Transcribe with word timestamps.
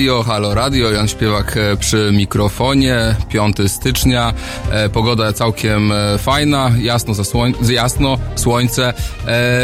Radio. 0.00 0.22
Halo 0.22 0.54
Radio, 0.54 0.90
Jan 0.90 1.08
Śpiewak 1.08 1.56
e, 1.56 1.76
przy 1.76 2.10
mikrofonie, 2.12 3.14
5 3.28 3.56
stycznia, 3.66 4.32
e, 4.70 4.88
pogoda 4.88 5.32
całkiem 5.32 5.92
e, 5.92 6.18
fajna, 6.18 6.70
jasno, 6.82 7.14
za 7.14 7.24
słoń 7.24 7.54
jasno 7.70 8.18
słońce, 8.36 8.92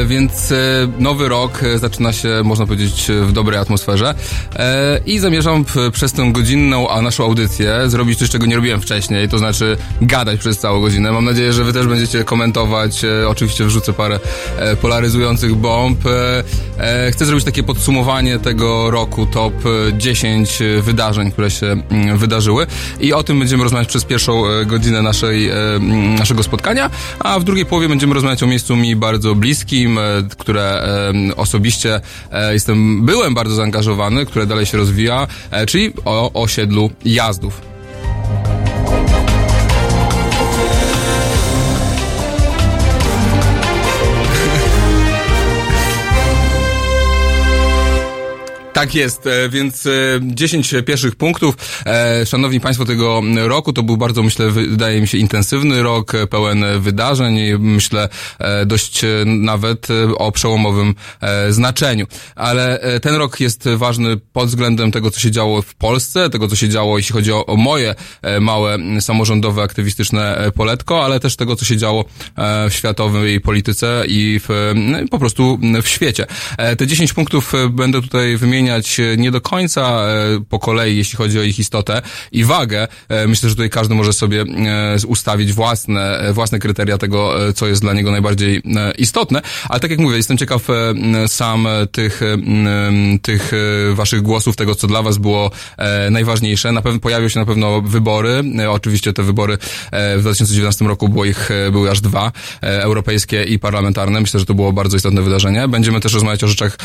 więc 0.06 0.52
nowy 0.98 1.28
rok 1.28 1.60
zaczyna 1.76 2.12
się, 2.12 2.28
można 2.44 2.66
powiedzieć, 2.66 3.06
w 3.22 3.32
dobrej 3.32 3.60
atmosferze 3.60 4.14
i 5.06 5.18
zamierzam 5.18 5.64
przez 5.92 6.12
tę 6.12 6.32
godzinną, 6.32 6.88
a 6.88 7.02
naszą 7.02 7.24
audycję 7.24 7.90
zrobić 7.90 8.18
coś, 8.18 8.30
czego 8.30 8.46
nie 8.46 8.56
robiłem 8.56 8.80
wcześniej, 8.80 9.28
to 9.28 9.38
znaczy 9.38 9.76
gadać 10.02 10.40
przez 10.40 10.58
całą 10.58 10.80
godzinę. 10.80 11.12
Mam 11.12 11.24
nadzieję, 11.24 11.52
że 11.52 11.64
wy 11.64 11.72
też 11.72 11.86
będziecie 11.86 12.24
komentować, 12.24 13.02
oczywiście 13.28 13.64
wrzucę 13.64 13.92
parę 13.92 14.20
polaryzujących 14.80 15.54
bomb. 15.54 16.00
Chcę 17.10 17.26
zrobić 17.26 17.44
takie 17.44 17.62
podsumowanie 17.62 18.38
tego 18.38 18.90
roku, 18.90 19.26
top 19.26 19.54
e, 19.66 19.92
10 20.26 20.62
wydarzeń, 20.82 21.30
które 21.30 21.50
się 21.50 21.66
mm, 21.66 22.18
wydarzyły 22.18 22.66
i 23.00 23.12
o 23.12 23.22
tym 23.22 23.38
będziemy 23.38 23.62
rozmawiać 23.62 23.88
przez 23.88 24.04
pierwszą 24.04 24.46
e, 24.46 24.66
godzinę 24.66 25.02
naszej, 25.02 25.48
e, 25.48 25.54
mm, 25.74 26.14
naszego 26.14 26.42
spotkania, 26.42 26.90
a 27.18 27.38
w 27.38 27.44
drugiej 27.44 27.66
połowie 27.66 27.88
będziemy 27.88 28.14
rozmawiać 28.14 28.42
o 28.42 28.46
miejscu 28.46 28.76
mi 28.76 28.96
bardzo 28.96 29.34
bliskim, 29.34 29.98
e, 29.98 30.02
które 30.38 30.82
e, 31.30 31.36
osobiście 31.36 32.00
e, 32.32 32.52
jestem, 32.52 33.04
byłem 33.04 33.34
bardzo 33.34 33.54
zaangażowany, 33.54 34.26
które 34.26 34.46
dalej 34.46 34.66
się 34.66 34.78
rozwija, 34.78 35.26
e, 35.50 35.66
czyli 35.66 35.92
o 36.04 36.32
osiedlu 36.32 36.90
Jazdów. 37.04 37.75
Tak 48.76 48.94
jest, 48.94 49.26
e, 49.26 49.48
więc 49.48 49.86
e, 49.86 49.90
10 50.22 50.74
pierwszych 50.86 51.16
punktów. 51.16 51.56
E, 51.86 52.26
Szanowni 52.26 52.60
Państwo, 52.60 52.84
tego 52.84 53.22
roku 53.36 53.72
to 53.72 53.82
był 53.82 53.96
bardzo, 53.96 54.22
myślę, 54.22 54.50
wydaje 54.50 55.00
mi 55.00 55.08
się, 55.08 55.18
intensywny 55.18 55.82
rok, 55.82 56.14
e, 56.14 56.26
pełen 56.26 56.64
wydarzeń 56.78 57.36
i 57.36 57.54
myślę 57.58 58.08
e, 58.38 58.66
dość 58.66 59.04
e, 59.04 59.08
nawet 59.26 59.88
e, 59.90 60.14
o 60.18 60.32
przełomowym 60.32 60.94
e, 61.20 61.52
znaczeniu. 61.52 62.06
Ale 62.34 62.80
e, 62.80 63.00
ten 63.00 63.14
rok 63.14 63.40
jest 63.40 63.68
ważny 63.76 64.16
pod 64.16 64.48
względem 64.48 64.92
tego, 64.92 65.10
co 65.10 65.20
się 65.20 65.30
działo 65.30 65.62
w 65.62 65.74
Polsce, 65.74 66.30
tego, 66.30 66.48
co 66.48 66.56
się 66.56 66.68
działo, 66.68 66.98
jeśli 66.98 67.12
chodzi 67.12 67.32
o, 67.32 67.56
moje 67.56 67.94
e, 68.22 68.40
małe 68.40 68.78
samorządowe, 69.00 69.62
aktywistyczne 69.62 70.36
e, 70.36 70.52
poletko, 70.52 71.04
ale 71.04 71.20
też 71.20 71.36
tego, 71.36 71.56
co 71.56 71.64
się 71.64 71.76
działo 71.76 72.04
e, 72.36 72.70
w 72.70 72.74
światowej 72.74 73.40
polityce 73.40 74.04
i 74.08 74.40
w, 74.48 74.50
m, 74.50 75.08
po 75.08 75.18
prostu 75.18 75.58
w 75.82 75.88
świecie. 75.88 76.26
E, 76.58 76.76
Te 76.76 76.86
10 76.86 77.12
punktów 77.12 77.54
e, 77.54 77.68
będę 77.68 78.02
tutaj 78.02 78.36
wymieniać 78.36 78.65
e, 78.72 79.16
nie 79.16 79.30
do 79.30 79.40
końca 79.40 79.80
e, 79.82 80.40
po 80.48 80.58
kolei, 80.58 80.96
jeśli 80.96 81.16
chodzi 81.16 81.38
o 81.38 81.42
ich 81.42 81.58
istotę 81.58 82.02
i 82.32 82.44
wagę. 82.44 82.88
E, 83.08 83.26
Myślę, 83.26 83.48
że 83.48 83.54
tutaj 83.54 83.70
każdy 83.70 83.94
może 83.94 84.12
sobie 84.12 84.44
ustawić 85.06 85.52
własne, 85.52 86.20
własne 86.32 86.58
kryteria 86.58 86.98
tego, 86.98 87.34
co 87.54 87.66
jest 87.66 87.82
dla 87.82 87.92
niego 87.92 88.10
najbardziej 88.10 88.62
istotne. 88.98 89.42
Ale 89.68 89.80
tak 89.80 89.90
jak 89.90 90.00
mówię, 90.00 90.16
jestem 90.16 90.38
ciekaw 90.38 90.66
sam 91.26 91.68
tych, 91.92 92.20
tych 93.22 93.52
waszych 93.94 94.22
głosów, 94.22 94.56
tego, 94.56 94.74
co 94.74 94.86
dla 94.86 95.02
was 95.02 95.18
było 95.18 95.50
najważniejsze. 96.10 96.72
Na 96.72 96.82
pewno 96.82 97.00
pojawią 97.00 97.28
się 97.28 97.40
na 97.40 97.46
pewno 97.46 97.80
wybory. 97.80 98.42
Oczywiście 98.68 99.12
te 99.12 99.22
wybory 99.22 99.58
w 99.92 100.18
2019 100.20 100.84
roku 100.84 101.08
było 101.08 101.24
ich, 101.24 101.48
były 101.72 101.90
aż 101.90 102.00
dwa, 102.00 102.32
europejskie 102.60 103.44
i 103.44 103.58
parlamentarne. 103.58 104.20
Myślę, 104.20 104.40
że 104.40 104.46
to 104.46 104.54
było 104.54 104.72
bardzo 104.72 104.96
istotne 104.96 105.22
wydarzenie. 105.22 105.68
Będziemy 105.68 106.00
też 106.00 106.14
rozmawiać 106.14 106.44
o 106.44 106.48
rzeczach 106.48 106.78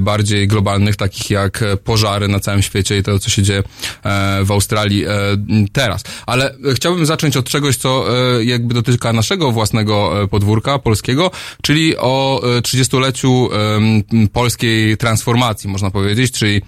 bardziej 0.00 0.48
globalnych, 0.48 0.96
takich 0.96 1.27
jak 1.30 1.62
e, 1.62 1.76
pożary 1.76 2.28
na 2.28 2.40
całym 2.40 2.62
świecie 2.62 2.98
i 2.98 3.02
to, 3.02 3.18
co 3.18 3.30
się 3.30 3.42
dzieje 3.42 3.62
e, 4.04 4.44
w 4.44 4.52
Australii 4.52 5.04
e, 5.04 5.10
teraz. 5.72 6.04
Ale 6.26 6.54
chciałbym 6.74 7.06
zacząć 7.06 7.36
od 7.36 7.48
czegoś, 7.48 7.76
co 7.76 8.04
jakby 8.40 8.74
dotyka 8.74 9.12
naszego 9.12 9.52
własnego 9.52 10.28
podwórka 10.30 10.78
polskiego, 10.78 11.30
czyli 11.62 11.96
o 11.96 12.42
e, 12.56 12.60
30-leciu 12.60 13.48
em, 13.52 14.28
polskiej 14.28 14.96
transformacji, 14.96 15.70
można 15.70 15.90
powiedzieć, 15.90 16.32
czyli 16.32 16.62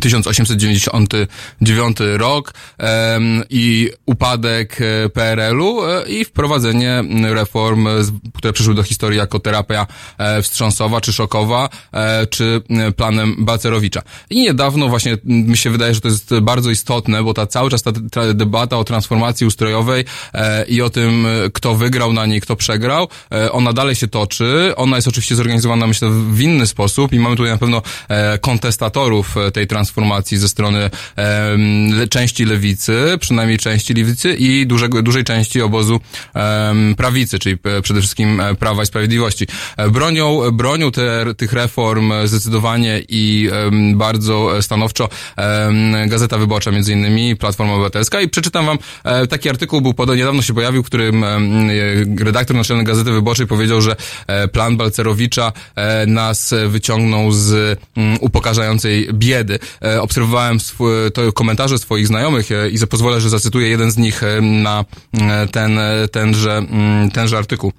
1899 0.00 1.96
rok 2.16 2.54
em, 2.78 3.42
i 3.50 3.90
upadek 4.06 4.80
e, 4.80 5.08
PRL-u 5.08 5.84
e, 5.84 6.08
i 6.08 6.24
wprowadzenie 6.24 7.04
reform, 7.22 7.88
które 8.34 8.52
przyszły 8.52 8.74
do 8.74 8.82
historii 8.82 9.18
jako 9.18 9.40
terapia 9.40 9.86
e, 10.18 10.42
wstrząsowa 10.42 11.00
czy 11.00 11.12
szokowa, 11.12 11.68
czy 12.30 12.62
planem 12.96 13.36
Balcerowicza. 13.38 14.02
I 14.30 14.42
niedawno 14.42 14.88
właśnie 14.88 15.18
mi 15.24 15.56
się 15.56 15.70
wydaje, 15.70 15.94
że 15.94 16.00
to 16.00 16.08
jest 16.08 16.34
bardzo 16.42 16.70
istotne, 16.70 17.22
bo 17.22 17.34
ta 17.34 17.46
cały 17.46 17.70
czas 17.70 17.82
ta 17.82 18.34
debata 18.34 18.78
o 18.78 18.84
transformacji 18.84 19.46
ustrojowej 19.46 20.04
i 20.68 20.82
o 20.82 20.90
tym, 20.90 21.26
kto 21.52 21.74
wygrał 21.74 22.12
na 22.12 22.26
niej, 22.26 22.40
kto 22.40 22.56
przegrał, 22.56 23.08
ona 23.52 23.72
dalej 23.72 23.94
się 23.94 24.08
toczy. 24.08 24.72
Ona 24.76 24.96
jest 24.96 25.08
oczywiście 25.08 25.34
zorganizowana, 25.34 25.86
myślę, 25.86 26.10
w 26.10 26.40
inny 26.40 26.66
sposób 26.66 27.12
i 27.12 27.18
mamy 27.18 27.36
tutaj 27.36 27.52
na 27.52 27.58
pewno 27.58 27.82
kontestatorów 28.40 29.34
tej 29.52 29.66
transformacji 29.66 29.83
ze 30.38 30.48
strony 30.48 30.90
le- 31.90 32.08
części 32.08 32.44
lewicy, 32.44 33.18
przynajmniej 33.20 33.58
części 33.58 33.94
lewicy 33.94 34.34
i 34.34 34.66
dużego, 34.66 35.02
dużej 35.02 35.24
części 35.24 35.62
obozu 35.62 36.00
em, 36.34 36.94
prawicy, 36.94 37.38
czyli 37.38 37.56
e, 37.64 37.82
przede 37.82 38.00
wszystkim 38.00 38.40
e, 38.40 38.54
Prawa 38.54 38.82
i 38.82 38.86
Sprawiedliwości. 38.86 39.46
E, 39.76 39.90
Bronią, 39.90 40.50
bronią 40.52 40.90
te, 40.90 41.34
tych 41.36 41.52
reform 41.52 42.12
e, 42.12 42.28
zdecydowanie 42.28 43.02
i 43.08 43.48
em, 43.52 43.98
bardzo 43.98 44.58
e, 44.58 44.62
stanowczo 44.62 45.08
em, 45.36 46.08
Gazeta 46.08 46.38
Wyborcza 46.38 46.70
między 46.70 46.92
innymi, 46.92 47.36
Platforma 47.36 47.72
Obywatelska 47.72 48.20
i 48.20 48.28
przeczytam 48.28 48.66
wam 48.66 48.78
e, 49.04 49.26
taki 49.26 49.48
artykuł, 49.48 49.80
był 49.80 49.94
podany, 49.94 50.18
niedawno 50.18 50.42
się 50.42 50.54
pojawił, 50.54 50.82
w 50.82 50.86
którym 50.86 51.24
e, 51.24 51.38
redaktor 52.18 52.56
naczelny 52.56 52.84
Gazety 52.84 53.10
Wyborczej 53.12 53.46
powiedział, 53.46 53.80
że 53.80 53.96
e, 54.26 54.48
plan 54.48 54.76
Balcerowicza 54.76 55.52
e, 55.76 56.06
nas 56.06 56.52
e, 56.52 56.68
wyciągnął 56.68 57.32
z 57.32 57.78
mm, 57.96 58.18
upokarzającej 58.20 59.08
biedy. 59.12 59.58
E, 59.84 60.02
Obserwowałem 60.02 60.56
sw- 60.56 61.10
to 61.14 61.32
komentarze 61.32 61.78
swoich 61.78 62.06
znajomych 62.06 62.52
e, 62.52 62.68
i 62.70 62.78
pozwolę, 62.86 63.20
że 63.20 63.30
zacytuję 63.30 63.68
jeden 63.68 63.90
z 63.90 63.96
nich 63.96 64.22
e, 64.22 64.40
na 64.40 64.84
ten, 65.52 65.78
tenże, 66.12 66.56
mm, 66.56 67.10
tenże 67.10 67.38
artykuł. 67.38 67.72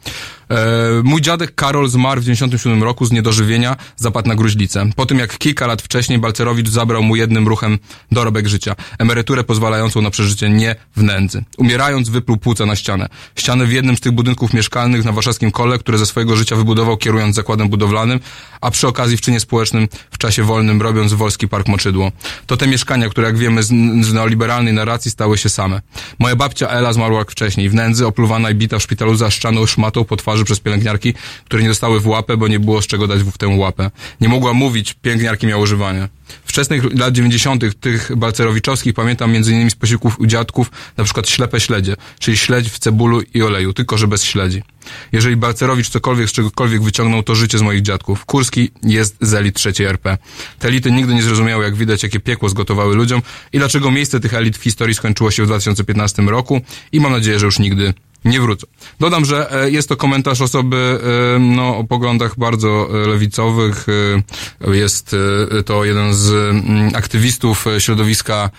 E, 0.49 0.55
Mój 1.03 1.21
dziadek 1.21 1.55
Karol 1.55 1.89
zmarł 1.89 2.21
w 2.21 2.23
97 2.23 2.83
roku 2.83 3.05
z 3.05 3.11
niedożywienia, 3.11 3.75
zapadł 3.95 4.27
na 4.27 4.35
gruźlicę. 4.35 4.89
Po 4.95 5.05
tym 5.05 5.19
jak 5.19 5.37
kilka 5.37 5.67
lat 5.67 5.81
wcześniej 5.81 6.19
Balcerowicz 6.19 6.69
zabrał 6.69 7.03
mu 7.03 7.15
jednym 7.15 7.47
ruchem 7.47 7.79
dorobek 8.11 8.47
życia. 8.47 8.75
Emeryturę 8.99 9.43
pozwalającą 9.43 10.01
na 10.01 10.09
przeżycie 10.09 10.49
nie 10.49 10.75
w 10.95 11.03
nędzy. 11.03 11.43
Umierając 11.57 12.09
wypluł 12.09 12.37
płuca 12.37 12.65
na 12.65 12.75
ścianę. 12.75 13.09
Ścianę 13.35 13.65
w 13.65 13.71
jednym 13.71 13.97
z 13.97 13.99
tych 13.99 14.11
budynków 14.11 14.53
mieszkalnych 14.53 15.05
na 15.05 15.11
warszawskim 15.11 15.51
kole, 15.51 15.79
które 15.79 15.97
ze 15.97 16.05
swojego 16.05 16.35
życia 16.35 16.55
wybudował 16.55 16.97
kierując 16.97 17.35
zakładem 17.35 17.69
budowlanym, 17.69 18.19
a 18.61 18.71
przy 18.71 18.87
okazji 18.87 19.17
w 19.17 19.21
czynie 19.21 19.39
społecznym 19.39 19.87
w 20.11 20.17
czasie 20.17 20.43
wolnym 20.43 20.81
robiąc 20.81 21.13
Wolski 21.13 21.47
Park 21.47 21.67
Moczydło. 21.67 22.11
To 22.45 22.57
te 22.57 22.67
mieszkania, 22.67 23.09
które 23.09 23.27
jak 23.27 23.37
wiemy 23.37 23.63
z, 23.63 23.67
z 24.05 24.13
neoliberalnej 24.13 24.73
narracji 24.73 25.11
stały 25.11 25.37
się 25.37 25.49
same. 25.49 25.81
Moja 26.19 26.35
babcia 26.35 26.67
Ela 26.67 26.93
zmarła 26.93 27.19
jak 27.19 27.31
wcześniej, 27.31 27.69
w 27.69 27.73
nędzy, 27.73 28.07
opluwana 28.07 28.49
i 28.49 28.55
bita 28.55 28.79
w 28.79 28.81
szpitalu 28.81 29.15
zaszczaną 29.15 29.65
szmatą 29.65 30.05
po 30.05 30.17
twarzy 30.35 30.45
przez 30.45 30.59
pielęgniarki, 30.59 31.13
które 31.45 31.63
nie 31.63 31.69
dostały 31.69 31.99
w 31.99 32.07
łapę, 32.07 32.37
bo 32.37 32.47
nie 32.47 32.59
było 32.59 32.81
z 32.81 32.87
czego 32.87 33.07
dać 33.07 33.23
w 33.23 33.37
tę 33.37 33.47
łapę. 33.47 33.91
Nie 34.21 34.29
mogła 34.29 34.53
mówić, 34.53 34.93
pielęgniarki 34.93 35.47
miały 35.47 35.63
używanie. 35.63 36.07
Wczesnych 36.45 36.99
lat 36.99 37.13
90. 37.13 37.79
tych 37.79 38.11
balcerowiczowskich 38.15 38.93
pamiętam 38.93 39.31
między 39.31 39.53
innymi 39.53 39.71
z 39.71 39.75
posiłków 39.75 40.19
u 40.19 40.25
dziadków, 40.25 40.71
na 40.97 41.03
przykład 41.03 41.29
ślepe 41.29 41.59
śledzie, 41.59 41.95
czyli 42.19 42.37
śledź 42.37 42.69
w 42.69 42.79
cebulu 42.79 43.21
i 43.33 43.41
oleju, 43.41 43.73
tylko 43.73 43.97
że 43.97 44.07
bez 44.07 44.23
śledzi. 44.23 44.63
Jeżeli 45.11 45.35
Balcerowicz 45.35 45.89
cokolwiek 45.89 46.29
z 46.29 46.31
czegokolwiek 46.31 46.83
wyciągnął, 46.83 47.23
to 47.23 47.35
życie 47.35 47.57
z 47.57 47.61
moich 47.61 47.81
dziadków. 47.81 48.25
Kurski 48.25 48.71
jest 48.83 49.17
z 49.21 49.33
elit 49.33 49.55
trzeciej 49.55 49.87
RP. 49.87 50.17
Te 50.59 50.67
elity 50.67 50.91
nigdy 50.91 51.13
nie 51.13 51.23
zrozumiały, 51.23 51.63
jak 51.63 51.75
widać, 51.75 52.03
jakie 52.03 52.19
piekło 52.19 52.49
zgotowały 52.49 52.95
ludziom 52.95 53.21
i 53.53 53.57
dlaczego 53.57 53.91
miejsce 53.91 54.19
tych 54.19 54.33
elit 54.33 54.57
w 54.57 54.63
historii 54.63 54.95
skończyło 54.95 55.31
się 55.31 55.43
w 55.43 55.45
2015 55.45 56.21
roku 56.21 56.61
i 56.91 56.99
mam 56.99 57.11
nadzieję, 57.11 57.39
że 57.39 57.45
już 57.45 57.59
nigdy 57.59 57.93
nie 58.25 58.41
wrócą. 58.41 58.67
Dodam, 58.99 59.25
że 59.25 59.63
e, 59.63 59.71
jest 59.71 59.89
to 59.89 59.97
komentarz 59.97 60.41
osoby 60.41 60.99
e, 61.35 61.39
no, 61.39 61.77
o 61.77 61.83
poglądach 61.83 62.39
bardzo 62.39 62.89
e, 63.03 63.07
lewicowych. 63.07 63.85
Jest 64.71 65.15
to 65.65 65.85
jeden 65.85 66.13
z 66.13 66.31
mm, 66.31 66.95
aktywistów 66.95 67.65
środowiska 67.79 68.49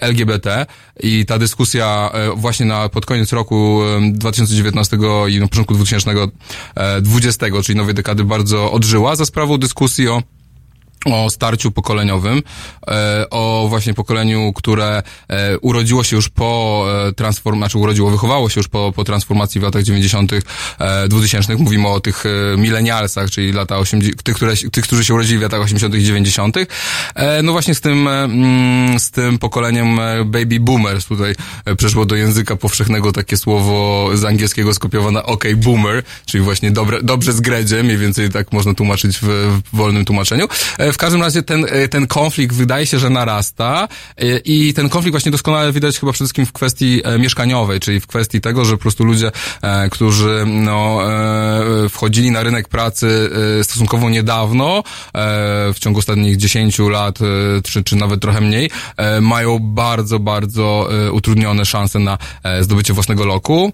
LGBT 0.00 0.66
i 1.00 1.26
ta 1.26 1.38
dyskusja 1.38 2.10
właśnie 2.36 2.66
na, 2.66 2.88
pod 2.88 3.06
koniec 3.06 3.32
roku 3.32 3.80
e, 3.82 4.12
2019 4.12 4.98
i 5.28 5.40
na 5.40 5.48
początku 5.48 5.74
2020, 5.74 7.46
czyli 7.64 7.78
nowej 7.78 7.94
dekady 7.94 8.24
bardzo 8.24 8.72
odżyła 8.72 9.16
za 9.16 9.26
sprawą 9.26 9.58
dyskusji 9.58 10.08
o 10.08 10.22
o 11.12 11.30
starciu 11.30 11.70
pokoleniowym, 11.70 12.42
e, 12.88 13.26
o 13.30 13.66
właśnie 13.68 13.94
pokoleniu, 13.94 14.52
które 14.52 15.02
e, 15.28 15.58
urodziło 15.58 16.04
się 16.04 16.16
już 16.16 16.28
po 16.28 16.84
e, 17.08 17.12
transformacji, 17.12 17.58
znaczy 17.58 17.78
urodziło, 17.78 18.10
wychowało 18.10 18.48
się 18.48 18.60
już 18.60 18.68
po, 18.68 18.92
po 18.96 19.04
transformacji 19.04 19.60
w 19.60 19.64
latach 19.64 19.82
90., 19.82 20.32
2000. 21.08 21.56
Mówimy 21.56 21.88
o 21.88 22.00
tych 22.00 22.24
milenialsach, 22.58 23.30
czyli 23.30 23.52
lata 23.52 23.78
80., 23.78 24.22
tych, 24.22 24.36
które, 24.36 24.56
tych, 24.56 24.84
którzy 24.84 25.04
się 25.04 25.14
urodzili 25.14 25.38
w 25.38 25.42
latach 25.42 25.60
80. 25.60 25.94
i 25.94 26.02
90. 26.02 26.56
No 27.42 27.52
właśnie 27.52 27.74
z 27.74 27.80
tym, 27.80 28.08
mm, 28.08 29.00
z 29.00 29.10
tym 29.10 29.38
pokoleniem 29.38 29.96
baby 30.24 30.60
boomers 30.60 31.06
tutaj 31.06 31.34
przeszło 31.76 32.06
do 32.06 32.16
języka 32.16 32.56
powszechnego 32.56 33.12
takie 33.12 33.36
słowo 33.36 34.10
z 34.14 34.24
angielskiego 34.24 34.74
skopiowane 34.74 35.22
ok 35.22 35.44
boomer, 35.56 36.02
czyli 36.26 36.44
właśnie 36.44 36.70
dobre, 36.70 37.02
dobrze 37.02 37.32
z 37.32 37.40
gredzie, 37.40 37.82
mniej 37.82 37.96
więcej 37.96 38.30
tak 38.30 38.52
można 38.52 38.74
tłumaczyć 38.74 39.18
w, 39.18 39.26
w 39.72 39.76
wolnym 39.76 40.04
tłumaczeniu. 40.04 40.48
W 40.92 40.96
każdym 40.98 41.22
razie 41.22 41.42
ten, 41.42 41.66
e, 41.68 41.88
ten 41.88 42.06
konflikt 42.06 42.56
wydaje 42.56 42.86
się, 42.86 42.98
że 42.98 43.10
narasta 43.10 43.88
e, 44.16 44.38
i 44.38 44.74
ten 44.74 44.88
konflikt 44.88 45.12
właśnie 45.12 45.32
doskonale 45.32 45.72
widać 45.72 45.98
chyba 45.98 46.12
przede 46.12 46.24
wszystkim 46.24 46.46
w 46.46 46.52
kwestii 46.52 47.00
e, 47.04 47.18
mieszkaniowej, 47.18 47.80
czyli 47.80 48.00
w 48.00 48.06
kwestii 48.06 48.40
tego, 48.40 48.64
że 48.64 48.72
po 48.72 48.78
prostu 48.78 49.04
ludzie, 49.04 49.30
którzy 49.90 50.44
no, 50.46 50.98
wchodzili 51.88 52.30
na 52.30 52.42
rynek 52.42 52.68
pracy 52.68 53.30
stosunkowo 53.62 54.10
niedawno, 54.10 54.82
w 55.74 55.76
ciągu 55.78 55.98
ostatnich 55.98 56.36
10 56.36 56.78
lat, 56.78 57.18
czy, 57.64 57.84
czy 57.84 57.96
nawet 57.96 58.20
trochę 58.20 58.40
mniej, 58.40 58.70
mają 59.20 59.58
bardzo, 59.58 60.18
bardzo 60.18 60.88
utrudnione 61.12 61.64
szanse 61.64 61.98
na 61.98 62.18
zdobycie 62.60 62.92
własnego 62.92 63.24
loku 63.24 63.72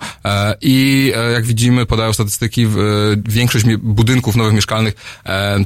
i 0.60 1.12
jak 1.32 1.44
widzimy, 1.44 1.86
podają 1.86 2.12
statystyki, 2.12 2.66
większość 3.28 3.64
budynków 3.76 4.36
nowych 4.36 4.54
mieszkalnych 4.54 4.94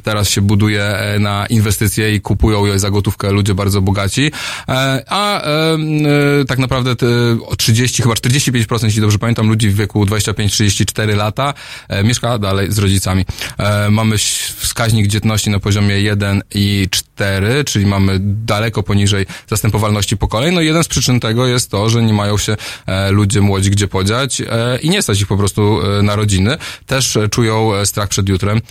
teraz 0.03 0.29
się 0.29 0.41
buduje 0.41 0.95
na 1.19 1.38
inwestycje 1.45 2.15
i 2.15 2.21
kupują 2.21 2.65
je 2.65 2.79
za 2.79 2.89
gotówkę 2.89 3.31
ludzie 3.31 3.55
bardzo 3.55 3.81
bogaci, 3.81 4.31
e, 4.69 5.03
a 5.07 5.41
e, 5.41 5.77
tak 6.47 6.59
naprawdę 6.59 6.95
30, 7.57 8.03
chyba 8.03 8.15
45%, 8.15 8.83
jeśli 8.83 9.01
dobrze 9.01 9.19
pamiętam, 9.19 9.49
ludzi 9.49 9.69
w 9.69 9.75
wieku 9.75 10.05
25-34 10.05 11.15
lata 11.15 11.53
e, 11.89 12.03
mieszka 12.03 12.37
dalej 12.37 12.71
z 12.71 12.77
rodzicami. 12.77 13.25
Mamy 13.89 14.17
wskaźnik 14.57 15.07
dzietności 15.07 15.49
na 15.49 15.59
poziomie 15.59 16.01
1 16.01 16.41
i 16.55 16.87
4, 16.91 17.63
czyli 17.63 17.85
mamy 17.85 18.17
daleko 18.21 18.83
poniżej 18.83 19.25
zastępowalności 19.47 20.17
pokoleń. 20.17 20.55
No 20.55 20.61
jeden 20.61 20.83
z 20.83 20.87
przyczyn 20.87 21.19
tego 21.19 21.47
jest 21.47 21.71
to, 21.71 21.89
że 21.89 22.03
nie 22.03 22.13
mają 22.13 22.37
się 22.37 22.55
ludzie 23.09 23.41
młodzi 23.41 23.71
gdzie 23.71 23.87
podziać 23.87 24.41
i 24.81 24.89
nie 24.89 25.01
stać 25.01 25.21
ich 25.21 25.27
po 25.27 25.37
prostu 25.37 25.79
na 26.03 26.15
rodziny. 26.15 26.57
Też 26.85 27.17
czują 27.31 27.71
strach 27.85 28.09
przed 28.09 28.29
jutrem, 28.29 28.61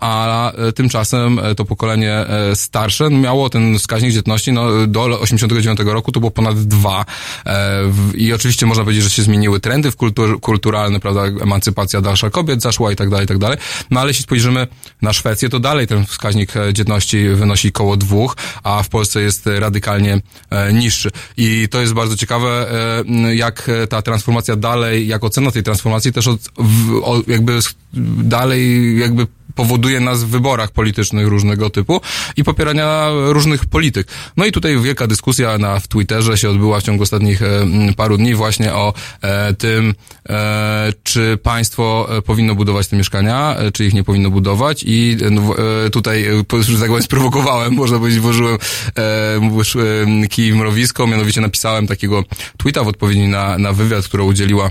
a 0.00 0.52
tymczasem 0.74 1.40
to 1.56 1.64
pokolenie 1.64 1.93
pokolenie 1.94 2.12
e, 2.12 2.56
starsze 2.56 3.10
miało 3.10 3.50
ten 3.50 3.78
wskaźnik 3.78 4.12
dzietności 4.12 4.52
no, 4.52 4.86
do 4.86 5.20
89 5.20 5.80
roku 5.84 6.12
to 6.12 6.20
było 6.20 6.30
ponad 6.30 6.60
dwa. 6.60 7.04
E, 7.46 7.80
I 8.14 8.32
oczywiście 8.32 8.66
można 8.66 8.84
powiedzieć, 8.84 9.04
że 9.04 9.10
się 9.10 9.22
zmieniły 9.22 9.60
trendy 9.60 9.90
w 9.90 9.96
kultur, 9.96 10.40
kulturalne, 10.40 11.00
prawda, 11.00 11.22
emancypacja 11.24 12.00
dalsza 12.00 12.30
kobiet 12.30 12.62
zaszła 12.62 12.92
i 12.92 12.96
tak 12.96 13.10
dalej, 13.10 13.24
i 13.24 13.28
tak 13.28 13.38
dalej. 13.38 13.58
No 13.90 14.00
ale 14.00 14.10
jeśli 14.10 14.22
spojrzymy 14.22 14.66
na 15.02 15.12
Szwecję, 15.12 15.48
to 15.48 15.60
dalej 15.60 15.86
ten 15.86 16.06
wskaźnik 16.06 16.56
e, 16.56 16.72
dzietności 16.72 17.28
wynosi 17.28 17.72
koło 17.72 17.96
dwóch, 17.96 18.36
a 18.62 18.82
w 18.82 18.88
Polsce 18.88 19.20
jest 19.20 19.46
radykalnie 19.46 20.20
niższy. 20.72 21.10
I 21.36 21.68
to 21.70 21.80
jest 21.80 21.92
bardzo 21.92 22.16
ciekawe, 22.16 22.66
jak 23.34 23.70
ta 23.88 24.02
transformacja 24.02 24.56
dalej, 24.56 25.06
jak 25.06 25.24
ocena 25.24 25.50
tej 25.50 25.62
transformacji 25.62 26.12
też 26.12 26.28
od, 26.28 26.40
w, 26.58 27.02
jakby 27.28 27.58
dalej 28.22 28.98
jakby 28.98 29.26
powoduje 29.54 30.00
nas 30.00 30.24
w 30.24 30.28
wyborach 30.28 30.70
politycznych 30.70 31.28
różnego 31.28 31.70
typu 31.70 32.00
i 32.36 32.44
popierania 32.44 33.08
różnych 33.12 33.66
polityk. 33.66 34.06
No 34.36 34.44
i 34.44 34.52
tutaj 34.52 34.80
wielka 34.80 35.06
dyskusja 35.06 35.58
na, 35.58 35.80
w 35.80 35.88
Twitterze 35.88 36.38
się 36.38 36.50
odbyła 36.50 36.80
w 36.80 36.82
ciągu 36.82 37.02
ostatnich 37.02 37.42
e, 37.42 37.66
paru 37.96 38.16
dni 38.16 38.34
właśnie 38.34 38.74
o 38.74 38.94
e, 39.22 39.54
tym, 39.54 39.94
e, 40.28 40.92
czy 41.02 41.38
państwo 41.42 42.08
powinno 42.26 42.54
budować 42.54 42.88
te 42.88 42.96
mieszkania, 42.96 43.56
czy 43.72 43.84
ich 43.84 43.94
nie 43.94 44.04
powinno 44.04 44.30
budować 44.30 44.84
i 44.86 45.16
no, 45.30 45.54
tutaj, 45.92 46.24
że 46.60 46.78
tak 46.78 46.88
powiem, 46.88 47.02
sprowokowałem, 47.10 47.74
można 47.74 47.98
powiedzieć, 47.98 48.20
włożyłem 49.40 50.28
kij 50.30 50.52
w 50.52 50.56
mrowisko, 50.56 51.06
mianowicie 51.06 51.40
napisałem 51.40 51.86
takiego 51.86 52.24
tweeta 52.56 52.84
w 52.84 52.88
odpowiedzi 52.88 53.28
na, 53.28 53.58
na 53.58 53.72
wywiad, 53.72 54.04
który 54.04 54.22
udzieliła 54.22 54.70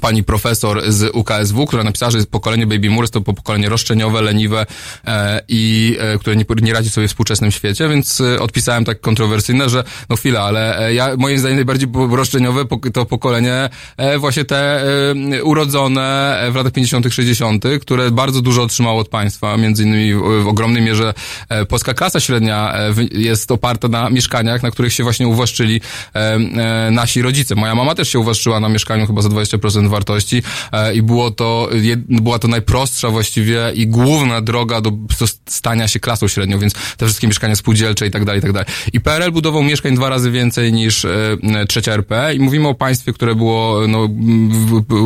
pani 0.00 0.22
profesor 0.22 0.82
z 0.92 1.16
UKSW, 1.16 1.66
która 1.66 1.84
napisała, 1.84 2.10
że 2.10 2.18
pokolenie 2.30 2.66
baby 2.66 2.88
boomers 2.88 3.10
to 3.10 3.20
pokolenie 3.20 3.68
roszczeniowe, 3.68 4.22
leniwe 4.22 4.66
e, 5.06 5.42
i 5.48 5.96
e, 6.00 6.18
które 6.18 6.36
nie, 6.36 6.44
nie 6.62 6.72
radzi 6.72 6.90
sobie 6.90 7.08
w 7.08 7.10
współczesnym 7.10 7.50
świecie, 7.50 7.88
więc 7.88 8.20
e, 8.20 8.40
odpisałem 8.40 8.84
tak 8.84 9.00
kontrowersyjne, 9.00 9.68
że 9.68 9.84
no 10.08 10.16
chwila, 10.16 10.40
ale 10.40 10.86
e, 10.86 10.94
ja 10.94 11.16
moim 11.18 11.38
zdaniem 11.38 11.56
najbardziej 11.56 11.88
roszczeniowe 12.10 12.64
to 12.92 13.06
pokolenie 13.06 13.68
e, 13.96 14.18
właśnie 14.18 14.44
te 14.44 14.84
e, 15.32 15.44
urodzone 15.44 16.38
w 16.52 16.54
latach 16.54 16.72
50 16.72 17.06
60 17.14 17.64
które 17.80 18.10
bardzo 18.10 18.42
dużo 18.42 18.62
otrzymało 18.62 19.00
od 19.00 19.08
państwa, 19.08 19.56
między 19.56 19.82
innymi 19.82 20.14
w, 20.14 20.42
w 20.42 20.48
ogromnej 20.48 20.82
mierze 20.82 21.14
e, 21.48 21.66
polska 21.66 21.94
klasa 21.94 22.20
średnia 22.20 22.74
e, 22.74 22.94
jest 23.12 23.50
oparta 23.50 23.88
na 23.88 24.10
mieszkaniach, 24.10 24.62
na 24.62 24.70
których 24.70 24.92
się 24.92 25.02
właśnie 25.02 25.28
uwłaszczyli 25.28 25.80
e, 26.14 26.18
e, 26.18 26.90
nasi 26.90 27.22
rodzice. 27.22 27.54
Moja 27.54 27.74
mama 27.74 27.94
też 27.94 28.08
się 28.08 28.18
uwłaszczyła 28.18 28.60
na 28.60 28.68
mieszkaniu 28.68 29.06
chyba 29.06 29.22
za 29.22 29.28
20% 29.28 29.85
wartości 29.88 30.42
e, 30.72 30.94
i 30.94 31.02
było 31.02 31.30
to, 31.30 31.68
była 32.08 32.38
to 32.38 32.48
najprostsza 32.48 33.10
właściwie 33.10 33.72
i 33.74 33.86
główna 33.86 34.40
droga 34.40 34.80
do, 34.80 34.90
do 34.90 35.26
stania 35.46 35.88
się 35.88 36.00
klasą 36.00 36.28
średnią, 36.28 36.58
więc 36.58 36.74
te 36.96 37.06
wszystkie 37.06 37.26
mieszkania 37.26 37.56
spółdzielcze 37.56 38.06
i 38.06 38.10
tak 38.10 38.24
dalej, 38.24 38.38
i 38.38 38.42
tak 38.42 38.52
dalej. 38.52 38.68
I 38.92 39.00
PRL 39.00 39.32
budował 39.32 39.62
mieszkań 39.62 39.94
dwa 39.94 40.08
razy 40.08 40.30
więcej 40.30 40.72
niż 40.72 41.04
e, 41.04 41.36
trzecia 41.68 41.92
RP 41.92 42.34
i 42.34 42.40
mówimy 42.40 42.68
o 42.68 42.74
państwie, 42.74 43.12
które 43.12 43.34
było, 43.34 43.80
no, 43.88 44.08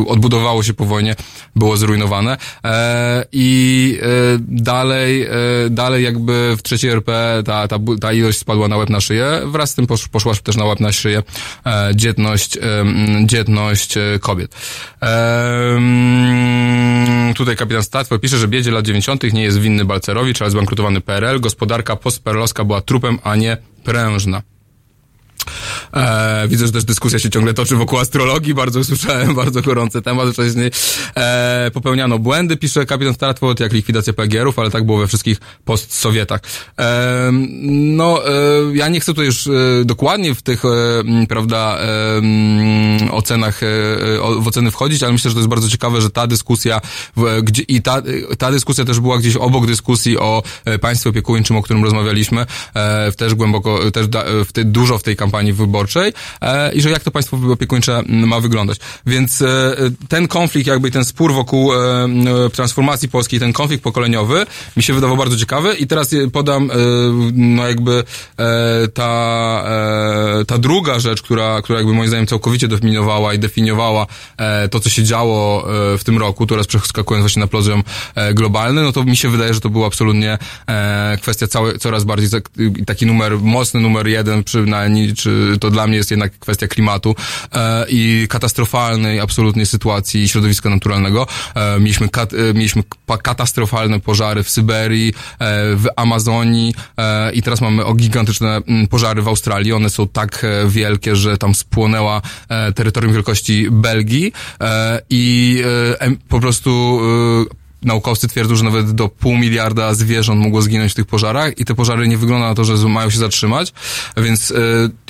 odbudowało 0.07 0.63
się 0.63 0.73
po 0.73 0.85
wojnie, 0.85 1.15
było 1.55 1.77
zrujnowane 1.77 2.37
e, 2.63 3.25
i 3.31 3.99
dalej, 4.39 5.27
dalej 5.69 6.03
jakby 6.03 6.55
w 6.57 6.63
trzeciej 6.63 6.91
RP 6.91 7.43
ta, 7.45 7.67
ta, 7.67 7.77
ta 8.01 8.13
ilość 8.13 8.37
spadła 8.37 8.67
na 8.67 8.77
łeb 8.77 8.89
na 8.89 9.01
szyję, 9.01 9.41
wraz 9.45 9.69
z 9.69 9.75
tym 9.75 9.87
poszła 10.11 10.33
też 10.43 10.55
na 10.55 10.65
łeb 10.65 10.79
na 10.79 10.91
szyję 10.91 11.23
dzietność, 11.95 12.57
dzietność 13.25 13.95
kobiet. 14.19 14.55
Ehm, 15.01 16.23
tutaj 17.33 17.55
kapitan 17.55 17.83
Statwo 17.83 18.19
pisze, 18.19 18.37
że 18.37 18.47
biedzie 18.47 18.71
lat 18.71 18.85
90. 18.85 19.33
nie 19.33 19.43
jest 19.43 19.59
winny 19.59 19.85
Balcerowicz, 19.85 20.41
ale 20.41 20.51
zbankrutowany 20.51 21.01
PRL. 21.01 21.39
Gospodarka 21.39 21.95
postperlowska 21.95 22.63
była 22.63 22.81
trupem, 22.81 23.19
a 23.23 23.35
nie 23.35 23.57
prężna. 23.83 24.41
E, 25.93 26.47
widzę, 26.47 26.65
że 26.65 26.71
też 26.71 26.83
dyskusja 26.83 27.19
się 27.19 27.29
ciągle 27.29 27.53
toczy 27.53 27.75
wokół 27.75 27.99
astrologii, 27.99 28.53
bardzo 28.53 28.83
słyszałem, 28.83 29.35
bardzo 29.43 29.61
gorący 29.61 30.01
temat 30.01 30.29
wcześniej. 30.29 30.71
E, 31.15 31.71
popełniano 31.73 32.19
błędy, 32.19 32.57
pisze 32.57 32.85
kapitan 32.85 33.13
Startwood, 33.13 33.59
jak 33.59 33.73
likwidacja 33.73 34.13
PGR-ów, 34.13 34.59
ale 34.59 34.71
tak 34.71 34.85
było 34.85 34.97
we 34.97 35.07
wszystkich 35.07 35.37
postsowietach. 35.65 36.41
E, 36.79 37.29
no, 37.71 38.27
e, 38.27 38.31
ja 38.73 38.89
nie 38.89 38.99
chcę 38.99 39.13
tu 39.13 39.23
już 39.23 39.47
e, 39.47 39.51
dokładnie 39.85 40.35
w 40.35 40.41
tych, 40.41 40.65
e, 40.65 40.67
prawda, 41.29 41.77
e, 41.79 43.11
ocenach, 43.11 43.63
e, 43.63 43.67
w 44.39 44.47
oceny 44.47 44.71
wchodzić, 44.71 45.03
ale 45.03 45.11
myślę, 45.11 45.29
że 45.29 45.35
to 45.35 45.39
jest 45.39 45.49
bardzo 45.49 45.69
ciekawe, 45.69 46.01
że 46.01 46.09
ta 46.09 46.27
dyskusja, 46.27 46.81
w, 47.15 47.41
gdzie, 47.43 47.63
i 47.63 47.81
ta, 47.81 48.01
ta 48.37 48.51
dyskusja 48.51 48.85
też 48.85 48.99
była 48.99 49.17
gdzieś 49.17 49.35
obok 49.35 49.67
dyskusji 49.67 50.17
o 50.17 50.43
e, 50.65 50.79
państwie 50.79 51.09
opiekuńczym, 51.09 51.57
o 51.57 51.61
którym 51.61 51.83
rozmawialiśmy, 51.83 52.45
e, 52.73 53.11
też 53.11 53.35
głęboko, 53.35 53.91
też 53.91 54.07
da, 54.07 54.23
w 54.45 54.51
te, 54.51 54.63
dużo 54.63 54.97
w 54.97 55.03
tej 55.03 55.15
kampanii 55.15 55.30
wyborczej 55.53 56.13
e, 56.41 56.73
i 56.73 56.81
że 56.81 56.89
jak 56.89 57.03
to 57.03 57.11
państwo 57.11 57.37
opiekuńcze 57.53 58.03
ma 58.07 58.39
wyglądać. 58.39 58.77
Więc 59.05 59.41
e, 59.41 59.75
ten 60.09 60.27
konflikt, 60.27 60.67
jakby 60.67 60.91
ten 60.91 61.05
spór 61.05 61.33
wokół 61.33 61.73
e, 61.73 61.77
transformacji 62.53 63.09
polskiej, 63.09 63.39
ten 63.39 63.53
konflikt 63.53 63.83
pokoleniowy 63.83 64.45
mi 64.77 64.83
się 64.83 64.93
wydawał 64.93 65.17
bardzo 65.17 65.37
ciekawy 65.37 65.73
i 65.75 65.87
teraz 65.87 66.09
podam 66.33 66.71
no 67.33 67.67
jakby 67.67 68.03
ta, 68.93 69.63
ta 70.47 70.57
druga 70.57 70.99
rzecz, 70.99 71.21
która, 71.21 71.61
która 71.61 71.79
jakby 71.79 71.93
moim 71.93 72.07
zdaniem 72.07 72.27
całkowicie 72.27 72.67
definiowała 72.67 73.33
i 73.33 73.39
definiowała 73.39 74.07
to, 74.71 74.79
co 74.79 74.89
się 74.89 75.03
działo 75.03 75.67
w 75.97 76.03
tym 76.03 76.17
roku, 76.17 76.45
teraz 76.47 76.67
przeskakując 76.67 77.23
właśnie 77.23 77.39
na 77.39 77.47
poziom 77.47 77.83
globalny, 78.33 78.81
no 78.81 78.91
to 78.91 79.03
mi 79.03 79.17
się 79.17 79.29
wydaje, 79.29 79.53
że 79.53 79.59
to 79.59 79.69
był 79.69 79.85
absolutnie 79.85 80.37
kwestia 81.21 81.47
całe, 81.47 81.77
coraz 81.77 82.03
bardziej 82.03 82.41
taki 82.85 83.05
numer, 83.05 83.39
mocny 83.39 83.79
numer 83.79 84.07
jeden 84.07 84.43
przynajmniej, 84.43 85.13
czy 85.21 85.57
to 85.59 85.69
dla 85.69 85.87
mnie 85.87 85.97
jest 85.97 86.11
jednak 86.11 86.39
kwestia 86.39 86.67
klimatu 86.67 87.15
e, 87.53 87.85
i 87.89 88.27
katastrofalnej 88.29 89.19
absolutnie 89.19 89.65
sytuacji 89.65 90.29
środowiska 90.29 90.69
naturalnego. 90.69 91.27
E, 91.55 91.79
mieliśmy, 91.79 92.09
kat, 92.09 92.33
e, 92.33 92.53
mieliśmy 92.53 92.83
katastrofalne 93.17 93.99
pożary 93.99 94.43
w 94.43 94.49
Syberii, 94.49 95.09
e, 95.09 95.13
w 95.75 95.85
Amazonii 95.95 96.73
e, 96.97 97.31
i 97.31 97.41
teraz 97.41 97.61
mamy 97.61 97.85
o 97.85 97.93
gigantyczne 97.93 98.61
mm, 98.67 98.87
pożary 98.87 99.21
w 99.21 99.27
Australii. 99.27 99.73
One 99.73 99.89
są 99.89 100.07
tak 100.07 100.43
e, 100.43 100.67
wielkie, 100.69 101.15
że 101.15 101.37
tam 101.37 101.55
spłonęła 101.55 102.21
terytorium 102.75 103.13
wielkości 103.13 103.67
Belgii 103.71 104.33
i 105.09 105.63
po 106.29 106.39
prostu 106.39 106.99
naukowcy 107.81 108.27
twierdzą, 108.27 108.55
że 108.55 108.63
nawet 108.63 108.91
do 108.91 109.09
pół 109.09 109.37
miliarda 109.37 109.93
zwierząt 109.93 110.41
mogło 110.41 110.61
zginąć 110.61 110.91
w 110.91 110.95
tych 110.95 111.05
pożarach 111.05 111.59
i 111.59 111.65
te 111.65 111.75
pożary 111.75 112.07
nie 112.07 112.17
wygląda 112.17 112.47
na 112.47 112.55
to, 112.55 112.63
że 112.63 112.87
mają 112.87 113.09
się 113.09 113.17
zatrzymać, 113.17 113.73
więc 114.17 114.53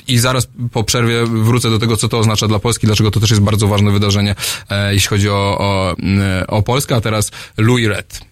i 0.08 0.18
zaraz 0.18 0.48
po 0.72 0.84
przerwie 0.84 1.26
wrócę 1.26 1.70
do 1.70 1.78
tego, 1.78 1.96
co 1.96 2.08
to 2.08 2.18
oznacza 2.18 2.48
dla 2.48 2.58
Polski, 2.58 2.86
dlaczego 2.86 3.10
to 3.10 3.20
też 3.20 3.30
jest 3.30 3.42
bardzo 3.42 3.68
ważne 3.68 3.90
wydarzenie, 3.90 4.34
e, 4.70 4.94
jeśli 4.94 5.08
chodzi 5.08 5.28
o, 5.28 5.58
o, 5.58 5.94
o 6.48 6.62
Polskę, 6.62 6.96
a 6.96 7.00
teraz 7.00 7.30
Louis 7.56 7.88
Red. 7.88 8.31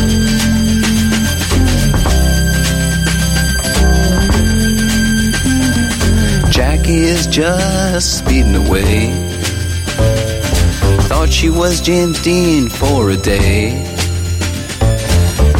Jackie 6.91 7.03
is 7.05 7.27
just 7.27 8.19
speeding 8.19 8.67
away. 8.67 9.11
Thought 11.07 11.29
she 11.31 11.49
was 11.49 11.79
James 11.79 12.21
Dean 12.21 12.67
for 12.67 13.11
a 13.11 13.15
day. 13.15 13.81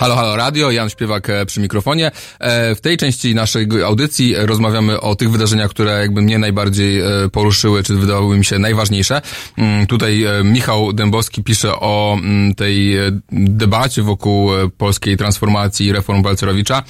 Halo, 0.00 0.16
halo 0.16 0.36
radio, 0.36 0.70
Jan 0.70 0.90
Śpiewak 0.90 1.30
e, 1.30 1.46
przy 1.46 1.60
mikrofonie. 1.60 2.10
E, 2.38 2.74
w 2.74 2.80
tej 2.80 2.96
części 2.96 3.34
naszej 3.34 3.68
audycji 3.84 4.34
rozmawiamy 4.36 5.00
o 5.00 5.16
tych 5.16 5.30
wydarzeniach, 5.30 5.70
które 5.70 5.92
jakby 5.92 6.22
mnie 6.22 6.38
najbardziej 6.38 7.00
e, 7.00 7.04
poruszyły, 7.32 7.82
czy 7.82 7.94
wydawały 7.94 8.38
mi 8.38 8.44
się 8.44 8.58
najważniejsze. 8.58 9.22
Mm, 9.58 9.86
tutaj 9.86 10.24
Michał 10.44 10.92
Dębowski 10.92 11.44
pisze 11.44 11.74
o 11.74 12.16
mm, 12.18 12.54
tej 12.54 12.96
debacie 13.32 14.02
wokół 14.02 14.50
polskiej 14.78 15.16
transformacji 15.16 15.86
i 15.86 15.92
reform 15.92 16.22
Balcerowicza. 16.22 16.82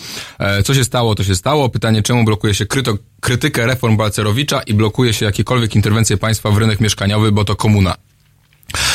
Co 0.64 0.74
się 0.74 0.84
stało, 0.84 1.14
to 1.14 1.24
się 1.24 1.34
stało. 1.34 1.68
Pytanie, 1.68 2.02
czemu 2.02 2.24
blokuje 2.24 2.54
się 2.54 2.66
kryto, 2.66 2.94
krytykę 3.20 3.66
reform 3.66 3.96
Balcerowicza 3.96 4.62
i 4.62 4.74
blokuje 4.74 5.12
się 5.12 5.26
jakiekolwiek 5.26 5.76
interwencje 5.76 6.16
państwa 6.16 6.50
w 6.50 6.58
rynek 6.58 6.80
mieszkaniowy, 6.80 7.32
bo 7.32 7.44
to 7.44 7.56
komuna. 7.56 8.09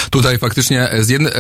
Tutaj 0.10 0.38
faktycznie 0.38 0.89
z 1.00 1.10
jedne, 1.10 1.29
e, 1.29 1.39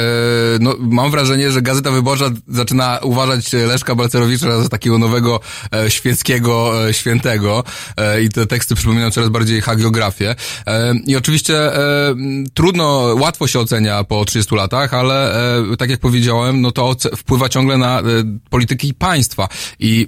no, 0.59 0.75
mam 0.79 1.11
wrażenie, 1.11 1.51
że 1.51 1.61
Gazeta 1.61 1.91
Wyborcza 1.91 2.25
zaczyna 2.47 2.99
uważać 3.01 3.53
Leszka 3.53 3.95
Balcerowicza 3.95 4.61
za 4.61 4.69
takiego 4.69 4.97
nowego 4.97 5.39
e, 5.73 5.91
świeckiego 5.91 6.87
e, 6.89 6.93
świętego 6.93 7.63
e, 7.97 8.21
i 8.21 8.29
te 8.29 8.45
teksty 8.45 8.75
przypominają 8.75 9.11
coraz 9.11 9.29
bardziej 9.29 9.61
hagiografię. 9.61 10.35
E, 10.67 10.93
I 11.07 11.15
oczywiście 11.15 11.75
e, 11.75 12.15
trudno, 12.53 13.15
łatwo 13.19 13.47
się 13.47 13.59
ocenia 13.59 14.03
po 14.03 14.25
30 14.25 14.55
latach, 14.55 14.93
ale 14.93 15.35
e, 15.71 15.77
tak 15.77 15.89
jak 15.89 15.99
powiedziałem, 15.99 16.61
no 16.61 16.71
to 16.71 16.95
wpływa 17.17 17.49
ciągle 17.49 17.77
na 17.77 17.99
e, 17.99 18.03
polityki 18.49 18.93
państwa 18.93 19.47
i 19.79 20.07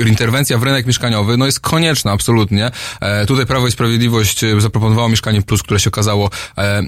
e, 0.00 0.08
interwencja 0.08 0.58
w 0.58 0.62
rynek 0.62 0.86
mieszkaniowy 0.86 1.36
no 1.36 1.46
jest 1.46 1.60
konieczna 1.60 2.12
absolutnie. 2.12 2.70
E, 3.00 3.26
tutaj 3.26 3.46
Prawo 3.46 3.66
i 3.68 3.70
Sprawiedliwość 3.70 4.40
zaproponowało 4.58 5.08
Mieszkanie 5.08 5.42
Plus, 5.42 5.62
które 5.62 5.80
się 5.80 5.90
okazało 5.90 6.30
e, 6.58 6.82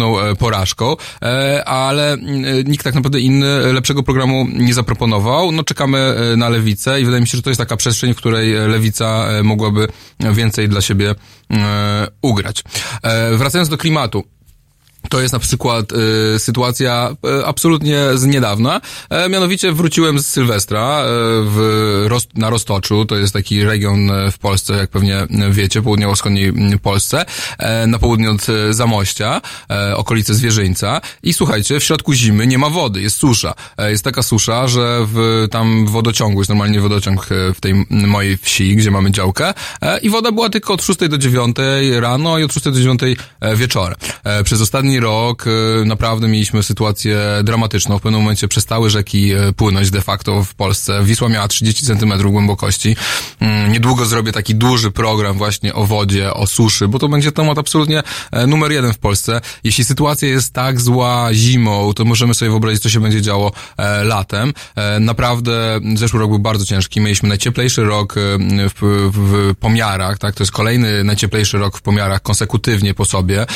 absolutną 0.00 0.20
e, 0.20 0.36
porażką, 0.36 0.96
e, 1.22 1.64
ale 1.64 2.16
nikt 2.64 2.84
tak 2.84 2.94
naprawdę 2.94 3.20
inny 3.20 3.72
lepszego 3.72 4.02
programu 4.02 4.46
nie 4.52 4.74
zaproponował. 4.74 5.52
No 5.52 5.64
czekamy 5.64 5.98
e, 5.98 6.36
na 6.36 6.48
lewicę 6.48 7.00
i 7.00 7.04
wydaje 7.04 7.20
mi 7.20 7.26
się, 7.26 7.36
że 7.36 7.42
to 7.42 7.50
jest 7.50 7.58
taka 7.58 7.76
przestrzeń, 7.76 8.14
w 8.14 8.16
której 8.16 8.52
lewica 8.52 9.26
e, 9.28 9.42
mogłaby 9.42 9.88
więcej 10.20 10.68
dla 10.68 10.80
siebie 10.80 11.14
ugrać. 12.22 12.64
Wracając 13.32 13.68
do 13.68 13.78
klimatu. 13.78 14.24
To 15.10 15.20
jest 15.20 15.32
na 15.32 15.38
przykład 15.38 15.92
y, 15.92 16.38
sytuacja 16.38 17.16
y, 17.40 17.46
absolutnie 17.46 17.98
z 18.14 18.24
niedawna. 18.24 18.80
E, 19.10 19.28
mianowicie 19.28 19.72
wróciłem 19.72 20.18
z 20.18 20.26
Sylwestra 20.26 21.02
y, 21.02 21.06
w, 21.44 22.08
na 22.34 22.50
Roztoczu, 22.50 23.04
to 23.04 23.16
jest 23.16 23.32
taki 23.32 23.64
region 23.64 24.10
w 24.32 24.38
Polsce, 24.38 24.74
jak 24.74 24.90
pewnie 24.90 25.26
wiecie, 25.50 25.82
południowo-wschodniej 25.82 26.52
Polsce, 26.82 27.24
e, 27.58 27.86
na 27.86 27.98
południe 27.98 28.30
od 28.30 28.46
Zamościa, 28.70 29.40
e, 29.70 29.96
okolice 29.96 30.34
Zwierzyńca. 30.34 31.00
I 31.22 31.32
słuchajcie, 31.32 31.80
w 31.80 31.84
środku 31.84 32.12
zimy 32.12 32.46
nie 32.46 32.58
ma 32.58 32.70
wody, 32.70 33.02
jest 33.02 33.16
susza. 33.16 33.54
E, 33.78 33.90
jest 33.90 34.04
taka 34.04 34.22
susza, 34.22 34.68
że 34.68 35.06
w, 35.06 35.46
tam 35.50 35.86
w 35.86 35.90
wodociągu, 35.90 36.40
jest 36.40 36.48
normalnie 36.48 36.80
wodociąg 36.80 37.26
w 37.54 37.60
tej 37.60 37.86
mojej 37.90 38.36
wsi, 38.36 38.76
gdzie 38.76 38.90
mamy 38.90 39.10
działkę, 39.10 39.54
e, 39.82 39.98
i 39.98 40.10
woda 40.10 40.32
była 40.32 40.50
tylko 40.50 40.74
od 40.74 40.82
6 40.82 40.98
do 41.08 41.18
9 41.18 41.56
rano 42.00 42.38
i 42.38 42.44
od 42.44 42.52
6 42.52 42.64
do 42.64 42.72
9 42.72 43.00
wieczorem. 43.56 43.96
E, 44.24 44.44
przez 44.44 44.60
ostatni 44.60 44.99
rok 45.00 45.46
y, 45.46 45.84
naprawdę 45.84 46.28
mieliśmy 46.28 46.62
sytuację 46.62 47.18
dramatyczną. 47.44 47.98
W 47.98 48.02
pewnym 48.02 48.20
momencie 48.20 48.48
przestały 48.48 48.90
rzeki 48.90 49.34
y, 49.34 49.52
płynąć 49.52 49.90
de 49.90 50.00
facto 50.00 50.44
w 50.44 50.54
Polsce. 50.54 51.04
Wisła 51.04 51.28
miała 51.28 51.48
30 51.48 51.86
centymetrów 51.86 52.32
głębokości. 52.32 52.96
Mm, 53.40 53.72
niedługo 53.72 54.06
zrobię 54.06 54.32
taki 54.32 54.54
duży 54.54 54.90
program 54.90 55.38
właśnie 55.38 55.74
o 55.74 55.86
wodzie, 55.86 56.34
o 56.34 56.46
suszy, 56.46 56.88
bo 56.88 56.98
to 56.98 57.08
będzie 57.08 57.32
temat 57.32 57.58
absolutnie 57.58 58.02
e, 58.32 58.46
numer 58.46 58.72
jeden 58.72 58.92
w 58.92 58.98
Polsce. 58.98 59.40
Jeśli 59.64 59.84
sytuacja 59.84 60.28
jest 60.28 60.52
tak 60.52 60.80
zła 60.80 61.28
zimą, 61.32 61.92
to 61.94 62.04
możemy 62.04 62.34
sobie 62.34 62.50
wyobrazić, 62.50 62.82
co 62.82 62.88
się 62.88 63.00
będzie 63.00 63.22
działo 63.22 63.52
e, 63.76 64.04
latem. 64.04 64.52
E, 64.76 65.00
naprawdę 65.00 65.80
zeszły 65.94 66.20
rok 66.20 66.30
był 66.30 66.38
bardzo 66.38 66.64
ciężki. 66.64 67.00
Mieliśmy 67.00 67.28
najcieplejszy 67.28 67.84
rok 67.84 68.14
w, 68.74 69.10
w 69.14 69.54
pomiarach, 69.60 70.18
tak? 70.18 70.34
To 70.34 70.42
jest 70.42 70.52
kolejny 70.52 71.04
najcieplejszy 71.04 71.58
rok 71.58 71.78
w 71.78 71.82
pomiarach 71.82 72.22
konsekutywnie 72.22 72.94
po 72.94 73.04
sobie. 73.04 73.46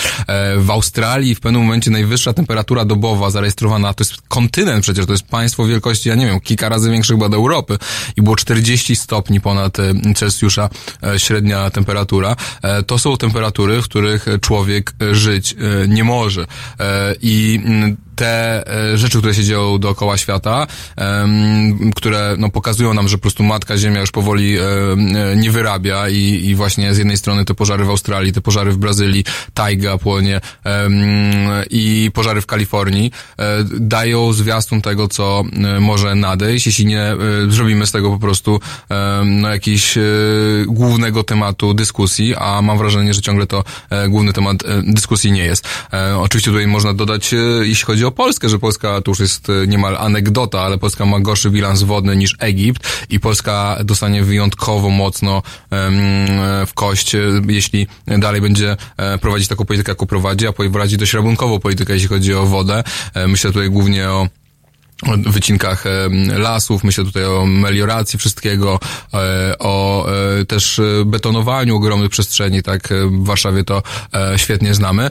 W 0.56 0.70
Australii 0.70 1.33
W 1.34 1.40
pewnym 1.40 1.62
momencie 1.62 1.90
najwyższa 1.90 2.32
temperatura 2.32 2.84
dobowa 2.84 3.30
zarejestrowana, 3.30 3.94
to 3.94 4.04
jest 4.04 4.22
kontynent 4.28 4.82
przecież, 4.82 5.06
to 5.06 5.12
jest 5.12 5.26
państwo 5.26 5.66
wielkości, 5.66 6.08
ja 6.08 6.14
nie 6.14 6.26
wiem, 6.26 6.40
kilka 6.40 6.68
razy 6.68 6.90
większych 6.90 7.16
chyba 7.18 7.36
Europy 7.36 7.78
i 8.16 8.22
było 8.22 8.36
40 8.36 8.96
stopni 8.96 9.40
ponad 9.40 9.78
e, 9.78 9.92
Celsjusza 10.14 10.70
e, 11.02 11.18
średnia 11.18 11.70
temperatura. 11.70 12.36
E, 12.62 12.82
to 12.82 12.98
są 12.98 13.16
temperatury, 13.16 13.82
w 13.82 13.84
których 13.84 14.26
człowiek 14.40 14.94
żyć 15.12 15.56
nie 15.88 16.04
może. 16.04 16.46
I 17.22 17.60
te 18.16 18.64
e, 18.92 18.98
rzeczy, 18.98 19.18
które 19.18 19.34
się 19.34 19.44
dzieją 19.44 19.78
dookoła 19.78 20.18
świata, 20.18 20.66
które 21.96 22.34
no, 22.38 22.50
pokazują 22.50 22.94
nam, 22.94 23.08
że 23.08 23.16
po 23.16 23.22
prostu 23.22 23.42
Matka 23.42 23.78
Ziemia 23.78 24.00
już 24.00 24.10
powoli 24.10 24.58
e, 24.58 24.62
nie 25.36 25.50
wyrabia 25.50 26.08
i, 26.08 26.18
i 26.18 26.54
właśnie 26.54 26.94
z 26.94 26.98
jednej 26.98 27.16
strony 27.16 27.44
te 27.44 27.54
pożary 27.54 27.84
w 27.84 27.90
Australii, 27.90 28.32
te 28.32 28.40
pożary 28.40 28.72
w 28.72 28.76
Brazylii, 28.76 29.24
tajga 29.54 29.98
płonie 29.98 30.40
i 31.70 32.10
pożary 32.14 32.40
w 32.40 32.46
Kalifornii 32.46 33.12
e, 33.38 33.64
dają 33.64 34.32
zwiastun 34.32 34.82
tego, 34.82 35.08
co 35.08 35.42
może 35.80 36.14
nadejść, 36.14 36.66
jeśli 36.66 36.86
nie 36.86 37.16
zrobimy 37.48 37.86
z 37.86 37.92
tego 37.92 38.10
po 38.10 38.18
prostu 38.18 38.60
no, 39.24 39.48
jakiś 39.48 39.98
głównego 40.66 41.24
tematu 41.24 41.74
dyskusji, 41.74 42.34
a 42.34 42.62
mam 42.62 42.78
wrażenie, 42.78 43.14
że 43.14 43.20
ciągle 43.20 43.46
to 43.46 43.64
główny 44.08 44.32
temat 44.32 44.56
dyskusji 44.82 45.32
nie 45.32 45.44
jest. 45.44 45.68
Oczywiście 46.18 46.50
tutaj 46.50 46.66
można 46.66 46.94
dodać, 46.94 47.34
jeśli 47.62 47.84
chodzi 47.84 48.03
o 48.04 48.10
Polskę, 48.10 48.48
że 48.48 48.58
Polska 48.58 49.00
to 49.00 49.10
już 49.10 49.20
jest 49.20 49.50
e, 49.50 49.66
niemal 49.66 49.96
anegdota, 49.96 50.60
ale 50.60 50.78
Polska 50.78 51.06
ma 51.06 51.20
gorszy 51.20 51.50
bilans 51.50 51.82
wodny 51.82 52.16
niż 52.16 52.36
Egipt 52.38 52.88
i 53.10 53.20
Polska 53.20 53.78
dostanie 53.84 54.22
wyjątkowo 54.22 54.90
mocno 54.90 55.42
w 56.66 56.70
kość, 56.74 57.14
e, 57.14 57.18
jeśli 57.48 57.86
dalej 58.06 58.40
będzie 58.40 58.76
e, 58.96 59.18
prowadzić 59.18 59.48
taką 59.48 59.64
politykę, 59.64 59.92
jaką 59.92 60.06
prowadzi, 60.06 60.46
a 60.46 60.52
prowadzi 60.52 60.96
dość 60.96 61.12
rabunkową 61.12 61.60
politykę, 61.60 61.92
jeśli 61.92 62.08
chodzi 62.08 62.34
o 62.34 62.46
wodę. 62.46 62.84
Myślę 63.26 63.52
tutaj 63.52 63.70
głównie 63.70 64.10
o 64.10 64.28
wycinkach 65.26 65.84
lasów, 66.36 66.84
myślę 66.84 67.04
tutaj 67.04 67.24
o 67.24 67.46
melioracji 67.46 68.18
wszystkiego, 68.18 68.80
e, 69.14 69.54
o 69.58 70.06
e, 70.40 70.44
też 70.44 70.80
betonowaniu 71.06 71.76
ogromnych 71.76 72.10
przestrzeni, 72.10 72.62
tak 72.62 72.88
w 73.10 73.24
Warszawie 73.24 73.64
to 73.64 73.82
e, 74.14 74.38
świetnie 74.38 74.74
znamy. 74.74 75.10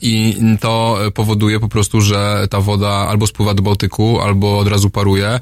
I 0.00 0.36
to 0.60 0.98
powoduje 1.14 1.60
po 1.60 1.68
prostu, 1.68 2.00
że 2.00 2.46
ta 2.50 2.60
woda 2.60 2.88
albo 2.88 3.26
spływa 3.26 3.54
do 3.54 3.62
Bałtyku, 3.62 4.20
albo 4.20 4.58
od 4.58 4.68
razu 4.68 4.90
paruje 4.90 5.40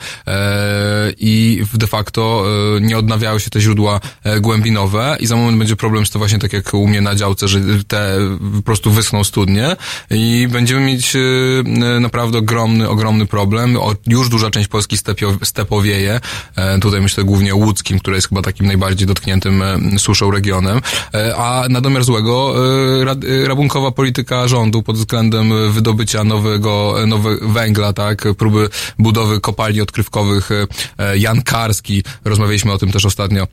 i 1.18 1.62
de 1.74 1.86
facto 1.86 2.44
nie 2.80 2.98
odnawiają 2.98 3.38
się 3.38 3.50
te 3.50 3.60
źródła 3.60 4.00
głębinowe 4.40 5.16
i 5.20 5.26
za 5.26 5.36
moment 5.36 5.58
będzie 5.58 5.76
problem 5.76 6.06
z 6.06 6.10
to 6.10 6.18
właśnie 6.18 6.38
tak 6.38 6.52
jak 6.52 6.74
u 6.74 6.86
mnie 6.86 7.00
na 7.00 7.14
działce, 7.14 7.48
że 7.48 7.60
te 7.88 8.18
po 8.56 8.62
prostu 8.62 8.90
wyschną 8.90 9.24
studnie 9.24 9.76
i 10.10 10.48
będziemy 10.50 10.80
mieć 10.80 11.16
naprawdę 12.00 12.38
ogromny, 12.38 12.88
ogromny 12.88 13.26
problem 13.26 13.76
już 14.06 14.28
duża 14.28 14.50
część 14.50 14.68
Polski 14.68 14.96
stepowieje. 15.42 16.20
E, 16.56 16.78
tutaj 16.78 17.00
myślę 17.00 17.24
głównie 17.24 17.54
łódzkim, 17.54 17.98
które 17.98 18.16
jest 18.16 18.28
chyba 18.28 18.42
takim 18.42 18.66
najbardziej 18.66 19.06
dotkniętym 19.06 19.62
e, 19.62 19.98
suszą 19.98 20.30
regionem. 20.30 20.80
E, 21.14 21.36
a 21.36 21.68
na 21.68 21.80
domiar 21.80 22.04
złego 22.04 22.54
rabunkowa 23.46 23.90
polityka 23.90 24.48
rządu 24.48 24.82
pod 24.82 24.96
względem 24.96 25.72
wydobycia 25.72 26.24
nowego, 26.24 26.94
nowego 27.06 27.48
węgla, 27.48 27.92
tak, 27.92 28.24
próby 28.38 28.68
budowy 28.98 29.40
kopalni 29.40 29.80
odkrywkowych 29.80 30.48
Jan 31.14 31.42
Karski, 31.42 32.04
rozmawialiśmy 32.24 32.72
o 32.72 32.78
tym 32.78 32.92
też 32.92 33.04
ostatnio 33.04 33.46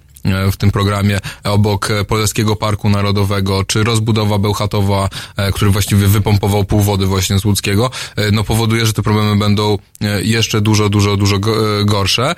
w 0.51 0.57
tym 0.57 0.71
programie 0.71 1.19
obok 1.43 1.89
Polskiego 2.07 2.55
Parku 2.55 2.89
Narodowego, 2.89 3.63
czy 3.63 3.83
rozbudowa 3.83 4.37
Bełchatowa, 4.37 5.09
e, 5.37 5.51
który 5.51 5.71
właściwie 5.71 6.07
wypompował 6.07 6.63
pół 6.63 6.81
wody 6.81 7.05
właśnie 7.05 7.39
z 7.39 7.45
Łódzkiego, 7.45 7.91
e, 8.15 8.31
no 8.31 8.43
powoduje, 8.43 8.85
że 8.85 8.93
te 8.93 9.01
problemy 9.01 9.35
będą 9.35 9.77
jeszcze 10.23 10.61
dużo, 10.61 10.89
dużo, 10.89 11.17
dużo 11.17 11.39
gorsze. 11.85 12.35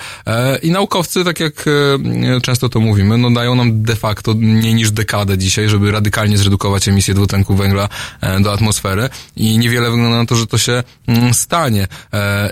I 0.61 0.71
naukowcy, 0.71 1.23
tak 1.23 1.39
jak 1.39 1.65
często 2.41 2.69
to 2.69 2.79
mówimy, 2.79 3.17
no 3.17 3.31
dają 3.31 3.55
nam 3.55 3.83
de 3.83 3.95
facto 3.95 4.33
mniej 4.33 4.73
niż 4.73 4.91
dekadę 4.91 5.37
dzisiaj, 5.37 5.69
żeby 5.69 5.91
radykalnie 5.91 6.37
zredukować 6.37 6.87
emisję 6.87 7.13
dwutlenku 7.13 7.55
węgla 7.55 7.89
do 8.39 8.53
atmosfery 8.53 9.09
i 9.35 9.57
niewiele 9.57 9.91
wygląda 9.91 10.17
na 10.17 10.25
to, 10.25 10.35
że 10.35 10.47
to 10.47 10.57
się 10.57 10.83
mm, 11.07 11.33
stanie. 11.33 11.87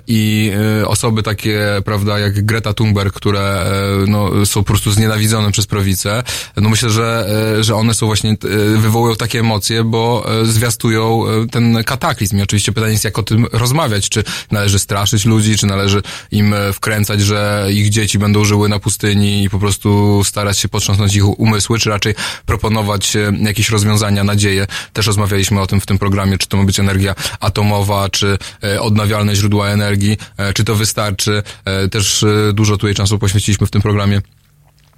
I 0.08 0.52
osoby 0.86 1.24
takie, 1.24 1.62
prawda, 1.86 2.20
jak 2.20 2.46
Greta 2.46 2.74
Thunberg, 2.74 3.14
które 3.14 3.66
no, 4.08 4.46
są 4.46 4.60
po 4.60 4.68
prostu 4.68 4.92
znienawidzone 4.92 5.25
nienawidzonym 5.26 5.52
przez 5.52 5.68
prawicę, 5.68 6.24
no 6.58 6.70
myślę, 6.70 6.90
że, 6.90 7.28
e, 7.60 7.64
że 7.64 7.76
one 7.76 7.94
są 7.94 8.06
właśnie, 8.06 8.32
e, 8.32 8.78
wywołują 8.78 9.16
takie 9.16 9.40
emocje, 9.40 9.84
bo 9.84 10.26
e, 10.42 10.46
zwiastują 10.46 11.24
ten 11.52 11.84
kataklizm. 11.84 12.38
I 12.38 12.42
oczywiście 12.42 12.72
pytanie 12.72 12.94
jest, 12.94 13.04
jak 13.04 13.20
o 13.20 13.24
tym 13.24 13.46
rozmawiać. 13.52 14.10
Czy 14.10 14.24
należy 14.52 14.80
straszyć 14.80 15.26
ludzi, 15.26 15.58
czy 15.58 15.68
należy 15.68 16.02
im 16.32 16.56
wkręcać, 16.74 17.22
że 17.22 17.68
ich 17.70 17.90
dzieci 17.90 18.20
będą 18.20 18.46
żyły 18.46 18.70
na 18.70 18.80
pustyni 18.80 19.44
i 19.44 19.50
po 19.50 19.60
prostu 19.60 20.22
starać 20.24 20.60
się 20.60 20.68
potrząsnąć 20.68 21.16
ich 21.16 21.40
umysły, 21.40 21.80
czy 21.80 21.90
raczej 21.90 22.16
proponować 22.46 23.14
jakieś 23.40 23.70
rozwiązania, 23.70 24.24
nadzieje. 24.24 24.68
Też 24.94 25.08
rozmawialiśmy 25.08 25.62
o 25.62 25.68
tym 25.68 25.82
w 25.82 25.86
tym 25.86 25.98
programie, 25.98 26.38
czy 26.38 26.48
to 26.48 26.58
ma 26.58 26.64
być 26.64 26.80
energia 26.80 27.16
atomowa, 27.40 28.10
czy 28.10 28.38
odnawialne 28.80 29.36
źródła 29.36 29.68
energii, 29.68 30.18
czy 30.56 30.64
to 30.64 30.76
wystarczy. 30.76 31.44
Też 31.92 32.26
dużo 32.54 32.78
tutaj 32.78 32.96
czasu 32.96 33.20
poświęciliśmy 33.20 33.68
w 33.68 33.72
tym 33.72 33.82
programie 33.82 34.22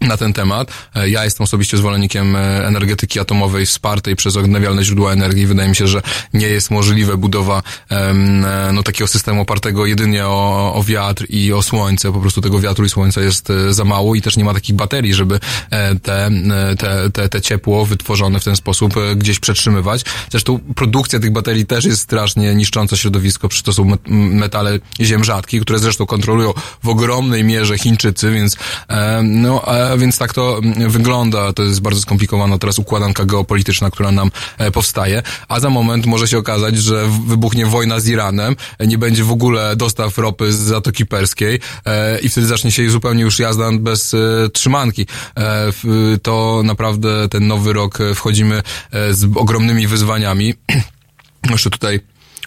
na 0.01 0.17
ten 0.17 0.33
temat. 0.33 0.71
E, 0.95 1.09
Ja 1.09 1.23
jestem 1.25 1.43
osobiście 1.43 1.77
zwolennikiem 1.77 2.35
e, 2.35 2.67
energetyki 2.67 3.19
atomowej 3.19 3.65
wspartej 3.65 4.15
przez 4.15 4.37
odnawialne 4.37 4.83
źródła 4.83 5.13
energii. 5.13 5.47
Wydaje 5.47 5.69
mi 5.69 5.75
się, 5.75 5.87
że 5.87 6.01
nie 6.33 6.47
jest 6.47 6.71
możliwe 6.71 7.17
budowa 7.17 7.63
e, 7.91 8.13
no, 8.73 8.83
takiego 8.83 9.07
systemu 9.07 9.41
opartego 9.41 9.85
jedynie 9.85 10.25
o, 10.25 10.73
o 10.75 10.83
wiatr 10.83 11.25
i 11.29 11.53
o 11.53 11.61
słońce. 11.61 12.11
Po 12.13 12.19
prostu 12.19 12.41
tego 12.41 12.59
wiatru 12.59 12.85
i 12.85 12.89
słońca 12.89 13.21
jest 13.21 13.47
za 13.69 13.83
mało 13.83 14.15
i 14.15 14.21
też 14.21 14.37
nie 14.37 14.43
ma 14.43 14.53
takich 14.53 14.75
baterii, 14.75 15.13
żeby 15.13 15.39
te, 16.03 16.29
te, 16.77 17.09
te, 17.13 17.29
te 17.29 17.41
ciepło 17.41 17.85
wytworzone 17.85 18.39
w 18.39 18.43
ten 18.43 18.55
sposób 18.55 18.93
gdzieś 19.15 19.39
przetrzymywać. 19.39 20.01
Zresztą 20.31 20.59
produkcja 20.75 21.19
tych 21.19 21.31
baterii 21.31 21.65
też 21.65 21.85
jest 21.85 22.01
strasznie 22.01 22.55
niszcząca 22.55 22.97
środowisko, 22.97 23.49
przecież 23.49 23.63
to 23.63 23.73
są 23.73 23.85
met- 23.85 24.09
metale 24.11 24.79
ziem 25.01 25.23
rzadkich, 25.23 25.61
które 25.61 25.79
zresztą 25.79 26.05
kontrolują 26.05 26.53
w 26.83 26.89
ogromnej 26.89 27.43
mierze 27.43 27.77
Chińczycy, 27.77 28.31
więc 28.31 28.57
no, 29.23 29.63
więc 29.97 30.17
tak 30.17 30.33
to 30.33 30.57
mm, 30.57 30.89
wygląda. 30.89 31.53
To 31.53 31.63
jest 31.63 31.81
bardzo 31.81 32.01
skomplikowana 32.01 32.57
teraz 32.57 32.79
układanka 32.79 33.25
geopolityczna, 33.25 33.91
która 33.91 34.11
nam 34.11 34.31
e, 34.57 34.71
powstaje, 34.71 35.23
a 35.47 35.59
za 35.59 35.69
moment 35.69 36.05
może 36.05 36.27
się 36.27 36.37
okazać, 36.37 36.77
że 36.77 37.09
wybuchnie 37.27 37.65
wojna 37.65 37.99
z 37.99 38.07
Iranem, 38.07 38.55
nie 38.79 38.97
będzie 38.97 39.23
w 39.23 39.31
ogóle 39.31 39.75
dostaw 39.75 40.17
ropy 40.17 40.51
z 40.51 40.55
Zatoki 40.55 41.05
Perskiej 41.05 41.59
e, 41.85 42.19
i 42.19 42.29
wtedy 42.29 42.47
zacznie 42.47 42.71
się 42.71 42.89
zupełnie 42.89 43.23
już 43.23 43.39
jazda 43.39 43.71
bez 43.79 44.13
e, 44.13 44.17
trzymanki. 44.53 45.07
To 46.21 46.61
naprawdę 46.63 47.29
ten 47.29 47.47
nowy 47.47 47.73
rok 47.73 47.97
wchodzimy 48.15 48.63
z 49.11 49.23
ogromnymi 49.35 49.87
wyzwaniami. 49.87 50.53
Jeszcze 51.51 51.69
tutaj 51.69 51.99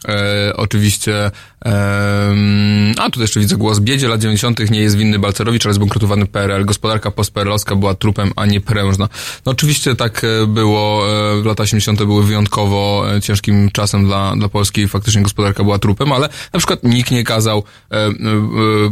E, 0.09 0.53
oczywiście, 0.57 1.31
em, 1.65 2.93
a 2.99 3.05
tutaj 3.05 3.23
jeszcze 3.23 3.41
widzę 3.41 3.57
głos. 3.57 3.81
Biedzie 3.81 4.09
lat 4.09 4.21
90. 4.21 4.71
nie 4.71 4.81
jest 4.81 4.97
winny 4.97 5.19
Balcerowicz, 5.19 5.67
ale 5.67 5.75
zbankrutowany 5.75 6.27
PRL. 6.27 6.65
Gospodarka 6.65 7.11
postperelowska 7.11 7.77
była 7.77 7.95
trupem, 7.95 8.33
a 8.37 8.47
nie 8.47 8.61
prężna. 8.61 9.09
No 9.47 9.53
oczywiście 9.53 9.97
tak 9.97 10.25
e, 10.25 10.47
było, 10.47 11.05
e, 11.39 11.45
lata 11.45 11.63
80. 11.63 12.05
były 12.05 12.25
wyjątkowo 12.25 13.05
e, 13.17 13.21
ciężkim 13.21 13.71
czasem 13.71 14.05
dla, 14.05 14.37
dla 14.37 14.49
Polski. 14.49 14.89
Faktycznie 14.89 15.23
gospodarka 15.23 15.65
była 15.65 15.79
trupem, 15.79 16.13
ale 16.13 16.29
na 16.53 16.59
przykład 16.59 16.83
nikt 16.83 17.11
nie 17.11 17.25
kazał, 17.25 17.65
e, 17.91 17.97
e, 17.97 18.07
e, 18.07 18.11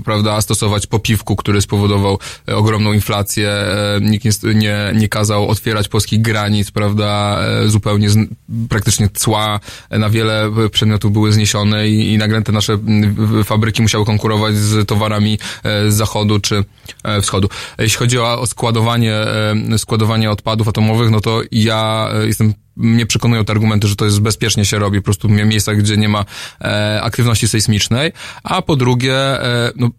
prawda, 0.05 0.41
stosować 0.41 0.87
popiwku, 0.87 1.37
który 1.37 1.61
spowodował 1.61 2.19
e, 2.49 2.57
ogromną 2.57 2.93
inflację. 2.93 3.51
E, 3.51 4.01
nikt 4.01 4.25
nie, 4.25 4.55
nie, 4.55 4.93
nie 4.95 5.09
kazał 5.09 5.49
otwierać 5.49 5.89
polskich 5.89 6.23
granic, 6.23 6.71
prawda, 6.71 7.39
e, 7.41 7.69
zupełnie 7.69 8.11
z, 8.11 8.17
praktycznie 8.69 9.09
cła 9.09 9.61
na 9.91 10.11
wiele 10.11 10.45
e, 10.45 10.69
przedmiotów 10.99 11.13
były 11.13 11.33
zniesione 11.33 11.89
i, 11.89 12.13
i 12.13 12.19
nagle 12.19 12.43
te 12.43 12.53
nasze 12.53 12.73
mm, 12.73 13.45
fabryki 13.45 13.83
musiały 13.83 14.05
konkurować 14.05 14.55
z 14.55 14.89
towarami 14.89 15.39
e, 15.65 15.91
z 15.91 15.95
zachodu 15.95 16.41
czy 16.41 16.65
e, 17.05 17.23
wschodu. 17.23 17.49
Jeśli 17.79 17.99
chodzi 17.99 18.19
o, 18.19 18.41
o 18.41 18.47
składowanie, 18.47 19.15
e, 19.15 19.79
składowanie 19.79 20.31
odpadów 20.31 20.69
atomowych, 20.69 21.11
no 21.11 21.21
to 21.21 21.43
ja 21.53 22.09
e, 22.13 22.27
jestem 22.27 22.55
mnie 22.77 23.07
przekonują 23.07 23.45
te 23.45 23.53
argumenty, 23.53 23.89
że 23.89 23.97
to 23.97 24.05
jest 24.05 24.21
bezpiecznie 24.21 24.65
się 24.65 24.79
robi, 24.79 24.99
po 24.99 25.05
prostu 25.05 25.29
w 25.29 25.31
miejscach, 25.31 25.77
gdzie 25.77 25.97
nie 25.97 26.09
ma 26.09 26.25
e, 26.61 27.03
aktywności 27.03 27.49
sejsmicznej, 27.49 28.13
a 28.43 28.63
po 28.63 28.77
drugie, 28.77 29.15
e, 29.15 29.73
no, 29.77 29.91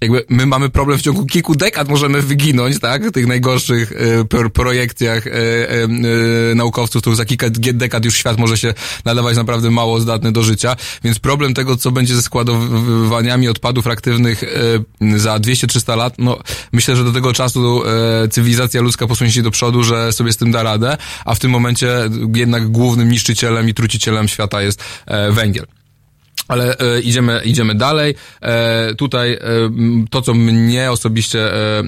jakby 0.00 0.24
my 0.28 0.46
mamy 0.46 0.68
problem 0.68 0.98
w 0.98 1.02
ciągu 1.02 1.26
kilku 1.26 1.54
dekad 1.54 1.88
możemy 1.88 2.22
wyginąć, 2.22 2.80
tak, 2.80 3.10
tych 3.10 3.26
najgorszych 3.26 3.92
e, 3.92 4.24
pro, 4.24 4.50
projekcjach 4.50 5.26
e, 5.26 5.30
e, 5.30 5.84
e, 5.84 6.54
naukowców, 6.54 7.02
to 7.02 7.14
za 7.14 7.24
kilka 7.24 7.46
dekad 7.74 8.04
już 8.04 8.14
świat 8.14 8.38
może 8.38 8.56
się 8.56 8.74
nadawać 9.04 9.36
naprawdę 9.36 9.70
mało 9.70 10.00
zdatny 10.00 10.32
do 10.32 10.42
życia, 10.42 10.76
więc 11.04 11.18
problem 11.18 11.54
tego, 11.54 11.76
co 11.76 11.90
będzie 11.90 12.14
ze 12.14 12.22
składowaniami 12.22 13.48
odpadów 13.48 13.86
aktywnych 13.86 14.42
e, 14.42 15.18
za 15.18 15.38
200-300 15.38 15.96
lat, 15.96 16.14
no 16.18 16.38
myślę, 16.72 16.96
że 16.96 17.04
do 17.04 17.12
tego 17.12 17.32
czasu 17.32 17.82
e, 17.86 18.28
cywilizacja 18.28 18.80
ludzka 18.80 19.06
posunie 19.06 19.32
się 19.32 19.42
do 19.42 19.50
przodu, 19.50 19.84
że 19.84 20.12
sobie 20.12 20.32
z 20.32 20.36
tym 20.36 20.50
da 20.50 20.62
radę, 20.62 20.96
a 21.24 21.34
w 21.34 21.38
tym 21.38 21.50
momencie 21.50 21.88
jednak 22.34 22.68
głównym 22.68 23.10
niszczycielem 23.10 23.68
i 23.68 23.74
trucicielem 23.74 24.28
świata 24.28 24.62
jest 24.62 24.84
e, 25.06 25.32
węgiel. 25.32 25.77
Ale 26.48 26.78
e, 26.78 27.00
idziemy, 27.00 27.40
idziemy 27.44 27.74
dalej. 27.74 28.14
E, 28.42 28.94
tutaj 28.94 29.32
e, 29.32 29.38
to, 30.10 30.22
co 30.22 30.34
mnie 30.34 30.90
osobiście, 30.90 31.54
e, 31.54 31.82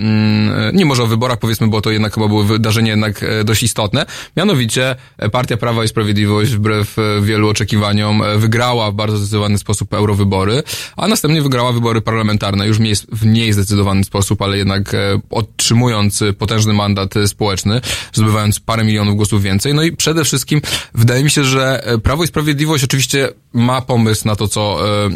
nie 0.73 0.87
może 0.87 1.03
o 1.03 1.07
wyborach 1.07 1.39
powiedzmy, 1.39 1.67
bo 1.69 1.81
to 1.81 1.91
jednak 1.91 2.15
chyba 2.15 2.29
było 2.29 2.45
wydarzenie 2.45 2.91
jednak 2.91 3.23
e, 3.23 3.45
dość 3.45 3.63
istotne. 3.63 4.07
Mianowicie 4.37 4.97
e, 5.19 5.29
Partia 5.29 5.57
Prawa 5.57 5.85
i 5.85 5.89
Sprawiedliwość 5.89 6.53
wbrew 6.53 6.99
e, 6.99 7.21
wielu 7.23 7.49
oczekiwaniom 7.49 8.23
wygrała 8.37 8.91
w 8.91 8.95
bardzo 8.95 9.17
zdecydowany 9.17 9.59
sposób 9.59 9.95
eurowybory, 9.95 10.63
a 10.97 11.09
następnie 11.09 11.43
wygrała 11.43 11.73
wybory 11.73 12.01
parlamentarne 12.01 12.67
już 12.67 12.79
mniej, 12.79 12.95
w 13.13 13.25
mniej 13.25 13.53
zdecydowany 13.53 14.05
sposób, 14.05 14.43
ale 14.43 14.59
jednak 14.59 14.97
otrzymując 15.31 16.25
potężny 16.39 16.73
mandat 16.73 17.15
społeczny, 17.27 17.81
zdobywając 18.13 18.61
parę 18.61 18.85
milionów 18.85 19.17
głosów 19.17 19.43
więcej. 19.43 19.75
No 19.75 19.83
i 19.83 19.97
przede 19.97 20.25
wszystkim 20.25 20.61
wydaje 20.95 21.25
mi 21.25 21.31
się, 21.31 21.45
że 21.45 21.83
Prawo 22.03 22.25
i 22.25 22.27
Sprawiedliwość 22.27 22.85
oczywiście 22.85 23.29
ma 23.53 23.81
pomysł 23.81 24.27
na 24.29 24.37
to, 24.37 24.49
co 24.51 24.79
e, 24.87 25.11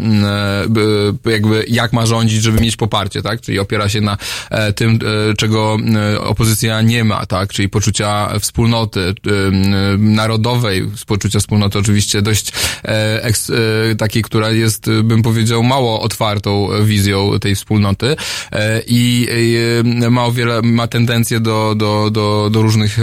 e, 1.26 1.30
jakby 1.30 1.64
jak 1.68 1.92
ma 1.92 2.06
rządzić, 2.06 2.42
żeby 2.42 2.60
mieć 2.60 2.76
poparcie, 2.76 3.22
tak? 3.22 3.40
Czyli 3.40 3.58
opiera 3.58 3.88
się 3.88 4.00
na 4.00 4.16
e, 4.50 4.72
tym, 4.72 4.98
czego 5.38 5.76
opozycja 6.20 6.82
nie 6.82 7.04
ma, 7.04 7.26
tak? 7.26 7.52
Czyli 7.52 7.68
poczucia 7.68 8.38
wspólnoty 8.40 9.14
narodowej, 9.98 10.90
poczucia 11.06 11.38
wspólnoty 11.38 11.78
oczywiście 11.78 12.22
dość 12.22 12.52
eks, 13.22 13.52
takiej, 13.98 14.22
która 14.22 14.50
jest, 14.50 14.90
bym 15.04 15.22
powiedział, 15.22 15.62
mało 15.62 16.00
otwartą 16.00 16.68
wizją 16.84 17.38
tej 17.40 17.54
wspólnoty 17.54 18.16
i 18.86 19.28
ma 20.10 20.24
o 20.24 20.32
wiele, 20.32 20.62
ma 20.62 20.86
tendencję 20.86 21.40
do, 21.40 21.74
do, 21.76 22.10
do, 22.10 22.50
do 22.52 22.62
różnych 22.62 22.98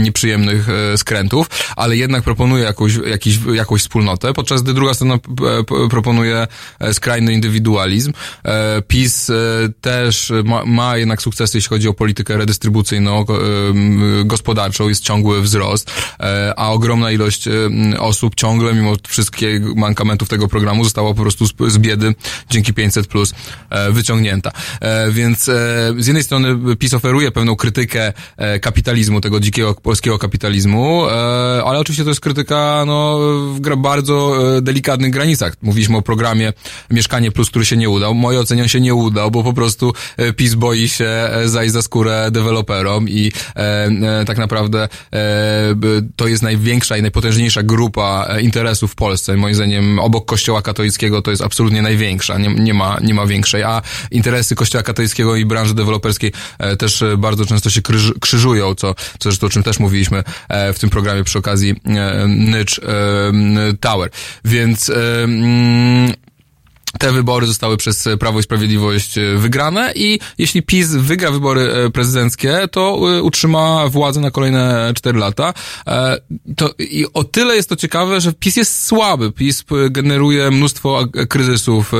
nieprzyjemnych 0.00 0.66
skrętów, 0.96 1.46
ale 1.76 1.96
jednak 1.96 2.22
proponuje 2.22 2.64
jakąś, 2.64 2.94
jakiś, 3.06 3.38
jakąś 3.54 3.80
wspólnotę, 3.80 4.32
podczas 4.32 4.62
gdy 4.62 4.74
druga 4.74 4.94
strona 4.94 5.18
proponuje 5.90 6.46
e, 6.78 6.94
skrajny 6.94 7.32
indywidualizm. 7.32 8.12
E, 8.44 8.82
PiS 8.82 9.30
e, 9.30 9.34
też 9.80 10.32
ma, 10.44 10.64
ma 10.64 10.96
jednak 10.96 11.22
sukcesy, 11.22 11.58
jeśli 11.58 11.68
chodzi 11.68 11.88
o 11.88 11.94
politykę 11.94 12.36
redystrybucyjną, 12.36 13.24
gospodarczą, 14.24 14.88
jest 14.88 15.04
ciągły 15.04 15.42
wzrost, 15.42 15.90
a 16.56 16.72
ogromna 16.72 17.10
ilość 17.10 17.48
osób 17.98 18.34
ciągle, 18.34 18.74
mimo 18.74 18.94
wszystkich 19.08 19.74
mankamentów 19.76 20.28
tego 20.28 20.48
programu, 20.48 20.84
została 20.84 21.14
po 21.14 21.22
prostu 21.22 21.46
z, 21.46 21.78
biedy 21.78 22.14
dzięki 22.50 22.74
500 22.74 23.06
plus 23.06 23.34
wyciągnięta. 23.90 24.52
Więc 25.10 25.44
z 25.98 26.06
jednej 26.06 26.22
strony 26.22 26.76
PiS 26.76 26.94
oferuje 26.94 27.30
pewną 27.30 27.56
krytykę 27.56 28.12
kapitalizmu, 28.60 29.20
tego 29.20 29.40
dzikiego 29.40 29.74
polskiego 29.74 30.18
kapitalizmu, 30.18 31.06
ale 31.64 31.78
oczywiście 31.78 32.04
to 32.04 32.10
jest 32.10 32.20
krytyka 32.20 32.84
no, 32.86 33.18
w 33.54 33.60
bardzo 33.76 34.36
delikatnych 34.62 35.10
granicach. 35.10 35.56
Mówiliśmy 35.62 35.96
o 35.96 36.02
programie 36.02 36.52
Mieszkanie 36.90 37.32
Plus, 37.32 37.50
który 37.50 37.64
się 37.64 37.76
nie 37.76 37.90
udał. 37.90 38.14
Moje 38.14 38.40
ocenie 38.40 38.62
on 38.62 38.68
się 38.68 38.80
nie 38.80 38.94
udał, 38.94 39.30
bo 39.30 39.42
po 39.42 39.52
prostu 39.52 39.92
e, 40.16 40.32
PiS 40.32 40.54
boi 40.54 40.88
się 40.88 41.04
e, 41.04 41.48
zajść 41.48 41.72
za 41.72 41.82
skórę 41.82 42.28
deweloperom 42.30 43.08
i 43.08 43.32
e, 43.56 43.60
e, 43.60 44.24
tak 44.24 44.38
naprawdę 44.38 44.88
e, 45.12 45.18
to 46.16 46.28
jest 46.28 46.42
największa 46.42 46.96
i 46.96 47.02
najpotężniejsza 47.02 47.62
grupa 47.62 48.28
interesów 48.40 48.92
w 48.92 48.94
Polsce. 48.94 49.36
Moim 49.36 49.54
zdaniem 49.54 49.98
obok 49.98 50.26
Kościoła 50.26 50.62
katolickiego 50.62 51.22
to 51.22 51.30
jest 51.30 51.42
absolutnie 51.42 51.82
największa, 51.82 52.38
nie, 52.38 52.54
nie, 52.54 52.74
ma, 52.74 52.98
nie 53.02 53.14
ma 53.14 53.26
większej, 53.26 53.62
a 53.62 53.82
interesy 54.10 54.54
Kościoła 54.54 54.82
katolickiego 54.82 55.36
i 55.36 55.44
branży 55.44 55.74
deweloperskiej 55.74 56.32
e, 56.58 56.76
też 56.76 57.04
bardzo 57.18 57.46
często 57.46 57.70
się 57.70 57.82
krzyż, 57.82 58.12
krzyżują, 58.20 58.74
co, 58.74 58.94
co 58.94 59.30
zresztą 59.30 59.46
o 59.46 59.50
czym 59.50 59.62
też 59.62 59.78
mówiliśmy 59.78 60.24
w 60.74 60.78
tym 60.78 60.90
programie 60.90 61.24
przy 61.24 61.38
okazji 61.38 61.74
Nycz 62.28 62.80
Tower. 63.80 64.10
Więc 64.44 64.90
e, 65.52 66.08
mm, 66.08 66.21
te 66.98 67.12
wybory 67.12 67.46
zostały 67.46 67.76
przez 67.76 68.08
Prawo 68.20 68.38
i 68.38 68.42
Sprawiedliwość 68.42 69.18
e, 69.18 69.36
wygrane 69.36 69.92
i 69.94 70.18
jeśli 70.38 70.62
PiS 70.62 70.88
wygra 70.88 71.30
wybory 71.30 71.72
e, 71.72 71.90
prezydenckie, 71.90 72.68
to 72.70 72.98
e, 73.16 73.22
utrzyma 73.22 73.88
władzę 73.88 74.20
na 74.20 74.30
kolejne 74.30 74.92
4 74.96 75.18
lata. 75.18 75.54
To, 76.56 76.74
I 76.78 77.06
o 77.14 77.24
tyle 77.24 77.56
jest 77.56 77.68
to 77.68 77.76
ciekawe, 77.76 78.20
że 78.20 78.32
PiS 78.32 78.56
jest 78.56 78.86
słaby. 78.86 79.32
PiS 79.32 79.64
generuje 79.90 80.50
mnóstwo 80.50 81.04
kryzysów, 81.28 81.92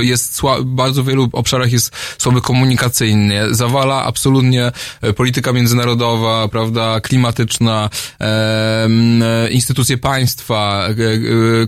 jest 0.00 0.34
słaby, 0.34 0.64
bardzo 0.64 1.04
wielu 1.04 1.28
obszarach 1.32 1.72
jest 1.72 1.92
słaby 2.18 2.40
komunikacyjnie, 2.40 3.44
zawala 3.50 4.04
absolutnie 4.04 4.72
polityka 5.16 5.52
międzynarodowa, 5.52 6.48
prawda, 6.48 7.00
klimatyczna, 7.00 7.90
instytucje 9.50 9.98
państwa, 9.98 10.88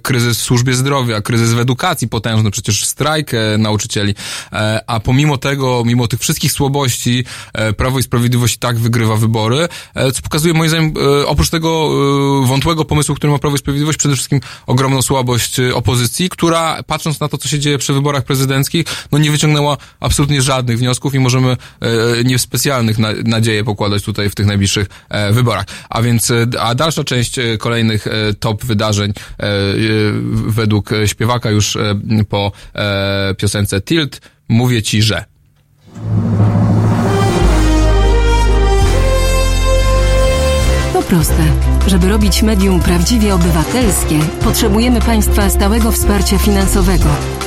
kryzys 0.03 0.39
w 0.39 0.43
służbie 0.43 0.75
zdrowia, 0.75 1.21
kryzys 1.21 1.53
w 1.53 1.59
edukacji 1.59 2.00
potężny, 2.09 2.51
przecież 2.51 2.85
strajk 2.85 3.35
e, 3.35 3.59
nauczycieli, 3.59 4.15
e, 4.53 4.81
a 4.87 5.01
pomimo 5.01 5.37
tego, 5.39 5.83
mimo 5.87 6.09
tych 6.09 6.21
wszystkich 6.21 6.53
słabości, 6.53 7.25
e, 7.53 7.73
Prawo 7.73 7.99
i 7.99 8.03
Sprawiedliwość 8.03 8.57
i 8.57 8.59
tak 8.59 8.79
wygrywa 8.79 9.17
wybory, 9.17 9.69
co 10.15 10.23
pokazuje 10.23 10.55
moim 10.55 10.71
zdaniem, 10.71 10.95
oprócz 11.27 11.51
tego 11.51 11.91
wątłego 12.47 12.85
pomysłu, 12.85 13.15
który 13.15 13.33
ma 13.33 13.39
Prawo 13.39 13.57
i 13.57 13.59
Sprawiedliwość, 13.59 13.99
przede 13.99 14.15
wszystkim 14.15 14.41
ogromną 14.67 15.03
słabość 15.03 15.57
opozycji, 15.75 16.29
która 16.29 16.83
patrząc 16.83 17.21
na 17.21 17.29
to, 17.29 17.39
co 17.39 17.49
się 17.49 17.59
dzieje 17.59 17.79
przy 17.79 17.93
wyborach 17.93 18.25
prezydenckich, 18.25 18.85
no 19.13 19.19
nie 19.19 19.31
wyciągnęła 19.31 19.77
absolutnie 20.01 20.43
żadnych 20.43 20.79
wniosków 20.79 21.15
i 21.15 21.21
możemy 21.21 21.57
nie 22.25 22.39
specjalnych 22.39 22.97
nadzieje 23.25 23.65
pokładać 23.65 24.03
tutaj 24.03 24.31
w 24.31 24.35
tych 24.35 24.47
najbliższych 24.47 24.89
wyborach. 25.33 25.65
A 25.91 26.03
więc, 26.03 26.33
a 26.61 26.75
dalsza 26.75 27.05
część 27.05 27.37
kolejnych 27.59 28.07
top 28.41 28.65
wydarzeń 28.65 29.13
według 30.47 30.91
śpiewaka 31.07 31.51
już 31.51 31.79
po 32.29 32.53
e, 32.75 33.35
piosence 33.35 33.81
Tilt 33.81 34.21
Mówię 34.51 34.83
Ci, 34.83 35.03
że. 35.03 35.25
To 40.93 41.03
proste. 41.03 41.43
Żeby 41.87 42.09
robić 42.09 42.43
medium 42.43 42.81
prawdziwie 42.81 43.35
obywatelskie, 43.35 44.19
potrzebujemy 44.45 45.01
Państwa 45.01 45.51
stałego 45.51 45.93
wsparcia 45.93 46.39
finansowego. 46.39 47.40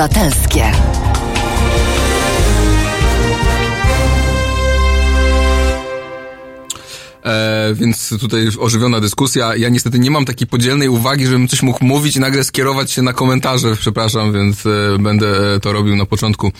Obywatelskie. 0.00 0.72
e, 7.24 7.74
więc 7.74 8.14
tutaj 8.20 8.48
ożywiona 8.58 9.00
dyskusja. 9.00 9.56
Ja 9.56 9.68
niestety 9.68 9.98
nie 9.98 10.10
mam 10.10 10.24
takiej 10.24 10.46
podzielnej 10.46 10.88
uwagi, 10.88 11.26
żebym 11.26 11.48
coś 11.48 11.62
mógł 11.62 11.84
mówić 11.84 12.16
i 12.16 12.20
nagle 12.20 12.44
skierować 12.44 12.92
się 12.92 13.02
na 13.02 13.12
komentarze, 13.12 13.76
przepraszam, 13.76 14.32
więc 14.32 14.66
e, 14.66 14.98
będę 14.98 15.54
e, 15.54 15.60
to 15.60 15.72
robił 15.72 15.96
na 15.96 16.06
początku 16.06 16.52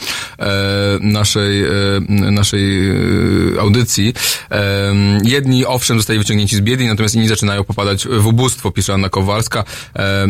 naszej, 1.01 1.65
e, 1.65 1.71
naszej 2.09 2.91
e, 2.91 3.61
audycji. 3.61 4.15
E, 4.51 4.95
jedni 5.25 5.67
owszem 5.67 5.97
zostali 5.97 6.19
wyciągnięci 6.19 6.57
z 6.57 6.61
biedy, 6.61 6.87
natomiast 6.87 7.15
inni 7.15 7.29
zaczynają 7.29 7.65
popadać 7.65 8.07
w 8.07 8.27
ubóstwo, 8.27 8.71
pisze 8.71 8.95
Anna 8.95 9.09
Kowalska. 9.09 9.65
E, 9.97 10.29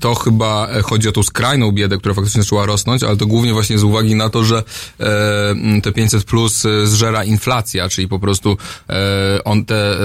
to 0.00 0.14
chyba 0.14 0.68
chodzi 0.82 1.08
o 1.08 1.12
tą 1.12 1.22
skrajną 1.22 1.72
biedę, 1.72 1.98
która 1.98 2.14
faktycznie 2.14 2.42
zaczęła 2.42 2.66
rosnąć, 2.66 3.02
ale 3.02 3.16
to 3.16 3.26
głównie 3.26 3.52
właśnie 3.52 3.78
z 3.78 3.82
uwagi 3.82 4.14
na 4.14 4.28
to, 4.28 4.44
że 4.44 4.62
e, 5.00 5.80
te 5.82 5.92
500 5.92 6.24
plus 6.24 6.66
e, 6.66 6.86
zżera 6.86 7.24
inflacja, 7.24 7.88
czyli 7.88 8.08
po 8.08 8.18
prostu 8.18 8.56
e, 8.90 9.44
on 9.44 9.64
te, 9.64 9.92
e, 9.92 10.00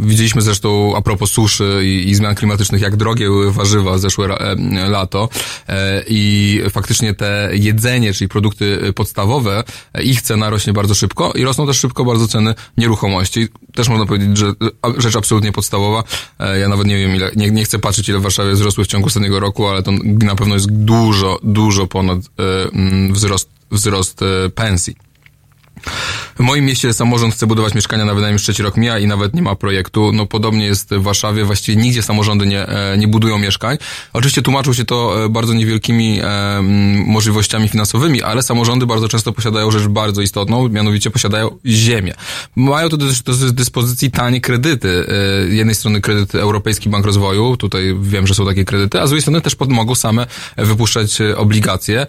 widzieliśmy 0.00 0.42
zresztą 0.42 0.96
a 0.96 1.02
propos 1.02 1.30
suszy 1.30 1.80
i, 1.84 2.10
i 2.10 2.14
zmian 2.14 2.34
klimatycznych, 2.34 2.82
jak 2.82 2.96
drogie 2.96 3.26
były 3.26 3.52
warzywa 3.52 3.98
zeszłe 3.98 4.38
e, 4.38 4.56
lato 4.88 5.28
e, 5.68 6.02
i 6.08 6.60
faktycznie 6.70 7.14
te 7.14 7.50
jedzenie, 7.52 8.12
czyli 8.12 8.28
produkty 8.28 8.65
podstawowe, 8.94 9.64
e, 9.94 10.02
ich 10.02 10.22
cena 10.22 10.50
rośnie 10.50 10.72
bardzo 10.72 10.94
szybko 10.94 11.32
i 11.32 11.44
rosną 11.44 11.66
też 11.66 11.78
szybko 11.78 12.04
bardzo 12.04 12.28
ceny 12.28 12.54
nieruchomości. 12.76 13.48
Też 13.74 13.88
można 13.88 14.06
powiedzieć, 14.06 14.38
że 14.38 14.52
rzecz 14.98 15.16
absolutnie 15.16 15.52
podstawowa. 15.52 16.04
E, 16.38 16.58
ja 16.58 16.68
nawet 16.68 16.86
nie 16.86 16.96
wiem 16.96 17.16
ile, 17.16 17.30
nie, 17.36 17.50
nie 17.50 17.64
chcę 17.64 17.78
patrzeć 17.78 18.08
ile 18.08 18.18
w 18.18 18.22
Warszawie 18.22 18.52
wzrosły 18.52 18.84
w 18.84 18.86
ciągu 18.86 19.06
ostatniego 19.06 19.40
roku, 19.40 19.66
ale 19.66 19.82
to 19.82 19.92
na 20.04 20.36
pewno 20.36 20.54
jest 20.54 20.72
dużo, 20.72 21.38
dużo 21.42 21.86
ponad 21.86 22.18
e, 22.18 22.72
mm, 22.72 23.12
wzrost, 23.12 23.48
wzrost 23.70 24.22
e, 24.22 24.50
pensji. 24.50 25.05
W 26.38 26.40
moim 26.40 26.64
mieście 26.64 26.92
samorząd 26.92 27.34
chce 27.34 27.46
budować 27.46 27.74
mieszkania 27.74 28.04
na 28.04 28.14
wynajem 28.14 28.32
już 28.32 28.42
trzeci 28.42 28.62
rok 28.62 28.76
mija 28.76 28.98
i 28.98 29.06
nawet 29.06 29.34
nie 29.34 29.42
ma 29.42 29.54
projektu. 29.54 30.12
No 30.12 30.26
podobnie 30.26 30.66
jest 30.66 30.94
w 30.94 31.02
Warszawie, 31.02 31.44
właściwie 31.44 31.82
nigdzie 31.82 32.02
samorządy 32.02 32.46
nie, 32.46 32.66
e, 32.66 32.98
nie 32.98 33.08
budują 33.08 33.38
mieszkań. 33.38 33.78
Oczywiście 34.12 34.42
tłumaczą 34.42 34.72
się 34.72 34.84
to 34.84 35.24
e, 35.24 35.28
bardzo 35.28 35.54
niewielkimi 35.54 36.20
e, 36.22 36.62
możliwościami 37.06 37.68
finansowymi, 37.68 38.22
ale 38.22 38.42
samorządy 38.42 38.86
bardzo 38.86 39.08
często 39.08 39.32
posiadają 39.32 39.70
rzecz 39.70 39.86
bardzo 39.86 40.22
istotną, 40.22 40.68
mianowicie 40.68 41.10
posiadają 41.10 41.58
ziemię. 41.66 42.14
Mają 42.56 42.88
to 42.88 42.96
do, 42.96 43.06
dyspozycji 43.52 44.10
tanie 44.10 44.40
kredyty. 44.40 44.88
E, 44.88 45.50
Z 45.50 45.52
jednej 45.52 45.74
strony 45.74 46.00
kredyt 46.00 46.34
Europejski 46.34 46.88
Bank 46.88 47.06
Rozwoju, 47.06 47.56
tutaj 47.56 47.96
wiem, 48.00 48.26
że 48.26 48.34
są 48.34 48.46
takie 48.46 48.64
kredyty, 48.64 49.00
a 49.00 49.06
z 49.06 49.10
drugiej 49.10 49.22
strony 49.22 49.40
też 49.40 49.56
mogą 49.68 49.94
same 49.94 50.26
wypuszczać 50.56 51.18
obligacje. 51.36 52.06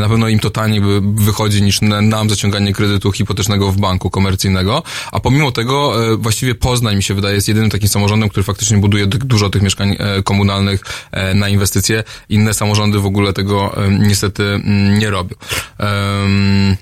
Na 0.00 0.08
pewno 0.08 0.28
im 0.28 0.38
to 0.38 0.50
taniej 0.50 0.80
wychodzi 1.14 1.62
niż 1.62 1.80
nam 2.02 2.30
zaciąganie 2.30 2.72
kredytu 2.72 3.12
hipotecznego 3.16 3.72
w 3.72 3.76
banku 3.76 4.10
komercyjnego, 4.10 4.82
a 5.12 5.20
pomimo 5.20 5.52
tego 5.52 6.04
e, 6.12 6.16
właściwie 6.16 6.54
Poznań 6.54 6.96
mi 6.96 7.02
się 7.02 7.14
wydaje 7.14 7.34
jest 7.34 7.48
jedynym 7.48 7.70
takim 7.70 7.88
samorządem, 7.88 8.28
który 8.28 8.44
faktycznie 8.44 8.78
buduje 8.78 9.06
dużo 9.06 9.50
tych 9.50 9.62
mieszkań 9.62 9.96
e, 9.98 10.22
komunalnych 10.22 10.80
e, 11.12 11.34
na 11.34 11.48
inwestycje. 11.48 12.04
Inne 12.28 12.54
samorządy 12.54 12.98
w 12.98 13.06
ogóle 13.06 13.32
tego 13.32 13.76
niestety 13.98 14.42
mm, 14.42 14.98
nie 14.98 15.10
robią. 15.10 15.36
Em, 15.78 16.76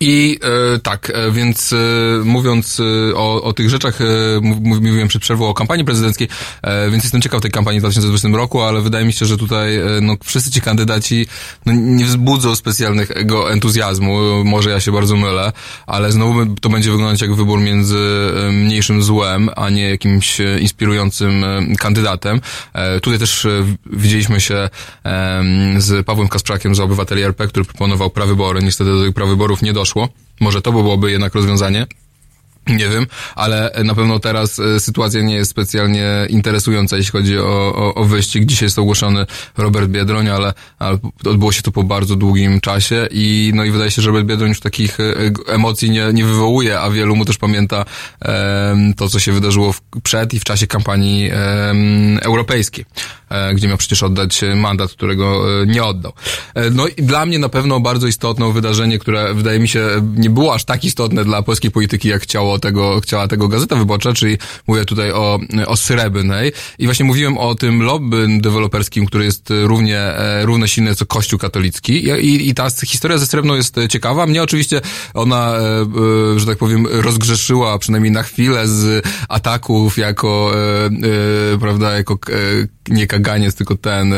i 0.00 0.38
e, 0.74 0.78
tak, 0.78 1.12
e, 1.14 1.30
więc 1.32 1.72
e, 1.72 1.76
mówiąc 2.24 2.80
e, 2.80 3.16
o, 3.16 3.42
o 3.42 3.52
tych 3.52 3.70
rzeczach, 3.70 4.00
e, 4.00 4.04
mów- 4.42 4.60
mów- 4.60 4.80
mówiłem 4.80 5.08
przed 5.08 5.22
przerwą 5.22 5.48
o 5.48 5.54
kampanii 5.54 5.84
prezydenckiej, 5.84 6.28
e, 6.62 6.90
więc 6.90 7.02
jestem 7.04 7.20
ciekaw 7.22 7.40
tej 7.40 7.50
kampanii 7.50 7.80
w 7.80 7.82
2020 7.82 8.28
roku, 8.28 8.62
ale 8.62 8.80
wydaje 8.80 9.06
mi 9.06 9.12
się, 9.12 9.26
że 9.26 9.36
tutaj 9.36 9.76
e, 9.76 9.82
no, 10.02 10.14
wszyscy 10.24 10.50
ci 10.50 10.60
kandydaci 10.60 11.26
no, 11.66 11.72
nie 11.76 12.04
wzbudzą 12.04 12.56
specjalnego 12.56 13.52
entuzjazmu. 13.52 14.44
Może 14.44 14.70
ja 14.70 14.80
się 14.80 14.92
bardzo 14.92 15.16
mylę, 15.16 15.52
ale 15.86 16.12
znowu 16.12 16.46
to 16.60 16.68
będzie 16.68 16.90
wyglądać 16.90 17.20
jak 17.20 17.34
wybór 17.34 17.60
między 17.60 17.98
e, 18.48 18.52
mniejszym 18.52 19.02
złem, 19.02 19.50
a 19.56 19.70
nie 19.70 19.90
jakimś 19.90 20.40
e, 20.40 20.58
inspirującym 20.60 21.44
e, 21.44 21.76
kandydatem. 21.78 22.40
E, 22.72 23.00
Tutaj 23.00 23.18
też 23.18 23.44
e, 23.44 23.64
widzieliśmy 23.86 24.40
się 24.40 24.68
em, 25.04 25.80
z 25.80 26.06
Pawłem 26.06 26.28
Kasprzakiem 26.28 26.74
z 26.74 26.80
Obywateli 26.80 27.22
RP, 27.22 27.46
który 27.48 27.64
proponował 27.64 28.10
prawybory. 28.10 28.62
Niestety 28.62 28.90
do 28.90 29.04
tych 29.04 29.14
prawyborów 29.14 29.62
nie 29.62 29.72
doszło. 29.72 29.85
Może 30.40 30.62
to 30.62 30.72
byłoby 30.72 31.10
jednak 31.10 31.34
rozwiązanie. 31.34 31.86
Nie 32.68 32.88
wiem, 32.88 33.06
ale 33.34 33.72
na 33.84 33.94
pewno 33.94 34.18
teraz 34.18 34.58
e, 34.58 34.80
sytuacja 34.80 35.22
nie 35.22 35.34
jest 35.34 35.50
specjalnie 35.50 36.26
interesująca, 36.28 36.96
jeśli 36.96 37.12
chodzi 37.12 37.38
o, 37.38 37.74
o, 37.76 37.94
o 37.94 38.04
wyścig. 38.04 38.44
Dzisiaj 38.44 38.66
jest 38.66 38.78
ogłoszony 38.78 39.26
Robert 39.56 39.88
Biedroń, 39.88 40.28
ale, 40.28 40.52
ale 40.78 40.98
odbyło 41.24 41.52
się 41.52 41.62
to 41.62 41.72
po 41.72 41.82
bardzo 41.82 42.16
długim 42.16 42.60
czasie 42.60 43.08
i 43.10 43.52
no 43.54 43.64
i 43.64 43.70
wydaje 43.70 43.90
się, 43.90 44.02
że 44.02 44.08
Robert 44.08 44.26
Biedroń 44.26 44.48
już 44.48 44.60
takich 44.60 45.00
e, 45.00 45.30
g- 45.30 45.44
emocji 45.46 45.90
nie, 45.90 46.06
nie 46.12 46.24
wywołuje, 46.24 46.80
a 46.80 46.90
wielu 46.90 47.16
mu 47.16 47.24
też 47.24 47.38
pamięta 47.38 47.84
to, 48.96 49.08
co 49.08 49.18
się 49.18 49.32
wydarzyło 49.32 49.72
w, 49.72 49.80
przed 50.02 50.34
i 50.34 50.40
w 50.40 50.44
czasie 50.44 50.66
kampanii 50.66 51.30
europejskiej, 52.22 52.84
e, 53.25 53.25
gdzie 53.54 53.68
miał 53.68 53.76
przecież 53.76 54.02
oddać 54.02 54.44
e, 54.44 54.54
mandat, 54.54 54.90
którego 54.90 55.60
e, 55.62 55.66
nie 55.66 55.84
oddał. 55.84 56.12
E, 56.54 56.70
No 56.70 56.86
i 56.88 57.02
dla 57.02 57.26
mnie 57.26 57.38
na 57.38 57.48
pewno 57.48 57.80
bardzo 57.80 58.06
istotne 58.06 58.52
wydarzenie, 58.52 58.98
które 58.98 59.34
wydaje 59.34 59.58
mi 59.58 59.68
się 59.68 59.80
e, 59.80 60.02
nie 60.16 60.30
było 60.30 60.54
aż 60.54 60.64
tak 60.64 60.84
istotne 60.84 61.24
dla 61.24 61.42
polskiej 61.42 61.70
polityki, 61.70 62.08
jak 62.08 62.22
chciało 62.22 62.58
tego, 62.58 63.00
chciała 63.00 63.28
tego 63.28 63.48
Gazeta 63.48 63.76
Wyborcza, 63.76 64.12
czyli 64.12 64.38
mówię 64.66 64.84
tutaj 64.84 65.12
o, 65.12 65.38
o 65.66 65.76
Srebrnej 65.76 66.52
i 66.78 66.84
właśnie 66.84 67.04
mówiłem 67.04 67.38
o 67.38 67.54
tym 67.54 67.82
lobby 67.82 68.26
deweloperskim, 68.40 69.06
który 69.06 69.24
jest 69.24 69.52
równie, 69.64 69.98
e, 69.98 70.46
równie 70.46 70.68
silny 70.68 70.94
co 70.94 71.06
Kościół 71.06 71.38
katolicki 71.38 71.92
I, 72.08 72.48
i, 72.48 72.54
ta 72.54 72.68
historia 72.86 73.18
ze 73.18 73.26
Srebrną 73.26 73.54
jest 73.54 73.78
e, 73.78 73.88
ciekawa. 73.88 74.26
Mnie 74.26 74.42
oczywiście 74.42 74.80
ona, 75.14 75.56
e, 75.56 75.60
e, 76.34 76.38
że 76.40 76.46
tak 76.46 76.58
powiem, 76.58 76.86
rozgrzeszyła 76.90 77.78
przynajmniej 77.78 78.12
na 78.12 78.22
chwilę 78.22 78.68
z 78.68 79.06
ataków 79.28 79.98
jako, 79.98 80.52
e, 80.54 80.86
e, 81.54 81.58
prawda, 81.58 81.92
jako 81.92 82.14
e, 82.14 82.76
nie 82.88 83.06
kaganiec, 83.16 83.54
tylko 83.54 83.76
ten, 83.76 84.14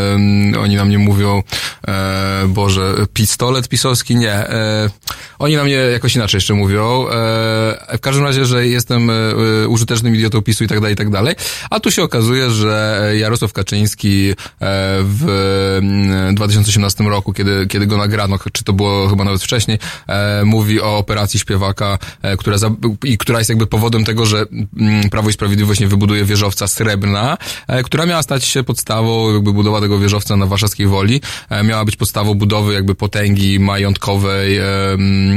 oni 0.60 0.76
na 0.76 0.84
mnie 0.84 0.98
mówią, 0.98 1.42
e, 1.88 2.44
Boże, 2.48 2.94
pistolet 3.12 3.68
pisowski? 3.68 4.16
Nie. 4.16 4.32
E, 4.32 4.90
oni 5.38 5.56
na 5.56 5.64
mnie 5.64 5.74
jakoś 5.74 6.16
inaczej 6.16 6.36
jeszcze 6.36 6.54
mówią. 6.54 7.08
E, 7.08 7.96
w 7.96 8.00
każdym 8.00 8.24
razie, 8.24 8.46
że 8.46 8.66
jestem 8.66 9.10
e, 9.10 9.14
e, 9.14 9.68
użytecznym 9.68 10.14
idiotą 10.14 10.42
PiSu 10.42 10.64
i 10.64 10.68
tak 10.68 10.80
dalej, 10.80 10.92
i 10.94 10.96
tak 10.96 11.10
dalej. 11.10 11.34
A 11.70 11.80
tu 11.80 11.90
się 11.90 12.02
okazuje, 12.02 12.50
że 12.50 13.02
Jarosław 13.16 13.52
Kaczyński 13.52 14.30
e, 14.30 14.34
w 15.02 15.24
mm, 15.82 16.34
2018 16.34 17.04
roku, 17.04 17.32
kiedy, 17.32 17.66
kiedy 17.66 17.86
go 17.86 17.96
nagrano, 17.96 18.38
czy 18.52 18.64
to 18.64 18.72
było 18.72 19.08
chyba 19.08 19.24
nawet 19.24 19.42
wcześniej, 19.42 19.78
e, 20.06 20.44
mówi 20.44 20.80
o 20.80 20.98
operacji 20.98 21.40
śpiewaka, 21.40 21.98
która, 22.38 22.58
za, 22.58 22.70
i 23.04 23.18
która 23.18 23.38
jest 23.38 23.50
jakby 23.50 23.66
powodem 23.66 24.04
tego, 24.04 24.26
że 24.26 24.44
mm, 24.76 25.10
Prawo 25.10 25.30
i 25.30 25.32
Sprawiedliwość 25.32 25.80
nie 25.80 25.88
wybuduje 25.88 26.24
wieżowca 26.24 26.68
Srebrna, 26.68 27.38
która 27.84 28.06
miała 28.06 28.22
stać 28.22 28.44
się 28.44 28.62
podstawą 28.64 28.87
jakby 29.34 29.52
budowa 29.52 29.80
tego 29.80 29.98
wieżowca 29.98 30.36
na 30.36 30.46
warszawskiej 30.46 30.86
woli, 30.86 31.20
e, 31.50 31.64
miała 31.64 31.84
być 31.84 31.96
podstawą 31.96 32.34
budowy 32.34 32.74
jakby 32.74 32.94
potęgi 32.94 33.60
majątkowej, 33.60 34.58
e, 34.58 34.64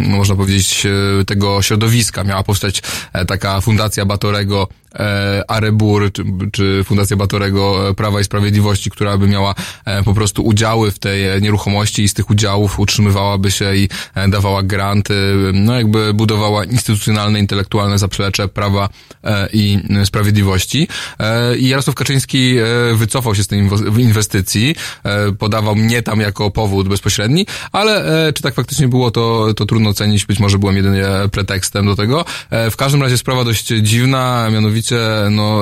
można 0.08 0.36
powiedzieć, 0.36 0.86
e, 1.22 1.26
tego 1.26 1.62
środowiska. 1.62 2.24
Miała 2.24 2.44
powstać 2.44 2.82
taka 3.28 3.62
fundacja 3.62 4.06
Batorego, 4.06 4.68
e, 4.96 5.44
Arebur, 5.48 6.12
czy, 6.14 6.24
czy 6.52 6.84
Fundacja 6.86 7.18
Batorego 7.18 7.90
e, 7.90 7.94
Prawa 7.94 8.22
i 8.22 8.24
Sprawiedliwości, 8.24 8.90
która 8.92 9.18
by 9.18 9.28
miała 9.28 9.56
e, 9.86 10.04
po 10.04 10.14
prostu 10.14 10.44
udziały 10.44 10.92
w 10.92 11.00
tej 11.00 11.30
e, 11.30 11.42
nieruchomości 11.42 12.04
i 12.04 12.08
z 12.08 12.14
tych 12.14 12.30
udziałów 12.30 12.80
utrzymywałaby 12.80 13.52
się 13.52 13.76
i 13.76 13.90
e, 14.16 14.30
dawała 14.30 14.64
granty, 14.64 15.14
no 15.54 15.76
jakby 15.76 16.14
budowała 16.14 16.64
instytucjonalne, 16.66 17.40
intelektualne 17.40 17.98
zaplecze 17.98 18.48
prawa 18.48 18.90
e, 19.24 19.50
i 19.54 19.80
e, 19.90 20.06
sprawiedliwości. 20.06 20.88
E, 21.20 21.58
I 21.58 21.68
Jarosław 21.68 21.96
Kaczyński 21.96 22.58
e, 22.58 22.96
wycofał 22.96 23.36
się 23.36 23.44
z 23.44 23.48
tej 23.48 23.60
inwestycji, 23.98 24.76
e, 25.04 25.32
podawał 25.32 25.76
mnie 25.76 26.02
tam 26.02 26.20
jako 26.20 26.52
powód 26.52 26.90
bezpośredni, 26.90 27.46
ale 27.72 28.28
e, 28.28 28.34
czy 28.34 28.44
tak 28.44 28.54
faktycznie 28.56 28.88
było, 28.88 29.12
to, 29.12 29.54
to 29.54 29.66
trudno 29.66 29.90
ocenić, 29.90 30.26
być 30.26 30.40
może 30.40 30.60
byłem 30.60 30.76
jedynie 30.76 31.06
pretekstem 31.32 31.86
do 31.86 31.96
tego. 31.96 32.26
E, 32.50 32.72
W 32.72 32.76
każdym 32.76 33.02
razie 33.02 33.18
sprawa 33.18 33.44
dość 33.44 33.68
dziwna, 33.68 34.50
mianowicie 34.54 34.81
no, 35.30 35.62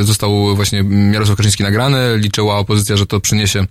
e, 0.00 0.04
został 0.04 0.56
właśnie 0.56 0.84
Jarosław 1.12 1.36
Kaczyński 1.36 1.62
nagrany, 1.62 2.18
liczyła 2.18 2.58
opozycja, 2.58 2.96
że 2.96 3.06
to 3.06 3.20
przyniesie 3.20 3.66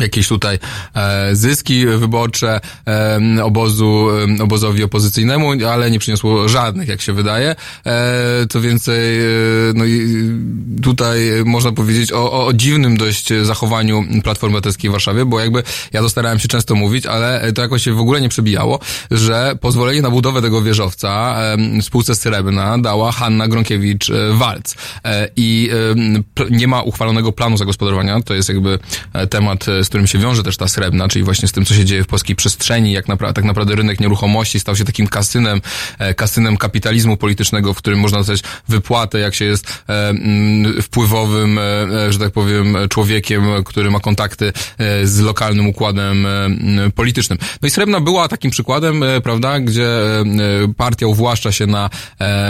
jakieś 0.00 0.28
tutaj 0.28 0.58
e, 0.94 1.36
zyski 1.36 1.86
wyborcze 1.86 2.60
e, 2.86 3.20
obozu, 3.44 4.08
obozowi 4.42 4.84
opozycyjnemu, 4.84 5.52
ale 5.72 5.90
nie 5.90 5.98
przyniosło 5.98 6.48
żadnych, 6.48 6.88
jak 6.88 7.00
się 7.00 7.12
wydaje. 7.12 7.56
E, 7.86 8.46
co 8.50 8.60
więcej, 8.60 9.20
e, 9.20 9.24
no 9.74 9.84
i 9.84 10.26
tutaj 10.82 11.20
można 11.44 11.72
powiedzieć 11.72 12.12
o, 12.12 12.46
o 12.46 12.52
dziwnym 12.52 12.96
dość 12.96 13.28
zachowaniu 13.42 14.04
Platformy 14.24 14.56
Obywatelskiej 14.56 14.90
w 14.90 14.92
Warszawie, 14.92 15.24
bo 15.24 15.40
jakby 15.40 15.62
ja 15.92 16.00
to 16.00 16.08
starałem 16.08 16.38
się 16.38 16.48
często 16.48 16.74
mówić, 16.74 17.06
ale 17.06 17.52
to 17.52 17.62
jakoś 17.62 17.82
się 17.82 17.92
w 17.92 18.00
ogóle 18.00 18.20
nie 18.20 18.28
przebijało, 18.28 18.78
że 19.10 19.56
pozwolenie 19.60 20.02
na 20.02 20.10
budowę 20.10 20.42
tego 20.42 20.62
wieżowca 20.62 21.36
e, 21.78 21.82
spółce 21.82 22.14
Srebrna 22.14 22.78
dała 22.78 23.12
Hanna 23.12 23.48
Gronkiewicz-Walc. 23.48 24.76
E, 25.04 25.28
I 25.36 25.70
e, 26.40 26.50
nie 26.50 26.68
ma 26.68 26.82
uchwalonego 26.82 27.32
planu 27.32 27.56
zagospodarowania, 27.56 28.20
to 28.22 28.34
jest 28.34 28.48
jakby 28.48 28.78
e, 29.12 29.26
temat 29.26 29.68
e, 29.68 29.81
z 29.84 29.88
którym 29.88 30.06
się 30.06 30.18
wiąże 30.18 30.42
też 30.42 30.56
ta 30.56 30.68
srebrna, 30.68 31.08
czyli 31.08 31.24
właśnie 31.24 31.48
z 31.48 31.52
tym, 31.52 31.64
co 31.64 31.74
się 31.74 31.84
dzieje 31.84 32.04
w 32.04 32.06
polskiej 32.06 32.36
przestrzeni, 32.36 32.92
jak 32.92 33.08
napra- 33.08 33.32
tak 33.32 33.44
naprawdę 33.44 33.74
rynek 33.74 34.00
nieruchomości 34.00 34.60
stał 34.60 34.76
się 34.76 34.84
takim 34.84 35.06
kasynem, 35.06 35.60
e, 35.98 36.14
kasynem 36.14 36.56
kapitalizmu 36.56 37.16
politycznego, 37.16 37.74
w 37.74 37.78
którym 37.78 38.00
można 38.00 38.18
dostać 38.18 38.42
wypłatę, 38.68 39.18
jak 39.18 39.34
się 39.34 39.44
jest 39.44 39.82
e, 39.88 40.08
mm, 40.08 40.82
wpływowym, 40.82 41.58
e, 41.58 42.12
że 42.12 42.18
tak 42.18 42.32
powiem, 42.32 42.76
człowiekiem, 42.90 43.44
który 43.64 43.90
ma 43.90 44.00
kontakty 44.00 44.52
z 45.04 45.20
lokalnym 45.20 45.66
układem 45.66 46.26
e, 46.26 46.44
m, 46.44 46.92
politycznym. 46.94 47.38
No 47.62 47.68
i 47.68 47.70
Srebrna 47.70 48.00
była 48.00 48.28
takim 48.28 48.50
przykładem, 48.50 49.04
prawda, 49.22 49.60
gdzie 49.60 49.88
partia 50.76 51.06
uwłaszcza 51.06 51.52
się 51.52 51.66
na 51.66 51.90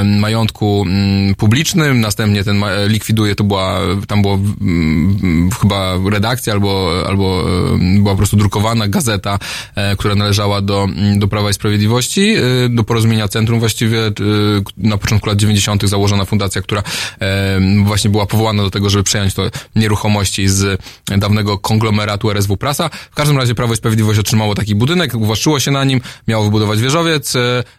majątku 0.04 0.84
mm, 0.86 1.34
publicznym, 1.34 2.00
następnie 2.00 2.44
ten 2.44 2.64
likwiduje, 2.86 3.34
to 3.34 3.44
była, 3.44 3.80
tam 4.08 4.22
było 4.22 4.34
mm, 4.34 5.50
chyba 5.60 5.94
redakcja 6.10 6.52
albo, 6.52 7.04
albo 7.08 7.21
e, 7.26 7.98
była 7.98 8.10
po 8.10 8.16
prostu 8.16 8.36
drukowana 8.36 8.88
gazeta, 8.88 9.38
e, 9.74 9.96
która 9.96 10.14
należała 10.14 10.60
do, 10.60 10.84
mm, 10.84 11.18
do 11.18 11.28
Prawa 11.28 11.50
i 11.50 11.54
Sprawiedliwości, 11.54 12.34
e, 12.34 12.68
do 12.68 12.84
Porozumienia 12.84 13.28
Centrum 13.28 13.60
właściwie, 13.60 14.06
e, 14.06 14.12
na 14.76 14.98
początku 14.98 15.28
lat 15.28 15.38
90. 15.38 15.88
założona 15.88 16.24
fundacja, 16.24 16.62
która 16.62 16.82
właśnie 17.84 18.10
była 18.10 18.26
powołana 18.26 18.62
do 18.62 18.70
tego, 18.70 18.90
żeby 18.90 19.04
przejąć 19.04 19.34
to 19.34 19.42
nieruchomości 19.76 20.48
z 20.48 20.80
dawnego 21.18 21.58
konglomeratu 21.58 22.30
RSW 22.30 22.56
Prasa. 22.56 22.90
W 23.10 23.14
każdym 23.14 23.38
razie 23.38 23.54
Prawo 23.54 23.72
i 23.72 23.76
Sprawiedliwość 23.76 24.18
otrzymało 24.18 24.54
taki 24.54 24.74
budynek, 24.74 25.14
uwłaszczyło 25.14 25.60
się 25.60 25.70
na 25.70 25.84
nim, 25.84 26.00
miało 26.28 26.44
wybudować 26.44 26.80
wieżowiec, 26.80 27.34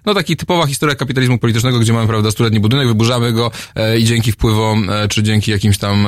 no 0.05 0.13
taki 0.13 0.37
typowa 0.37 0.65
historia 0.65 0.95
kapitalizmu 0.95 1.37
politycznego, 1.37 1.79
gdzie 1.79 1.93
mamy, 1.93 2.07
prawda, 2.07 2.31
stuletni 2.31 2.59
budynek, 2.59 2.87
wyburzamy 2.87 3.33
go 3.33 3.51
i 3.99 4.03
dzięki 4.03 4.31
wpływom, 4.31 4.89
czy 5.09 5.23
dzięki 5.23 5.51
jakimś 5.51 5.77
tam 5.77 6.07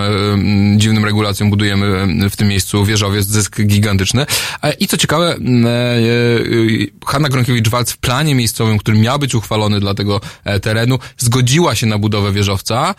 dziwnym 0.78 1.06
regulacjom 1.06 1.50
budujemy 1.50 2.08
w 2.30 2.36
tym 2.36 2.48
miejscu 2.48 2.86
wieżowiec, 2.86 3.25
zysk 3.26 3.62
gigantyczny. 3.62 4.26
E, 4.64 4.74
I 4.74 4.88
co 4.88 4.98
ciekawe, 4.98 5.26
e, 5.26 5.36
e, 5.36 5.40
Hanna 7.06 7.30
Gronkiewicz-Walc 7.30 7.92
w 7.92 7.98
planie 7.98 8.36
miejscowym, 8.36 8.78
który 8.78 8.98
miał 8.98 9.20
być 9.20 9.36
uchwalony 9.36 9.80
dla 9.80 9.94
tego 9.94 10.22
terenu, 10.62 11.00
zgodziła 11.18 11.76
się 11.76 11.88
na 11.88 11.98
budowę 11.98 12.32
wieżowca 12.32 12.96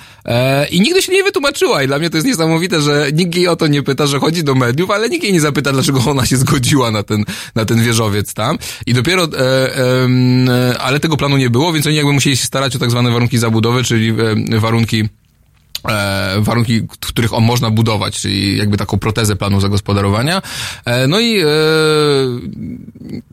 i 0.71 0.81
nigdy 0.81 1.03
się 1.03 1.13
nie 1.13 1.23
wytłumaczyła 1.23 1.83
i 1.83 1.87
dla 1.87 1.99
mnie 1.99 2.11
to 2.11 2.17
jest 2.17 2.27
niesamowite, 2.27 2.81
że 2.81 3.07
nikt 3.13 3.35
jej 3.35 3.49
o 3.49 3.57
to 3.57 3.67
nie 3.67 3.83
pyta, 3.83 4.07
że 4.07 4.19
chodzi 4.19 4.45
do 4.45 4.55
mediów, 4.55 4.91
ale 4.91 5.09
nikt 5.09 5.25
jej 5.25 5.33
nie 5.33 5.41
zapyta, 5.41 5.73
dlaczego 5.73 6.01
ona 6.07 6.27
się 6.27 6.37
zgodziła 6.37 6.91
na 6.91 7.03
ten, 7.03 7.25
na 7.55 7.65
ten 7.65 7.83
wieżowiec 7.83 8.35
tam 8.35 8.59
i 8.87 8.95
dopiero, 8.95 9.29
ale 10.81 11.01
tego 11.01 11.17
planu 11.17 11.37
nie 11.37 11.51
było, 11.51 11.73
więc 11.73 11.87
oni 11.87 11.97
jakby 11.97 12.13
musieli 12.13 12.37
się 12.37 12.47
starać 12.47 12.77
o 12.77 12.79
tak 12.79 12.91
zwane 12.91 13.11
warunki 13.11 13.39
zabudowy, 13.39 13.85
czyli 13.85 14.13
warunki 14.59 15.09
e, 15.89 16.37
warunki, 16.41 16.81
w 16.81 17.07
których 17.07 17.33
on 17.33 17.45
można 17.45 17.71
budować, 17.71 18.21
czyli 18.21 18.59
jakby 18.59 18.77
taką 18.77 18.99
protezę 18.99 19.37
planu 19.37 19.61
zagospodarowania. 19.61 20.43
E, 20.85 21.07
no 21.07 21.21
i 21.21 21.41
e, 21.41 21.45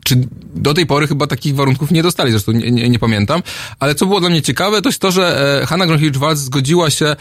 czy 0.04 0.28
do 0.54 0.74
tej 0.74 0.86
pory 0.86 1.06
chyba 1.06 1.26
takich 1.26 1.54
warunków 1.54 1.90
nie 1.90 2.02
dostali, 2.02 2.30
zresztą 2.30 2.52
nie, 2.52 2.70
nie, 2.70 2.88
nie 2.88 2.98
pamiętam, 2.98 3.42
ale 3.78 3.94
co 3.94 4.06
było 4.06 4.20
dla 4.20 4.30
mnie 4.30 4.42
ciekawe, 4.42 4.82
to 4.82 4.88
jest 4.88 5.00
to, 5.00 5.10
że 5.10 5.62
Hanna 5.66 5.86
Gronkiewicz-Waltz 5.86 6.36
zgodziła 6.36 6.90
się 6.90 7.16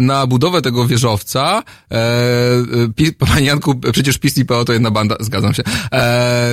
na 0.00 0.26
budowę 0.26 0.62
tego 0.62 0.86
wieżowca. 0.86 1.62
E, 1.92 1.98
pi, 2.96 3.12
Panie 3.12 3.46
Janku, 3.46 3.74
przecież 3.92 4.18
PiS 4.18 4.38
i 4.38 4.44
PO 4.44 4.64
to 4.64 4.72
jedna 4.72 4.90
banda, 4.90 5.16
zgadzam 5.20 5.54
się. 5.54 5.62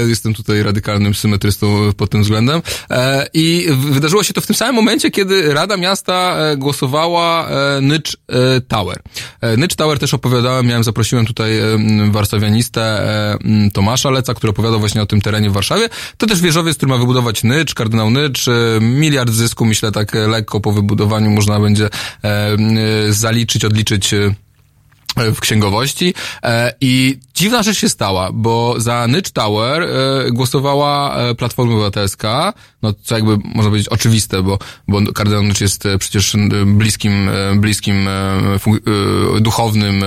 Jestem 0.08 0.34
tutaj 0.34 0.64
radykalnym 0.64 1.14
symetrystą 1.14 1.94
pod 1.98 2.10
tym 2.10 2.22
względem. 2.22 2.62
I 3.34 3.68
wydarzyło 3.92 4.24
się 4.24 4.34
to 4.34 4.42
w 4.42 4.48
tym 4.48 4.56
samym 4.56 4.76
momencie, 4.76 5.12
kiedy 5.12 5.54
Rada 5.54 5.78
Miasta 5.78 6.38
głosowała 6.58 7.50
Nycz 7.82 8.18
Tower. 8.68 9.02
E, 9.42 9.58
Nycz 9.58 9.76
Tower 9.76 10.00
też 10.00 10.14
opowiadałem, 10.14 10.66
miałem, 10.66 10.84
zaprosiłem 10.84 11.26
tutaj 11.26 11.60
e, 11.60 11.78
warszawianistę 12.12 12.82
e, 12.82 13.38
Tomasza 13.74 14.10
Leca, 14.10 14.34
który 14.34 14.52
opowiadał 14.52 14.80
właśnie 14.80 15.02
o 15.02 15.06
tym 15.06 15.22
terenie 15.22 15.50
w 15.50 15.54
Warszawie. 15.54 15.90
To 16.18 16.28
też 16.28 16.42
wieżowiec, 16.42 16.78
który 16.78 16.90
ma 16.90 16.98
wybudować 16.98 17.44
Nycz, 17.44 17.74
kardynał 17.74 18.10
Nycz, 18.10 18.48
e, 18.48 18.52
miliard 18.82 19.32
zysku, 19.32 19.66
myślę 19.66 19.92
tak 19.92 20.16
e, 20.16 20.28
lekko 20.28 20.60
po 20.60 20.72
wybudowaniu 20.72 21.30
można 21.30 21.60
będzie 21.60 21.86
e, 21.86 22.28
e, 22.28 22.58
zaliczyć, 23.14 23.66
odliczyć 23.66 24.14
e, 24.14 24.36
w 25.18 25.40
księgowości 25.40 26.14
e, 26.44 26.74
i 26.82 27.20
dziwna 27.42 27.64
rzecz 27.64 27.78
się 27.78 27.90
stała, 27.90 28.32
bo 28.34 28.76
za 28.78 29.08
Nycz 29.08 29.32
Tower 29.32 29.84
e, 29.84 29.88
głosowała 30.32 31.16
e, 31.16 31.36
Platforma 31.36 31.74
Obywatelska, 31.74 32.54
no 32.82 32.94
co 33.04 33.16
jakby 33.16 33.38
można 33.38 33.70
powiedzieć 33.70 33.90
oczywiste, 33.90 34.44
bo, 34.44 34.60
bo 34.88 35.14
kardynał 35.14 35.44
Nycz 35.44 35.62
jest 35.62 35.86
e, 35.86 35.98
przecież 35.98 36.36
bliskim, 36.66 37.30
bliskim 37.56 38.10
duchownym 39.40 40.04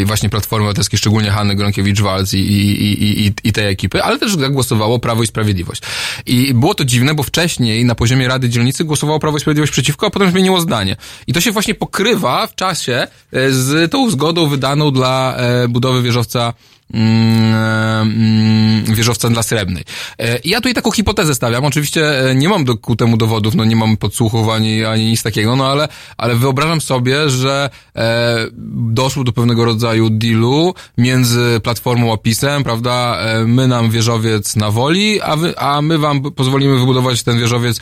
i 0.00 0.04
właśnie 0.04 0.28
Platformy 0.28 0.64
Obywatelskiej, 0.64 0.98
szczególnie 0.98 1.30
Hanny 1.30 1.56
Gronkiewicz-Waltz 1.56 2.36
i, 2.36 2.38
i, 2.38 3.26
i, 3.26 3.32
i, 3.44 3.52
tej 3.52 3.66
ekipy, 3.66 4.02
ale 4.02 4.18
też 4.18 4.36
głosowało 4.36 4.98
Prawo 4.98 5.22
i 5.22 5.26
Sprawiedliwość. 5.26 5.82
I 6.26 6.54
było 6.54 6.74
to 6.74 6.84
dziwne, 6.84 7.14
bo 7.14 7.22
wcześniej 7.22 7.84
na 7.84 7.94
poziomie 7.94 8.28
Rady 8.28 8.48
Dzielnicy 8.48 8.84
głosowało 8.84 9.20
Prawo 9.20 9.36
i 9.36 9.40
Sprawiedliwość 9.40 9.72
przeciwko, 9.72 10.06
a 10.06 10.10
potem 10.10 10.30
zmieniło 10.30 10.60
zdanie. 10.60 10.96
I 11.26 11.32
to 11.32 11.40
się 11.40 11.52
właśnie 11.52 11.74
pokrywa 11.74 12.46
w 12.46 12.54
czasie 12.54 13.06
z 13.50 13.92
tą 13.92 14.10
zgodą 14.10 14.48
wydaną 14.48 14.90
dla 14.90 15.36
budowy 15.68 16.02
wieżowca 16.02 16.45
mm, 16.52 16.75
mm, 16.94 18.84
wieżowca 18.94 19.28
dla 19.28 19.42
Srebrnej. 19.42 19.84
E, 20.18 20.38
ja 20.44 20.58
tutaj 20.58 20.74
taką 20.74 20.90
hipotezę 20.90 21.34
stawiam. 21.34 21.64
Oczywiście 21.64 22.30
e, 22.30 22.34
nie 22.34 22.48
mam 22.48 22.64
do, 22.64 22.76
ku 22.76 22.96
temu 22.96 23.16
dowodów, 23.16 23.54
no 23.54 23.64
nie 23.64 23.76
mam 23.76 23.96
podsłuchów 23.96 24.48
ani, 24.48 24.84
ani 24.84 25.04
nic 25.04 25.22
takiego, 25.22 25.56
no 25.56 25.66
ale, 25.66 25.88
ale 26.16 26.36
wyobrażam 26.36 26.80
sobie, 26.80 27.30
że 27.30 27.70
e, 27.96 28.36
doszło 28.72 29.24
do 29.24 29.32
pewnego 29.32 29.64
rodzaju 29.64 30.10
dealu 30.10 30.74
między 30.98 31.60
Platformą 31.62 32.12
a 32.12 32.16
PiSem, 32.16 32.64
prawda? 32.64 33.18
E, 33.20 33.44
my 33.44 33.68
nam 33.68 33.90
wieżowiec 33.90 34.56
na 34.56 34.70
woli, 34.70 35.20
a, 35.20 35.36
wy, 35.36 35.58
a 35.58 35.82
my 35.82 35.98
wam 35.98 36.22
pozwolimy 36.22 36.78
wybudować 36.78 37.22
ten 37.22 37.38
wieżowiec 37.38 37.80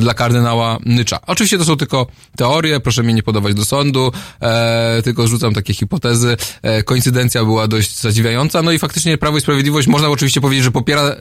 dla 0.00 0.14
kardynała 0.14 0.78
Nycza. 0.86 1.18
Oczywiście 1.26 1.58
to 1.58 1.64
są 1.64 1.76
tylko 1.76 2.06
teorie, 2.36 2.80
proszę 2.80 3.02
mnie 3.02 3.14
nie 3.14 3.22
podawać 3.22 3.54
do 3.54 3.64
sądu, 3.64 4.12
e, 4.42 5.02
tylko 5.04 5.28
rzucam 5.28 5.54
takie 5.54 5.74
hipotezy. 5.74 6.36
E, 6.62 6.82
koincydencja 6.82 7.44
była 7.44 7.68
dość 7.68 8.00
zadziwiająca, 8.00 8.45
no 8.62 8.72
i 8.72 8.78
faktycznie 8.78 9.18
Prawo 9.18 9.38
i 9.38 9.40
Sprawiedliwość 9.40 9.88
można 9.88 10.08
oczywiście 10.08 10.40
powiedzieć, 10.40 10.64
że 10.64 10.70
popiera 10.70 11.02
e, 11.02 11.16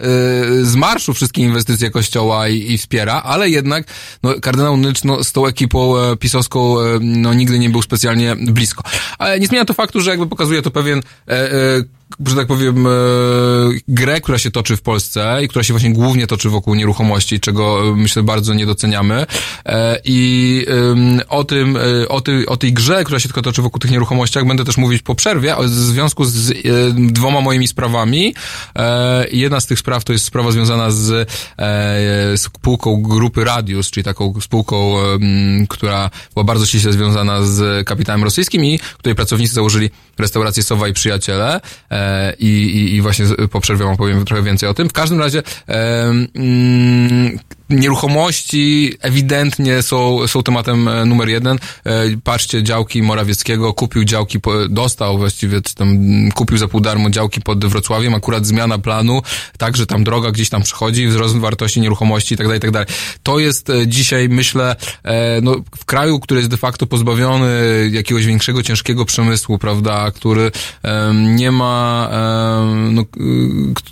z 0.62 0.76
marszu 0.76 1.14
wszystkie 1.14 1.42
inwestycje 1.42 1.92
kościoła 1.92 2.48
i, 2.48 2.72
i 2.72 2.78
wspiera, 2.78 3.22
ale 3.26 3.50
jednak 3.50 3.88
no, 4.24 4.34
kardynał 4.42 4.78
Nycz 4.78 5.04
no, 5.04 5.24
z 5.24 5.32
tą 5.32 5.48
ekipą 5.48 5.98
e, 5.98 6.18
pisowską 6.18 6.80
e, 6.80 7.00
no, 7.02 7.34
nigdy 7.34 7.60
nie 7.60 7.70
był 7.70 7.82
specjalnie 7.82 8.36
blisko. 8.36 8.84
Ale 9.18 9.40
nie 9.40 9.48
zmienia 9.48 9.66
to 9.66 9.74
faktu, 9.74 10.02
że 10.02 10.10
jakby 10.10 10.28
pokazuje 10.28 10.62
to 10.62 10.72
pewien 10.72 11.02
e, 11.28 11.32
e, 11.32 11.84
że 12.28 12.36
tak 12.36 12.48
powiem, 12.48 12.88
e, 12.88 12.90
grę, 13.88 14.22
która 14.22 14.38
się 14.38 14.52
toczy 14.52 14.78
w 14.78 14.82
Polsce 14.82 15.40
i 15.44 15.48
która 15.48 15.64
się 15.64 15.74
właśnie 15.74 15.94
głównie 15.94 16.28
toczy 16.28 16.50
wokół 16.50 16.76
nieruchomości, 16.76 17.40
czego 17.40 17.90
e, 17.90 17.96
myślę 17.96 18.24
bardzo 18.24 18.54
nie 18.54 18.66
doceniamy. 18.66 19.26
E, 19.66 20.00
I 20.04 20.66
o 21.30 21.44
tym, 21.44 21.78
o, 22.10 22.22
tej, 22.22 22.46
o 22.46 22.58
tej 22.58 22.74
grze, 22.74 23.04
która 23.04 23.20
się 23.20 23.28
tylko 23.28 23.42
toczy 23.42 23.62
wokół 23.62 23.80
tych 23.80 23.92
nieruchomościach, 23.92 24.46
będę 24.46 24.66
też 24.66 24.78
mówić 24.78 25.02
po 25.02 25.16
przerwie, 25.16 25.56
w 25.60 25.70
związku 25.70 26.26
z 26.26 26.54
dwoma 27.12 27.42
moimi 27.42 27.68
sprawami. 27.68 28.36
Jedna 29.32 29.60
z 29.60 29.66
tych 29.66 29.80
spraw 29.80 30.04
to 30.04 30.14
jest 30.14 30.26
sprawa 30.26 30.52
związana 30.52 30.92
z 30.92 31.30
spółką 32.36 33.02
grupy 33.02 33.44
Radius, 33.44 33.92
czyli 33.92 34.04
taką 34.04 34.34
spółką, 34.42 34.96
która 35.70 36.10
była 36.34 36.44
bardzo 36.44 36.66
ściśle 36.66 36.94
związana 36.94 37.42
z 37.42 37.88
kapitałem 37.88 38.24
rosyjskim 38.24 38.66
i 38.66 38.80
której 38.80 39.16
pracownicy 39.16 39.54
założyli 39.54 39.90
restaurację 40.20 40.64
Sowa 40.64 40.88
i 40.88 40.94
Przyjaciele 40.94 41.62
i, 42.40 42.48
i, 42.48 42.96
i 42.96 43.02
właśnie 43.02 43.26
po 43.52 43.62
przerwie 43.62 43.86
wam 43.86 43.98
powiem 43.98 44.26
trochę 44.26 44.44
więcej 44.44 44.70
o 44.70 44.74
tym. 44.74 44.90
W 44.90 44.94
każdym 44.94 45.20
razie 45.20 45.44
em, 45.68 46.28
mm, 46.36 47.40
nieruchomości 47.70 48.94
ewidentnie 49.02 49.82
są, 49.82 50.28
są 50.28 50.44
tematem 50.44 50.88
e, 50.88 51.06
numer 51.06 51.30
jeden. 51.30 51.58
E, 51.84 52.04
Patrzcie, 52.24 52.64
działki 52.64 53.04
Morawieckiego, 53.04 53.74
kupił 53.74 54.04
działki, 54.04 54.40
dostał 54.70 55.18
właściwie, 55.18 55.62
czy 55.62 55.76
tam 55.76 55.90
mm, 55.90 56.32
kupił 56.32 56.58
za 56.58 56.68
pół 56.68 56.82
darmo 56.82 57.10
działki 57.10 57.42
pod 57.42 57.66
Wrocławiem, 57.66 58.14
akurat 58.14 58.46
zmiana 58.46 58.78
planu, 58.78 59.22
tak, 59.58 59.78
że 59.78 59.88
tam 59.88 60.04
droga 60.04 60.32
gdzieś 60.32 60.50
tam 60.50 60.64
przychodzi, 60.64 61.08
wzrost 61.08 61.38
wartości 61.38 61.82
nieruchomości 61.82 62.34
i 62.34 62.38
tak 62.38 62.48
dalej, 62.48 62.60
i 62.70 62.72
tak. 62.72 62.88
To 63.24 63.40
jest 63.40 63.70
e, 63.70 63.88
dzisiaj, 63.88 64.30
myślę, 64.30 64.76
no, 65.42 65.56
w 65.78 65.86
kraju, 65.86 66.20
który 66.20 66.40
jest 66.40 66.50
de 66.50 66.58
facto 66.58 66.88
pozbawiony 66.88 67.50
jakiegoś 67.92 68.26
większego, 68.26 68.64
ciężkiego 68.64 69.06
przemysłu, 69.06 69.58
prawda, 69.58 70.12
który 70.12 70.52
nie 71.14 71.52
ma, 71.52 72.10
no, 72.92 73.04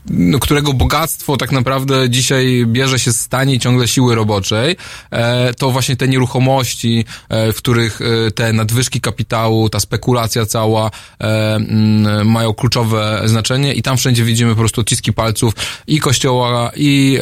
no, 0.09 0.39
którego 0.39 0.73
bogactwo 0.73 1.37
tak 1.37 1.51
naprawdę 1.51 2.09
dzisiaj 2.09 2.65
bierze 2.67 2.99
się 2.99 3.13
z 3.13 3.27
ciągle 3.63 3.87
siły 3.87 4.15
roboczej, 4.15 4.75
e, 5.11 5.53
to 5.53 5.71
właśnie 5.71 5.95
te 5.95 6.07
nieruchomości, 6.07 7.05
e, 7.29 7.53
w 7.53 7.57
których 7.57 7.99
e, 8.01 8.31
te 8.31 8.53
nadwyżki 8.53 9.01
kapitału, 9.01 9.69
ta 9.69 9.79
spekulacja 9.79 10.45
cała 10.45 10.91
mm, 11.19 12.31
mają 12.31 12.53
kluczowe 12.53 13.21
znaczenie 13.25 13.73
i 13.73 13.81
tam 13.81 13.97
wszędzie 13.97 14.23
widzimy 14.23 14.51
po 14.51 14.59
prostu 14.59 14.81
odciski 14.81 15.13
palców 15.13 15.53
i 15.87 15.99
kościoła, 15.99 16.71
i, 16.75 17.19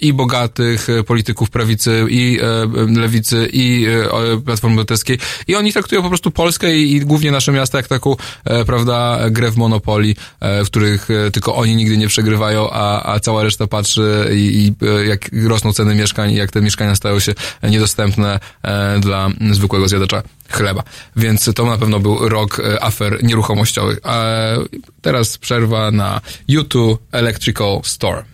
i 0.00 0.12
bogatych 0.12 0.86
polityków 1.06 1.50
prawicy, 1.50 2.06
i 2.10 2.38
lewicy, 2.96 3.48
i 3.52 3.86
Platformy 4.44 4.74
Obywatelskiej. 4.74 5.18
I 5.46 5.56
oni 5.56 5.72
traktują 5.72 6.02
po 6.02 6.08
prostu 6.08 6.30
Polskę 6.30 6.76
i, 6.76 7.00
głównie 7.00 7.30
nasze 7.30 7.52
miasta 7.52 7.78
jak 7.78 7.88
taką, 7.88 8.16
prawda, 8.66 9.18
grę 9.30 9.50
w 9.50 9.56
Monopoli, 9.56 10.16
w 10.40 10.66
których 10.66 11.08
tylko 11.32 11.56
oni 11.56 11.76
nigdy 11.76 11.96
nie 11.96 12.08
przegrywają, 12.08 12.70
a, 12.70 13.14
a 13.14 13.20
cała 13.20 13.42
reszta 13.42 13.66
patrzy 13.66 14.28
i, 14.32 14.72
i 14.80 14.86
e, 14.86 15.06
jak 15.32 15.44
rosną 15.46 15.72
ceny 15.72 15.94
mieszkań 15.94 16.30
i 16.30 16.34
jak 16.34 16.50
te 16.50 16.60
mieszkania 16.60 16.94
stają 16.94 17.18
się 17.18 17.34
niedostępne 17.62 18.40
e, 18.62 18.98
dla 19.00 19.28
zwykłego 19.50 19.88
zjadacza 19.88 20.22
chleba. 20.50 20.82
Więc 21.16 21.50
to 21.54 21.66
na 21.66 21.78
pewno 21.78 22.00
był 22.00 22.28
rok 22.28 22.60
e, 22.60 22.82
afer 22.82 23.24
nieruchomościowych. 23.24 23.98
A 24.02 24.24
teraz 25.02 25.38
przerwa 25.38 25.90
na 25.90 26.20
YouTube 26.48 27.02
Electrical 27.12 27.80
Store. 27.84 28.24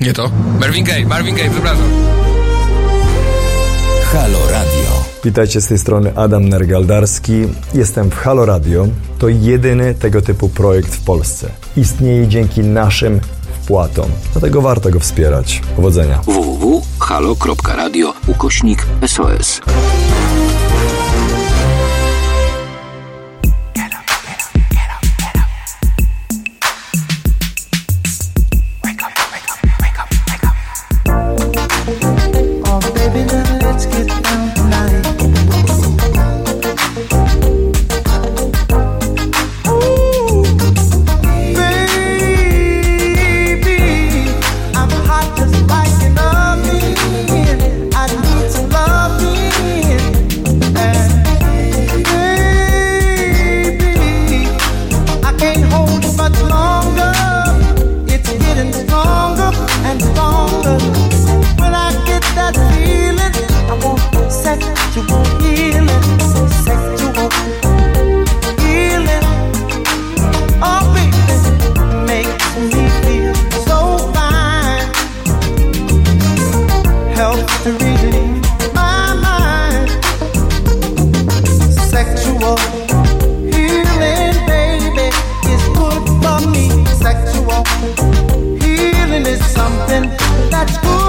Nie 0.00 0.12
to? 0.12 0.30
Marvin 0.60 0.84
Gaye, 0.84 1.06
Marvin 1.06 1.34
Gaye, 1.34 1.50
przepraszam. 1.50 2.12
Halo 4.12 4.48
Radio. 4.50 5.04
Witajcie 5.24 5.60
z 5.60 5.66
tej 5.66 5.78
strony 5.78 6.16
Adam 6.16 6.48
Nergaldarski. 6.48 7.32
Jestem 7.74 8.10
w 8.10 8.14
Halo 8.14 8.46
Radio. 8.46 8.88
To 9.18 9.28
jedyny 9.28 9.94
tego 9.94 10.22
typu 10.22 10.48
projekt 10.48 10.94
w 10.94 11.04
Polsce. 11.04 11.50
Istnieje 11.76 12.28
dzięki 12.28 12.60
naszym 12.60 13.20
wpłatom. 13.62 14.10
Dlatego 14.32 14.62
warto 14.62 14.90
go 14.90 15.00
wspierać. 15.00 15.62
Powodzenia. 15.76 16.20
www.halo.radio 16.26 18.14
ukośnik 18.26 18.86
SOS. 19.06 19.60
That's 90.64 90.78
good 90.78 91.01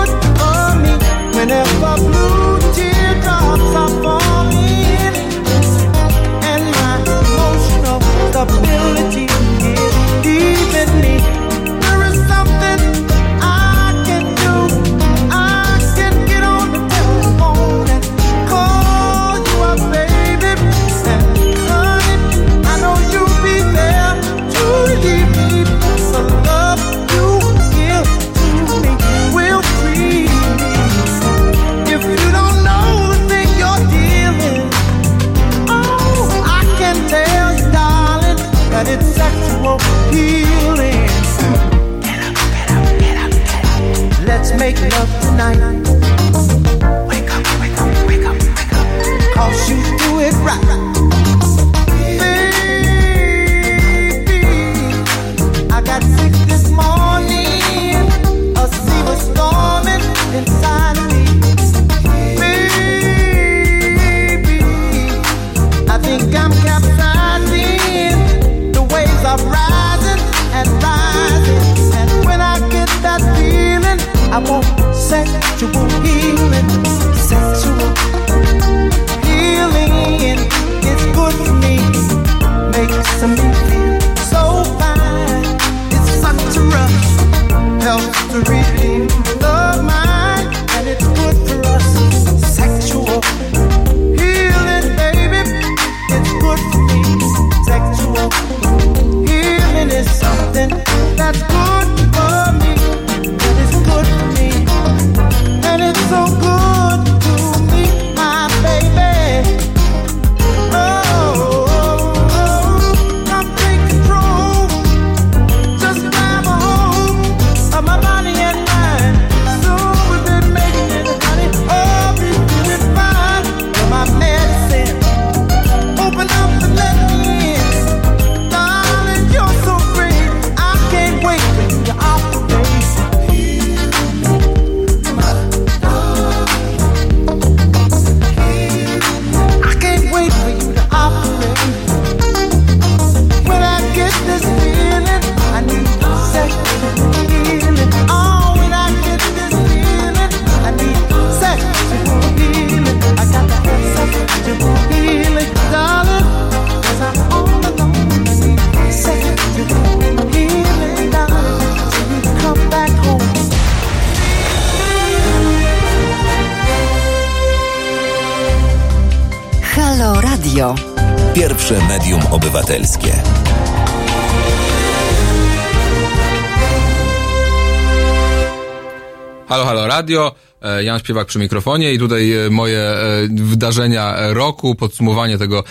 radio. 180.03 180.35
E, 180.61 180.83
Jan 180.83 180.99
Śpiewak 180.99 181.27
przy 181.27 181.39
mikrofonie 181.39 181.93
i 181.93 181.99
tutaj 181.99 182.31
e, 182.31 182.49
moje 182.49 182.79
e, 182.79 183.27
wydarzenia 183.31 184.15
roku, 184.33 184.75
podsumowanie 184.75 185.37
tego 185.37 185.63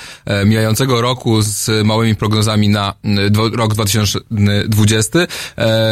mijającego 0.46 1.00
roku 1.00 1.42
z 1.42 1.86
małymi 1.86 2.16
prognozami 2.16 2.68
na 2.68 2.91
rok 3.54 3.74
2020. 3.74 5.18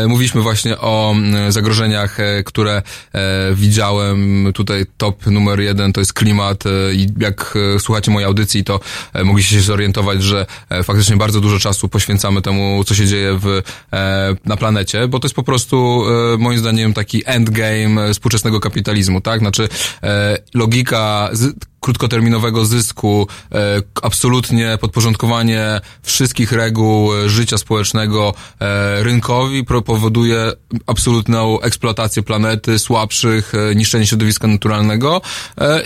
Mówiliśmy 0.08 0.40
właśnie 0.40 0.78
o 0.78 1.14
zagrożeniach, 1.48 2.18
które 2.44 2.82
widziałem. 3.54 4.52
Tutaj 4.54 4.86
top 4.96 5.26
numer 5.26 5.60
jeden 5.60 5.92
to 5.92 6.00
jest 6.00 6.12
klimat 6.12 6.64
i 6.92 7.06
jak 7.18 7.54
słuchacie 7.78 8.10
mojej 8.10 8.26
audycji, 8.26 8.64
to 8.64 8.80
mogliście 9.24 9.54
się 9.54 9.60
zorientować, 9.62 10.22
że 10.22 10.46
faktycznie 10.84 11.16
bardzo 11.16 11.40
dużo 11.40 11.58
czasu 11.58 11.88
poświęcamy 11.88 12.42
temu, 12.42 12.84
co 12.84 12.94
się 12.94 13.06
dzieje 13.06 13.38
w, 13.42 13.62
na 14.44 14.56
planecie, 14.56 15.08
bo 15.08 15.18
to 15.18 15.26
jest 15.26 15.36
po 15.36 15.42
prostu 15.42 16.04
moim 16.38 16.58
zdaniem 16.58 16.94
taki 16.94 17.22
endgame 17.26 18.12
współczesnego 18.12 18.60
kapitalizmu 18.60 19.20
tak? 19.20 19.40
Znaczy 19.40 19.68
e, 20.02 20.38
logika 20.54 21.30
krótkoterminowego 21.90 22.64
zysku, 22.64 23.26
e, 23.52 23.82
absolutnie 24.02 24.78
podporządkowanie 24.80 25.80
wszystkich 26.02 26.52
reguł 26.52 27.14
e, 27.14 27.28
życia 27.28 27.58
społecznego 27.58 28.34
e, 28.60 29.02
rynkowi 29.02 29.64
powoduje 29.64 30.52
absolutną 30.86 31.60
eksploatację 31.60 32.22
planety, 32.22 32.78
słabszych, 32.78 33.52
niszczenie 33.74 34.06
środowiska 34.06 34.48
naturalnego 34.48 35.20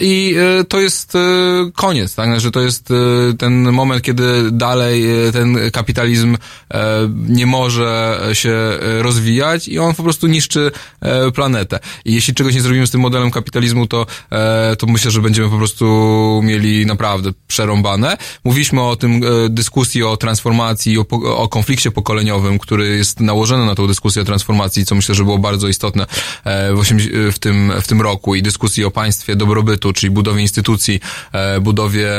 i 0.01 0.37
to 0.69 0.81
jest 0.81 1.13
koniec, 1.75 2.15
tak? 2.15 2.27
Znaczy 2.27 2.51
to 2.51 2.61
jest 2.61 2.89
ten 3.39 3.73
moment, 3.73 4.03
kiedy 4.03 4.51
dalej 4.51 5.05
ten 5.33 5.59
kapitalizm 5.73 6.37
nie 7.29 7.47
może 7.47 8.21
się 8.33 8.55
rozwijać 8.99 9.69
i 9.69 9.79
on 9.79 9.95
po 9.95 10.03
prostu 10.03 10.27
niszczy 10.27 10.71
planetę. 11.35 11.79
I 12.05 12.15
jeśli 12.15 12.35
czegoś 12.35 12.55
nie 12.55 12.61
zrobimy 12.61 12.87
z 12.87 12.91
tym 12.91 13.01
modelem 13.01 13.31
kapitalizmu, 13.31 13.87
to, 13.87 14.07
to 14.79 14.87
myślę, 14.87 15.11
że 15.11 15.21
będziemy 15.21 15.51
po 15.51 15.59
prostu 15.59 15.94
mieli 16.43 16.87
naprawdę 16.87 17.31
przerąbane. 17.47 18.17
Mówiliśmy 18.45 18.83
o 18.83 18.97
tym 18.97 19.23
e, 19.25 19.49
dyskusji 19.49 20.03
o 20.03 20.17
transformacji, 20.17 20.99
o, 20.99 21.07
o 21.37 21.49
konflikcie 21.49 21.91
pokoleniowym, 21.91 22.59
który 22.59 22.97
jest 22.97 23.21
nałożony 23.21 23.67
na 23.67 23.75
tą 23.75 23.87
dyskusję 23.87 24.23
o 24.23 24.25
transformacji, 24.25 24.85
co 24.85 24.95
myślę, 24.95 25.15
że 25.15 25.25
było 25.25 25.39
bardzo 25.39 25.69
istotne 25.69 26.07
e, 26.45 26.75
w, 26.75 26.83
w, 27.33 27.39
tym, 27.39 27.73
w 27.83 27.87
tym 27.87 28.03
roku 28.03 28.35
i 28.35 28.43
dyskusji 28.43 28.85
o 28.85 28.91
państwie 28.91 29.37
dobrobytu, 29.37 29.93
czyli 29.93 30.11
budowie 30.11 30.43
instytucji, 30.43 31.01
e, 31.33 31.61
budowie 31.61 32.11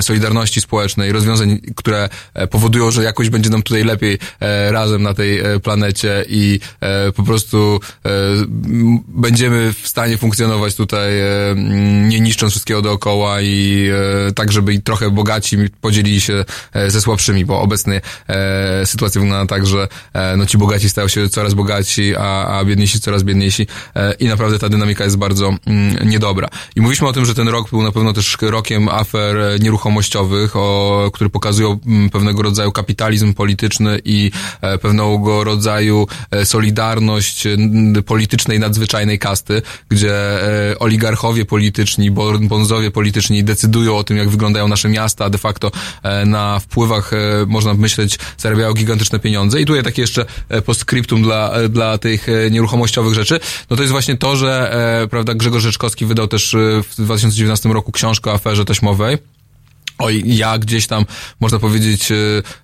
solidarności 0.00 0.60
społecznej, 0.60 1.12
rozwiązań, 1.12 1.60
które 1.76 2.08
powodują, 2.50 2.90
że 2.90 3.02
jakoś 3.02 3.30
będzie 3.30 3.50
nam 3.50 3.62
tutaj 3.62 3.84
lepiej 3.84 4.18
razem 4.70 5.02
na 5.02 5.14
tej 5.14 5.40
planecie 5.62 6.24
i 6.28 6.60
po 7.16 7.22
prostu 7.22 7.80
będziemy 9.08 9.72
w 9.82 9.88
stanie 9.88 10.18
funkcjonować 10.18 10.74
tutaj 10.74 11.12
nie 12.08 12.20
niszcząc 12.20 12.52
wszystkiego 12.52 12.82
dookoła 12.82 13.07
dookoła 13.08 13.40
i 13.40 13.88
e, 14.28 14.32
tak, 14.32 14.52
żeby 14.52 14.80
trochę 14.80 15.10
bogaci 15.10 15.56
podzielili 15.80 16.20
się 16.20 16.44
e, 16.72 16.90
ze 16.90 17.00
słabszymi, 17.00 17.44
bo 17.44 17.60
obecnie 17.60 18.00
e, 18.28 18.86
sytuacja 18.86 19.20
wygląda 19.20 19.54
tak, 19.54 19.66
że 19.66 19.88
e, 20.12 20.36
no 20.36 20.46
ci 20.46 20.58
bogaci 20.58 20.88
stają 20.90 21.08
się 21.08 21.28
coraz 21.28 21.54
bogaci, 21.54 22.16
a, 22.16 22.58
a 22.58 22.64
biedniejsi 22.64 23.00
coraz 23.00 23.22
biedniejsi 23.22 23.66
i 24.18 24.26
naprawdę 24.26 24.58
ta 24.58 24.68
dynamika 24.68 25.04
jest 25.04 25.16
bardzo 25.16 25.54
mm, 25.66 26.08
niedobra. 26.08 26.48
I 26.76 26.80
mówiliśmy 26.80 27.08
o 27.08 27.12
tym, 27.12 27.26
że 27.26 27.34
ten 27.34 27.48
rok 27.48 27.70
był 27.70 27.82
na 27.82 27.92
pewno 27.92 28.12
też 28.12 28.36
rokiem 28.40 28.88
afer 28.88 29.60
nieruchomościowych, 29.60 30.56
o, 30.56 31.10
które 31.14 31.30
pokazują 31.30 31.78
mm, 31.86 32.10
pewnego 32.10 32.42
rodzaju 32.42 32.72
kapitalizm 32.72 33.34
polityczny 33.34 34.00
i 34.04 34.30
e, 34.60 34.78
pewnego 34.78 35.44
rodzaju 35.44 36.06
solidarność 36.44 37.44
politycznej 38.06 38.58
nadzwyczajnej 38.58 39.18
kasty, 39.18 39.62
gdzie 39.88 40.14
oligarchowie 40.78 41.44
polityczni, 41.44 42.10
bonzowie 42.40 42.90
polityczni 42.98 43.44
decydują 43.44 43.96
o 43.96 44.04
tym, 44.04 44.16
jak 44.16 44.28
wyglądają 44.28 44.68
nasze 44.68 44.88
miasta, 44.88 45.24
a 45.24 45.30
de 45.30 45.38
facto 45.38 45.70
e, 46.02 46.26
na 46.26 46.60
wpływach, 46.60 47.12
e, 47.12 47.16
można 47.46 47.74
myśleć, 47.74 48.18
zarabiają 48.38 48.72
gigantyczne 48.74 49.18
pieniądze. 49.18 49.60
I 49.60 49.66
tutaj 49.66 49.82
takie 49.82 50.02
jeszcze 50.02 50.26
e, 50.48 50.62
postscriptum 50.62 51.22
dla, 51.22 51.52
dla 51.68 51.98
tych 51.98 52.26
nieruchomościowych 52.50 53.14
rzeczy, 53.14 53.40
no 53.70 53.76
to 53.76 53.82
jest 53.82 53.92
właśnie 53.92 54.16
to, 54.16 54.36
że, 54.36 54.72
prawda, 55.10 55.34
Grzegorz 55.34 55.62
Rzeczkowski 55.62 56.06
wydał 56.06 56.28
też 56.28 56.56
w 56.90 56.94
2019 56.98 57.68
roku 57.68 57.92
książkę 57.92 58.30
o 58.30 58.34
aferze 58.34 58.64
taśmowej. 58.64 59.18
Oj, 59.98 60.22
ja 60.26 60.58
gdzieś 60.58 60.86
tam, 60.86 61.04
można 61.40 61.58
powiedzieć, 61.58 62.12
e, 62.12 62.14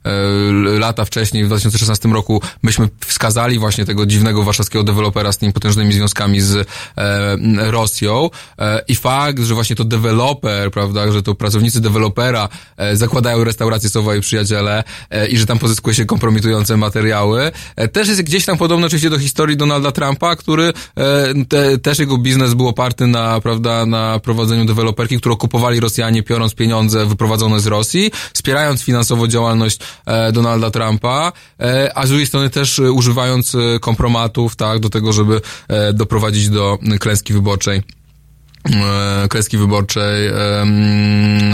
e, 0.04 0.78
lata 0.78 1.04
wcześniej, 1.04 1.44
w 1.44 1.46
2016 1.46 2.08
roku, 2.08 2.42
myśmy 2.62 2.88
wskazali 3.06 3.58
właśnie 3.58 3.84
tego 3.84 4.06
dziwnego 4.06 4.42
warszawskiego 4.42 4.84
dewelopera 4.84 5.32
z 5.32 5.38
tymi 5.38 5.52
potężnymi 5.52 5.92
związkami 5.92 6.40
z 6.40 6.54
e, 6.96 7.70
Rosją. 7.70 8.30
I 8.88 8.94
fakt, 8.96 9.42
że 9.42 9.54
właśnie 9.54 9.76
to 9.76 9.84
deweloper, 9.84 10.70
prawda, 10.70 11.12
że 11.12 11.22
to 11.22 11.34
pracownicy 11.34 11.80
dewelopera 11.80 12.48
zakładają 12.92 13.44
restaurację 13.44 13.90
Sowa 13.90 14.16
i 14.16 14.20
Przyjaciele 14.20 14.84
i 15.30 15.38
że 15.38 15.46
tam 15.46 15.58
pozyskuje 15.58 15.94
się 15.94 16.04
kompromitujące 16.04 16.76
materiały, 16.76 17.52
też 17.92 18.08
jest 18.08 18.22
gdzieś 18.22 18.44
tam 18.44 18.58
podobne 18.58 18.86
oczywiście 18.86 19.10
do 19.10 19.18
historii 19.18 19.56
Donalda 19.56 19.92
Trumpa, 19.92 20.36
który 20.36 20.72
te, 21.48 21.78
też 21.78 21.98
jego 21.98 22.18
biznes 22.18 22.54
był 22.54 22.68
oparty 22.68 23.06
na, 23.06 23.40
prawda, 23.40 23.86
na 23.86 24.18
prowadzeniu 24.18 24.64
deweloperki, 24.64 25.18
którą 25.18 25.36
kupowali 25.36 25.80
Rosjanie, 25.80 26.22
piorąc 26.22 26.54
pieniądze, 26.54 27.06
wyprowadzone 27.24 27.60
z 27.60 27.66
Rosji, 27.66 28.10
wspierając 28.32 28.82
finansowo 28.82 29.28
działalność 29.28 29.78
e, 30.06 30.32
Donalda 30.32 30.70
Trumpa, 30.70 31.32
e, 31.60 31.98
a 31.98 32.06
z 32.06 32.08
drugiej 32.08 32.26
strony 32.26 32.50
też 32.50 32.78
e, 32.78 32.92
używając 32.92 33.56
kompromatów, 33.80 34.56
tak, 34.56 34.78
do 34.78 34.90
tego, 34.90 35.12
żeby 35.12 35.40
doprowadzić 35.94 36.48
do 36.48 36.78
klęski 37.00 37.32
wyborczej. 37.32 37.82
E, 38.72 39.28
kreski 39.28 39.58
wyborczej 39.58 40.30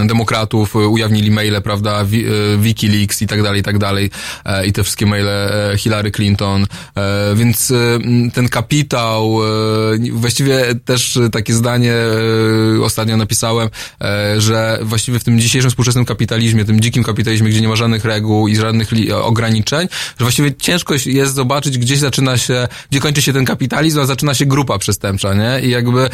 demokratów 0.05 0.75
ujawnili 0.75 1.31
maile, 1.31 1.61
prawda, 1.61 2.01
e, 2.01 2.05
Wikileaks 2.57 3.21
i 3.21 3.27
tak 3.27 3.43
dalej, 3.43 3.59
i 3.59 3.63
tak 3.63 3.77
dalej 3.77 4.09
e, 4.45 4.65
i 4.65 4.73
te 4.73 4.83
wszystkie 4.83 5.05
maile 5.05 5.29
Hillary 5.77 6.11
Clinton, 6.11 6.65
więc 7.35 7.73
ten 8.33 8.49
kapitał, 8.49 9.39
właściwie 10.11 10.75
też 10.85 11.19
takie 11.31 11.53
zdanie 11.53 11.93
ostatnio 12.83 13.17
napisałem, 13.17 13.69
że 14.37 14.79
właściwie 14.81 15.19
w 15.19 15.23
tym 15.23 15.39
dzisiejszym 15.39 15.69
współczesnym 15.69 16.05
kapitalizmie, 16.05 16.65
tym 16.65 16.79
dzikim 16.79 17.03
kapitalizmie, 17.03 17.49
gdzie 17.49 17.61
nie 17.61 17.67
ma 17.67 17.75
żadnych 17.75 18.05
reguł 18.05 18.47
i 18.47 18.55
żadnych 18.55 18.89
ograniczeń, 19.13 19.87
że 20.19 20.25
właściwie 20.25 20.55
ciężko 20.55 20.93
jest 21.05 21.35
zobaczyć, 21.35 21.77
gdzieś 21.77 21.99
zaczyna 21.99 22.37
się, 22.37 22.67
gdzie 22.91 22.99
kończy 22.99 23.21
się 23.21 23.33
ten 23.33 23.45
kapitalizm, 23.45 23.99
a 23.99 24.05
zaczyna 24.05 24.33
się 24.33 24.45
grupa 24.45 24.77
przestępcza, 24.77 25.33
nie? 25.33 25.67
I 25.67 25.69
jakby 25.69 26.09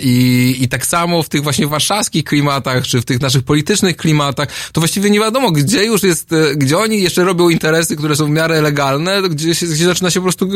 i 0.00 0.25
i, 0.26 0.62
I 0.62 0.68
tak 0.68 0.86
samo 0.86 1.22
w 1.22 1.28
tych 1.28 1.42
właśnie 1.42 1.66
warszawskich 1.66 2.24
klimatach, 2.24 2.86
czy 2.86 3.00
w 3.00 3.04
tych 3.04 3.20
naszych 3.20 3.42
politycznych 3.42 3.96
klimatach, 3.96 4.48
to 4.72 4.80
właściwie 4.80 5.10
nie 5.10 5.20
wiadomo, 5.20 5.50
gdzie 5.50 5.84
już 5.84 6.02
jest, 6.02 6.32
e, 6.32 6.56
gdzie 6.56 6.78
oni 6.78 7.02
jeszcze 7.02 7.24
robią 7.24 7.48
interesy, 7.48 7.96
które 7.96 8.16
są 8.16 8.26
w 8.26 8.30
miarę 8.30 8.60
legalne, 8.60 9.22
gdzie, 9.22 9.50
gdzie 9.50 9.84
zaczyna 9.84 10.10
się 10.10 10.20
po 10.20 10.24
prostu 10.24 10.48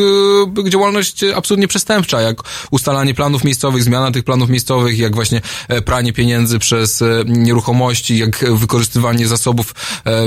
e, 0.66 0.70
działalność 0.70 1.24
absolutnie 1.34 1.68
przestępcza, 1.68 2.20
jak 2.20 2.36
ustalanie 2.70 3.14
planów 3.14 3.44
miejscowych, 3.44 3.82
zmiana 3.82 4.10
tych 4.10 4.24
planów 4.24 4.50
miejscowych, 4.50 4.98
jak 4.98 5.14
właśnie 5.14 5.40
e, 5.68 5.82
pranie 5.82 6.12
pieniędzy 6.12 6.58
przez 6.58 7.04
nieruchomości, 7.26 8.18
jak 8.18 8.44
wykorzystywanie 8.54 9.28
zasobów 9.28 9.74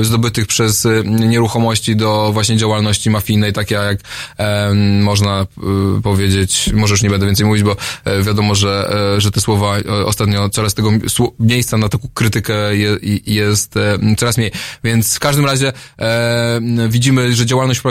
zdobytych 0.01 0.47
przez 0.47 0.87
nieruchomości 1.05 1.95
do 1.95 2.29
właśnie 2.33 2.57
działalności 2.57 3.09
mafijnej, 3.09 3.53
takie 3.53 3.75
jak 3.75 3.99
można 5.01 5.45
powiedzieć, 6.03 6.69
może 6.73 6.93
już 6.93 7.03
nie 7.03 7.09
będę 7.09 7.25
więcej 7.25 7.45
mówić, 7.45 7.63
bo 7.63 7.75
wiadomo, 8.21 8.55
że, 8.55 8.95
że 9.17 9.31
te 9.34 9.41
słowa 9.41 9.77
e, 9.77 10.05
ostatnio 10.05 10.49
coraz 10.49 10.73
tego 10.73 10.91
miejsca 11.39 11.77
na 11.77 11.89
taką 11.89 12.07
krytykę 12.13 12.75
je, 12.75 12.97
jest 13.25 13.77
e, 13.77 13.97
coraz 14.17 14.38
mniej. 14.38 14.51
Więc 14.84 15.15
w 15.15 15.19
każdym 15.19 15.45
razie 15.45 15.73
e, 15.99 16.61
widzimy, 16.89 17.36
że 17.36 17.45
działalność, 17.45 17.81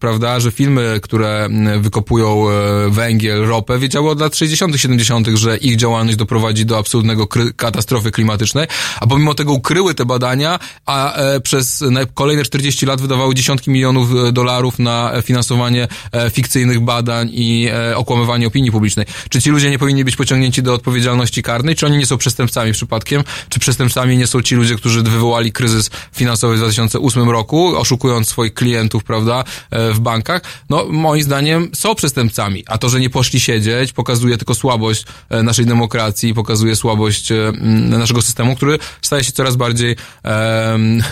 prawda, 0.00 0.40
że 0.40 0.50
filmy, 0.50 1.00
które 1.02 1.48
wykopują 1.80 2.50
e, 2.50 2.90
węgiel, 2.90 3.46
ropę, 3.46 3.78
wiedziały 3.78 4.10
od 4.10 4.20
lat 4.20 4.36
60., 4.36 4.80
70., 4.80 5.28
że 5.28 5.56
ich 5.56 5.76
działalność 5.76 6.18
doprowadzi 6.18 6.66
do 6.66 6.78
absolutnego 6.78 7.26
katastrofy 7.56 8.10
klimatycznej, 8.10 8.66
a 9.00 9.06
pomimo 9.06 9.34
tego 9.34 9.52
ukryły 9.52 9.94
te 9.94 10.04
badania, 10.04 10.58
a 10.86 11.14
e, 11.14 11.40
przez 11.40 11.84
kolejne 12.14 12.42
40 12.42 12.86
lat 12.86 13.00
wydawały 13.00 13.34
dziesiątki 13.34 13.70
milionów 13.70 14.32
dolarów 14.32 14.78
na 14.78 15.12
finansowanie 15.22 15.88
fikcyjnych 16.30 16.80
badań 16.80 17.30
i 17.32 17.68
okłamywanie 17.94 18.46
opinii 18.46 18.72
publicznej. 18.72 19.06
Czy 19.28 19.42
ci 19.42 19.50
ludzie 19.50 19.70
nie 19.70 19.78
powinni 19.78 20.04
być 20.04 20.16
pociągnięci 20.16 20.62
do 20.62 20.74
odpowiedzialności 20.74 20.89
odpowiedzialności 20.90 21.42
karnej? 21.42 21.76
Czy 21.76 21.86
oni 21.86 21.98
nie 21.98 22.06
są 22.06 22.18
przestępcami 22.18 22.72
przypadkiem? 22.72 23.24
Czy 23.48 23.60
przestępcami 23.60 24.16
nie 24.16 24.26
są 24.26 24.42
ci 24.42 24.54
ludzie, 24.54 24.76
którzy 24.76 25.02
wywołali 25.02 25.52
kryzys 25.52 25.90
finansowy 26.12 26.54
w 26.54 26.58
2008 26.58 27.30
roku, 27.30 27.76
oszukując 27.76 28.28
swoich 28.28 28.54
klientów, 28.54 29.04
prawda, 29.04 29.44
e, 29.70 29.92
w 29.92 30.00
bankach? 30.00 30.42
No, 30.70 30.84
moim 30.88 31.22
zdaniem 31.22 31.70
są 31.74 31.94
przestępcami. 31.94 32.64
A 32.66 32.78
to, 32.78 32.88
że 32.88 33.00
nie 33.00 33.10
poszli 33.10 33.40
siedzieć, 33.40 33.92
pokazuje 33.92 34.36
tylko 34.38 34.54
słabość 34.54 35.04
e, 35.28 35.42
naszej 35.42 35.66
demokracji, 35.66 36.34
pokazuje 36.34 36.76
słabość 36.76 37.32
e, 37.32 37.52
naszego 37.98 38.22
systemu, 38.22 38.56
który 38.56 38.78
staje 39.02 39.24
się 39.24 39.32
coraz 39.32 39.56
bardziej... 39.56 39.96
em, 40.22 41.02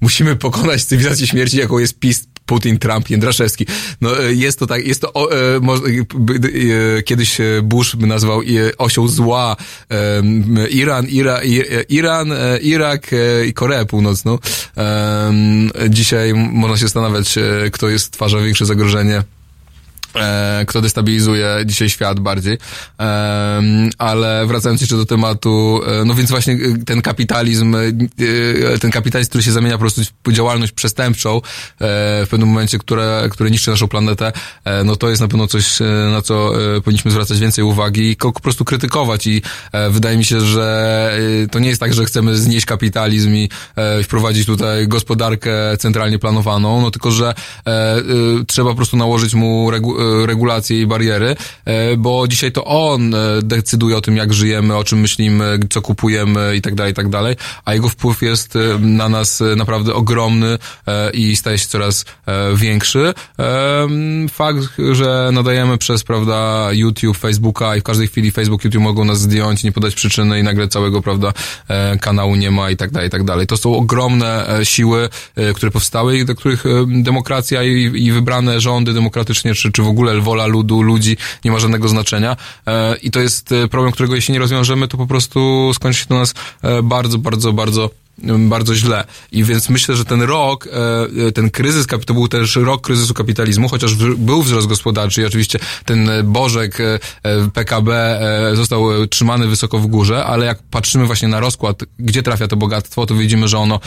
musimy 0.00 0.36
pokonać 0.36 0.84
cywilizację 0.84 1.26
śmierci, 1.26 1.58
jaką 1.58 1.78
jest 1.78 1.98
PiS, 1.98 2.26
Putin, 2.50 2.78
Trump, 2.78 3.10
Jędraszewski. 3.10 3.66
No, 4.00 4.24
e, 4.24 4.34
jest 4.34 4.58
to 4.58 4.66
tak, 4.66 4.86
jest 4.86 5.00
to, 5.00 5.32
e, 5.56 5.60
może, 5.60 5.82
e, 5.82 6.98
e, 6.98 7.02
kiedyś 7.02 7.40
e, 7.40 7.44
Bush 7.62 7.96
by 7.96 8.06
nazwał 8.06 8.40
osią 8.78 9.08
zła 9.08 9.56
e, 9.90 10.68
Iran, 10.70 11.06
Ira, 11.06 11.42
i, 11.42 11.62
Iran, 11.88 12.32
Irak 12.62 13.10
i 13.46 13.52
Koreę 13.52 13.86
Północną. 13.86 14.38
Dzisiaj 15.88 16.34
można 16.34 16.76
się 16.76 16.82
zastanawiać, 16.82 17.34
kto 17.72 17.88
jest 17.88 18.12
twarzą 18.12 18.44
większe 18.44 18.66
zagrożenie 18.66 19.22
e, 20.16 20.64
kto 20.68 20.80
destabilizuje 20.80 21.56
dzisiaj 21.66 21.90
świat 21.90 22.20
bardziej. 22.20 22.58
Ale 23.98 24.46
wracając 24.46 24.80
jeszcze 24.80 24.96
do 24.96 25.06
tematu, 25.06 25.80
e, 25.86 26.04
no 26.04 26.14
więc 26.14 26.30
właśnie 26.30 26.54
e, 26.54 26.84
ten 26.84 27.02
kapitalizm, 27.02 27.74
e, 27.74 28.78
ten 28.80 28.90
kapitalizm, 28.90 29.28
który 29.28 29.44
się 29.44 29.52
zamienia 29.52 29.74
po 29.74 29.80
prostu 29.80 30.02
w 30.26 30.32
działalność 30.32 30.72
przestępczą 30.72 31.40
w 31.80 32.26
pewnym 32.30 32.48
momencie, 32.48 32.78
które, 32.78 33.28
które 33.30 33.50
niszczy 33.50 33.70
naszą 33.70 33.88
planetę, 33.88 34.32
no 34.84 34.96
to 34.96 35.08
jest 35.08 35.22
na 35.22 35.28
pewno 35.28 35.46
coś, 35.46 35.78
na 36.12 36.22
co 36.22 36.52
powinniśmy 36.84 37.10
zwracać 37.10 37.38
więcej 37.38 37.64
uwagi 37.64 38.10
i 38.10 38.16
po 38.16 38.32
prostu 38.32 38.64
krytykować 38.64 39.26
i 39.26 39.42
wydaje 39.90 40.16
mi 40.16 40.24
się, 40.24 40.40
że 40.40 41.18
to 41.50 41.58
nie 41.58 41.68
jest 41.68 41.80
tak, 41.80 41.94
że 41.94 42.04
chcemy 42.04 42.36
znieść 42.36 42.66
kapitalizm 42.66 43.34
i 43.34 43.48
wprowadzić 44.04 44.46
tutaj 44.46 44.88
gospodarkę 44.88 45.76
centralnie 45.78 46.18
planowaną, 46.18 46.82
no 46.82 46.90
tylko, 46.90 47.10
że 47.10 47.34
trzeba 48.46 48.70
po 48.70 48.76
prostu 48.76 48.96
nałożyć 48.96 49.34
mu 49.34 49.70
regu, 49.70 49.96
regulacje 50.26 50.80
i 50.80 50.86
bariery, 50.86 51.36
e, 51.64 51.96
bo 51.96 52.28
dzisiaj 52.28 52.52
to 52.52 52.64
on 52.64 53.14
e, 53.14 53.18
decyduje 53.42 53.96
o 53.96 54.00
tym, 54.00 54.16
jak 54.16 54.32
żyjemy, 54.32 54.76
o 54.76 54.84
czym 54.84 55.00
myślimy, 55.00 55.58
co 55.70 55.82
kupujemy 55.82 56.56
i 56.56 56.62
tak 56.62 56.74
dalej, 56.74 56.92
i 56.92 56.94
tak 56.94 57.08
dalej, 57.08 57.36
a 57.64 57.74
jego 57.74 57.88
wpływ 57.88 58.22
jest 58.22 58.56
e, 58.56 58.78
na 58.78 59.08
nas 59.08 59.40
e, 59.40 59.56
naprawdę 59.56 59.94
ogromny 59.94 60.58
e, 60.86 61.10
i 61.10 61.36
staje 61.36 61.58
się 61.58 61.68
coraz 61.68 62.04
e, 62.26 62.56
większy. 62.56 63.14
E, 63.38 63.88
Fakt, 64.32 64.58
że 64.92 65.30
nadajemy 65.32 65.78
przez, 65.78 66.04
prawda, 66.04 66.68
YouTube, 66.72 67.16
Facebooka 67.16 67.76
i 67.76 67.80
w 67.80 67.82
każdej 67.82 68.08
chwili 68.08 68.30
Facebook, 68.30 68.64
YouTube 68.64 68.82
mogą 68.82 69.04
nas 69.04 69.20
zdjąć, 69.20 69.64
nie 69.64 69.72
podać 69.72 69.94
przyczyny 69.94 70.40
i 70.40 70.42
nagle 70.42 70.68
całego, 70.68 71.02
prawda, 71.02 71.32
e, 71.68 71.98
kanału 71.98 72.36
nie 72.36 72.50
ma 72.50 72.70
i 72.70 72.76
tak 72.76 72.90
dalej, 72.90 73.08
i 73.08 73.10
tak 73.10 73.24
dalej. 73.24 73.46
To 73.46 73.56
są 73.56 73.76
ogromne 73.76 74.58
e, 74.58 74.64
siły, 74.64 75.08
e, 75.36 75.54
które 75.54 75.72
powstały 75.72 76.18
i 76.18 76.24
do 76.24 76.34
których 76.34 76.66
e, 76.66 76.68
demokracja 76.88 77.62
i, 77.62 78.04
i 78.06 78.12
wybrane 78.12 78.60
rządy 78.60 78.94
demokratycznie, 78.94 79.54
czy, 79.54 79.72
czy 79.72 79.82
w 79.82 79.88
ogóle 79.90 80.20
wola 80.20 80.46
ludu, 80.46 80.82
ludzi 80.82 81.16
nie 81.44 81.50
ma 81.50 81.58
żadnego 81.58 81.88
znaczenia. 81.88 82.36
E, 82.66 82.96
I 82.96 83.10
to 83.10 83.20
jest 83.20 83.52
e, 83.52 83.68
problem, 83.68 83.92
którego 83.92 84.14
jeśli 84.14 84.32
nie 84.32 84.38
rozwiążemy, 84.38 84.88
to 84.88 84.96
po 84.96 85.06
prostu 85.06 85.70
skończy 85.74 86.00
się 86.00 86.06
to 86.06 86.14
nas 86.14 86.34
e, 86.62 86.82
bardzo, 86.82 87.18
bardzo, 87.18 87.52
bardzo 87.52 87.90
bardzo 88.38 88.74
źle. 88.74 89.04
I 89.32 89.44
więc 89.44 89.68
myślę, 89.68 89.96
że 89.96 90.04
ten 90.04 90.22
rok, 90.22 90.66
e, 90.66 91.26
e, 91.26 91.32
ten 91.32 91.50
kryzys, 91.50 91.86
to 92.06 92.14
był 92.14 92.28
też 92.28 92.56
rok 92.56 92.80
kryzysu 92.80 93.14
kapitalizmu, 93.14 93.68
chociaż 93.68 93.94
był 94.16 94.42
wzrost 94.42 94.66
gospodarczy 94.66 95.22
i 95.22 95.24
oczywiście 95.24 95.58
ten 95.84 96.08
e, 96.08 96.22
bożek 96.22 96.78
PKB 97.54 98.20
został 98.54 99.06
trzymany 99.06 99.46
wysoko 99.46 99.78
w 99.78 99.86
górze, 99.86 100.24
ale 100.24 100.46
jak 100.46 100.58
patrzymy 100.70 101.06
właśnie 101.06 101.28
na 101.28 101.40
rozkład, 101.40 101.84
gdzie 101.98 102.22
trafia 102.22 102.48
to 102.48 102.56
bogactwo, 102.56 103.06
to 103.06 103.14
widzimy, 103.14 103.48
że 103.48 103.58
ono 103.58 103.80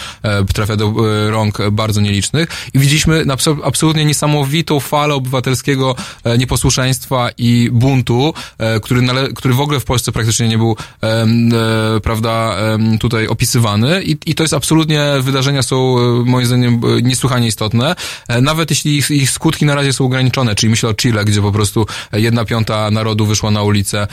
trafia 0.54 0.76
do 0.76 0.94
rąk 1.30 1.58
bardzo 1.72 2.02
nielicznych 2.02 2.50
i 2.74 2.80
widzieliśmy 2.80 3.26
absolutnie 3.64 4.06
niesamowitą 4.06 4.80
falę 4.80 5.14
obywatelskiego 5.14 5.96
nieposłuszeństwa 6.38 7.30
i 7.38 7.70
buntu, 7.72 8.34
który, 8.82 9.02
który 9.36 9.54
w 9.54 9.60
ogóle 9.60 9.80
w 9.80 9.86
Polsce 9.86 10.12
praktycznie 10.12 10.48
nie 10.48 10.58
był, 10.58 10.78
prawda, 12.04 12.58
tutaj 13.00 13.28
opisywany 13.28 14.04
i, 14.04 14.18
i 14.26 14.36
to 14.36 14.44
jest 14.44 14.54
absolutnie, 14.54 15.06
wydarzenia 15.22 15.64
są 15.64 16.00
e, 16.00 16.02
moim 16.26 16.46
zdaniem 16.46 16.82
e, 16.98 17.02
niesłychanie 17.02 17.48
istotne, 17.48 17.96
e, 18.28 18.42
nawet 18.42 18.70
jeśli 18.70 18.98
ich, 18.98 19.12
ich 19.12 19.32
skutki 19.32 19.66
na 19.66 19.76
razie 19.76 19.94
są 19.94 20.06
ograniczone, 20.06 20.56
czyli 20.56 20.70
myślę 20.70 20.90
o 20.90 20.94
Chile, 20.94 21.26
gdzie 21.26 21.42
po 21.42 21.52
prostu 21.52 21.86
jedna 22.14 22.46
piąta 22.46 22.92
narodu 22.92 23.26
wyszła 23.26 23.52
na 23.52 23.64
ulicę, 23.64 24.08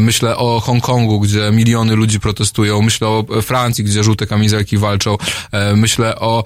myślę 0.00 0.36
o 0.36 0.60
Hongkongu, 0.60 1.20
gdzie 1.20 1.50
miliony 1.52 1.96
ludzi 1.96 2.20
protestują, 2.20 2.82
myślę 2.82 3.08
o 3.08 3.24
Francji, 3.42 3.84
gdzie 3.84 4.04
żółte 4.04 4.26
kamizelki 4.26 4.78
walczą, 4.78 5.16
myślę 5.74 6.16
o 6.16 6.44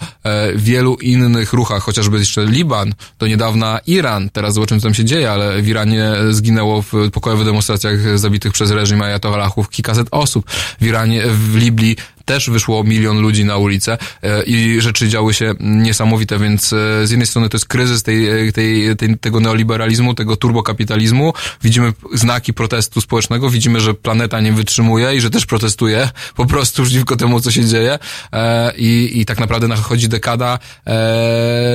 wielu 0.55 0.95
innych 0.95 1.53
ruchach, 1.53 1.83
chociażby 1.83 2.19
jeszcze 2.19 2.47
Liban, 2.47 2.95
do 3.19 3.27
niedawna 3.27 3.81
Iran, 3.87 4.31
teraz 4.31 4.55
zobaczymy 4.55 4.81
co 4.81 4.87
tam 4.87 4.95
się 4.95 5.05
dzieje, 5.05 5.31
ale 5.31 5.62
w 5.62 5.69
Iranie 5.69 6.12
zginęło 6.31 6.83
w 6.83 6.93
pokojowych 7.12 7.47
demonstracjach 7.47 8.19
zabitych 8.19 8.53
przez 8.53 8.71
reżim 8.71 9.03
ajatollahów 9.03 9.71
kilkaset 9.71 10.09
osób, 10.11 10.51
w 10.81 10.87
Iranie, 10.87 11.23
w 11.27 11.57
Libii 11.57 11.97
też 12.27 12.51
wyszło 12.51 12.85
milion 12.85 13.20
ludzi 13.20 13.45
na 13.45 13.57
ulicę 13.57 13.99
e, 14.22 14.43
i 14.43 14.81
rzeczy 14.81 15.09
działy 15.09 15.35
się 15.35 15.55
niesamowite, 15.61 16.39
więc 16.39 16.72
e, 16.72 17.07
z 17.07 17.11
jednej 17.11 17.27
strony 17.27 17.49
to 17.49 17.57
jest 17.57 17.66
kryzys 17.66 18.03
tej, 18.03 18.49
e, 18.49 18.53
tej, 18.53 18.97
tej, 18.97 19.18
tego 19.18 19.41
neoliberalizmu, 19.41 20.14
tego 20.14 20.37
turbokapitalizmu. 20.37 21.33
Widzimy 21.62 21.93
znaki 22.14 22.55
protestu 22.55 23.01
społecznego, 23.01 23.51
widzimy, 23.51 23.81
że 23.81 23.95
planeta 23.95 24.41
nie 24.41 24.53
wytrzymuje 24.53 25.16
i 25.16 25.20
że 25.20 25.31
też 25.31 25.47
protestuje 25.47 26.09
po 26.37 26.47
prostu 26.47 26.83
przeciwko 26.83 27.16
temu, 27.16 27.41
co 27.41 27.51
się 27.51 27.64
dzieje 27.64 27.99
i, 28.77 29.11
i 29.14 29.27
tak 29.27 29.39
naprawdę 29.39 29.68
nadchodzi 29.68 30.09
dekada 30.09 30.59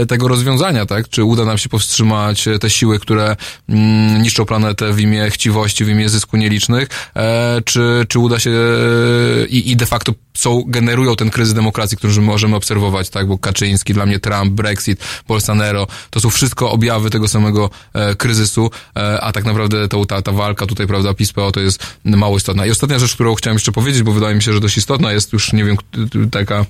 tego 0.08 0.28
rozwiązania, 0.28 0.86
tak? 0.86 1.10
Czy 1.10 1.24
uda 1.24 1.46
nam 1.46 1.58
się 1.58 1.70
powstrzymać 1.70 2.46
te 2.62 2.70
siły, 2.70 3.00
które 3.00 3.36
mm, 3.70 4.22
niszczą 4.22 4.46
planetę 4.46 4.94
w 4.94 5.00
imię 5.00 5.30
chciwości, 5.30 5.86
w 5.86 5.90
imię 5.90 6.10
zysku 6.10 6.38
nielicznych, 6.38 6.88
czy, 7.66 8.06
czy 8.10 8.20
uda 8.20 8.40
się 8.40 8.52
i, 9.50 9.72
i 9.72 9.76
de 9.76 9.86
facto 9.86 10.14
są, 10.34 10.64
generują 10.68 11.16
ten 11.16 11.30
kryzys 11.30 11.54
demokracji, 11.54 11.98
który 11.98 12.22
możemy 12.22 12.56
obserwować, 12.56 13.10
tak, 13.10 13.28
bo 13.28 13.38
Kaczyński, 13.38 13.94
dla 13.94 14.06
mnie 14.06 14.20
Trump, 14.20 14.54
Brexit, 14.54 15.00
Bolsonaro, 15.28 15.88
to 16.10 16.20
są 16.20 16.30
wszystko 16.30 16.72
objawy 16.72 17.10
tego 17.10 17.28
samego 17.28 17.70
e, 17.94 18.16
kryzysu, 18.16 18.72
e, 18.96 19.22
a 19.22 19.32
tak 19.32 19.46
naprawdę 19.46 19.88
to, 19.88 20.06
ta, 20.06 20.22
ta 20.22 20.32
walka 20.32 20.66
tutaj, 20.66 20.88
prawda, 20.88 21.14
PiS-PO 21.14 21.52
to 21.52 21.60
jest 21.60 21.84
mało 22.06 22.38
istotna. 22.38 22.66
I 22.66 22.72
ostatnia 22.72 23.00
rzecz, 23.00 23.14
którą 23.14 23.36
chciałem 23.36 23.56
jeszcze 23.56 23.72
powiedzieć, 23.72 24.04
bo 24.04 24.12
wydaje 24.12 24.36
mi 24.36 24.44
się, 24.44 24.54
że 24.54 24.60
dość 24.60 24.78
istotna 24.78 25.12
jest 25.12 25.34
już, 25.34 25.54
nie 25.54 25.66
wiem, 25.66 25.78
taka 26.32 26.66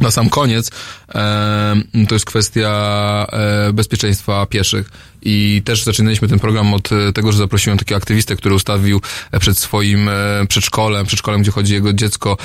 na 0.00 0.10
sam 0.10 0.28
koniec, 0.28 0.70
e, 1.14 1.74
to 2.08 2.14
jest 2.14 2.24
kwestia 2.24 3.26
e, 3.32 3.72
bezpieczeństwa 3.72 4.46
pieszych. 4.46 4.90
I 5.22 5.62
też 5.64 5.84
zaczynaliśmy 5.84 6.28
ten 6.28 6.38
program 6.38 6.74
od 6.74 6.92
e, 6.92 7.12
tego, 7.12 7.32
że 7.32 7.38
zaprosiłem 7.38 7.78
takiego 7.78 7.96
aktywistę, 7.96 8.36
który 8.36 8.54
ustawił 8.54 9.00
e, 9.32 9.40
przed 9.40 9.58
swoim 9.58 10.08
e, 10.08 10.12
przedszkolem, 10.48 11.06
przedszkolem, 11.06 11.42
gdzie 11.42 11.50
chodzi 11.50 11.72
jego 11.74 11.92
dziecko, 11.92 12.36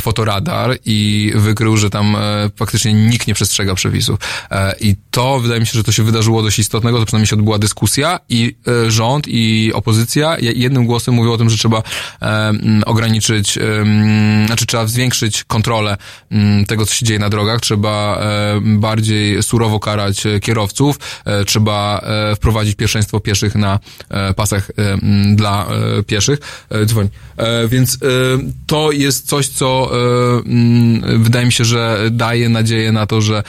fotoradar 0.00 0.78
i 0.84 1.32
wykrył, 1.34 1.76
że 1.76 1.90
tam 1.90 2.16
faktycznie 2.56 2.92
nikt 2.92 3.26
nie 3.26 3.34
przestrzega 3.34 3.74
przepisów. 3.74 4.18
I 4.80 4.96
to 5.10 5.40
wydaje 5.40 5.60
mi 5.60 5.66
się, 5.66 5.72
że 5.72 5.84
to 5.84 5.92
się 5.92 6.02
wydarzyło 6.02 6.42
dość 6.42 6.58
istotnego, 6.58 6.98
to 6.98 7.06
przynajmniej 7.06 7.26
się 7.26 7.36
odbyła 7.36 7.58
dyskusja 7.58 8.20
i 8.28 8.56
rząd 8.88 9.24
i 9.28 9.72
opozycja. 9.74 10.38
Je- 10.38 10.52
jednym 10.52 10.86
głosem 10.86 11.14
mówią 11.14 11.32
o 11.32 11.38
tym, 11.38 11.50
że 11.50 11.56
trzeba 11.56 11.82
ograniczyć, 12.86 13.58
znaczy 14.46 14.66
trzeba 14.66 14.86
zwiększyć 14.86 15.44
kontrolę 15.44 15.96
tego, 16.66 16.86
co 16.86 16.94
się 16.94 17.06
dzieje 17.06 17.18
na 17.18 17.30
drogach, 17.30 17.60
trzeba 17.60 18.20
bardziej 18.62 19.42
surowo 19.42 19.80
karać 19.80 20.22
kierowców, 20.42 20.96
trzeba 21.46 22.04
wprowadzić 22.36 22.74
pierwszeństwo 22.74 23.20
pieszych 23.20 23.54
na 23.54 23.78
e, 24.08 24.34
pasach 24.34 24.70
e, 24.70 24.98
dla 25.36 25.66
e, 25.66 26.02
pieszych. 26.02 26.38
Dzwoń. 26.86 27.08
Więc 27.68 27.98
to 28.66 28.92
jest 28.92 29.28
coś, 29.28 29.48
co 29.48 29.90
wydaje 31.18 31.46
mi 31.46 31.52
się, 31.52 31.64
że 31.64 32.08
daje 32.10 32.48
nadzieję 32.48 32.92
na 32.92 33.06
to, 33.06 33.20
że, 33.20 33.42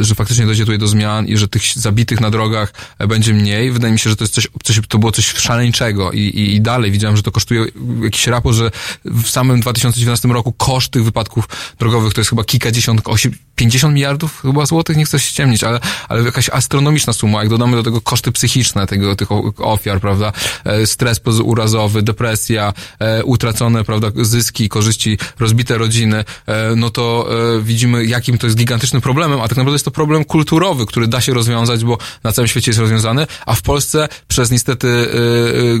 że 0.00 0.14
faktycznie 0.14 0.46
dojdzie 0.46 0.64
tutaj 0.64 0.78
do 0.78 0.86
zmian 0.86 1.26
i 1.26 1.36
że 1.36 1.48
tych 1.48 1.62
zabitych 1.76 2.20
na 2.20 2.30
drogach 2.30 2.72
będzie 3.08 3.34
mniej. 3.34 3.72
Wydaje 3.72 3.92
mi 3.92 3.98
się, 3.98 4.10
że 4.10 4.16
to 4.16 4.24
jest 4.24 4.34
coś, 4.34 4.48
coś 4.64 4.80
to 4.88 4.98
było 4.98 5.12
coś 5.12 5.26
szaleńczego 5.26 6.12
i, 6.12 6.18
i, 6.18 6.54
i 6.54 6.60
dalej 6.60 6.90
widziałem, 6.90 7.16
że 7.16 7.22
to 7.22 7.30
kosztuje 7.30 7.64
jakiś 8.02 8.26
raport, 8.26 8.56
że 8.56 8.70
w 9.04 9.30
samym 9.30 9.60
2019 9.60 10.28
roku 10.28 10.52
koszt 10.52 10.92
tych 10.92 11.04
wypadków 11.04 11.48
drogowych 11.78 12.14
to 12.14 12.20
jest 12.20 12.30
chyba 12.30 12.44
kilkadziesiąt, 12.44 13.02
osie- 13.02 13.30
50 13.56 13.94
miliardów 13.94 14.40
chyba 14.42 14.66
złotych, 14.66 14.96
nie 14.96 15.04
chcę 15.04 15.18
się 15.18 15.26
ściemnić, 15.26 15.64
ale, 15.64 15.80
ale 16.08 16.22
jakaś 16.22 16.50
astronomiczna 16.50 17.12
suma, 17.12 17.40
jak 17.40 17.48
dodamy 17.62 17.76
do 17.76 17.82
tego 17.82 18.00
koszty 18.00 18.32
psychiczne 18.32 18.86
tego, 18.86 19.16
tych 19.16 19.28
ofiar, 19.58 20.00
prawda, 20.00 20.32
e, 20.64 20.86
stres 20.86 21.20
urazowy, 21.44 22.02
depresja, 22.02 22.72
e, 22.98 23.24
utracone, 23.24 23.84
prawda, 23.84 24.08
zyski, 24.22 24.68
korzyści, 24.68 25.18
rozbite 25.38 25.78
rodziny, 25.78 26.24
e, 26.46 26.76
no 26.76 26.90
to 26.90 27.28
widzimy, 27.62 28.04
jakim 28.04 28.38
to 28.38 28.46
jest 28.46 28.56
gigantycznym 28.56 29.02
problemem, 29.02 29.40
a 29.40 29.48
tak 29.48 29.56
naprawdę 29.56 29.74
jest 29.74 29.84
to 29.84 29.90
problem 29.90 30.24
kulturowy, 30.24 30.86
który 30.86 31.06
da 31.08 31.20
się 31.20 31.34
rozwiązać, 31.34 31.84
bo 31.84 31.98
na 32.24 32.32
całym 32.32 32.48
świecie 32.48 32.70
jest 32.70 32.80
rozwiązany, 32.80 33.26
a 33.46 33.54
w 33.54 33.62
Polsce 33.62 34.08
przez 34.28 34.50
niestety 34.50 35.08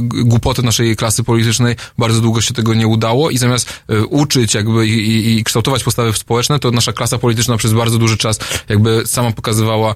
głupoty 0.00 0.62
naszej 0.62 0.96
klasy 0.96 1.24
politycznej 1.24 1.76
bardzo 1.98 2.20
długo 2.20 2.40
się 2.40 2.54
tego 2.54 2.74
nie 2.74 2.86
udało 2.86 3.30
i 3.30 3.38
zamiast 3.38 3.82
uczyć 4.08 4.54
jakby 4.54 4.86
i, 4.86 5.38
i, 5.38 5.44
kształtować 5.44 5.84
postawy 5.84 6.12
społeczne, 6.12 6.58
to 6.58 6.70
nasza 6.70 6.92
klasa 6.92 7.18
polityczna 7.18 7.56
przez 7.56 7.72
bardzo 7.72 7.98
duży 7.98 8.16
czas 8.16 8.38
jakby 8.68 9.02
sama 9.06 9.32
pokazywała 9.32 9.94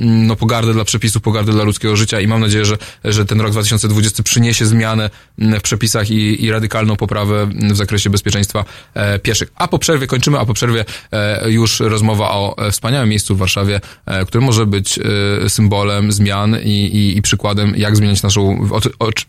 no, 0.00 0.36
pogardę 0.36 0.72
dla 0.72 0.84
przepisów, 0.84 1.09
pogardę 1.18 1.52
dla 1.52 1.64
ludzkiego 1.64 1.96
życia 1.96 2.20
i 2.20 2.26
mam 2.26 2.40
nadzieję, 2.40 2.64
że, 2.64 2.78
że 3.04 3.26
ten 3.26 3.40
rok 3.40 3.52
2020 3.52 4.22
przyniesie 4.22 4.66
zmianę 4.66 5.10
mm, 5.38 5.60
w 5.60 5.62
przepisach 5.62 6.10
i, 6.10 6.44
i 6.44 6.50
radykalną 6.50 6.96
poprawę 6.96 7.42
mm, 7.42 7.72
w 7.72 7.76
zakresie 7.76 8.10
bezpieczeństwa 8.10 8.64
e, 8.94 9.18
pieszych. 9.18 9.52
A 9.56 9.68
po 9.68 9.78
przerwie 9.78 10.06
kończymy, 10.06 10.38
a 10.38 10.46
po 10.46 10.54
przerwie 10.54 10.84
e, 11.12 11.50
już 11.50 11.80
rozmowa 11.80 12.30
o 12.30 12.56
e, 12.58 12.70
wspaniałym 12.70 13.08
miejscu 13.08 13.34
w 13.36 13.38
Warszawie, 13.38 13.80
e, 14.06 14.24
które 14.24 14.44
może 14.44 14.66
być 14.66 14.98
e, 14.98 15.50
symbolem 15.50 16.12
zmian 16.12 16.56
i, 16.64 16.68
i, 16.68 17.18
i 17.18 17.22
przykładem, 17.22 17.74
jak 17.76 17.96
zmieniać 17.96 18.22
naszą 18.22 18.68
oczy- 18.70 18.92
ocz- 18.98 19.24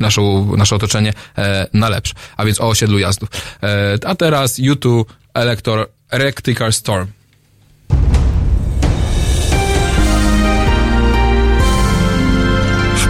naszą, 0.00 0.56
nasze 0.56 0.76
otoczenie 0.76 1.12
e, 1.38 1.66
na 1.72 1.88
lepsze, 1.88 2.14
a 2.36 2.44
więc 2.44 2.60
o 2.60 2.68
osiedlu 2.68 2.98
jazdów. 2.98 3.28
E, 3.62 3.98
a 4.06 4.14
teraz 4.14 4.58
YouTube 4.58 5.12
Elector 5.34 5.88
Electrical 6.10 6.72
Storm. 6.72 7.06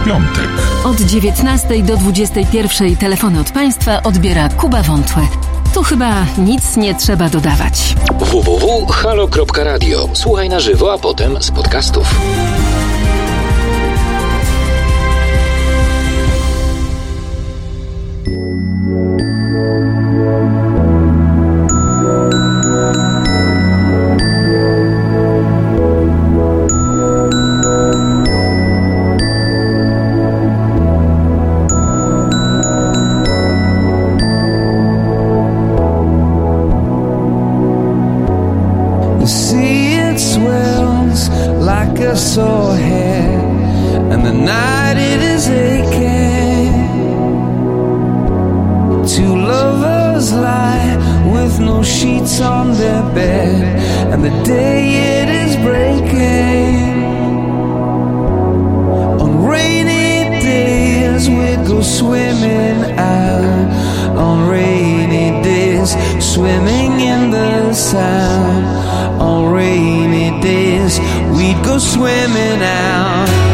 W 0.01 0.05
piątek. 0.05 0.49
Od 0.83 1.01
19 1.01 1.83
do 1.83 1.97
21 1.97 2.95
telefony 2.95 3.39
od 3.39 3.51
Państwa 3.51 4.03
odbiera 4.03 4.49
Kuba 4.49 4.83
Wątłe. 4.83 5.27
Tu 5.73 5.83
chyba 5.83 6.25
nic 6.37 6.77
nie 6.77 6.95
trzeba 6.95 7.29
dodawać. 7.29 7.95
www.halo.radio. 8.19 10.09
Słuchaj 10.13 10.49
na 10.49 10.59
żywo, 10.59 10.93
a 10.93 10.97
potem 10.97 11.41
z 11.41 11.51
podcastów. 11.51 12.15
A 42.11 42.17
sore 42.17 42.75
and 44.11 44.25
the 44.25 44.33
night 44.33 44.97
it 44.97 45.21
is 45.21 45.47
aching. 45.47 46.73
Two 49.07 49.33
lovers 49.37 50.33
lie 50.33 50.97
with 51.33 51.61
no 51.61 51.81
sheets 51.81 52.41
on 52.41 52.73
their 52.73 53.03
bed, 53.15 53.63
and 54.11 54.21
the 54.25 54.35
day 54.43 54.81
it 55.19 55.29
is 55.43 55.55
breaking. 55.67 57.03
On 59.23 59.45
rainy 59.45 60.41
days 60.41 61.29
we 61.29 61.49
go 61.65 61.81
swimming 61.81 62.79
out. 62.99 64.17
On 64.17 64.49
rainy 64.49 65.41
days, 65.41 65.91
swimming 66.19 66.93
in 66.99 67.31
the 67.31 67.73
sound. 67.73 68.65
On 69.21 69.53
rainy 69.53 69.90
go 71.63 71.77
swimming 71.77 72.61
out. 72.61 73.50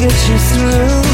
Get 0.00 0.28
you 0.30 0.38
through. 0.38 1.09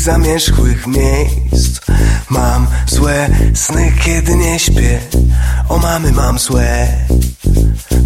Naszych 0.00 0.14
zamierzchłych 0.14 0.86
miejsc. 0.86 1.80
Mam 2.30 2.66
złe 2.86 3.28
sny, 3.54 3.92
kiedy 4.04 4.36
nie 4.36 4.58
śpię. 4.58 5.00
O 5.68 5.78
mamy 5.78 6.12
mam 6.12 6.38
złe. 6.38 6.88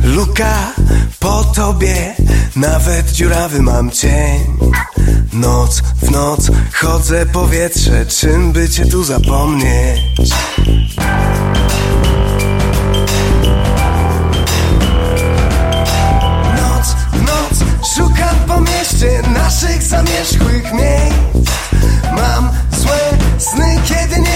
Luka 0.02 0.72
po 1.20 1.44
tobie. 1.44 2.14
Nawet 2.56 3.12
dziurawy 3.12 3.62
mam 3.62 3.90
cień. 3.90 4.40
Noc 5.32 5.82
w 6.02 6.10
noc 6.10 6.50
chodzę 6.72 7.26
powietrze 7.26 8.06
Czym 8.06 8.52
by 8.52 8.68
cię 8.68 8.86
tu 8.86 9.04
zapomnieć? 9.04 10.00
Noc 16.56 16.94
w 17.12 17.22
noc 17.22 17.64
szukam 17.96 18.36
po 18.46 18.60
mieście 18.60 19.22
Naszych 19.34 19.82
zamierzchłych 19.82 20.72
miejsc 20.72 21.33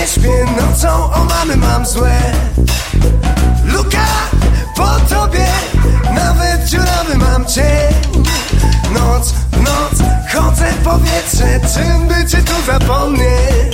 śpię 0.09 0.46
Nocą 0.61 1.12
o 1.12 1.24
mamy 1.24 1.56
mam 1.56 1.86
złe 1.86 2.18
Luka 3.64 4.06
po 4.76 5.14
tobie 5.14 5.46
Nawet 6.14 6.64
dziurawy 6.64 7.14
mam 7.18 7.46
cień 7.46 7.94
Noc 8.94 9.32
w 9.32 9.62
noc 9.62 10.09
chodzę 10.32 10.72
powietrze 10.84 11.61
Czym 11.74 12.09
by 12.09 12.30
cię 12.30 12.38
tu 12.38 12.62
zapomnieć? 12.66 13.67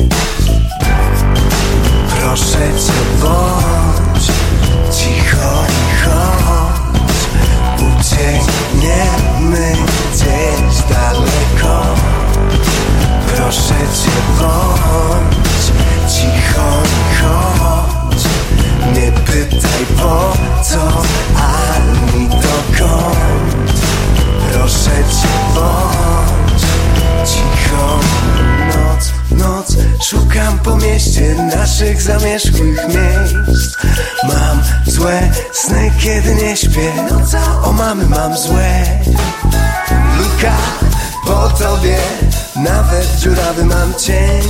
Dziurawy 43.55 43.65
mam 43.65 43.95
cień 43.95 44.43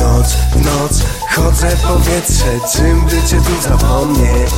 Noc 0.00 0.32
w 0.32 0.64
noc 0.64 1.02
chodzę 1.30 1.76
powietrze 1.76 2.60
Czym 2.72 3.00
by 3.04 3.28
cię 3.28 3.36
tu 3.36 3.62
zapomnieć? 3.62 4.50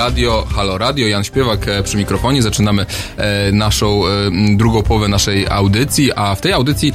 Radio, 0.00 0.46
Halo 0.54 0.78
Radio, 0.78 1.08
Jan 1.08 1.24
Śpiewak 1.24 1.68
e, 1.68 1.82
przy 1.82 1.96
mikrofonie. 1.96 2.42
Zaczynamy 2.42 2.86
e, 3.16 3.52
naszą 3.52 4.06
e, 4.06 4.10
drugą 4.56 4.82
połowę 4.82 5.08
naszej 5.08 5.48
audycji, 5.48 6.12
a 6.16 6.34
w 6.34 6.40
tej 6.40 6.52
audycji 6.52 6.92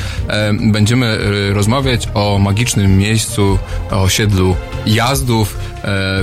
będziemy 0.62 1.18
rozmawiać 1.54 2.08
o 2.14 2.40
magicznym 2.40 2.98
miejscu, 2.98 3.60
o 3.92 4.02
osiedlu 4.02 4.56
Jazdów, 4.86 5.58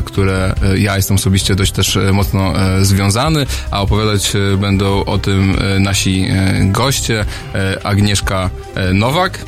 które 0.04 0.54
ja 0.76 0.96
jestem 0.96 1.16
osobiście 1.16 1.54
dość 1.54 1.72
też 1.72 1.98
mocno 2.12 2.52
związany, 2.80 3.46
a 3.70 3.82
opowiadać 3.82 4.32
będą 4.58 5.04
o 5.04 5.18
tym 5.18 5.56
nasi 5.80 6.28
goście, 6.60 7.24
Agnieszka 7.84 8.50
Nowak 8.94 9.38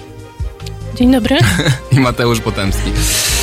Dzień 0.94 1.12
dobry. 1.12 1.38
i 1.92 2.00
Mateusz 2.00 2.40
Potemski. 2.40 2.90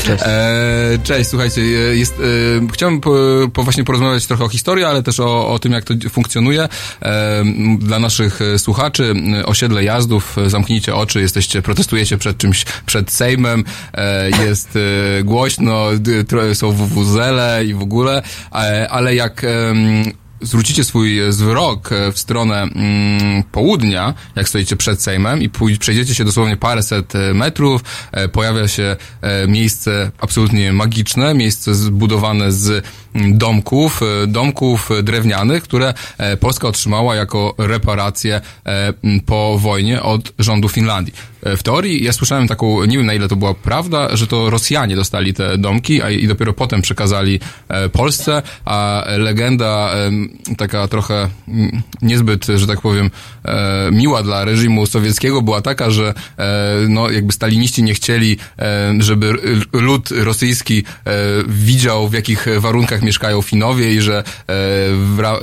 Cześć. 0.03 0.23
E, 0.25 0.99
cześć, 1.03 1.29
słuchajcie, 1.29 1.61
e, 1.61 1.95
jest, 1.95 2.13
e, 2.13 2.67
chciałbym 2.73 3.01
po, 3.01 3.11
po 3.53 3.63
właśnie 3.63 3.83
porozmawiać 3.83 4.25
trochę 4.25 4.43
o 4.43 4.49
historii, 4.49 4.85
ale 4.85 5.03
też 5.03 5.19
o, 5.19 5.49
o 5.49 5.59
tym, 5.59 5.71
jak 5.71 5.83
to 5.83 5.93
funkcjonuje. 6.09 6.67
E, 7.01 7.43
dla 7.77 7.99
naszych 7.99 8.41
e, 8.41 8.59
słuchaczy, 8.59 9.03
m, 9.03 9.33
osiedle 9.45 9.83
jazdów, 9.83 10.37
e, 10.37 10.49
zamknijcie 10.49 10.95
oczy, 10.95 11.21
jesteście, 11.21 11.61
protestujecie 11.61 12.17
przed 12.17 12.37
czymś, 12.37 12.65
przed 12.85 13.11
Sejmem, 13.11 13.63
e, 13.93 14.29
jest 14.45 14.69
e, 15.19 15.23
głośno, 15.23 15.87
są 16.53 16.71
WWZele 16.71 17.65
i 17.65 17.73
w 17.73 17.81
ogóle, 17.81 18.21
e, 18.53 18.87
ale 18.89 19.15
jak 19.15 19.45
zwrócicie 20.41 20.83
swój 20.83 21.29
wzrok 21.29 21.91
e, 21.91 22.11
w 22.11 22.19
stronę 22.19 22.61
mm, 22.61 23.43
południa, 23.43 24.13
jak 24.35 24.49
stoicie 24.49 24.75
przed 24.75 25.01
Sejmem 25.01 25.41
i 25.41 25.49
przejdziecie 25.79 26.15
się 26.15 26.25
dosłownie 26.25 26.57
paręset 26.57 27.15
e, 27.15 27.33
metrów, 27.33 27.81
e, 28.11 28.27
pojawia 28.27 28.67
się 28.67 28.95
e, 29.21 29.47
miejsce 29.47 30.11
absolutnie 30.19 30.73
magiczne, 30.73 31.33
miejsce 31.33 31.75
zbudowane 31.75 32.51
z 32.51 32.85
mm, 33.13 33.37
domków, 33.37 34.01
e, 34.23 34.27
domków 34.27 34.91
e, 34.91 35.03
drewnianych, 35.03 35.63
które 35.63 35.93
e, 36.17 36.37
Polska 36.37 36.67
otrzymała 36.67 37.15
jako 37.15 37.55
reparacje 37.57 38.41
e, 38.65 38.93
po 39.25 39.57
wojnie 39.59 40.01
od 40.01 40.33
rządu 40.39 40.69
Finlandii. 40.69 41.13
E, 41.43 41.57
W 41.57 41.63
teorii 41.63 42.03
ja 42.03 42.13
słyszałem 42.13 42.47
taką, 42.47 42.85
nie 42.85 42.97
wiem 42.97 43.05
na 43.05 43.13
ile 43.13 43.27
to 43.27 43.35
była 43.35 43.53
prawda, 43.53 44.15
że 44.15 44.27
to 44.27 44.49
Rosjanie 44.49 44.95
dostali 44.95 45.33
te 45.33 45.57
domki 45.57 46.01
a, 46.01 46.09
i 46.09 46.27
dopiero 46.27 46.53
potem 46.53 46.81
przekazali 46.81 47.39
e, 47.67 47.89
Polsce, 47.89 48.41
a 48.65 49.03
legenda 49.17 49.91
taka 50.57 50.87
trochę 50.87 51.29
mm, 51.47 51.81
niezbyt, 52.01 52.45
że 52.55 52.67
tak 52.67 52.81
powiem, 52.81 53.11
e, 53.45 53.89
miła 53.91 54.23
dla 54.23 54.45
reżimu 54.45 54.85
sowieckiego 54.85 55.41
była 55.41 55.61
taka, 55.61 55.89
że 55.91 56.13
e, 56.37 56.75
no 56.89 57.09
jakby 57.09 57.33
staliniści 57.33 57.83
nie 57.83 57.93
chcieli, 57.93 58.37
e, 58.59 58.93
żeby 58.99 59.33
lud 59.73 60.09
rosyjski 60.11 60.83
widział 61.47 62.09
w 62.09 62.13
jakich 62.13 62.47
warunkach 62.57 63.01
mieszkają 63.01 63.41
Finowie 63.41 63.93
i 63.93 64.01
że 64.01 64.23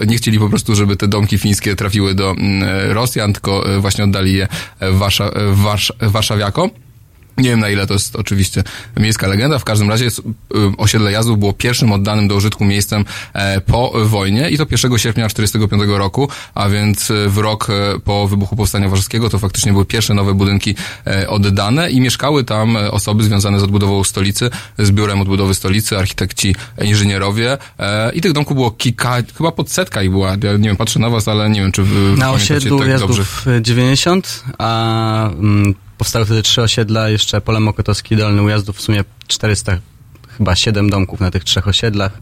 nie 0.07 0.17
chcieli 0.17 0.39
po 0.39 0.49
prostu, 0.49 0.75
żeby 0.75 0.97
te 0.97 1.09
domki 1.09 1.39
fińskie 1.39 1.77
trafiły 1.77 2.15
do 2.15 2.31
mm, 2.31 2.91
Rosjan, 2.91 3.33
tylko 3.33 3.65
właśnie 3.79 4.05
oddali 4.05 4.35
je 4.35 4.49
Warsza- 4.81 5.33
Warsz- 5.55 5.93
Warszawiakom. 6.01 6.71
Nie 7.39 7.51
wiem 7.51 7.61
na 7.61 7.69
ile 7.69 7.87
to 7.87 7.95
jest 7.95 8.17
oczywiście 8.17 8.65
miejska 8.97 9.27
legenda, 9.27 9.59
w 9.59 9.65
każdym 9.65 9.91
razie 9.91 10.07
y, 10.07 10.11
osiedle 10.79 11.13
Jazdów 11.13 11.39
było 11.39 11.53
pierwszym 11.53 11.93
oddanym 11.93 12.29
do 12.29 12.35
użytku 12.35 12.65
miejscem 12.65 13.05
e, 13.33 13.61
po 13.61 13.93
wojnie 14.05 14.51
i 14.51 14.59
to 14.59 14.67
1 14.71 14.99
sierpnia 14.99 15.29
1945 15.29 15.99
roku, 15.99 16.29
a 16.55 16.69
więc 16.69 17.11
e, 17.11 17.29
w 17.29 17.39
rok 17.39 17.71
e, 17.71 17.99
po 17.99 18.29
wybuchu 18.29 18.57
Powstania 18.57 18.89
Warszawskiego 18.89 19.31
to 19.31 19.39
faktycznie 19.39 19.73
były 19.73 19.85
pierwsze 19.85 20.15
nowe 20.15 20.35
budynki 20.35 20.75
oddane 21.29 21.91
i 21.91 22.01
mieszkały 22.01 22.45
tam 22.45 22.77
osoby 22.77 23.25
związane 23.25 23.61
z 23.61 23.63
odbudową 23.63 24.05
stolicy, 24.05 24.51
z 24.79 24.91
biurem 24.91 25.21
odbudowy 25.21 25.55
stolicy, 25.55 25.99
architekci, 25.99 26.55
inżynierowie 26.85 27.59
i 28.15 28.21
tych 28.21 28.33
domków 28.33 28.57
było 28.57 28.71
kilka, 28.71 29.17
chyba 29.39 29.53
pod 29.53 29.71
setka 29.71 30.03
ich 30.03 30.11
była, 30.11 30.31
ja 30.31 30.53
nie 30.53 30.69
wiem, 30.69 30.77
patrzę 30.77 30.99
na 30.99 31.11
was, 31.11 31.29
ale 31.29 31.51
nie 31.51 31.61
wiem, 31.61 31.73
czy 31.73 31.83
wy 31.83 32.17
Na 32.17 32.33
osiedlu 32.33 32.79
tak 32.79 32.99
dobrze. 32.99 33.21
Jazdów 33.21 33.47
90, 33.63 34.45
a 34.59 35.31
mm, 35.31 35.75
powstały 35.99 36.25
wtedy 36.25 36.43
trzy 36.43 36.63
osiedla, 36.63 37.09
jeszcze 37.09 37.41
Pole 37.41 37.61
Mokotowski, 37.61 38.17
Dolny 38.17 38.43
Ujazdów, 38.43 38.77
w 38.77 38.81
sumie 38.81 39.05
400, 39.27 39.79
chyba 40.29 40.57
7 40.57 40.91
domków 40.91 41.21
na 41.21 41.31
tych 41.31 41.45
trzech 41.45 41.69
osiedlach 41.69 42.19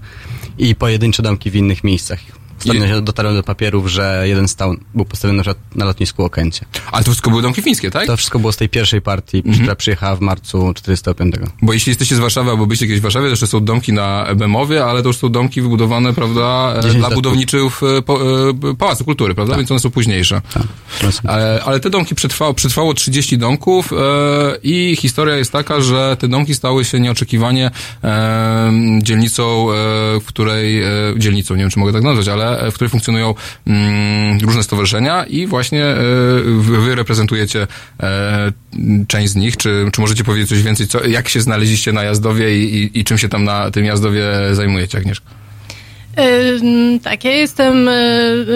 i 0.59 0.74
pojedyncze 0.74 1.22
domki 1.22 1.51
w 1.51 1.57
innych 1.57 1.85
miejscach. 1.85 2.18
Ostatnio 2.59 2.86
się 2.88 3.00
dotarłem 3.02 3.34
do 3.34 3.42
papierów, 3.42 3.88
że 3.88 4.22
jeden 4.28 4.48
stał 4.48 4.74
był 4.94 5.04
postawiony 5.04 5.42
na, 5.46 5.54
na 5.74 5.84
lotnisku 5.84 6.24
Okęcie. 6.24 6.64
Ale 6.92 7.04
to 7.04 7.11
wszystko 7.11 7.30
były 7.30 7.42
domki 7.42 7.62
fińskie, 7.62 7.90
tak? 7.90 8.07
To 8.07 8.16
wszystko 8.16 8.38
było 8.38 8.52
z 8.52 8.57
tej 8.57 8.68
pierwszej 8.68 9.02
partii, 9.02 9.42
która 9.61 9.76
przyjechała 9.76 10.16
w 10.16 10.20
marcu 10.20 10.72
45. 10.74 11.34
Bo 11.62 11.72
jeśli 11.72 11.90
jesteście 11.90 12.16
z 12.16 12.18
Warszawy 12.18 12.50
albo 12.50 12.66
byliście 12.66 12.86
kiedyś 12.86 13.00
w 13.00 13.02
Warszawie, 13.02 13.24
to 13.26 13.30
jeszcze 13.30 13.46
są 13.46 13.64
domki 13.64 13.92
na 13.92 14.26
Bemowie, 14.36 14.84
ale 14.84 15.02
to 15.02 15.09
już 15.09 15.16
są 15.16 15.28
domki 15.28 15.62
wybudowane, 15.62 16.14
prawda, 16.14 16.74
e, 16.78 16.82
10 16.82 16.98
dla 16.98 17.11
budowniczych 17.11 17.80
e, 17.98 18.02
po, 18.02 18.20
e, 18.70 18.74
Pałacu 18.78 19.04
Kultury, 19.04 19.34
prawda? 19.34 19.57
Więc 19.57 19.70
one 19.70 19.80
są 19.80 19.90
późniejsze. 19.90 20.42
Są- 21.11 21.28
Ale, 21.28 21.62
ale 21.64 21.80
te 21.80 21.90
domki 21.90 22.14
przetrwało, 22.14 22.54
przetrwało 22.54 22.94
30 22.94 23.38
domków 23.38 23.92
e, 23.92 23.96
i 24.62 24.96
historia 25.00 25.36
jest 25.36 25.52
taka, 25.52 25.80
że 25.80 26.16
te 26.20 26.28
domki 26.28 26.54
stały 26.54 26.84
się 26.84 27.00
nieoczekiwanie 27.00 27.70
e, 28.04 28.72
dzielnicą, 29.02 29.70
e, 29.72 29.74
w 30.20 30.24
której, 30.26 30.82
dzielnicą, 31.16 31.54
nie 31.54 31.61
wiem 31.61 31.70
czy 31.70 31.78
mogę 31.78 31.92
tak 31.92 32.02
nazwać, 32.02 32.28
ale 32.28 32.45
e, 32.51 32.70
w 32.70 32.74
której 32.74 32.90
funkcjonują 32.90 33.34
mm, 33.66 34.38
różne 34.40 34.62
stowarzyszenia 34.62 35.24
i 35.24 35.47
właśnie 35.47 35.84
e, 35.84 35.97
wy, 36.61 36.94
reprezentujecie 36.94 37.66
e, 38.03 38.53
część 39.09 39.32
z 39.32 39.36
nich. 39.36 39.57
Czy, 39.57 39.88
czy 39.92 40.01
możecie 40.01 40.24
powiedzieć 40.24 40.49
coś 40.49 40.62
więcej, 40.62 40.86
co, 40.86 41.05
jak 41.07 41.28
się 41.28 41.40
znaleźliście 41.40 41.92
na 41.92 42.03
Jazdowie 42.03 42.59
i, 42.59 42.76
i, 42.76 43.01
i 43.01 43.05
czym 43.05 43.18
się 43.18 43.28
tam 43.28 43.44
na 43.44 43.70
tym 43.70 43.84
Jazdowie 43.84 44.24
zajmujecie, 44.53 44.99
Agnieszka? 44.99 45.26
Ym, 46.18 47.01
Tak, 47.01 47.24
ja 47.24 47.32
jestem 47.32 47.84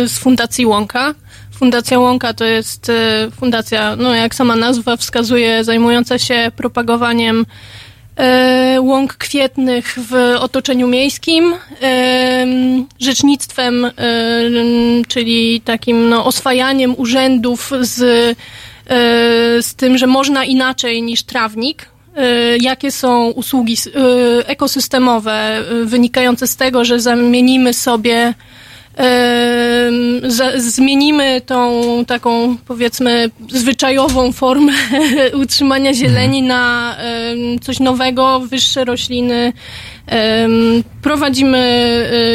z 0.06 0.18
Fundacji 0.18 0.66
Łąka. 0.66 1.14
Fundacja 1.52 1.98
Łąka 1.98 2.34
to 2.34 2.44
jest 2.44 2.92
fundacja, 3.36 3.96
no 3.96 4.14
jak 4.14 4.34
sama 4.34 4.56
nazwa 4.56 4.96
wskazuje, 4.96 5.64
zajmująca 5.64 6.18
się 6.18 6.52
propagowaniem 6.56 7.46
łąk 8.80 9.14
kwietnych 9.14 9.98
w 10.08 10.36
otoczeniu 10.38 10.88
miejskim, 10.88 11.54
rzecznictwem, 13.00 13.90
czyli 15.08 15.60
takim 15.60 16.08
no, 16.08 16.24
oswajaniem 16.24 16.94
urzędów 16.98 17.72
z, 17.80 18.00
y, 18.00 18.36
z 19.62 19.74
tym, 19.74 19.98
że 19.98 20.06
można 20.06 20.44
inaczej 20.44 21.02
niż 21.02 21.22
trawnik. 21.22 21.88
Y, 22.18 22.58
Jakie 22.60 22.90
są 22.90 23.30
usługi 23.30 23.76
ekosystemowe 24.46 25.64
wynikające 25.84 26.46
z 26.46 26.56
tego, 26.56 26.84
że 26.84 27.00
zamienimy 27.00 27.74
sobie 27.74 28.34
zmienimy 30.56 31.40
tą 31.40 31.82
taką 32.04 32.56
powiedzmy 32.66 33.30
zwyczajową 33.50 34.32
formę 34.32 34.72
utrzymania 35.42 35.94
zieleni 35.94 36.42
na 36.42 36.96
ym, 37.32 37.60
coś 37.60 37.80
nowego, 37.80 38.40
wyższe 38.40 38.84
rośliny. 38.84 39.52
Prowadzimy 41.02 41.58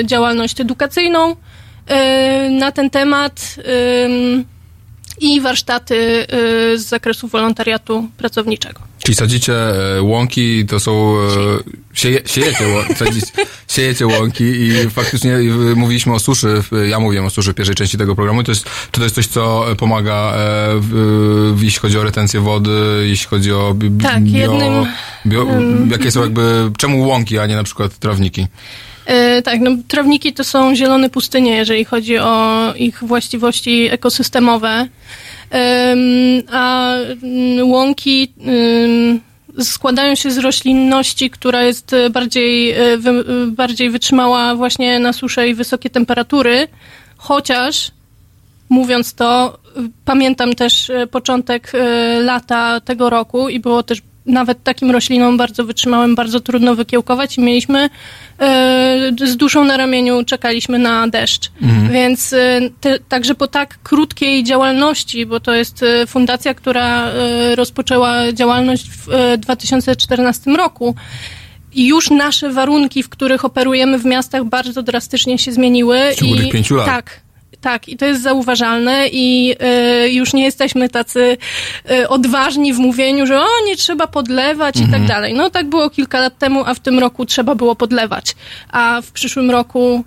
y, 0.02 0.06
działalność 0.06 0.62
edukacyjną 0.62 1.32
y, 1.32 1.36
na 2.50 2.72
ten 2.72 2.90
temat 2.90 3.56
i 5.22 5.42
warsztaty 5.42 5.96
y, 5.96 6.80
z 6.80 6.86
zakresu 6.86 7.28
wolontariatu 7.28 8.10
pracowniczego. 8.18 8.95
Czyli 9.06 9.16
sadzicie 9.16 9.54
e, 9.98 10.02
łąki, 10.02 10.66
to 10.66 10.80
są... 10.80 11.18
e, 11.18 11.86
Sieje, 11.94 12.22
siejecie, 12.26 12.66
sadzicie, 12.96 13.28
siejecie 13.68 14.08
łąki 14.08 14.44
i 14.44 14.90
faktycznie 14.90 15.34
e, 15.34 15.76
mówiliśmy 15.76 16.14
o 16.14 16.20
suszy, 16.20 16.64
ja 16.90 17.00
mówiłem 17.00 17.26
o 17.26 17.30
suszy 17.30 17.52
w 17.52 17.56
pierwszej 17.56 17.76
części 17.76 17.98
tego 17.98 18.16
programu. 18.16 18.44
To 18.44 18.52
jest, 18.52 18.64
czy 18.92 19.00
to 19.00 19.04
jest 19.04 19.16
coś, 19.16 19.28
co 19.28 19.66
pomaga, 19.78 20.34
jeśli 21.62 21.80
chodzi 21.80 21.98
o 22.00 22.04
retencję 22.04 22.40
wody, 22.40 22.72
jeśli 23.08 23.28
chodzi 23.28 23.52
o 23.52 23.74
bi, 23.74 23.90
bi- 23.90 24.04
Tak, 24.04 24.28
jednym, 24.28 24.86
bio, 25.26 25.48
jakie 25.92 26.12
są 26.12 26.22
jakby... 26.22 26.72
Czemu 26.78 27.08
łąki, 27.08 27.40
a 27.40 27.46
nie 27.46 27.56
na 27.56 27.64
przykład 27.64 27.98
trawniki? 27.98 28.48
E, 29.06 29.42
tak, 29.42 29.60
no 29.62 29.72
trawniki 29.88 30.34
to 30.34 30.44
są 30.44 30.76
zielone 30.76 31.10
pustynie, 31.10 31.52
jeżeli 31.52 31.86
chodzi 31.86 32.18
o 32.18 32.74
ich 32.76 33.04
właściwości 33.04 33.88
ekosystemowe. 33.92 34.88
A 36.52 36.94
mm, 37.24 37.70
łąki 37.70 38.34
składają 39.64 40.16
się 40.16 40.32
z 40.32 40.38
roślinności, 40.38 41.30
która 41.30 41.64
jest 41.64 41.94
e, 41.94 42.10
bardziej, 42.10 42.72
e, 42.72 42.78
e, 42.82 43.00
bardziej 43.48 43.90
wytrzymała 43.90 44.56
właśnie 44.56 45.00
na 45.00 45.14
suszę 45.14 45.50
i 45.50 45.54
wysokie 45.54 45.90
temperatury, 45.90 46.68
chociaż 47.18 47.92
mówiąc 48.70 49.14
to, 49.14 49.60
pamiętam 50.06 50.54
też 50.54 50.92
początek 51.12 51.72
lata 52.22 52.80
tego 52.80 53.10
roku 53.10 53.50
i 53.50 53.60
było 53.60 53.84
też 53.84 54.02
nawet 54.26 54.64
takim 54.64 54.92
roślinom 54.92 55.38
bardzo 55.38 55.66
wytrzymałym, 55.66 56.16
bardzo 56.16 56.40
trudno 56.40 56.76
wykiełkować 56.76 57.38
i 57.38 57.42
mieliśmy 57.42 57.90
e, 58.40 59.12
z 59.26 59.38
duszą 59.38 59.64
na 59.64 59.78
ramieniu 59.78 60.24
czekaliśmy 60.24 60.80
na 60.80 61.08
deszcz. 61.08 61.52
Więc 61.92 62.34
e, 62.34 62.60
te, 62.82 63.00
także 63.00 63.36
po 63.36 63.48
tak 63.48 63.80
krótkiej 63.84 64.44
działalności, 64.44 65.26
bo 65.26 65.40
to 65.40 65.54
jest 65.54 65.84
e, 65.84 66.08
fundacja, 66.08 66.54
która 66.54 67.12
rozpoczęła 67.56 68.34
działalność 68.34 68.90
w 68.90 69.10
e, 69.10 69.38
2014 69.38 70.52
roku, 70.52 70.96
i 71.74 71.88
już 71.88 72.10
nasze 72.10 72.50
warunki, 72.50 73.04
w 73.04 73.10
których 73.10 73.46
operujemy 73.46 74.00
w 74.00 74.06
miastach, 74.06 74.44
bardzo 74.44 74.84
drastycznie 74.84 75.38
się 75.38 75.52
zmieniły. 75.52 76.00
W 76.12 76.16
ciągu 76.16 76.36
I 76.36 76.38
tych 76.38 76.52
pięciu 76.52 76.76
lat. 76.76 76.86
Tak. 76.86 77.25
Tak, 77.62 77.90
i 77.90 77.98
to 77.98 78.06
jest 78.06 78.22
zauważalne 78.22 79.08
i 79.12 79.56
y, 80.06 80.10
już 80.10 80.34
nie 80.34 80.44
jesteśmy 80.44 80.90
tacy 80.90 81.38
y, 81.92 82.10
odważni 82.10 82.74
w 82.74 82.78
mówieniu, 82.78 83.28
że 83.28 83.42
o, 83.42 83.48
nie 83.66 83.76
trzeba 83.76 84.08
podlewać 84.08 84.76
i 84.80 84.88
tak 84.92 85.06
dalej. 85.06 85.34
No 85.34 85.50
tak 85.50 85.70
było 85.70 85.90
kilka 85.90 86.20
lat 86.20 86.38
temu, 86.38 86.64
a 86.66 86.74
w 86.74 86.80
tym 86.80 87.00
roku 87.00 87.26
trzeba 87.26 87.56
było 87.56 87.76
podlewać, 87.76 88.36
a 88.72 89.02
w 89.02 89.12
przyszłym 89.12 89.52
roku 89.52 90.04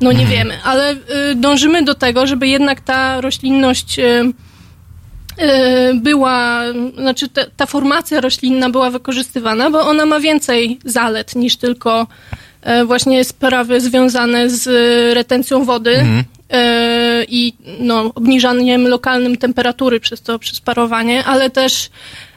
no 0.00 0.12
nie 0.12 0.26
wiemy, 0.26 0.54
ale 0.64 0.92
y, 0.92 1.34
dążymy 1.34 1.82
do 1.82 1.94
tego, 1.94 2.26
żeby 2.26 2.48
jednak 2.48 2.80
ta 2.80 3.20
roślinność 3.20 3.98
y, 3.98 4.02
y, 4.02 5.94
była, 5.94 6.62
znaczy 6.98 7.28
ta, 7.28 7.42
ta 7.56 7.66
formacja 7.66 8.20
roślinna 8.20 8.70
była 8.70 8.90
wykorzystywana, 8.90 9.70
bo 9.70 9.80
ona 9.80 10.06
ma 10.06 10.20
więcej 10.20 10.78
zalet 10.84 11.36
niż 11.36 11.56
tylko 11.56 12.06
e, 12.62 12.84
właśnie 12.84 13.24
sprawy 13.24 13.80
związane 13.80 14.50
z 14.50 14.66
retencją 15.14 15.64
wody. 15.64 15.96
E, 15.96 16.24
i 17.28 17.52
no, 17.80 18.12
obniżaniem 18.14 18.88
lokalnym 18.88 19.36
temperatury 19.36 20.00
przez 20.00 20.22
to, 20.22 20.38
przez 20.38 20.60
parowanie, 20.60 21.24
ale 21.24 21.50
też 21.50 21.90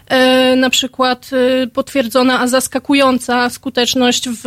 e, 0.07 0.55
na 0.55 0.69
przykład 0.69 1.29
e, 1.63 1.67
potwierdzona, 1.67 2.39
a 2.39 2.47
zaskakująca 2.47 3.49
skuteczność 3.49 4.29
w 4.29 4.43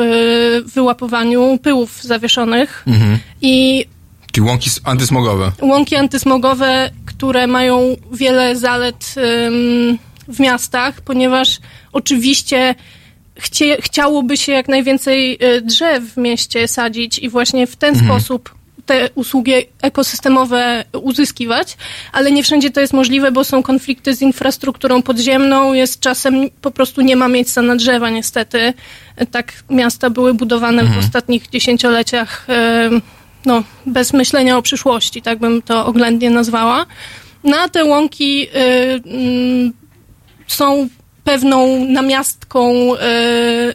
wyłapowaniu 0.75 1.59
pyłów 1.63 2.03
zawieszonych 2.03 2.85
i 3.43 3.85
Czyli 4.33 4.47
łąki 4.47 4.71
antysmogowe. 4.85 5.53
łąki 5.61 5.97
antysmogowe, 5.97 6.91
które 7.07 7.47
mają 7.47 7.97
wiele 8.13 8.57
zalet 8.57 9.15
ym, 9.47 9.99
w 10.29 10.41
miastach, 10.41 11.01
ponieważ 11.01 11.59
oczywiście 11.93 12.75
chcie, 13.39 13.77
chciałoby 13.81 14.37
się 14.37 14.53
jak 14.53 14.69
najwięcej 14.69 15.39
drzew 15.63 16.05
w 16.05 16.17
mieście 16.17 16.69
sadzić 16.69 17.19
i 17.19 17.29
właśnie 17.29 17.67
w 17.67 17.77
ten 17.77 17.95
sposób 18.05 18.55
te 18.87 19.11
usługi 19.15 19.53
ekosystemowe 19.83 20.85
uzyskiwać, 21.03 21.77
ale 22.13 22.33
nie 22.33 22.43
wszędzie 22.43 22.71
to 22.71 22.81
jest 22.81 22.93
możliwe, 22.93 23.33
bo 23.33 23.45
są 23.45 23.63
konflikty 23.63 24.15
z 24.15 24.23
infrastrukturą 24.23 25.03
podziemną, 25.03 25.73
jest 25.73 26.01
czasem 26.01 26.51
po 26.61 26.71
prostu 26.71 27.01
nie 27.01 27.17
ma 27.17 27.29
miejsca 27.29 27.63
na 27.63 27.77
drzewa 27.77 28.11
niestety. 28.11 28.75
Tak 29.31 29.53
miasta 29.71 30.11
były 30.11 30.35
budowane 30.35 30.85
w 30.85 30.99
ostatnich 30.99 31.51
dziesięcioleciach 31.51 32.47
ym, 32.87 33.03
no, 33.47 33.63
bez 33.87 34.13
myślenia 34.13 34.59
o 34.59 34.63
przyszłości, 34.63 35.23
tak 35.23 35.39
bym 35.39 35.63
to 35.63 35.87
oględnie 35.87 36.31
nazwała. 36.31 36.87
No 37.45 37.57
a 37.57 37.69
te 37.69 37.85
łąki 37.85 38.43
y, 38.43 38.49
mm, 39.07 39.73
są 40.47 40.89
pewną 41.25 41.87
namiastką 41.87 42.95
y, 42.95 42.99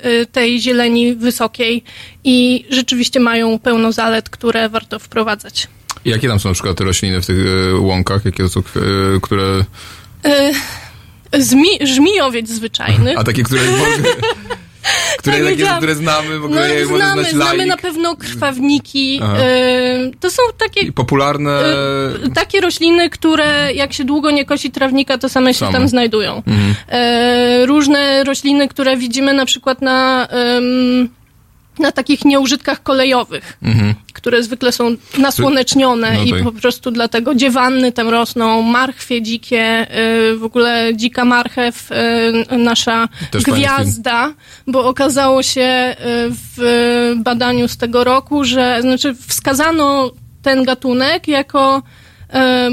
y, 0.06 0.26
tej 0.26 0.62
zieleni 0.62 1.16
wysokiej 1.16 1.84
i 2.24 2.66
rzeczywiście 2.70 3.20
mają 3.20 3.60
pełno 3.60 3.92
zalet, 3.92 4.30
które 4.30 4.70
warto 4.70 5.00
wprowadzać. 5.00 5.68
Jakie 6.06 6.28
tam 6.28 6.40
są 6.40 6.50
na 6.50 6.54
przykład 6.54 6.78
te 6.78 6.84
rośliny 6.84 7.22
w 7.22 7.26
tych 7.26 7.38
e, 7.48 7.76
łąkach? 7.76 8.26
Jakie 8.26 8.44
to 8.44 8.50
są, 8.50 8.60
e, 8.60 8.64
które... 9.22 9.66
Zmi, 11.34 11.70
żmijowiec 11.84 12.50
zwyczajny. 12.50 13.18
A 13.18 13.24
takie, 13.24 13.44
które... 13.44 13.62
które, 15.18 15.38
Tak, 15.40 15.46
takie, 15.50 15.78
które 15.78 15.96
znamy, 15.96 16.38
w 16.38 16.40
No, 16.40 16.46
ogóle 16.46 16.70
je 16.74 16.86
może 16.86 16.98
znamy, 16.98 17.22
znać 17.22 17.34
znamy 17.34 17.58
laik. 17.58 17.70
na 17.70 17.78
pewno 17.78 18.16
krwawniki. 18.16 19.22
Y, 20.08 20.12
to 20.20 20.30
są 20.30 20.42
takie 20.58 20.82
I 20.82 20.92
popularne... 20.92 21.62
Y, 22.26 22.32
takie 22.36 22.62
rośliny, 22.62 23.10
które 23.10 23.74
jak 23.74 23.94
się 23.94 24.04
długo 24.04 24.32
nie 24.32 24.46
kosi 24.46 24.72
trawnika, 24.72 25.18
to 25.18 25.30
same 25.30 25.54
się 25.54 25.60
Same. 25.60 25.72
tam 25.74 25.88
znajdują. 25.88 26.44
E, 26.90 27.66
różne 27.66 28.24
rośliny, 28.24 28.68
które 28.68 28.98
widzimy 28.98 29.34
na 29.34 29.46
przykład 29.46 29.82
na, 29.82 30.28
na 31.80 31.92
takich 31.92 32.26
nieużytkach 32.26 32.84
kolejowych, 32.84 33.58
które 34.14 34.44
zwykle 34.44 34.72
są 34.72 34.96
nasłonecznione 35.18 36.14
No 36.14 36.24
i 36.24 36.32
tak. 36.32 36.44
po 36.44 36.52
prostu 36.52 36.92
dlatego 36.92 37.36
dziewanny 37.36 37.92
tam 37.92 38.10
rosną, 38.10 38.62
marchwie 38.62 39.22
dzikie, 39.22 39.88
y, 40.32 40.38
w 40.38 40.44
ogóle 40.44 40.92
dzika 40.96 41.26
marchew, 41.26 41.92
y, 42.52 42.58
nasza 42.58 43.08
Też 43.32 43.44
gwiazda, 43.44 44.34
bo 44.68 44.86
okazało 44.86 45.44
się 45.44 45.62
y, 45.62 45.96
w 46.30 47.14
badaniu 47.18 47.68
z 47.68 47.78
tego 47.78 48.04
roku, 48.04 48.44
że 48.44 48.82
znaczy 48.82 49.16
wskazano 49.28 50.12
ten 50.42 50.64
gatunek 50.64 51.28
jako, 51.28 51.82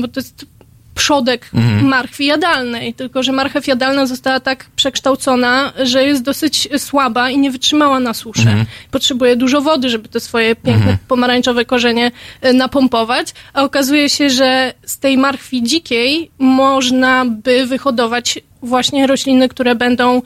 bo 0.00 0.08
to 0.08 0.20
jest 0.20 0.46
przodek 0.94 1.50
marchwi 1.82 2.26
jadalnej, 2.26 2.94
tylko 2.94 3.22
że 3.22 3.32
marchew 3.32 3.66
jadalna 3.66 4.06
została 4.06 4.40
tak 4.40 4.66
przekształcona, 4.76 5.72
że 5.82 6.04
jest 6.04 6.22
dosyć 6.22 6.68
słaba 6.78 7.30
i 7.30 7.38
nie 7.38 7.50
wytrzymała 7.50 8.00
na 8.00 8.14
suszę. 8.14 8.64
Potrzebuje 8.90 9.36
dużo 9.36 9.60
wody, 9.60 9.90
żeby 9.90 10.08
te 10.08 10.20
swoje 10.20 10.56
piękne 10.56 10.98
pomarańczowe 11.08 11.64
korzenie 11.64 12.10
e, 12.40 12.52
napompować, 12.52 13.34
a 13.52 13.62
okazuje 13.62 14.08
się, 14.08 14.30
że 14.30 14.74
z 14.86 14.98
tej 14.98 15.18
marchwi 15.18 15.62
dzikiej 15.62 16.30
można 16.38 17.24
by 17.24 17.66
wyhodować 17.66 18.38
właśnie 18.62 19.06
rośliny, 19.06 19.48
które 19.48 19.74
będą 19.74 20.22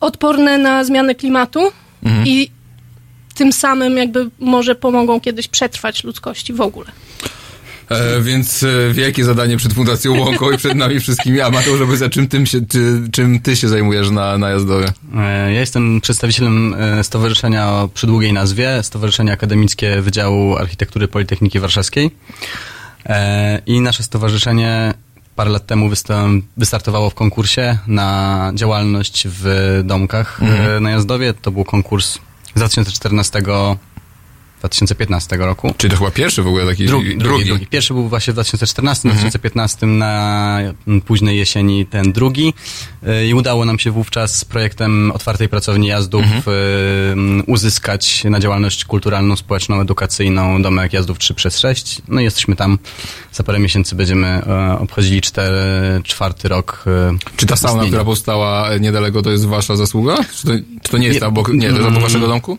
odporne 0.00 0.58
na 0.58 0.84
zmiany 0.84 1.14
klimatu 1.14 1.72
i 2.24 2.50
tym 3.34 3.52
samym 3.52 3.96
jakby 3.96 4.30
może 4.38 4.74
pomogą 4.74 5.20
kiedyś 5.20 5.48
przetrwać 5.48 6.04
ludzkości 6.04 6.52
w 6.52 6.60
ogóle. 6.60 6.86
E, 7.90 8.20
więc 8.20 8.62
e, 8.62 8.92
wielkie 8.92 9.24
zadanie 9.24 9.56
przed 9.56 9.72
Fundacją 9.72 10.18
Łąką 10.18 10.50
i 10.52 10.56
przed 10.58 10.74
nami 10.74 11.00
wszystkimi. 11.00 11.40
A 11.40 11.50
Mateusz, 11.50 11.78
żeby 11.78 11.96
za 11.96 12.08
czym, 12.10 12.28
tym 12.28 12.46
się, 12.46 12.66
ty, 12.66 13.00
czym 13.12 13.40
ty 13.40 13.56
się 13.56 13.68
zajmujesz 13.68 14.10
na, 14.10 14.38
na 14.38 14.50
Jazdowie? 14.50 14.86
E, 15.16 15.52
Ja 15.52 15.60
jestem 15.60 16.00
przedstawicielem 16.00 16.74
e, 16.78 17.04
stowarzyszenia 17.04 17.68
o 17.72 17.88
przydługiej 17.94 18.32
nazwie, 18.32 18.82
Stowarzyszenie 18.82 19.32
Akademickie 19.32 20.02
Wydziału 20.02 20.56
Architektury 20.56 21.08
Politechniki 21.08 21.60
Warszawskiej. 21.60 22.10
E, 23.06 23.62
I 23.66 23.80
nasze 23.80 24.02
stowarzyszenie 24.02 24.94
parę 25.36 25.50
lat 25.50 25.66
temu 25.66 25.88
wysta- 25.90 26.40
wystartowało 26.56 27.10
w 27.10 27.14
konkursie 27.14 27.78
na 27.86 28.52
działalność 28.54 29.26
w 29.30 29.80
domkach 29.84 30.40
e, 30.76 30.80
na 30.80 30.90
Jazdowie. 30.90 31.34
To 31.34 31.50
był 31.50 31.64
konkurs 31.64 32.18
z 32.54 32.56
2014 32.56 33.42
2015 34.58 35.36
roku. 35.36 35.74
Czyli 35.76 35.90
to 35.90 35.98
chyba 35.98 36.10
pierwszy 36.10 36.42
w 36.42 36.46
ogóle 36.46 36.66
taki 36.66 36.86
Drugi, 36.86 37.16
drugi, 37.16 37.44
drugi. 37.44 37.66
Pierwszy 37.66 37.94
był 37.94 38.08
właśnie 38.08 38.32
w 38.32 38.36
2014, 38.36 39.08
2015 39.08 39.86
na 39.86 40.58
późnej 41.04 41.38
jesieni 41.38 41.86
ten 41.86 42.12
drugi. 42.12 42.54
Y, 43.08 43.26
i 43.26 43.34
udało 43.34 43.64
nam 43.64 43.78
się 43.78 43.90
wówczas 43.90 44.38
z 44.38 44.44
projektem 44.44 45.12
otwartej 45.14 45.48
pracowni 45.48 45.86
jazdów 45.86 46.24
y, 46.24 46.50
mm, 47.12 47.42
uzyskać 47.46 48.24
na 48.24 48.40
działalność 48.40 48.84
kulturalną, 48.84 49.36
społeczną, 49.36 49.80
edukacyjną 49.80 50.62
domek 50.62 50.92
jazdów 50.92 51.18
3 51.18 51.34
przez 51.34 51.58
6 51.58 52.02
No 52.08 52.20
i 52.20 52.24
jesteśmy 52.24 52.56
tam, 52.56 52.78
za 53.32 53.44
parę 53.44 53.58
miesięcy 53.58 53.94
będziemy 53.94 54.26
e, 54.26 54.78
obchodzili 54.78 55.20
cztery, 55.20 55.56
czwarty 56.02 56.48
rok 56.48 56.84
e, 56.86 57.16
Czy 57.36 57.46
ta 57.46 57.56
sauna, 57.56 57.86
która 57.86 58.04
powstała 58.04 58.76
niedaleko, 58.80 59.22
to 59.22 59.30
jest 59.30 59.46
wasza 59.46 59.76
zasługa? 59.76 60.16
Czy 60.34 60.46
to, 60.46 60.52
czy 60.82 60.90
to 60.90 60.98
nie 60.98 61.06
jest 61.06 61.16
Nie, 61.16 61.20
tam 61.20 61.28
obok, 61.28 61.48
nie, 61.48 61.60
to 61.60 61.66
jest 61.66 61.80
obok 61.80 61.90
mm, 61.90 62.02
waszego 62.02 62.26
domku? 62.26 62.58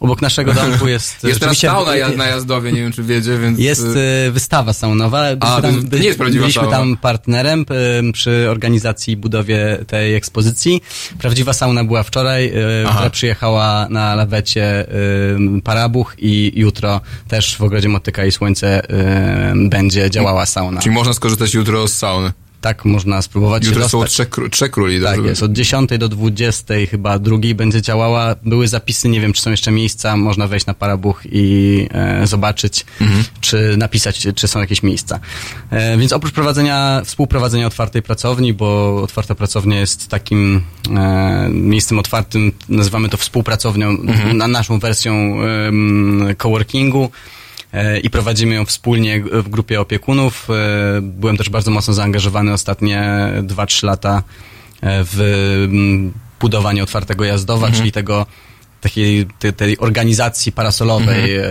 Obok 0.00 0.22
naszego 0.22 0.52
domku 0.52 0.88
jest... 0.88 1.24
Jest 1.24 1.40
teraz 1.40 1.58
sauna 1.58 1.96
ja- 1.96 2.08
na 2.08 2.26
Jazdowie, 2.26 2.72
nie 2.72 2.80
wiem 2.80 2.92
czy 2.92 3.02
wiecie, 3.02 3.38
więc... 3.38 3.58
Jest 3.58 3.82
y, 3.84 3.98
y, 4.28 4.32
wystawa 4.32 4.72
saunowa. 4.72 5.26
A, 5.40 5.60
to 5.62 5.70
nie 5.70 6.06
jest 6.06 6.18
prawdziwa 6.18 6.42
byliśmy 6.42 6.62
sauna. 6.62 6.76
tam 6.76 6.96
partnerem 6.96 7.64
y, 8.08 8.12
przy 8.12 8.46
organizacji 8.50 9.12
i 9.14 9.16
budowie 9.16 9.78
tej 9.86 10.14
ekspozycji. 10.14 10.82
Prawdziwa 11.18 11.52
sauna 11.52 11.84
była 11.84 12.02
wczoraj, 12.02 12.46
y, 12.46 12.84
Aha. 12.86 12.94
która 12.94 13.10
przyjechała 13.10 13.86
na 13.90 14.14
lawecie 14.14 14.86
y, 15.58 15.62
Parabuch 15.64 16.14
i 16.18 16.52
jutro 16.56 17.00
też 17.28 17.56
w 17.56 17.62
Ogrodzie 17.62 17.88
Motyka 17.88 18.24
i 18.24 18.32
Słońce 18.32 18.84
y, 18.84 19.68
będzie 19.68 20.10
działała 20.10 20.46
sauna. 20.46 20.80
Czyli 20.80 20.94
można 20.94 21.12
skorzystać 21.12 21.54
jutro 21.54 21.88
z 21.88 21.94
sauny. 21.94 22.32
Tak 22.60 22.84
można 22.84 23.22
spróbować 23.22 23.62
się 23.64 23.68
Jutro 23.70 23.88
są 23.88 23.98
dostać. 24.00 24.12
trzech, 24.12 24.28
kró- 24.30 24.50
trzech 24.50 24.70
króli. 24.70 25.02
Tak 25.02 25.16
dobrze? 25.16 25.30
jest, 25.30 25.42
od 25.42 25.52
10 25.52 25.90
do 25.98 26.08
20 26.08 26.74
chyba 26.90 27.18
drugiej 27.18 27.54
będzie 27.54 27.82
działała. 27.82 28.34
Były 28.42 28.68
zapisy, 28.68 29.08
nie 29.08 29.20
wiem 29.20 29.32
czy 29.32 29.42
są 29.42 29.50
jeszcze 29.50 29.70
miejsca, 29.70 30.16
można 30.16 30.46
wejść 30.46 30.66
na 30.66 30.74
Parabuch 30.74 31.22
i 31.24 31.86
e, 31.90 32.26
zobaczyć, 32.26 32.86
czy 33.40 33.74
napisać, 33.76 34.26
czy 34.34 34.48
są 34.48 34.60
jakieś 34.60 34.82
miejsca. 34.82 35.20
E, 35.70 35.98
więc 35.98 36.12
oprócz 36.12 36.32
prowadzenia, 36.32 37.02
współprowadzenia 37.04 37.66
otwartej 37.66 38.02
pracowni, 38.02 38.54
bo 38.54 38.96
otwarta 39.02 39.34
pracownia 39.34 39.80
jest 39.80 40.08
takim 40.08 40.62
e, 40.96 41.48
miejscem 41.52 41.98
otwartym, 41.98 42.52
nazywamy 42.68 43.08
to 43.08 43.16
współpracownią, 43.16 43.96
na 44.34 44.48
naszą 44.48 44.78
wersją 44.78 45.14
em, 45.42 46.26
coworkingu 46.38 47.04
e, 47.04 47.45
i 48.02 48.10
prowadzimy 48.10 48.54
ją 48.54 48.64
wspólnie 48.64 49.20
w 49.32 49.48
grupie 49.48 49.80
opiekunów. 49.80 50.48
E, 50.50 51.00
Byłem 51.02 51.36
też 51.36 51.50
bardzo 51.50 51.70
mocno 51.70 51.94
zaangażowany 51.94 52.52
ostatnie 52.52 53.28
2-3 53.42 53.84
lata 53.84 54.22
e, 54.80 55.04
w 55.04 55.68
budowanie 56.40 56.82
otwartego 56.82 57.24
jazdowa, 57.24 57.70
czyli 57.70 57.92
tego 57.92 58.26
takiej 58.80 59.26
tej, 59.38 59.52
tej 59.52 59.78
organizacji 59.78 60.52
parasolowej, 60.52 61.36
e, 61.36 61.44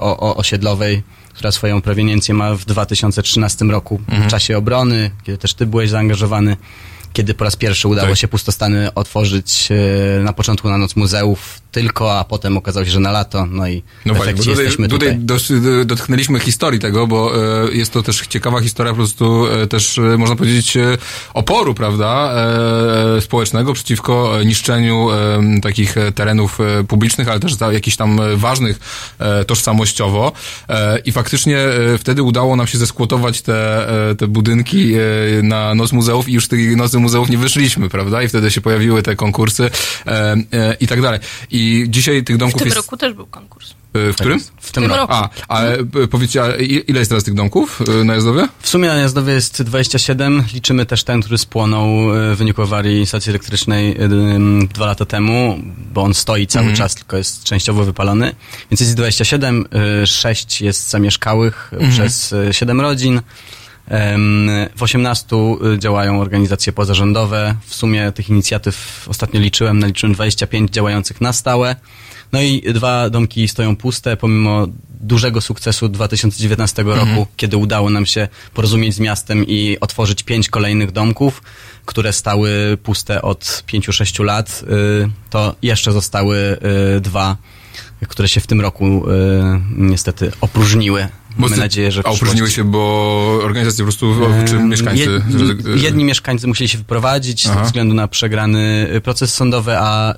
o, 0.00 0.16
o, 0.20 0.36
osiedlowej, 0.36 1.02
która 1.34 1.52
swoją 1.52 1.82
proweniencję 1.82 2.34
ma 2.34 2.54
w 2.54 2.64
2013 2.64 3.64
roku 3.64 4.00
w 4.08 4.26
czasie 4.26 4.58
obrony, 4.58 5.10
kiedy 5.24 5.38
też 5.38 5.54
ty 5.54 5.66
byłeś 5.66 5.90
zaangażowany. 5.90 6.56
Kiedy 7.12 7.34
po 7.34 7.44
raz 7.44 7.56
pierwszy 7.56 7.88
udało 7.88 8.08
Tak. 8.08 8.18
się 8.18 8.28
pustostany 8.28 8.94
otworzyć 8.94 9.68
e, 10.20 10.22
na 10.22 10.32
początku 10.32 10.68
na 10.70 10.78
noc 10.78 10.96
muzeów 10.96 11.61
tylko, 11.72 12.18
a 12.18 12.24
potem 12.24 12.56
okazało 12.56 12.86
się, 12.86 12.92
że 12.92 13.00
na 13.00 13.10
lato, 13.10 13.46
no 13.46 13.68
i 13.68 13.82
No 14.06 14.14
właśnie, 14.14 14.34
bo 14.34 14.38
tutaj, 14.38 14.64
jesteśmy 14.64 14.88
tutaj 14.88 15.18
tutaj. 15.26 15.86
dotknęliśmy 15.86 16.40
historii 16.40 16.80
tego, 16.80 17.06
bo 17.06 17.32
e, 17.68 17.72
jest 17.72 17.92
to 17.92 18.02
też 18.02 18.26
ciekawa 18.26 18.60
historia 18.60 18.92
po 18.92 18.96
prostu 18.96 19.46
e, 19.46 19.66
też, 19.66 19.98
e, 19.98 20.00
można 20.00 20.36
powiedzieć, 20.36 20.78
oporu, 21.34 21.74
prawda, 21.74 22.34
społecznego 23.20 23.72
przeciwko 23.72 24.38
niszczeniu 24.44 25.08
takich 25.62 25.94
terenów 26.14 26.58
publicznych, 26.88 27.28
ale 27.28 27.40
też 27.40 27.52
jakichś 27.72 27.96
tam 27.96 28.20
ważnych 28.36 28.78
tożsamościowo. 29.46 30.32
I 31.04 31.12
faktycznie 31.12 31.58
wtedy 31.98 32.22
udało 32.22 32.56
nam 32.56 32.66
się 32.66 32.78
zeskłotować 32.78 33.42
te, 33.42 33.86
te 34.18 34.26
budynki 34.26 34.92
na 35.42 35.74
Noc 35.74 35.92
Muzeów 35.92 36.28
i 36.28 36.32
już 36.32 36.44
z 36.44 36.48
tych 36.48 36.76
Nocy 36.76 36.98
Muzeów 36.98 37.30
nie 37.30 37.38
wyszliśmy, 37.38 37.88
prawda, 37.88 38.22
i 38.22 38.28
wtedy 38.28 38.50
się 38.50 38.60
pojawiły 38.60 39.02
te 39.02 39.16
konkursy 39.16 39.70
i 40.80 40.86
tak 40.86 41.02
dalej. 41.02 41.20
I 41.50 41.61
dzisiaj 41.88 42.24
tych 42.24 42.36
W 42.36 42.38
domków 42.38 42.58
tym 42.58 42.66
jest... 42.66 42.76
roku 42.76 42.96
też 42.96 43.12
był 43.14 43.26
konkurs. 43.26 43.70
E, 43.94 44.12
W 44.12 44.14
którym? 44.16 44.40
W 44.60 44.72
tym 44.72 44.82
tym 44.82 44.92
roku. 44.92 45.00
roku. 45.00 45.12
A, 45.48 45.54
ale 45.56 45.78
e, 45.78 45.84
powiedzcie, 46.10 46.42
a 46.42 46.56
i- 46.56 46.84
ile 46.86 46.98
jest 46.98 47.08
teraz 47.10 47.24
tych 47.24 47.34
domków 47.34 47.82
e, 48.00 48.04
na 48.04 48.14
Jazdowie? 48.14 48.48
W 48.60 48.68
sumie 48.68 48.88
na 48.88 48.94
Jazdowie 48.94 49.32
jest 49.32 49.62
27. 49.62 50.44
Liczymy 50.54 50.86
też 50.86 51.04
ten, 51.04 51.20
który 51.20 51.38
spłonął 51.38 51.88
w 52.34 52.36
wyniku 52.38 52.62
awarii 52.62 53.06
stacji 53.06 53.30
elektrycznej 53.30 53.96
dwa 54.74 54.86
lata 54.86 55.04
temu, 55.04 55.58
bo 55.94 56.02
on 56.02 56.14
stoi 56.14 56.46
cały 56.46 56.72
czas, 56.72 56.94
tylko 56.94 57.16
jest 57.16 57.44
częściowo 57.44 57.84
wypalony. 57.84 58.34
Więc 58.70 58.80
jest 58.80 58.94
27. 58.94 59.64
e, 60.02 60.06
6 60.06 60.60
jest 60.62 60.90
zamieszkałych 60.90 61.70
e, 61.80 61.90
przez 61.90 62.34
7 62.50 62.80
rodzin. 62.80 63.20
W 64.76 64.82
18 64.82 65.36
działają 65.78 66.20
organizacje 66.20 66.72
pozarządowe. 66.72 67.54
W 67.66 67.74
sumie 67.74 68.12
tych 68.12 68.28
inicjatyw 68.28 69.06
ostatnio 69.08 69.40
liczyłem, 69.40 69.78
naliczyłem 69.78 70.14
25 70.14 70.70
działających 70.70 71.20
na 71.20 71.32
stałe. 71.32 71.76
No 72.32 72.40
i 72.40 72.62
dwa 72.72 73.10
domki 73.10 73.48
stoją 73.48 73.76
puste, 73.76 74.16
pomimo 74.16 74.66
dużego 75.00 75.40
sukcesu 75.40 75.88
2019 75.88 76.82
roku, 76.82 77.26
kiedy 77.36 77.56
udało 77.56 77.90
nam 77.90 78.06
się 78.06 78.28
porozumieć 78.54 78.94
z 78.94 79.00
miastem 79.00 79.46
i 79.46 79.76
otworzyć 79.80 80.22
pięć 80.22 80.48
kolejnych 80.48 80.92
domków, 80.92 81.42
które 81.86 82.12
stały 82.12 82.78
puste 82.82 83.22
od 83.22 83.44
5-6 83.44 84.24
lat, 84.24 84.62
y, 84.62 85.10
to 85.30 85.54
jeszcze 85.62 85.92
zostały 85.92 86.58
y, 86.96 87.00
dwa, 87.00 87.36
które 88.08 88.28
się 88.28 88.40
w 88.40 88.46
tym 88.46 88.60
roku 88.60 89.10
y, 89.10 89.12
niestety 89.76 90.32
opróżniły. 90.40 91.08
Mamy 91.36 91.56
nadzieję, 91.56 91.92
że 91.92 92.02
A 92.06 92.10
opróżniły 92.10 92.50
się, 92.50 92.64
bo 92.64 93.40
organizacje 93.44 93.84
po 93.84 93.92
prostu, 93.92 94.14
czy 94.48 94.58
mieszkańcy... 94.58 95.22
jed- 95.30 95.76
jedni 95.82 96.04
mieszkańcy 96.04 96.46
musieli 96.46 96.68
się 96.68 96.78
wyprowadzić 96.78 97.46
Aha. 97.46 97.58
ze 97.58 97.64
względu 97.64 97.94
na 97.94 98.08
przegrany 98.08 98.88
y, 98.94 99.00
proces 99.00 99.34
sądowy, 99.34 99.78
a 99.78 100.14
y, 100.14 100.16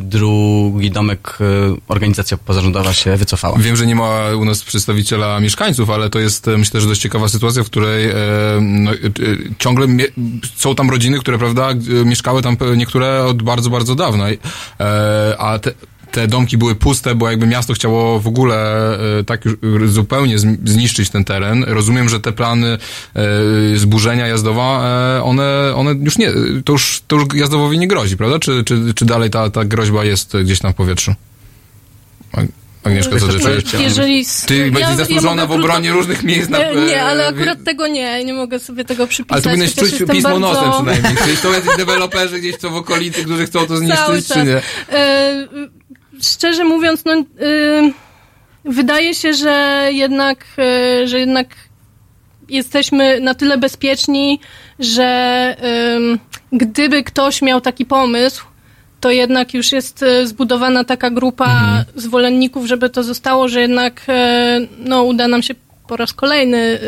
drugi 0.00 0.90
domek, 0.90 1.38
y, 1.40 1.44
organizacja 1.88 2.36
pozarządowa 2.36 2.92
się 2.92 3.16
wycofała. 3.16 3.58
Wiem, 3.58 3.76
że 3.76 3.86
nie 3.86 3.94
ma 3.94 4.20
u 4.40 4.44
nas 4.44 4.62
przedstawiciela 4.62 5.40
mieszkańców, 5.40 5.90
ale 5.90 6.10
to 6.10 6.18
jest 6.18 6.48
e, 6.48 6.58
myślę, 6.58 6.80
że 6.80 6.86
dość 6.86 7.00
ciekawa 7.00 7.28
sytuacja, 7.28 7.64
w 7.64 7.66
której 7.66 8.04
e, 8.10 8.14
no, 8.60 8.92
e, 8.92 8.96
ciągle 9.58 9.86
są 10.56 10.74
tam 10.74 10.90
rodziny, 10.90 11.18
które, 11.18 11.38
prawda, 11.38 11.68
mieszkały 12.04 12.42
tam 12.42 12.56
niektóre 12.76 13.24
od 13.24 13.42
bardzo, 13.42 13.70
bardzo 13.70 13.94
dawna. 13.94 14.24
E, 14.28 14.36
a 15.38 15.58
te, 15.58 15.72
te 16.14 16.28
domki 16.28 16.58
były 16.58 16.74
puste, 16.74 17.14
bo 17.14 17.30
jakby 17.30 17.46
miasto 17.46 17.72
chciało 17.74 18.20
w 18.20 18.26
ogóle 18.26 18.56
e, 19.20 19.24
tak 19.24 19.44
już 19.44 19.90
zupełnie 19.90 20.38
zm- 20.38 20.56
zniszczyć 20.64 21.10
ten 21.10 21.24
teren. 21.24 21.64
Rozumiem, 21.68 22.08
że 22.08 22.20
te 22.20 22.32
plany 22.32 22.78
e, 23.14 23.78
zburzenia 23.78 24.26
jazdowa, 24.26 24.84
e, 25.18 25.22
one, 25.22 25.72
one 25.76 25.90
już 25.92 26.18
nie, 26.18 26.32
to 26.64 26.72
już, 26.72 27.02
to 27.08 27.16
już 27.16 27.24
jazdowowi 27.34 27.78
nie 27.78 27.88
grozi, 27.88 28.16
prawda? 28.16 28.38
Czy, 28.38 28.64
czy, 28.64 28.94
czy 28.94 29.04
dalej 29.04 29.30
ta, 29.30 29.50
ta 29.50 29.64
groźba 29.64 30.04
jest 30.04 30.36
gdzieś 30.36 30.58
tam 30.58 30.72
w 30.72 30.76
powietrzu? 30.76 31.14
Ag- 32.32 32.46
Agnieszka, 32.84 33.18
co 33.18 33.28
ty 33.28 33.40
czujesz? 33.40 33.64
Jeżeli... 33.80 34.24
Ty 34.46 34.64
będziesz 34.64 34.80
ja 34.90 34.96
zasłużona 34.96 35.42
mogę 35.46 35.56
w 35.56 35.60
obronie 35.60 35.92
różnych 35.92 36.22
miejsc 36.22 36.48
na... 36.48 36.58
E, 36.58 36.86
Nie, 36.86 37.02
ale 37.02 37.24
e, 37.24 37.28
akurat 37.28 37.64
tego 37.64 37.86
nie, 37.86 38.24
nie 38.24 38.34
mogę 38.34 38.58
sobie 38.58 38.84
tego 38.84 39.06
przypisać. 39.06 39.46
Ale 39.46 39.56
to 39.56 39.62
chociaż 39.62 39.90
czuć 39.90 40.10
pismo 40.10 40.30
bardzo... 40.30 40.38
nosem 40.38 40.72
przynajmniej. 40.72 41.24
Czyli 41.24 41.36
to 41.36 41.52
jacyś 41.52 41.76
deweloperzy 41.76 42.38
gdzieś 42.38 42.56
są 42.58 42.70
w 42.70 42.76
okolicy, 42.76 43.24
którzy 43.24 43.46
chcą 43.46 43.66
to 43.66 43.76
zniszczyć, 43.82 44.28
czy 44.28 44.44
nie? 44.44 44.62
E, 44.98 45.48
szczerze 46.22 46.64
mówiąc, 46.64 47.04
no... 47.04 47.12
E, 47.12 47.24
wydaje 48.64 49.14
się, 49.14 49.34
że 49.34 49.88
jednak, 49.92 50.44
e, 50.58 51.08
że 51.08 51.20
jednak 51.20 51.48
jesteśmy 52.48 53.20
na 53.20 53.34
tyle 53.34 53.58
bezpieczni, 53.58 54.40
że 54.78 55.04
em, 55.58 56.18
gdyby 56.52 57.02
ktoś 57.02 57.42
miał 57.42 57.60
taki 57.60 57.86
pomysł, 57.86 58.44
to 59.00 59.10
jednak 59.10 59.54
już 59.54 59.72
jest 59.72 60.04
zbudowana 60.24 60.84
taka 60.84 61.10
grupa 61.10 61.84
zwolenników, 61.96 62.66
żeby 62.66 62.90
to 62.90 63.02
zostało, 63.02 63.48
że 63.48 63.60
jednak 63.60 64.06
no, 64.78 65.02
uda 65.02 65.28
nam 65.28 65.42
się 65.42 65.54
po 65.88 65.96
raz 65.96 66.12
kolejny 66.12 66.78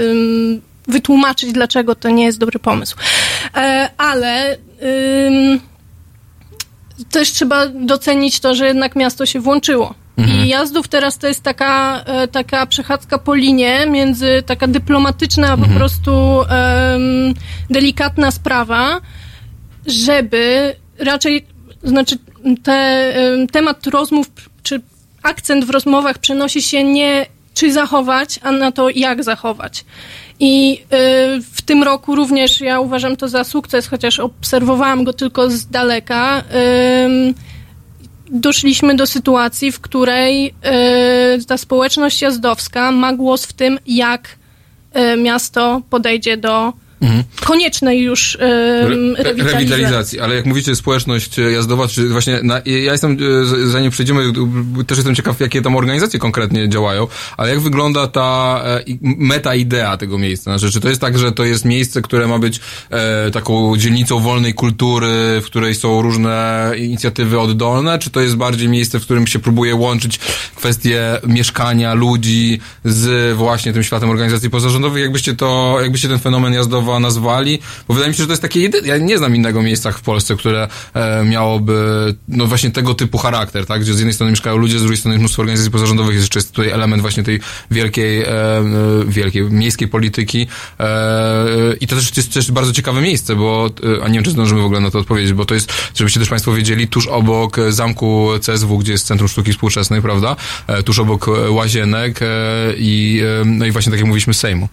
wytłumaczyć, 0.88 1.52
dlaczego 1.52 1.94
to 1.94 2.08
nie 2.08 2.24
jest 2.24 2.38
dobry 2.38 2.58
pomysł. 2.58 2.96
E, 3.56 3.90
ale 3.98 4.56
też 7.10 7.32
trzeba 7.32 7.66
docenić 7.66 8.40
to, 8.40 8.54
że 8.54 8.66
jednak 8.66 8.96
miasto 8.96 9.26
się 9.26 9.40
włączyło. 9.40 9.94
I 10.18 10.48
Jazdów 10.48 10.88
teraz 10.88 11.18
to 11.18 11.26
jest 11.26 11.42
taka, 11.42 12.02
e, 12.06 12.28
taka 12.28 12.66
przechadzka 12.66 13.18
po 13.18 13.34
linie 13.34 13.86
między 13.86 14.42
taka 14.46 14.66
dyplomatyczna, 14.66 15.48
a 15.48 15.56
po 15.56 15.66
prostu 15.66 16.42
em, 16.42 17.34
delikatna 17.70 18.30
sprawa, 18.30 19.00
żeby 19.86 20.74
raczej, 20.98 21.46
znaczy 21.82 22.18
te, 22.62 22.72
em, 22.72 23.46
temat 23.46 23.86
rozmów, 23.86 24.26
czy 24.62 24.80
akcent 25.22 25.64
w 25.64 25.70
rozmowach 25.70 26.18
przenosi 26.18 26.62
się 26.62 26.84
nie 26.84 27.26
czy 27.54 27.72
zachować, 27.72 28.40
a 28.42 28.52
na 28.52 28.72
to 28.72 28.90
jak 28.90 29.24
zachować. 29.24 29.84
I 30.40 30.82
y, 30.82 31.42
w 31.52 31.62
tym 31.62 31.82
roku 31.82 32.14
również 32.14 32.60
ja 32.60 32.80
uważam 32.80 33.16
to 33.16 33.28
za 33.28 33.44
sukces, 33.44 33.86
chociaż 33.86 34.20
obserwowałam 34.20 35.04
go 35.04 35.12
tylko 35.12 35.50
z 35.50 35.66
daleka. 35.66 36.42
Doszliśmy 38.30 38.94
do 38.96 39.06
sytuacji, 39.06 39.72
w 39.72 39.80
której 39.80 40.54
y, 41.40 41.44
ta 41.46 41.56
społeczność 41.56 42.22
jazdowska 42.22 42.90
ma 42.92 43.12
głos 43.12 43.46
w 43.46 43.52
tym, 43.52 43.78
jak 43.86 44.36
y, 44.96 45.16
miasto 45.16 45.82
podejdzie 45.90 46.36
do 46.36 46.72
koniecznej 47.44 48.02
już 48.02 48.34
ym, 48.34 48.40
Re- 49.16 49.22
rewitalizacji. 49.22 49.68
rewitalizacji, 49.68 50.20
ale 50.20 50.34
jak 50.34 50.46
mówicie 50.46 50.76
społeczność 50.76 51.38
e, 51.38 51.42
jazdowa, 51.52 51.88
czy 51.88 52.08
właśnie, 52.08 52.40
na, 52.42 52.54
ja 52.64 52.92
jestem, 52.92 53.18
e, 53.64 53.68
zanim 53.68 53.90
przejdziemy, 53.90 54.32
też 54.86 54.98
jestem 54.98 55.14
ciekaw, 55.14 55.40
jakie 55.40 55.62
tam 55.62 55.76
organizacje 55.76 56.18
konkretnie 56.20 56.68
działają, 56.68 57.06
ale 57.36 57.50
jak 57.50 57.60
wygląda 57.60 58.06
ta 58.06 58.60
e, 58.64 58.84
meta 59.02 59.54
idea 59.54 59.96
tego 59.96 60.18
miejsca? 60.18 60.58
Znaczy, 60.58 60.72
czy 60.72 60.80
to 60.80 60.88
jest 60.88 61.00
tak, 61.00 61.18
że 61.18 61.32
to 61.32 61.44
jest 61.44 61.64
miejsce, 61.64 62.02
które 62.02 62.28
ma 62.28 62.38
być 62.38 62.60
e, 62.90 63.30
taką 63.30 63.76
dzielnicą 63.76 64.20
wolnej 64.20 64.54
kultury, 64.54 65.40
w 65.40 65.44
której 65.44 65.74
są 65.74 66.02
różne 66.02 66.72
inicjatywy 66.78 67.40
oddolne, 67.40 67.98
czy 67.98 68.10
to 68.10 68.20
jest 68.20 68.36
bardziej 68.36 68.68
miejsce, 68.68 69.00
w 69.00 69.02
którym 69.02 69.26
się 69.26 69.38
próbuje 69.38 69.74
łączyć 69.74 70.18
kwestie 70.54 71.20
mieszkania 71.26 71.94
ludzi 71.94 72.60
z 72.84 73.36
właśnie 73.36 73.72
tym 73.72 73.82
światem 73.82 74.10
organizacji 74.10 74.50
pozarządowych? 74.50 75.02
Jakbyście 75.02 75.34
to, 75.34 75.78
jakbyście 75.82 76.08
ten 76.08 76.18
fenomen 76.18 76.54
jazdowa 76.86 77.00
nazwali? 77.00 77.58
Bo 77.88 77.94
wydaje 77.94 78.10
mi 78.10 78.16
się, 78.16 78.22
że 78.22 78.26
to 78.26 78.32
jest 78.32 78.42
takie 78.42 78.60
jedyne, 78.60 78.88
ja 78.88 78.98
nie 78.98 79.18
znam 79.18 79.36
innego 79.36 79.62
miejsca 79.62 79.92
w 79.92 80.00
Polsce, 80.00 80.36
które 80.36 80.68
e, 80.94 81.24
miałoby, 81.24 82.14
no 82.28 82.46
właśnie 82.46 82.70
tego 82.70 82.94
typu 82.94 83.18
charakter, 83.18 83.66
tak? 83.66 83.80
Gdzie 83.80 83.94
z 83.94 83.98
jednej 83.98 84.14
strony 84.14 84.30
mieszkają 84.30 84.56
ludzie, 84.56 84.78
z 84.78 84.82
drugiej 84.82 84.96
strony 84.96 85.18
mnóstwo 85.18 85.42
organizacji 85.42 85.72
pozarządowych, 85.72 86.14
jest 86.14 86.24
jeszcze 86.24 86.38
jest 86.38 86.52
tutaj 86.52 86.72
element 86.72 87.02
właśnie 87.02 87.22
tej 87.22 87.40
wielkiej, 87.70 88.22
e, 88.22 88.28
e, 88.28 88.64
wielkiej, 89.06 89.42
miejskiej 89.42 89.88
polityki 89.88 90.46
e, 90.80 91.74
i 91.80 91.86
to 91.86 91.96
też 91.96 92.16
jest 92.16 92.34
też 92.34 92.52
bardzo 92.52 92.72
ciekawe 92.72 93.00
miejsce, 93.00 93.36
bo, 93.36 93.70
e, 93.98 94.04
a 94.04 94.08
nie 94.08 94.14
wiem, 94.14 94.24
czy 94.24 94.30
zdążymy 94.30 94.60
w 94.60 94.64
ogóle 94.64 94.80
na 94.80 94.90
to 94.90 94.98
odpowiedzieć, 94.98 95.32
bo 95.32 95.44
to 95.44 95.54
jest, 95.54 95.72
żebyście 95.94 96.20
też 96.20 96.28
Państwo 96.28 96.52
wiedzieli, 96.52 96.88
tuż 96.88 97.06
obok 97.06 97.58
e, 97.58 97.72
zamku 97.72 98.28
CSW, 98.40 98.78
gdzie 98.78 98.92
jest 98.92 99.06
Centrum 99.06 99.28
Sztuki 99.28 99.52
Współczesnej, 99.52 100.02
prawda? 100.02 100.36
E, 100.66 100.82
tuż 100.82 100.98
obok 100.98 101.28
e, 101.28 101.50
łazienek 101.50 102.22
e, 102.22 102.26
i, 102.78 103.22
e, 103.42 103.44
no 103.44 103.66
i 103.66 103.70
właśnie 103.70 103.90
tak 103.90 104.00
jak 104.00 104.06
mówiliśmy, 104.06 104.34
Sejmu. 104.34 104.68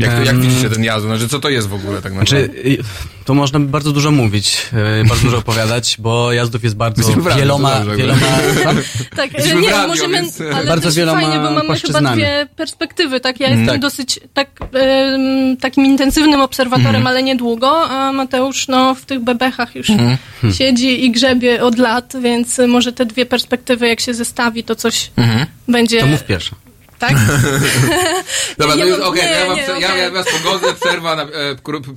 Jak, 0.00 0.14
to, 0.14 0.24
jak 0.24 0.40
widzicie 0.40 0.70
ten 0.70 0.84
jazd? 0.84 1.04
Znaczy, 1.06 1.28
co 1.28 1.40
to 1.40 1.48
jest 1.48 1.68
w 1.68 1.74
ogóle 1.74 2.02
tak 2.02 2.12
naprawdę? 2.12 2.46
Znaczy, 2.46 2.78
to 3.24 3.34
można 3.34 3.60
by 3.60 3.66
bardzo 3.66 3.92
dużo 3.92 4.10
mówić, 4.10 4.66
y, 5.02 5.08
bardzo 5.08 5.24
dużo 5.24 5.38
opowiadać, 5.38 5.96
bo 5.98 6.32
Jazdów 6.32 6.64
jest 6.64 6.76
bardzo 6.76 7.02
Jesteśmy 7.02 7.34
wieloma, 7.34 7.74
dobrze 7.80 7.96
wieloma, 7.96 8.20
Tak, 9.16 9.32
Jesteśmy 9.34 9.60
nie, 9.60 9.70
radio, 9.70 9.88
możemy, 9.88 10.14
więc, 10.14 10.40
e, 10.40 10.54
ale 10.56 10.66
Bardzo 10.66 10.90
wieloma 10.92 11.20
fajnie, 11.20 11.36
bo 11.38 11.50
mamy 11.50 11.80
chyba 11.80 12.12
dwie 12.14 12.46
perspektywy, 12.56 13.20
tak? 13.20 13.40
Ja 13.40 13.48
jestem 13.48 13.66
Tak. 13.66 13.80
dosyć 13.80 14.20
tak, 14.34 14.50
em, 14.72 15.56
takim 15.56 15.86
intensywnym 15.86 16.40
obserwatorem, 16.40 16.86
Mhm. 16.96 17.06
ale 17.06 17.22
niedługo, 17.22 17.90
a 17.90 18.12
Mateusz 18.12 18.68
no, 18.68 18.94
w 18.94 19.04
tych 19.04 19.20
bebechach 19.20 19.74
już 19.74 19.90
Mhm. 19.90 20.16
siedzi 20.52 21.04
i 21.04 21.10
grzebie 21.10 21.62
od 21.62 21.78
lat, 21.78 22.12
więc 22.22 22.60
może 22.68 22.92
te 22.92 23.06
dwie 23.06 23.26
perspektywy, 23.26 23.88
jak 23.88 24.00
się 24.00 24.14
zestawi, 24.14 24.64
to 24.64 24.74
coś 24.74 25.10
Mhm. 25.16 25.46
będzie... 25.68 26.00
to 26.00 26.06
mów 26.06 26.24
pierwsza. 26.24 26.56
Tak? 27.00 27.14
Dobra, 28.58 28.76
no 28.76 28.84
nie, 28.84 28.90
już, 28.90 29.00
okej, 29.00 29.22
to 29.22 29.28
ja, 29.28 29.54
nie, 29.54 29.80
ja, 29.80 29.96
ja 29.96 30.10
was 30.10 30.26
pogodzę, 30.42 30.74
przerwa 30.74 31.16
na 31.16 31.22
e, 31.22 31.28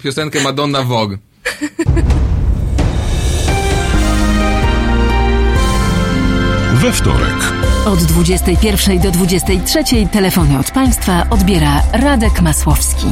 piosenkę 0.04 0.44
Madonna 0.44 0.84
Vogue. 0.84 1.18
We 6.84 6.92
wtorek. 6.92 7.54
Od 7.86 8.04
21 8.04 9.00
do 9.00 9.12
23 9.12 9.84
telefony 10.12 10.60
od 10.60 10.72
państwa 10.72 11.28
odbiera 11.30 11.82
Radek 11.94 12.42
Masłowski. 12.42 13.06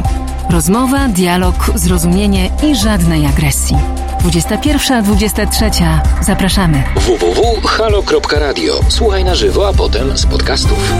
Rozmowa, 0.49 1.07
dialog, 1.07 1.55
zrozumienie 1.75 2.49
i 2.63 2.75
żadnej 2.75 3.25
agresji. 3.25 3.77
21-23. 4.23 5.99
Zapraszamy. 6.21 6.83
www.halo.radio. 6.95 8.79
Słuchaj 8.89 9.23
na 9.23 9.35
żywo, 9.35 9.67
a 9.67 9.73
potem 9.73 10.17
z 10.17 10.25
podcastów. 10.25 10.93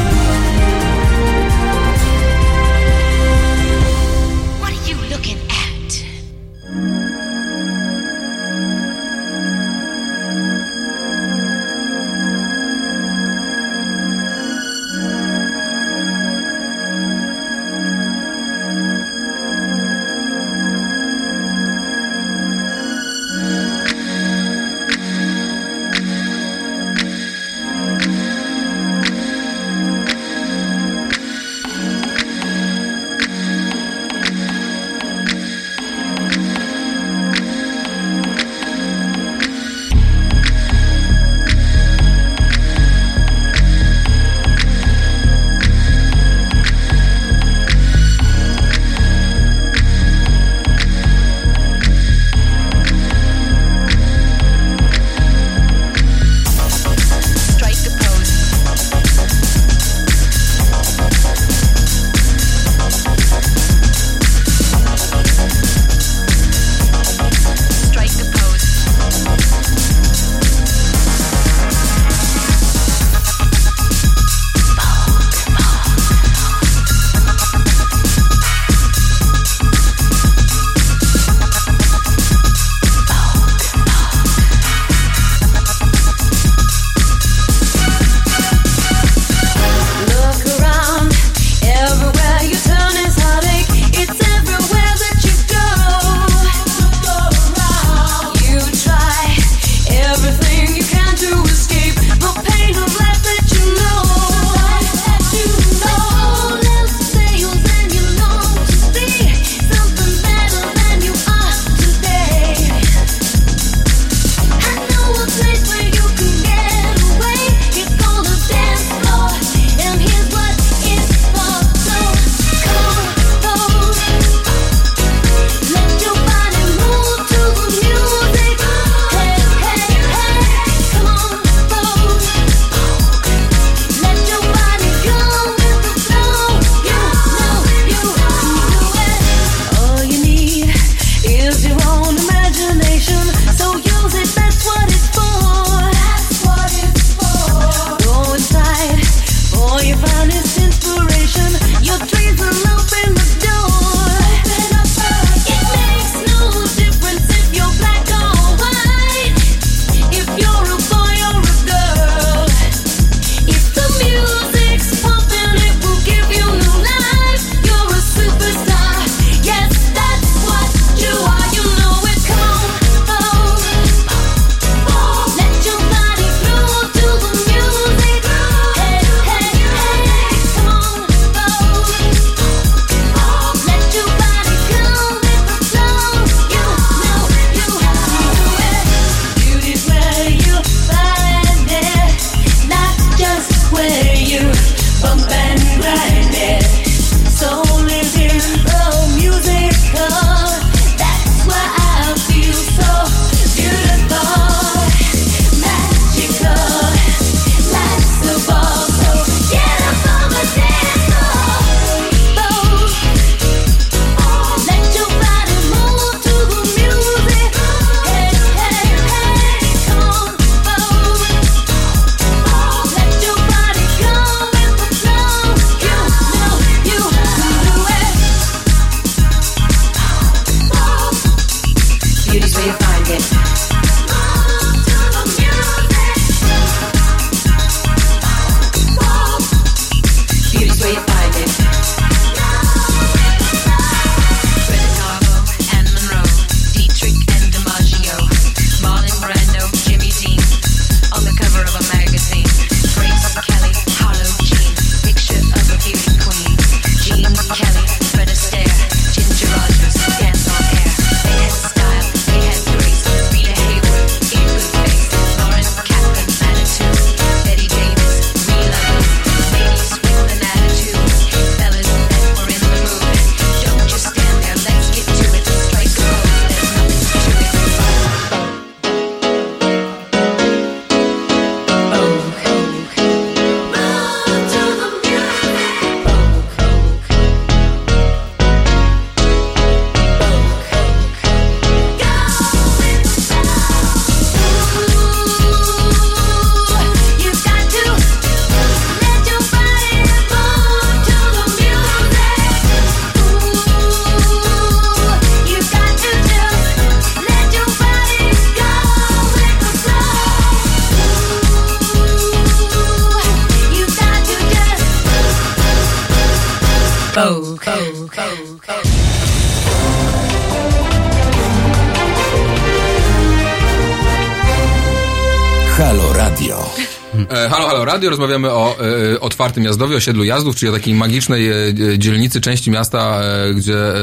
Halo, 327.30 327.68
halo 327.68 327.86
radio, 327.86 328.10
rozmawiamy 328.10 328.52
o 328.52 328.76
e, 329.16 329.20
otwartym 329.20 329.64
jazdowie, 329.64 329.96
osiedlu 329.96 330.24
jazdów, 330.24 330.56
czyli 330.56 330.70
o 330.70 330.74
takiej 330.74 330.94
magicznej 330.94 331.50
e, 331.50 331.54
e, 331.94 332.00
dzielnicy, 332.00 332.42
części 332.42 332.72
miasta, 332.72 333.22
e, 333.22 333.54
gdzie 333.54 333.78
e, 333.78 333.98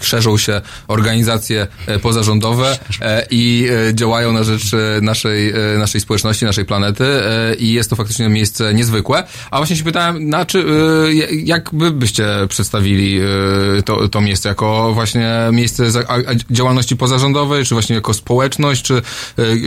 szerzą 0.00 0.38
się 0.38 0.60
organizacje 0.88 1.66
e, 1.86 1.98
pozarządowe 1.98 2.78
e, 3.00 3.26
i 3.30 3.68
e, 3.90 3.94
działają 3.94 4.32
na 4.32 4.44
rzecz 4.44 4.74
e, 4.74 5.00
naszej, 5.00 5.50
e, 5.50 5.78
naszej 5.78 6.00
społeczności, 6.00 6.44
naszej 6.44 6.64
planety 6.64 7.04
e, 7.04 7.54
i 7.54 7.72
jest 7.72 7.90
to 7.90 7.96
faktycznie 7.96 8.28
miejsce 8.28 8.74
niezwykłe. 8.74 9.24
A 9.50 9.56
właśnie 9.56 9.76
się 9.76 9.84
pytałem, 9.84 10.28
na 10.28 10.46
czy, 10.46 10.58
e, 10.58 11.34
jak 11.34 11.70
by 11.72 11.90
byście 11.90 12.26
przedstawili 12.48 13.20
e, 13.78 13.82
to, 13.82 14.08
to 14.08 14.20
miejsce? 14.20 14.48
Jako 14.48 14.94
właśnie 14.94 15.32
miejsce 15.52 15.90
za, 15.90 16.00
a, 16.08 16.16
działalności 16.50 16.96
pozarządowej, 16.96 17.64
czy 17.64 17.74
właśnie 17.74 17.94
jako 17.94 18.14
społeczność, 18.14 18.82
czy 18.82 19.02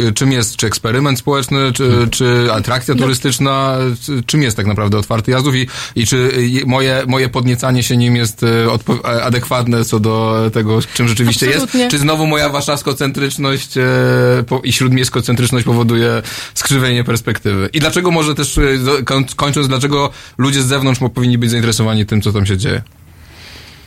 e, 0.07 0.11
czym 0.11 0.31
jest, 0.31 0.55
czy 0.55 0.67
eksperyment 0.67 1.19
społeczny, 1.19 1.73
czy, 1.73 2.07
czy 2.11 2.53
atrakcja 2.53 2.95
turystyczna, 2.97 3.77
czy- 4.01 4.23
czym 4.25 4.41
jest 4.41 4.57
tak 4.57 4.65
naprawdę 4.65 4.97
otwarty 4.97 5.31
jazdów 5.31 5.55
i, 5.55 5.67
i 5.95 6.05
czy 6.07 6.31
moje, 6.65 7.03
moje 7.07 7.29
podniecanie 7.29 7.83
się 7.83 7.97
nim 7.97 8.15
jest 8.15 8.41
odpo- 8.67 8.99
e, 9.09 9.23
adekwatne 9.23 9.85
co 9.85 9.99
do 9.99 10.35
tego, 10.53 10.79
czym 10.93 11.07
rzeczywiście 11.07 11.47
Absolutnie. 11.47 11.79
jest? 11.79 11.91
Czy 11.91 11.97
znowu 11.97 12.27
moja 12.27 12.49
warszawskocentryczność 12.49 13.77
e, 13.77 13.83
i 14.63 14.73
śródmiejskocentryczność 14.73 15.65
powoduje 15.65 16.21
skrzywienie 16.53 17.03
perspektywy? 17.03 17.69
I 17.73 17.79
dlaczego 17.79 18.11
może 18.11 18.35
też, 18.35 18.59
kończąc, 19.35 19.67
dlaczego 19.67 20.09
ludzie 20.37 20.61
z 20.61 20.65
zewnątrz 20.65 21.01
powinni 21.15 21.37
być 21.37 21.49
zainteresowani 21.49 22.05
tym, 22.05 22.21
co 22.21 22.33
tam 22.33 22.45
się 22.45 22.57
dzieje? 22.57 22.81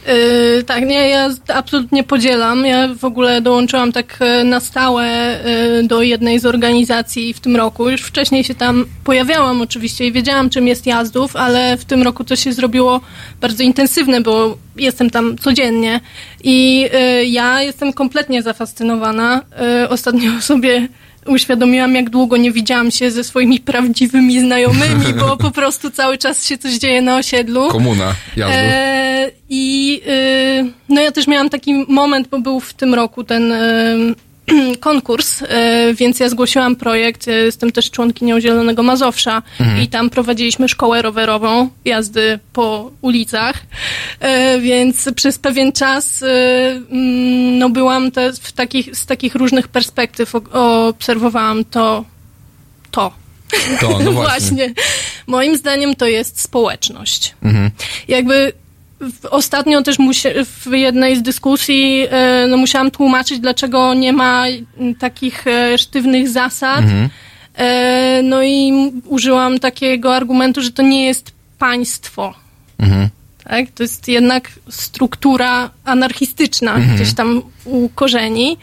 Yy, 0.07 0.65
tak, 0.65 0.85
nie, 0.87 1.09
ja 1.09 1.31
absolutnie 1.49 2.05
podzielam. 2.05 2.67
Ja 2.67 2.89
w 2.95 3.05
ogóle 3.05 3.41
dołączyłam 3.41 3.93
tak 3.93 4.17
e, 4.21 4.45
na 4.45 4.61
stałe 4.61 5.05
e, 5.05 5.83
do 5.83 6.03
jednej 6.03 6.39
z 6.39 6.47
organizacji 6.47 7.35
w 7.35 7.41
tym 7.41 7.57
roku. 7.57 7.91
Już 7.91 8.03
wcześniej 8.03 8.45
się 8.45 8.55
tam 8.55 8.87
pojawiałam 9.05 9.63
oczywiście 9.63 10.07
i 10.07 10.13
wiedziałam, 10.13 10.51
czym 10.51 10.69
jest 10.69 10.87
jazdów, 10.87 11.37
ale 11.37 11.77
w 11.77 11.85
tym 11.85 12.03
roku 12.03 12.25
to 12.25 12.37
się 12.37 12.53
zrobiło 12.53 13.01
bardzo 13.41 13.63
intensywne, 13.63 14.21
bo 14.21 14.59
jestem 14.77 15.11
tam 15.11 15.39
codziennie 15.39 16.01
i 16.45 16.89
e, 16.93 17.25
ja 17.25 17.63
jestem 17.63 17.93
kompletnie 17.93 18.43
zafascynowana. 18.43 19.43
E, 19.61 19.89
Ostatnio 19.89 20.41
sobie 20.51 20.89
uświadomiłam, 21.27 21.95
jak 21.95 22.11
długo 22.11 22.37
nie 22.37 22.53
widziałam 22.53 22.91
się 22.91 23.11
ze 23.11 23.25
swoimi 23.25 23.61
prawdziwymi 23.61 24.41
znajomymi, 24.41 25.15
bo 25.21 25.37
po 25.37 25.51
prostu 25.61 25.91
cały 25.91 26.19
czas 26.19 26.47
się 26.47 26.59
coś 26.59 26.75
dzieje 26.75 27.03
na 27.03 27.17
osiedlu. 27.17 27.69
Komuna 27.69 28.15
jazdów. 28.37 28.59
E, 28.59 29.31
I 29.49 30.01
y, 30.09 30.73
no 30.89 31.01
ja 31.01 31.13
też 31.13 31.27
miałam 31.27 31.51
taki 31.51 31.75
moment, 31.89 32.29
bo 32.29 32.41
był 32.41 32.61
w 32.61 32.75
tym 32.75 32.95
roku 32.95 33.25
ten 33.25 33.53
y, 33.53 34.15
konkurs, 34.81 35.43
e, 35.43 35.95
więc 35.95 36.21
ja 36.21 36.29
zgłosiłam 36.29 36.77
projekt. 36.77 37.27
Ja 37.27 37.35
Jestem 37.35 37.73
też 37.73 37.91
członkinią 37.91 38.41
Zielonego 38.41 38.83
Mazowsza 38.83 39.43
Mhm. 39.61 39.83
i 39.83 39.89
tam 39.89 40.11
prowadziliśmy 40.11 40.69
szkołę 40.69 41.03
rowerową, 41.03 41.69
jazdy 41.85 42.39
po 42.53 42.91
ulicach, 43.01 43.57
E, 44.21 44.61
więc 44.61 45.09
przez 45.17 45.39
pewien 45.39 45.73
czas 45.73 46.23
e, 46.23 46.27
mm, 46.91 47.59
no 47.59 47.71
byłam 47.71 48.11
te, 48.11 48.33
w 48.33 48.53
takich, 48.53 48.97
z 48.97 49.07
takich 49.07 49.35
różnych 49.35 49.69
perspektyw 49.69 50.35
obserwowałam 50.53 51.65
to, 51.65 52.05
to. 52.91 53.13
To, 53.81 53.99
no 54.05 54.13
właśnie. 54.23 54.75
Moim 55.27 55.57
zdaniem 55.57 55.95
to 55.95 56.07
jest 56.07 56.41
społeczność 56.41 57.35
Mhm. 57.43 57.71
jakby 58.09 58.53
ostatnio 59.31 59.83
też 59.83 59.97
w 60.67 60.73
jednej 60.73 61.17
z 61.17 61.23
dyskusji 61.23 62.07
e, 62.11 62.47
no, 62.49 62.57
musiałam 62.57 62.91
tłumaczyć, 62.91 63.41
dlaczego 63.41 63.95
nie 63.95 64.13
ma 64.13 64.45
takich 64.99 65.47
e, 65.47 65.79
sztywnych 65.79 66.29
zasad. 66.29 66.79
Mhm. 66.79 67.09
E, 67.55 68.21
no 68.23 68.43
i 68.43 68.73
użyłam 69.05 69.59
takiego 69.59 70.15
argumentu, 70.15 70.63
że 70.63 70.73
to 70.73 70.83
nie 70.83 71.07
jest 71.07 71.33
państwo. 71.59 72.35
Mhm. 72.79 73.09
Tak? 73.45 73.67
To 73.75 73.83
jest 73.83 74.09
jednak 74.09 74.51
struktura 74.69 75.71
anarchistyczna, 75.85 76.75
Mhm. 76.75 76.97
gdzieś 76.97 77.15
tam 77.15 77.43
u 77.65 77.89
korzeni. 77.89 78.57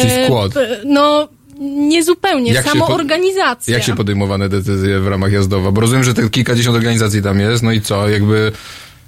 Czyli 0.00 0.24
skład. 0.24 0.52
No, 0.84 1.28
niezupełnie. 1.60 2.52
Jak 2.52 2.64
się 2.64 2.70
Samoorganizacja. 2.70 3.74
Jak 3.74 3.84
się 3.86 3.96
podejmowane 3.96 4.48
decyzje 4.48 5.00
w 5.00 5.06
ramach 5.06 5.32
jazdowa? 5.32 5.72
Bo 5.72 5.80
rozumiem, 5.80 6.04
że 6.04 6.14
te 6.14 6.30
kilkadziesiąt 6.30 6.76
organizacji 6.76 7.22
tam 7.22 7.40
jest, 7.40 7.62
no 7.62 7.72
i 7.72 7.80
co, 7.80 8.08
jakby, 8.08 8.52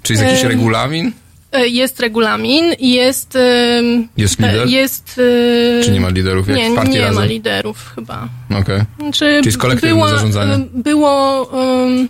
czy 0.03 0.13
jest 0.13 0.23
jakiś 0.25 0.41
Em, 0.43 0.47
regulamin? 0.49 1.11
E, 1.51 1.67
Jest 1.67 1.99
regulamin, 1.99 2.65
jest... 2.79 3.35
em, 3.35 4.07
Jest 4.17 4.39
lider? 4.39 4.67
e, 4.67 4.69
Jest... 4.71 5.21
e, 5.79 5.83
Czy 5.83 5.91
nie 5.91 6.01
ma 6.01 6.09
liderów, 6.09 6.47
jak 6.47 6.57
nie, 6.57 6.75
partii 6.75 6.91
nie 6.93 6.99
ma 7.01 7.05
Razem? 7.07 7.27
liderów 7.27 7.91
chyba. 7.95 8.27
Okej. 8.61 8.81
Znaczy, 8.99 9.19
Czyli 9.19 9.45
jest 9.45 9.57
kolektywne 9.57 9.95
była, 9.95 10.09
zarządzanie. 10.09 10.53
e, 10.53 10.65
Było 10.73 11.49
em, 11.85 12.09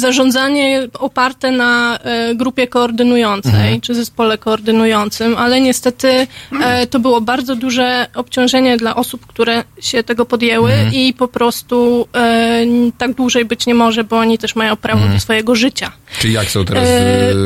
zarządzanie 0.00 0.88
oparte 0.98 1.50
na 1.50 1.98
e, 1.98 2.34
grupie 2.34 2.66
koordynującej, 2.66 3.52
Mhm. 3.52 3.80
czy 3.80 3.94
zespole 3.94 4.38
koordynującym, 4.38 5.36
ale 5.36 5.60
niestety 5.60 6.26
e, 6.62 6.86
to 6.86 6.98
było 6.98 7.20
bardzo 7.20 7.56
duże 7.56 8.06
obciążenie 8.14 8.76
dla 8.76 8.96
osób, 8.96 9.26
które 9.26 9.64
się 9.80 10.02
tego 10.02 10.24
podjęły 10.26 10.72
Mhm. 10.72 10.94
i 10.94 11.14
po 11.14 11.28
prostu 11.28 12.08
e, 12.16 12.64
tak 12.98 13.12
dłużej 13.14 13.44
być 13.44 13.66
nie 13.66 13.74
może, 13.74 14.04
bo 14.04 14.18
oni 14.18 14.38
też 14.38 14.56
mają 14.56 14.76
prawo 14.76 14.98
Mhm. 15.00 15.14
do 15.16 15.20
swojego 15.20 15.54
życia. 15.54 15.92
Czyli 16.20 16.34
jak 16.34 16.50
są 16.50 16.64
teraz, 16.64 16.88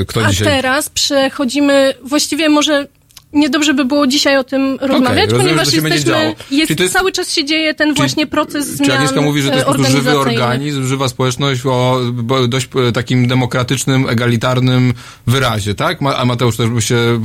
kto 0.08 0.24
A 0.24 0.30
dzisiaj... 0.30 0.46
teraz 0.48 0.88
przechodzimy, 0.88 1.94
właściwie 2.02 2.48
może 2.48 2.86
niedobrze 3.32 3.74
by 3.74 3.84
było 3.84 4.06
dzisiaj 4.06 4.36
o 4.36 4.44
tym 4.44 4.78
rozmawiać, 4.80 5.30
rozumiem, 5.30 5.46
ponieważ 5.46 5.70
będzie 5.80 5.94
jesteśmy, 5.94 6.34
jest, 6.50 6.80
jest- 6.80 6.92
cały 6.92 7.12
czas 7.12 7.32
się 7.32 7.44
dzieje 7.44 7.74
ten 7.74 7.94
właśnie 7.94 8.26
proces 8.26 8.66
zmian 8.66 8.90
Czy 8.90 8.96
Agnieszka 8.96 9.20
mówi, 9.20 9.42
że 9.42 9.48
to 9.48 9.54
jest 9.54 9.66
po 9.66 9.74
prostu 9.74 9.92
żywy 9.92 10.18
organizm, 10.18 10.86
żywa 10.86 11.08
społeczność 11.08 11.60
o 11.66 12.00
dość 12.48 12.68
e, 12.88 12.92
takim 12.92 13.28
demokratycznym, 13.28 14.08
egalitarnym 14.08 14.94
wyrazie, 15.26 15.74
tak? 15.74 15.98
A 16.16 16.24
Mateusz 16.24 16.56
też 16.56 16.68
by 16.68 16.82
się 16.82 17.20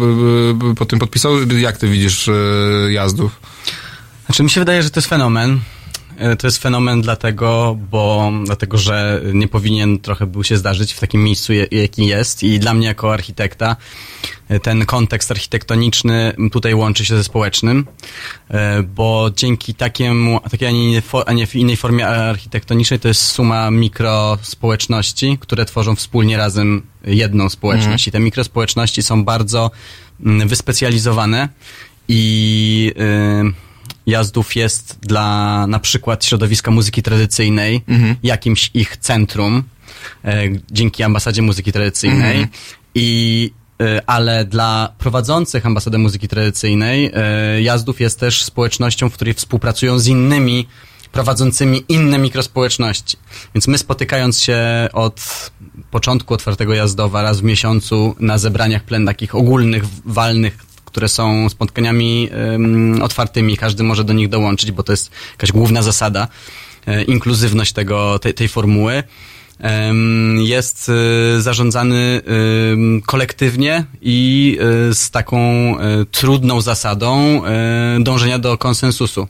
po 0.78 0.86
tym 0.86 1.00
podpisał? 1.00 1.34
Jak 1.58 1.78
ty 1.78 1.88
widzisz 1.88 2.28
e, 2.30 2.34
jazdów? 2.92 3.40
Znaczy 4.26 4.44
mi 4.44 4.50
się 4.50 4.62
wydaje, 4.62 4.84
że 4.84 4.90
to 4.90 5.00
jest 5.00 5.10
fenomen. 5.10 5.60
E, 6.18 6.36
To 6.36 6.48
jest 6.48 6.58
fenomen 6.58 7.02
dlatego, 7.02 7.78
bo 7.92 8.32
dlatego, 8.46 8.78
że 8.78 9.22
nie 9.34 9.48
powinien 9.48 10.00
trochę 10.00 10.26
był 10.28 10.44
się 10.44 10.58
zdarzyć 10.58 10.94
w 10.94 11.00
takim 11.00 11.24
miejscu, 11.24 11.54
je- 11.54 11.68
jaki 11.72 12.06
jest. 12.06 12.44
I 12.44 12.60
dla 12.60 12.74
mnie 12.74 12.88
jako 12.88 13.14
architekta 13.14 13.76
e, 14.50 14.60
ten 14.60 14.86
kontekst 14.86 15.32
architektoniczny 15.32 16.34
tutaj 16.52 16.74
łączy 16.74 17.06
się 17.06 17.16
ze 17.18 17.24
społecznym, 17.24 17.86
e, 18.50 18.84
bo 18.84 19.30
dzięki 19.36 19.74
takiemu, 19.74 20.40
takiej, 20.52 20.68
a 21.26 21.34
nie, 21.34 21.48
innej 21.54 21.78
formie 21.78 22.08
architektonicznej 22.08 23.00
to 23.00 23.08
jest 23.08 23.22
suma 23.22 23.72
mikrospołeczności, 23.72 25.38
które 25.40 25.66
tworzą 25.66 25.96
wspólnie 25.96 26.38
razem 26.38 26.82
jedną 27.06 27.50
społeczność. 27.50 28.08
I 28.08 28.12
te 28.12 28.20
mikrospołeczności 28.20 29.04
są 29.04 29.24
bardzo 29.24 29.72
mm, 30.26 30.48
wyspecjalizowane 30.48 31.50
i 32.08 32.94
y, 33.54 33.67
Jazdów 34.08 34.56
jest 34.56 34.98
dla 35.02 35.66
na 35.68 35.80
przykład 35.80 36.26
środowiska 36.26 36.72
muzyki 36.72 37.04
tradycyjnej 37.04 37.82
Mhm. 37.88 38.16
jakimś 38.24 38.72
ich 38.74 38.98
centrum 38.98 39.64
e, 40.26 40.44
dzięki 40.72 41.04
ambasadzie 41.04 41.42
muzyki 41.42 41.72
tradycyjnej 41.72 42.32
Mhm. 42.38 42.48
i 42.96 43.52
e, 43.82 44.02
ale 44.10 44.46
dla 44.46 44.94
prowadzących 44.98 45.66
ambasadę 45.66 45.98
muzyki 45.98 46.28
tradycyjnej 46.28 47.12
e, 47.14 47.62
Jazdów 47.62 48.02
jest 48.02 48.20
też 48.20 48.44
społecznością, 48.44 49.10
w 49.10 49.14
której 49.14 49.34
współpracują 49.34 50.00
z 50.00 50.08
innymi 50.08 50.68
prowadzącymi 51.12 51.84
inne 51.90 52.18
mikrospołeczności. 52.18 53.18
Więc 53.56 53.68
my 53.68 53.78
spotykając 53.78 54.42
się 54.42 54.60
od 54.94 55.52
początku 55.92 56.34
otwartego 56.34 56.74
jazdowa 56.74 57.22
raz 57.22 57.40
w 57.40 57.44
miesiącu 57.44 58.16
na 58.20 58.38
zebraniach 58.38 58.84
plen 58.84 59.06
takich 59.06 59.36
ogólnych, 59.36 59.84
walnych, 60.06 60.58
które 60.88 61.10
są 61.10 61.50
spotkaniami 61.50 62.30
otwartymi, 63.02 63.58
każdy 63.58 63.84
może 63.84 64.04
do 64.04 64.14
nich 64.14 64.30
dołączyć, 64.30 64.72
bo 64.72 64.84
to 64.84 64.94
jest 64.94 65.12
jakaś 65.32 65.52
główna 65.52 65.82
zasada, 65.82 66.28
e, 66.86 67.04
inkluzywność 67.04 67.74
tego, 67.74 68.20
tej, 68.20 68.34
tej 68.34 68.48
formuły. 68.48 69.04
Jest 70.38 70.92
e, 71.38 71.42
zarządzany 71.42 72.22
kolektywnie 73.06 73.86
i 74.02 74.58
e, 74.90 74.94
z 74.94 75.12
taką 75.12 75.38
trudną 76.12 76.62
zasadą 76.62 77.42
dążenia 78.00 78.40
do 78.40 78.58
konsensusu. 78.58 79.28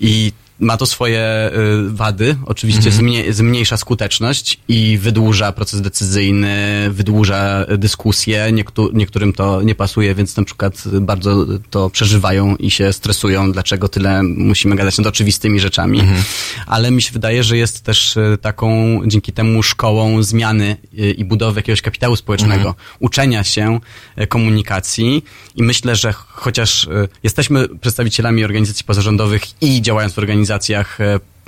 I 0.00 0.32
ma 0.60 0.76
to 0.76 0.86
swoje 0.86 1.50
y, 1.88 1.90
wady. 1.90 2.36
Oczywiście 2.46 2.78
Mhm. 2.90 2.96
zmnie, 2.96 3.32
zmniejsza 3.32 3.76
skuteczność 3.76 4.58
i 4.68 4.98
wydłuża 4.98 5.52
proces 5.52 5.80
decyzyjny, 5.80 6.56
wydłuża 6.90 7.66
dyskusję. 7.78 8.52
Niektó, 8.52 8.88
niektórym 8.92 9.32
to 9.32 9.62
nie 9.62 9.74
pasuje, 9.74 10.14
więc 10.14 10.36
na 10.36 10.44
przykład 10.44 10.82
bardzo 11.00 11.46
to 11.70 11.90
przeżywają 11.90 12.56
i 12.56 12.70
się 12.70 12.92
stresują, 12.92 13.52
dlaczego 13.52 13.88
tyle 13.88 14.22
musimy 14.22 14.76
gadać 14.76 14.98
nad 14.98 15.06
oczywistymi 15.06 15.60
rzeczami. 15.60 16.00
Mhm. 16.00 16.22
Ale 16.66 16.90
mi 16.90 17.02
się 17.02 17.12
wydaje, 17.12 17.44
że 17.44 17.56
jest 17.56 17.80
też 17.84 18.16
y, 18.16 18.38
taką 18.40 19.00
dzięki 19.06 19.32
temu 19.32 19.62
szkołą 19.62 20.22
zmiany 20.22 20.76
y, 20.98 21.10
i 21.10 21.24
budowy 21.24 21.58
jakiegoś 21.58 21.82
kapitału 21.82 22.16
społecznego, 22.16 22.68
Mhm. 22.68 22.74
uczenia 23.00 23.44
się 23.44 23.80
komunikacji 24.28 25.24
i 25.56 25.62
myślę, 25.62 25.96
że 25.96 26.12
ch- 26.12 26.26
chociaż 26.28 26.88
jesteśmy 27.22 27.68
przedstawicielami 27.80 28.44
organizacji 28.44 28.84
pozarządowych 28.84 29.42
i 29.62 29.82
działając 29.82 30.14
w 30.14 30.18
organizacjach 30.42 30.98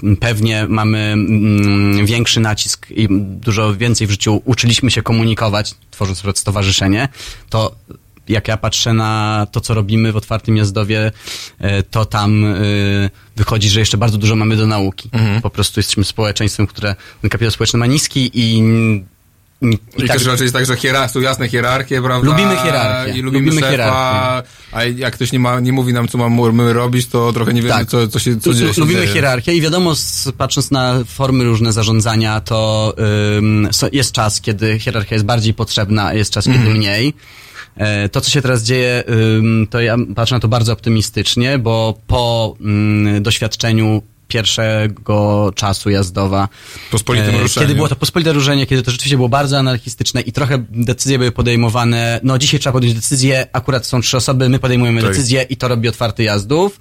m, 0.02 0.16
pewnie 0.16 0.66
mamy 0.68 0.98
mm, 0.98 2.06
większy 2.06 2.40
nacisk 2.40 2.90
i 2.90 3.08
dużo 3.20 3.76
więcej 3.76 4.06
w 4.06 4.10
życiu 4.10 4.42
uczyliśmy 4.44 4.90
się 4.90 5.02
komunikować, 5.02 5.74
tworząc 5.90 6.22
stowarzyszenie, 6.34 7.08
to 7.48 7.74
jak 8.28 8.48
ja 8.48 8.56
patrzę 8.56 8.92
na 8.92 9.46
to, 9.52 9.60
co 9.60 9.74
robimy 9.74 10.12
w 10.12 10.16
Otwartym 10.16 10.56
Jazdowie, 10.56 11.12
e, 11.58 11.82
to 11.82 12.04
tam 12.04 12.44
e, 12.44 12.54
wychodzi, 13.36 13.70
że 13.70 13.80
jeszcze 13.80 13.98
bardzo 13.98 14.18
dużo 14.18 14.36
mamy 14.36 14.56
do 14.56 14.66
nauki. 14.66 15.10
Mhm. 15.12 15.42
Po 15.42 15.50
prostu 15.50 15.80
jesteśmy 15.80 16.04
społeczeństwem, 16.04 16.66
które 16.66 16.96
ten 17.20 17.30
kapitał 17.30 17.50
społeczny 17.50 17.78
ma 17.78 17.86
niski 17.86 18.30
i... 18.34 18.62
I, 19.62 19.78
I, 20.04 20.08
też 20.08 20.24
raczej 20.26 20.44
jest 20.44 20.54
tak, 20.54 20.66
że 20.66 20.74
hierar- 20.74 21.08
są 21.08 21.20
jasne 21.20 21.48
hierarchie, 21.48 22.02
prawda? 22.02 22.30
Lubimy 22.30 22.56
hierarchię. 22.56 23.18
I 23.18 23.22
lubimy, 23.22 23.44
Lubimy 23.44 23.60
szefa, 23.60 23.70
hierarchię. 23.72 24.48
a 24.72 24.84
jak 24.84 25.14
ktoś 25.14 25.32
nie, 25.32 25.38
ma, 25.38 25.60
nie 25.60 25.72
mówi 25.72 25.92
nam, 25.92 26.08
co 26.08 26.18
mamy 26.18 26.72
robić, 26.72 27.06
to 27.06 27.32
trochę 27.32 27.54
nie 27.54 27.62
wiemy, 27.62 27.74
Tak. 27.74 27.88
co, 27.88 28.08
co 28.08 28.18
się 28.18 28.40
co 28.40 28.54
dzieje. 28.54 28.72
Lubimy 28.76 29.00
dzieje. 29.00 29.12
hierarchię 29.14 29.54
i 29.54 29.60
wiadomo, 29.60 29.92
patrząc 30.38 30.70
na 30.70 30.94
formy 31.06 31.44
różne 31.44 31.72
zarządzania, 31.72 32.40
to 32.40 32.94
ym, 33.38 33.68
jest 33.92 34.12
czas, 34.12 34.40
kiedy 34.40 34.78
hierarchia 34.78 35.14
jest 35.14 35.24
bardziej 35.26 35.54
potrzebna, 35.54 36.06
a 36.06 36.14
jest 36.14 36.30
czas, 36.32 36.44
kiedy 36.44 36.58
Mhm. 36.58 36.76
mniej. 36.76 37.14
E, 37.76 38.08
To, 38.08 38.20
co 38.20 38.30
się 38.30 38.42
teraz 38.42 38.62
dzieje, 38.62 39.04
to 39.70 39.80
ja 39.80 39.96
patrzę 40.16 40.34
na 40.34 40.40
to 40.40 40.48
bardzo 40.48 40.72
optymistycznie, 40.72 41.58
bo 41.58 41.98
po 42.06 42.54
doświadczeniu 43.20 44.02
pierwszego 44.28 45.52
czasu 45.54 45.90
jazdowa. 45.90 46.48
Pospolitym 46.90 47.34
e, 47.34 47.38
ruszeniu. 47.38 47.66
Kiedy 47.66 47.74
było 47.74 47.88
to 47.88 47.96
pospolite 47.96 48.32
ruszenie, 48.32 48.66
kiedy 48.66 48.82
to 48.82 48.90
rzeczywiście 48.90 49.16
było 49.16 49.28
bardzo 49.28 49.58
anarchistyczne 49.58 50.20
i 50.20 50.32
trochę 50.32 50.64
decyzje 50.70 51.18
były 51.18 51.32
podejmowane, 51.32 52.20
no 52.22 52.38
dzisiaj 52.38 52.60
trzeba 52.60 52.72
podjąć 52.72 52.94
decyzję, 52.94 53.46
akurat 53.52 53.86
są 53.86 54.00
trzy 54.00 54.16
osoby, 54.16 54.48
my 54.48 54.58
podejmujemy 54.58 55.00
Tak. 55.02 55.10
decyzję 55.10 55.42
i 55.50 55.56
to 55.56 55.68
robi 55.68 55.88
otwarty 55.88 56.22
jazdów. 56.22 56.78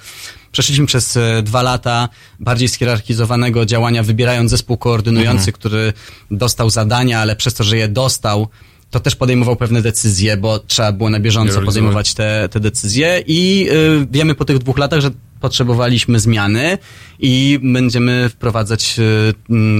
Przeszliśmy 0.52 0.86
przez 0.86 1.18
e, 1.18 1.42
dwa 1.44 1.62
lata 1.62 2.10
bardziej 2.40 2.68
schierarchizowanego 2.70 3.66
działania, 3.66 4.04
wybierając 4.04 4.52
zespół 4.52 4.78
koordynujący, 4.78 5.38
Mhm. 5.40 5.54
który 5.54 5.94
dostał 6.32 6.70
zadania, 6.70 7.20
ale 7.20 7.36
przez 7.36 7.54
to, 7.54 7.64
że 7.64 7.78
je 7.78 7.88
dostał, 7.88 8.48
to 8.90 9.00
też 9.00 9.16
podejmował 9.16 9.56
pewne 9.56 9.82
decyzje, 9.82 10.38
bo 10.38 10.60
trzeba 10.60 10.92
było 10.92 11.10
na 11.10 11.20
bieżąco 11.20 11.62
podejmować 11.62 12.14
te, 12.14 12.50
te 12.52 12.60
decyzje 12.60 13.24
i 13.28 13.68
y, 13.72 14.08
wiemy 14.12 14.36
po 14.36 14.46
tych 14.46 14.58
dwóch 14.58 14.78
latach, 14.78 15.00
że 15.02 15.12
potrzebowaliśmy 15.48 16.20
zmiany 16.20 16.78
i 17.20 17.60
będziemy 17.64 18.30
wprowadzać, 18.30 18.96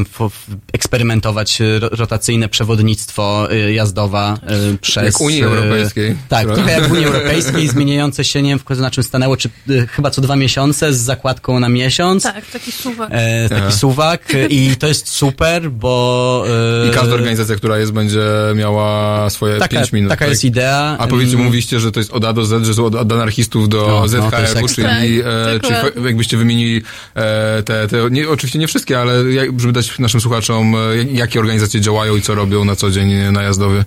f- 0.02 0.48
eksperymentować 0.74 1.60
ro- 1.80 1.90
rotacyjne 1.92 2.50
przewodnictwo 2.50 3.48
y, 3.52 3.74
jazdowa 3.74 4.38
przez... 4.82 5.04
Jak 5.06 5.22
Unii 5.22 5.44
Europejskiej. 5.44 6.16
Tak, 6.30 6.48
trochę 6.48 6.72
jak 6.72 6.88
w 6.88 6.92
Unii 6.92 7.06
Europejskiej, 7.06 7.68
zmieniające 7.68 8.24
się, 8.24 8.42
nie 8.42 8.50
wiem 8.50 8.60
w 8.60 8.64
końcu 8.64 8.82
na 8.84 8.92
czym 8.92 9.04
stanęło, 9.04 9.38
czy 9.38 9.50
chyba 9.90 10.10
co 10.12 10.22
dwa 10.22 10.36
miesiące 10.36 10.94
z 10.94 10.98
zakładką 10.98 11.60
na 11.60 11.70
miesiąc. 11.70 12.24
Tak, 12.24 12.46
taki 12.52 12.72
suwak. 12.72 13.10
E, 13.12 13.50
taki 13.50 13.62
Aha. 13.62 13.72
suwak 13.72 14.22
i 14.50 14.76
to 14.80 14.88
jest 14.88 15.08
super, 15.10 15.72
bo... 15.72 16.46
y, 16.86 16.90
I 16.90 16.92
każda 16.94 17.14
organizacja, 17.16 17.56
która 17.56 17.78
jest, 17.78 17.92
będzie 17.92 18.22
miała 18.56 19.30
swoje 19.30 19.60
Taka- 19.60 19.76
5 19.78 19.92
minut. 19.94 20.10
taka 20.10 20.20
tak? 20.26 20.30
jest 20.30 20.46
idea. 20.46 20.96
A 21.00 21.08
powiedzcie, 21.08 21.34
Mm. 21.36 21.46
mówiliście, 21.46 21.80
że 21.80 21.92
to 21.92 22.00
jest 22.00 22.12
od 22.12 22.26
A 22.26 22.34
do 22.34 22.46
Z, 22.46 22.66
że 22.66 22.74
są 22.74 22.86
od, 22.86 22.96
od 22.96 23.12
anarchistów 23.12 23.70
do 23.70 23.78
No, 23.88 24.00
no, 24.00 24.08
ZHR-u, 24.08 24.60
ekstra. 24.66 24.96
czyli, 25.00 25.22
e, 25.22 25.53
dokładnie. 25.62 26.02
fa- 26.02 26.08
jakbyście 26.08 26.38
wymienili 26.38 26.82
e, 27.16 27.64
te, 27.64 27.88
te 27.88 27.98
nie, 28.12 28.30
oczywiście 28.30 28.60
nie 28.60 28.68
wszystkie, 28.68 29.00
ale 29.00 29.24
jak, 29.34 29.60
żeby 29.60 29.74
dać 29.74 30.00
naszym 30.00 30.22
słuchaczom, 30.22 30.76
e, 30.76 30.98
jak- 30.98 31.12
jakie 31.14 31.40
organizacje 31.40 31.82
działają 31.82 32.16
i 32.16 32.22
co 32.22 32.36
robią 32.36 32.66
na 32.66 32.76
co 32.76 32.92
dzień 32.92 33.14
na 33.32 33.42
jazdowie. 33.44 33.86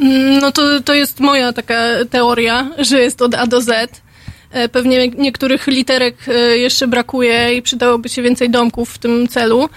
Mm, 0.00 0.38
No 0.38 0.52
to, 0.52 0.80
to 0.80 0.94
jest 0.94 1.20
moja 1.20 1.52
taka 1.52 1.82
teoria, 2.10 2.70
że 2.78 3.00
jest 3.00 3.22
od 3.22 3.34
A 3.34 3.46
do 3.46 3.60
Z. 3.60 4.02
E, 4.50 4.68
Pewnie 4.68 5.08
niektórych 5.08 5.66
literek 5.66 6.16
e, 6.28 6.32
jeszcze 6.58 6.86
brakuje 6.86 7.54
i 7.54 7.62
przydałoby 7.62 8.08
się 8.08 8.22
więcej 8.22 8.50
domków 8.50 8.90
w 8.90 8.98
tym 8.98 9.28
celu. 9.28 9.68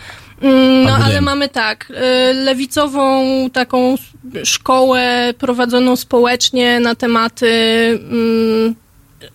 Mm, 0.41 0.83
No 0.83 0.95
ale 1.05 1.21
mamy 1.21 1.49
tak, 1.49 1.91
e, 1.95 2.33
lewicową 2.33 3.23
taką 3.49 3.95
szkołę 4.43 5.33
prowadzoną 5.37 5.95
społecznie 5.95 6.79
na 6.79 6.95
tematy 6.95 7.47
mm, 8.11 8.75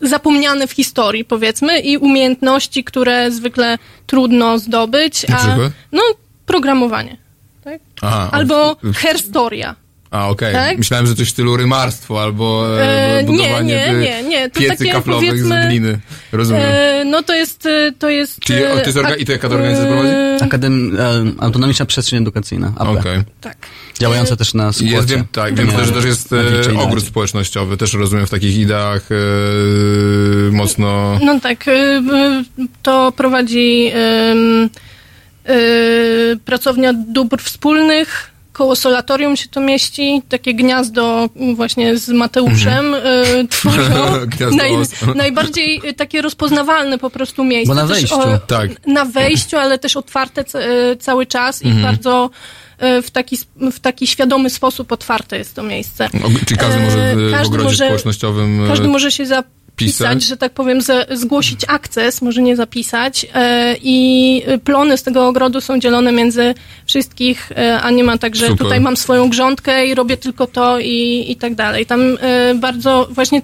zapomniane 0.01 0.66
w 0.66 0.73
historii, 0.73 1.24
powiedzmy, 1.24 1.81
i 1.81 1.97
umiejętności, 1.97 2.85
które 2.85 3.31
zwykle 3.31 3.78
trudno 4.06 4.59
zdobyć. 4.59 5.28
Na 5.28 5.36
a, 5.36 5.39
przykład? 5.39 5.73
No, 5.93 6.02
programowanie. 6.47 7.16
Tak? 7.65 7.81
Aha, 8.02 8.28
Albo 8.32 8.77
herstoria. 8.97 9.74
A, 10.15 10.28
okej. 10.28 10.53
tak? 10.55 10.78
Myślałem, 10.78 11.07
że 11.07 11.15
coś 11.15 11.28
w 11.28 11.31
stylu 11.31 11.57
rymarstwo 11.57 12.23
albo 12.23 12.66
e, 12.81 13.19
E, 13.19 13.23
nie, 13.23 13.27
budowanie 13.27 13.74
nie, 13.74 13.86
e, 13.86 13.95
nie, 13.95 14.23
nie. 14.23 14.51
To 14.51 14.61
piecy 14.61 14.77
takie, 14.78 14.93
kaflowych 14.93 15.45
z 15.45 15.66
gliny. 15.66 15.99
Rozumiem. 16.32 16.62
E, 16.65 17.05
no 17.05 17.23
to 17.23 17.35
jest, 17.35 17.66
e, 17.66 17.93
to 17.99 18.09
jest... 18.09 18.41
Czyli 18.41 18.65
o, 18.65 18.70
to 18.70 18.86
jest 18.86 18.99
orga- 18.99 19.12
e, 19.12 19.16
i 19.16 19.24
to 19.24 19.32
jaka 19.32 19.49
to 19.49 19.55
organizacja 19.55 19.91
prowadzi? 19.91 20.15
e, 20.15 20.39
Akadem, 20.43 20.97
e, 20.99 21.43
Autonomiczna 21.43 21.86
Przestrzeń 21.86 22.19
Edukacyjna. 22.23 22.73
Okej. 22.78 23.23
Tak. 23.41 23.57
Działająca 23.99 24.36
też 24.36 24.55
na 24.55 24.73
skłocie. 24.73 24.93
Jest, 24.93 25.09
wiem, 25.09 25.24
tak, 25.32 25.55
wiem 25.55 25.66
Nie, 25.66 25.73
też, 25.73 25.86
że 25.86 25.93
też 25.93 26.05
jest 26.05 26.32
e, 26.32 26.78
ogród 26.78 27.05
społecznościowy, 27.05 27.77
też 27.77 27.95
rozumiem 27.95 28.27
w 28.27 28.31
takich 28.31 28.57
ideach 28.57 29.09
e, 29.11 29.15
mocno... 30.53 31.19
No 31.24 31.41
tak, 31.41 31.69
e, 31.69 31.73
e, 31.73 32.45
to 32.82 33.12
prowadzi 33.16 33.91
e, 33.95 34.35
pracownia 36.45 36.93
dóbr 36.93 37.43
wspólnych, 37.43 38.34
koło 38.55 38.76
solatorium 38.76 39.36
się 39.36 39.48
to 39.48 39.60
mieści, 39.60 40.22
takie 40.28 40.55
gniazdo 40.55 41.28
właśnie 41.55 41.97
z 41.98 42.09
Mateuszem 42.09 42.94
e, 42.94 43.01
tworzą. 43.51 43.82
Gniazdo 44.36 44.56
Naj, 44.56 44.72
najbardziej 45.14 45.81
e, 45.85 45.93
takie 45.93 46.22
rozpoznawalne 46.22 46.98
po 46.98 47.10
prostu 47.10 47.44
miejsce. 47.44 47.74
Bo 47.74 47.81
na 47.81 47.86
wejściu. 47.86 48.16
Tak. 48.47 48.86
Na 48.86 49.05
wejściu, 49.05 49.56
ale 49.56 49.78
też 49.78 49.97
otwarte 49.97 50.44
e, 50.55 50.97
cały 50.97 51.26
czas 51.26 51.62
i 51.62 51.66
Mhm. 51.66 51.82
bardzo 51.82 52.31
w 53.02 53.10
taki, 53.10 53.39
w 53.72 53.81
taki 53.81 54.06
świadomy 54.06 54.51
sposób 54.51 54.93
otwarte 54.93 55.39
jest 55.39 55.55
to 55.55 55.62
miejsce. 55.62 56.09
Og- 56.12 56.44
Czyli 56.47 56.60
każdy 56.60 56.81
może 56.81 57.14
w, 57.16 57.18
w 57.18 57.31
każdy 57.31 57.47
ogrodzie 57.47 57.64
może- 57.64 57.85
społecznościowym... 57.85 58.64
Każdy 58.68 58.89
może 58.89 59.12
się 59.12 59.26
zapisać, 59.26 59.52
pisać? 59.77 60.23
że 60.23 60.37
tak 60.37 60.53
powiem, 60.53 60.81
ze, 60.81 61.07
zgłosić 61.11 61.61
akces, 61.69 62.23
może 62.23 62.43
nie 62.43 62.57
zapisać. 62.57 63.27
E, 63.35 63.77
I 63.83 64.43
plony 64.65 64.97
z 64.99 65.03
tego 65.03 65.29
ogrodu 65.29 65.61
są 65.61 65.79
dzielone 65.79 66.13
między 66.13 66.55
wszystkich, 66.87 67.53
e, 67.57 67.81
a 67.81 67.91
nie 67.91 68.05
ma 68.05 68.19
tak, 68.19 68.37
że 68.37 68.47
Super. 68.47 68.59
tutaj 68.59 68.81
mam 68.81 68.97
swoją 68.97 69.29
grządkę 69.31 69.87
i 69.87 69.95
robię 69.95 70.17
tylko 70.17 70.47
to 70.47 70.79
i, 70.79 71.25
i 71.29 71.37
tak 71.37 71.55
dalej. 71.55 71.87
Tam 71.87 72.01
e, 72.21 72.55
bardzo 72.55 73.09
właśnie, 73.11 73.43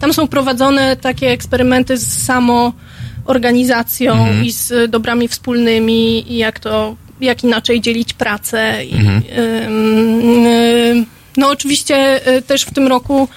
tam 0.00 0.12
są 0.12 0.28
prowadzone 0.28 0.96
takie 0.96 1.30
eksperymenty 1.30 1.96
z 1.98 2.22
samoorganizacją 2.26 4.12
Mhm. 4.12 4.44
i 4.44 4.52
z 4.52 4.90
dobrami 4.90 5.28
wspólnymi 5.28 6.32
i 6.32 6.36
jak 6.36 6.58
to, 6.60 6.96
jak 7.20 7.44
inaczej 7.44 7.80
dzielić 7.80 8.12
pracę. 8.14 8.84
I, 8.84 8.94
Mhm. 8.94 9.22
ym, 9.66 10.46
y, 10.46 11.04
no 11.36 11.48
oczywiście 11.48 12.28
y, 12.36 12.42
też 12.42 12.62
w 12.62 12.74
tym 12.74 12.86
roku 12.88 13.28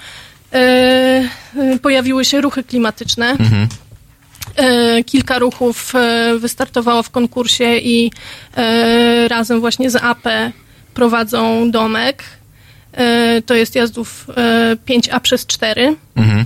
pojawiły 1.82 2.24
się 2.24 2.40
ruchy 2.40 2.64
klimatyczne. 2.64 3.30
Mhm. 3.30 3.68
Y, 4.98 5.04
Kilka 5.04 5.38
ruchów 5.38 5.92
wystartowało 6.38 7.02
w 7.02 7.10
konkursie 7.10 7.76
i 7.76 8.10
razem 9.28 9.60
właśnie 9.60 9.90
z 9.90 9.96
AP 9.96 10.52
prowadzą 10.94 11.70
domek. 11.70 12.24
To 13.46 13.54
jest 13.54 13.74
jazdów 13.74 14.26
y, 14.28 14.76
5A 14.76 15.20
przez 15.20 15.46
4. 15.46 15.96
Mhm. 16.16 16.44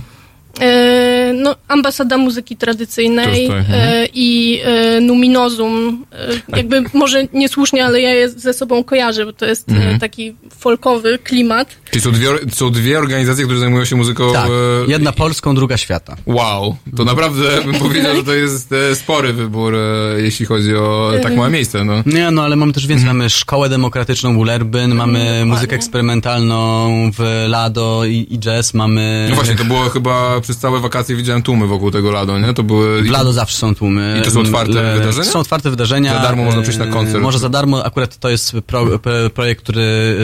E, 0.61 1.33
no, 1.33 1.55
ambasada 1.67 2.17
muzyki 2.17 2.57
tradycyjnej 2.57 3.47
To 3.47 3.57
mhm. 3.57 3.79
e, 3.79 4.05
i 4.13 4.61
e, 4.63 5.01
Numinozum. 5.01 6.05
E, 6.51 6.57
jakby 6.57 6.83
może 6.93 7.27
niesłusznie, 7.33 7.85
ale 7.85 8.01
ja 8.01 8.13
je 8.13 8.29
ze 8.29 8.53
sobą 8.53 8.83
kojarzę, 8.83 9.25
bo 9.25 9.33
to 9.33 9.45
jest 9.45 9.71
e, 9.71 9.79
Mhm. 9.79 9.99
taki 9.99 10.35
folkowy 10.59 11.19
klimat. 11.23 11.75
Czyli 11.91 12.01
są 12.01 12.11
dwie, 12.11 12.27
są 12.51 12.71
dwie 12.71 12.99
organizacje, 12.99 13.45
które 13.45 13.59
zajmują 13.59 13.85
się 13.85 13.95
muzyką... 13.95 14.33
Tak, 14.33 14.45
e, 14.47 14.51
jedna 14.91 15.11
polską, 15.11 15.55
druga 15.55 15.77
świata. 15.77 16.15
Wow, 16.25 16.75
to 16.97 17.05
naprawdę 17.05 17.43
bym 17.65 17.75
powiedział, 17.75 18.15
że 18.15 18.23
to 18.23 18.33
jest 18.33 18.71
e, 18.71 18.95
spory 18.95 19.33
wybór, 19.33 19.75
e, 19.75 20.21
jeśli 20.21 20.45
chodzi 20.45 20.75
o 20.75 21.11
tak 21.23 21.35
małe 21.35 21.49
miejsce, 21.49 21.85
no. 21.85 22.03
Nie, 22.05 22.31
no 22.31 22.43
ale 22.43 22.55
mamy 22.55 22.73
też 22.73 22.87
więcej. 22.87 23.07
Mamy 23.07 23.29
szkołę 23.29 23.69
demokratyczną 23.69 24.35
Ulerbyn, 24.35 24.95
mamy 24.95 25.45
muzykę 25.45 25.75
eksperymentalną 25.75 26.89
w 27.11 27.45
Lado 27.47 28.05
i, 28.05 28.27
i 28.29 28.39
jazz, 28.39 28.73
mamy... 28.73 29.27
No 29.29 29.35
właśnie, 29.35 29.55
to 29.55 29.65
było 29.65 29.89
chyba 29.89 30.41
przez 30.49 30.57
całe 30.57 30.79
wakacje 30.79 31.15
widziałem 31.15 31.41
tłumy 31.41 31.67
wokół 31.67 31.91
tego 31.91 32.11
Lado, 32.11 32.39
nie? 32.39 32.53
To 32.53 32.63
były... 32.63 33.01
W 33.03 33.09
Lado 33.09 33.33
zawsze 33.33 33.57
są 33.57 33.75
tłumy. 33.75 34.17
I 34.21 34.25
to 34.25 34.31
są 34.31 34.39
otwarte 34.39 34.93
E, 34.93 34.99
wydarzenia? 34.99 35.31
Są 35.31 35.39
otwarte 35.39 35.69
wydarzenia. 35.69 36.13
Za 36.13 36.19
darmo 36.19 36.43
można 36.43 36.61
przyjść 36.61 36.79
na 36.79 36.85
E, 36.85 36.91
koncert. 36.91 37.23
Może 37.23 37.39
za 37.39 37.49
darmo, 37.49 37.85
akurat 37.85 38.17
to 38.17 38.29
jest 38.29 38.51
pro, 38.67 38.99
pro, 38.99 39.29
projekt, 39.33 39.63
który 39.63 39.81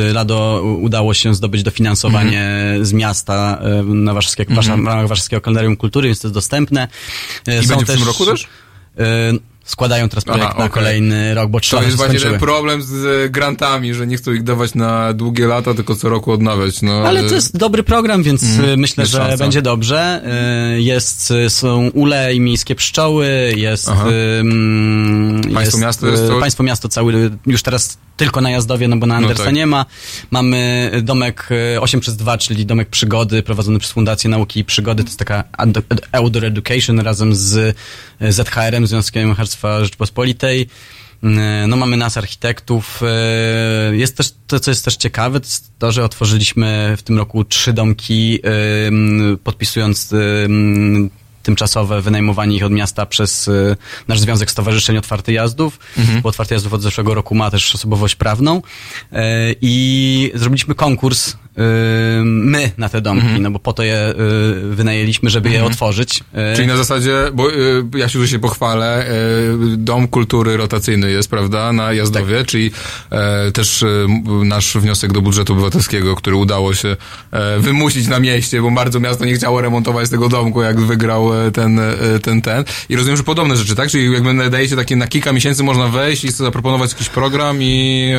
e, 0.10 0.14
Lado 0.14 0.62
udało 0.82 1.14
się 1.14 1.34
zdobyć 1.36 1.64
dofinansowanie 1.64 2.40
Mhm. 2.42 2.86
z 2.86 2.94
miasta 2.94 3.60
e, 3.62 3.84
na 3.84 4.14
warszawskiego, 4.14 4.62
w 4.62 4.68
ramach 4.68 5.08
Warszawskiego 5.08 5.42
Kalendarium 5.42 5.76
Kultury, 5.78 6.08
więc 6.08 6.22
to 6.22 6.28
jest 6.28 6.34
dostępne. 6.36 6.88
E, 7.48 7.64
I 7.64 7.68
będzie 7.68 7.86
w 7.86 7.92
tym 7.92 8.04
roku 8.04 8.26
też? 8.26 8.48
e, 8.98 9.32
Składają 9.66 10.10
teraz 10.10 10.24
projekt 10.24 10.48
Aha, 10.50 10.60
na 10.60 10.70
kolejny 10.70 11.34
rok, 11.34 11.50
bo 11.50 11.60
To 11.60 11.82
jest 11.84 11.98
właśnie 11.98 12.20
ten 12.20 12.40
problem 12.40 12.82
z 12.82 13.06
e, 13.26 13.30
grantami, 13.30 13.94
że 13.94 14.08
nie 14.08 14.18
chcą 14.18 14.32
ich 14.34 14.44
dawać 14.44 14.76
na 14.76 15.14
długie 15.14 15.48
lata, 15.48 15.74
tylko 15.74 15.96
co 15.96 16.10
roku 16.10 16.32
odnawiać, 16.32 16.82
no. 16.82 16.92
Ale 17.08 17.24
to 17.24 17.36
jest 17.36 17.58
dobry 17.58 17.84
program, 17.84 18.24
więc 18.24 18.44
y, 18.44 18.78
myślę, 18.78 19.02
Jest 19.02 19.12
że 19.12 19.18
szansa. 19.18 19.38
będzie 19.38 19.62
dobrze. 19.62 20.22
Y, 20.78 20.82
Jest, 20.82 21.34
są 21.50 21.90
ule 21.94 22.34
i 22.36 22.40
miejskie 22.40 22.76
pszczoły, 22.76 23.28
jest, 23.56 23.90
Aha. 23.90 24.06
mm, 24.40 25.42
Państwo 25.54 25.78
miasto 25.78 26.08
jest 26.08 26.28
to- 26.28 26.40
Państwo 26.40 26.64
miasto 26.64 26.90
cały, 26.90 27.32
już 27.46 27.64
teraz 27.64 27.98
tylko 28.18 28.42
na 28.42 28.52
Jazdowie, 28.52 28.88
no 28.88 28.98
bo 28.98 29.06
na 29.06 29.14
No 29.14 29.18
Andersa 29.18 29.44
tak. 29.44 29.54
nie 29.56 29.66
ma. 29.68 29.86
Mamy 30.32 30.92
domek 31.04 31.48
y, 31.76 31.82
8 31.82 32.00
przez 32.00 32.16
2, 32.18 32.38
czyli 32.38 32.66
domek 32.66 32.90
przygody, 32.90 33.44
prowadzony 33.44 33.80
przez 33.80 33.92
Fundację 33.92 34.30
Nauki 34.30 34.60
i 34.60 34.64
Przygody. 34.66 35.04
To 35.04 35.08
jest 35.10 35.20
taka 35.20 35.44
outdoor 36.12 36.46
education 36.46 37.00
razem 37.00 37.36
z 37.36 37.56
y, 38.22 38.32
ZHR-em, 38.32 38.88
Związkiem 38.88 39.36
Harstwa 39.36 39.84
Rzeczpospolitej. 39.84 40.62
Y, 41.24 41.28
No 41.68 41.76
mamy 41.78 41.98
nas 41.98 42.18
architektów. 42.18 43.02
Jest 43.92 44.18
też 44.18 44.34
to, 44.48 44.60
co 44.60 44.72
jest 44.72 44.86
też 44.86 44.96
ciekawe, 44.96 45.40
to 45.40 45.48
to, 45.80 45.92
że 45.92 46.04
otworzyliśmy 46.04 46.94
w 46.98 47.04
tym 47.04 47.18
roku 47.18 47.46
trzy 47.46 47.74
domki, 47.74 48.40
podpisując 49.44 50.14
tymczasowe 51.46 52.02
wynajmowanie 52.02 52.56
ich 52.56 52.64
od 52.64 52.72
miasta 52.72 53.06
przez 53.06 53.48
y, 53.48 53.76
nasz 54.08 54.20
Związek 54.20 54.52
Stowarzyszeń 54.52 54.98
Otwarty 54.98 55.34
Jazdów, 55.34 55.80
bo 56.24 56.30
Otwarty 56.30 56.54
Jazdów 56.54 56.74
od 56.74 56.82
zeszłego 56.82 57.14
roku 57.14 57.36
ma 57.36 57.52
też 57.52 57.76
osobowość 57.76 58.16
prawną 58.16 58.58
y, 58.58 59.16
i 59.62 60.32
zrobiliśmy 60.36 60.76
konkurs 60.76 61.36
my 62.24 62.72
na 62.78 62.90
te 62.90 63.02
domki, 63.02 63.40
no 63.42 63.52
bo 63.52 63.60
po 63.60 63.74
to 63.74 63.84
je 63.84 64.10
y, 64.10 64.76
wynajęliśmy, 64.76 65.30
żeby 65.30 65.50
je 65.50 65.64
otworzyć. 65.64 66.24
Y, 66.54 66.56
Czyli 66.56 66.68
na 66.68 66.78
zasadzie, 66.78 67.12
bo 67.34 67.48
ja 67.98 68.10
się, 68.10 68.20
że 68.20 68.28
się 68.28 68.40
pochwalę, 68.40 69.06
Dom 69.78 70.08
Kultury 70.08 70.58
Rotacyjny 70.58 71.12
jest, 71.12 71.30
prawda, 71.30 71.74
na 71.74 71.94
Jazdowie, 71.94 72.38
Tak. 72.38 72.48
czyli 72.48 72.72
e, 73.12 73.52
też 73.52 73.84
m- 73.84 74.48
nasz 74.48 74.78
wniosek 74.78 75.14
do 75.14 75.22
budżetu 75.22 75.54
obywatelskiego, 75.54 76.16
który 76.16 76.36
udało 76.36 76.74
się 76.74 76.96
e, 77.32 77.60
wymusić 77.60 78.08
na 78.08 78.20
mieście, 78.20 78.62
bo 78.62 78.72
bardzo 78.72 79.00
miasto 79.00 79.26
nie 79.26 79.34
chciało 79.34 79.62
remontować 79.62 80.10
tego 80.10 80.30
domku, 80.30 80.62
jak 80.62 80.82
wygrał 80.82 81.46
e, 81.48 81.52
ten, 81.52 81.80
e, 81.80 81.94
ten, 82.22 82.42
ten. 82.42 82.64
I 82.90 82.96
rozumiem, 82.96 83.18
że 83.18 83.24
podobne 83.24 83.58
rzeczy, 83.58 83.76
tak? 83.76 83.90
Czyli 83.90 84.14
jakby 84.14 84.34
nadajecie 84.34 84.76
takie 84.76 84.96
na 84.96 85.08
kilka 85.08 85.34
miesięcy 85.34 85.64
można 85.64 85.88
wejść 85.88 86.24
i 86.24 86.32
zaproponować 86.32 86.92
jakiś 86.92 87.10
program 87.10 87.58
i, 87.64 88.12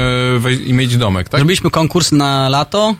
e, 0.46 0.52
i 0.52 0.72
mieć 0.72 0.96
domek, 0.96 1.28
tak? 1.28 1.38
Zrobiliśmy 1.40 1.70
konkurs 1.70 2.12
na 2.12 2.48
lato 2.48 2.94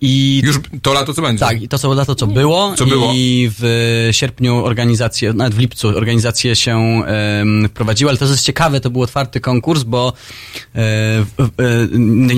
i 0.00 0.42
Już 0.44 0.60
to 0.82 0.92
lato 0.92 1.14
co 1.14 1.22
będzie? 1.22 1.40
Tak, 1.40 1.62
i 1.62 1.68
to 1.68 1.78
co 1.78 1.94
lato, 1.94 2.14
co 2.14 2.26
było. 2.26 2.74
Co 2.76 2.86
było? 2.86 3.12
I 3.14 3.50
w 3.58 4.08
sierpniu 4.12 4.64
organizacje, 4.64 5.32
nawet 5.32 5.54
w 5.54 5.58
lipcu 5.58 5.88
organizacje 5.88 6.56
się 6.56 6.78
em, 7.06 7.68
wprowadziły, 7.68 8.10
ale 8.10 8.18
to 8.18 8.24
jest 8.24 8.44
ciekawe, 8.44 8.80
to 8.80 8.90
był 8.90 9.02
otwarty 9.02 9.40
konkurs, 9.40 9.82
bo 9.82 10.12
e, 10.74 11.24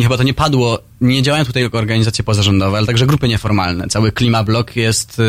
chyba 0.03 0.17
to 0.17 0.23
nie 0.23 0.35
padło, 0.35 0.79
nie 1.01 1.23
działają 1.23 1.45
tutaj 1.45 1.63
tylko 1.63 1.79
organizacje 1.79 2.25
pozarządowe, 2.25 2.77
ale 2.77 2.87
także 2.87 3.07
grupy 3.07 3.29
nieformalne. 3.29 3.89
Cały 3.89 4.13
Klimablok 4.13 4.77
jest, 4.77 5.23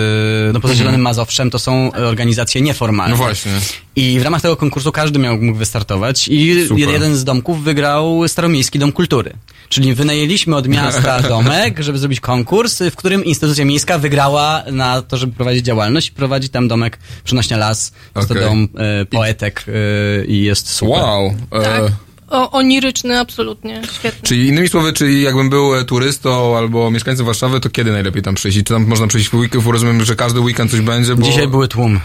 e, 0.49 0.53
no 0.53 0.59
poza 0.59 0.75
Zielonym 0.75 1.01
Mazowszem, 1.01 1.49
to 1.49 1.59
są 1.59 1.91
organizacje 1.91 2.61
nieformalne. 2.61 3.11
No 3.11 3.17
właśnie. 3.17 3.51
I 3.95 4.19
w 4.19 4.23
ramach 4.23 4.41
tego 4.41 4.55
konkursu 4.55 4.91
każdy 4.91 5.19
miał, 5.19 5.37
mógł 5.37 5.57
wystartować 5.57 6.27
i 6.27 6.67
Super. 6.67 6.89
jeden 6.89 7.15
z 7.15 7.23
domków 7.23 7.63
wygrał 7.63 8.27
Staromiejski 8.27 8.79
Dom 8.79 8.91
Kultury. 8.91 9.33
Czyli 9.69 9.93
wynajęliśmy 9.93 10.55
od 10.55 10.67
miasta 10.67 11.21
domek, 11.29 11.79
żeby 11.79 11.97
zrobić 11.97 12.19
konkurs, 12.19 12.81
w 12.91 12.95
którym 12.95 13.25
instytucja 13.25 13.65
miejska 13.65 13.97
wygrała 13.97 14.63
na 14.71 15.01
to, 15.01 15.17
żeby 15.17 15.33
prowadzić 15.33 15.65
działalność 15.65 16.07
i 16.07 16.11
prowadzi 16.11 16.49
tam 16.49 16.67
domek 16.67 16.99
Przenośnia 17.23 17.57
Las. 17.57 17.91
Jest 18.15 18.31
Okej. 18.31 18.43
to 18.43 18.49
dom 18.49 18.67
e, 18.77 19.05
poetek 19.05 19.65
e, 19.67 20.25
i 20.25 20.43
jest 20.43 20.69
super. 20.69 21.03
Wow. 21.03 21.35
E, 21.51 21.63
Tak. 21.63 22.06
O, 22.29 22.51
oniryczny, 22.51 23.19
absolutnie, 23.19 23.81
świetny. 23.93 24.19
Czyli 24.23 24.47
innymi 24.47 24.67
słowy, 24.67 24.93
czyli 24.93 25.21
jakbym 25.21 25.49
był 25.49 25.75
e, 25.75 25.85
turystą 25.85 26.57
albo 26.57 26.91
mieszkańcem 26.91 27.25
Warszawy, 27.25 27.59
to 27.59 27.69
kiedy 27.69 27.91
najlepiej 27.91 28.21
tam 28.21 28.35
przyjść? 28.35 28.57
Czy 28.57 28.63
tam 28.63 28.85
można 28.87 29.07
przyjść 29.07 29.29
w 29.29 29.33
weekend? 29.33 29.65
Rozumiem, 29.65 30.05
że 30.05 30.15
każdy 30.15 30.39
weekend 30.39 30.71
coś 30.71 30.81
będzie, 30.81 31.15
bo... 31.15 31.21
Dzisiaj 31.21 31.47
były 31.47 31.67
tłum. 31.67 31.99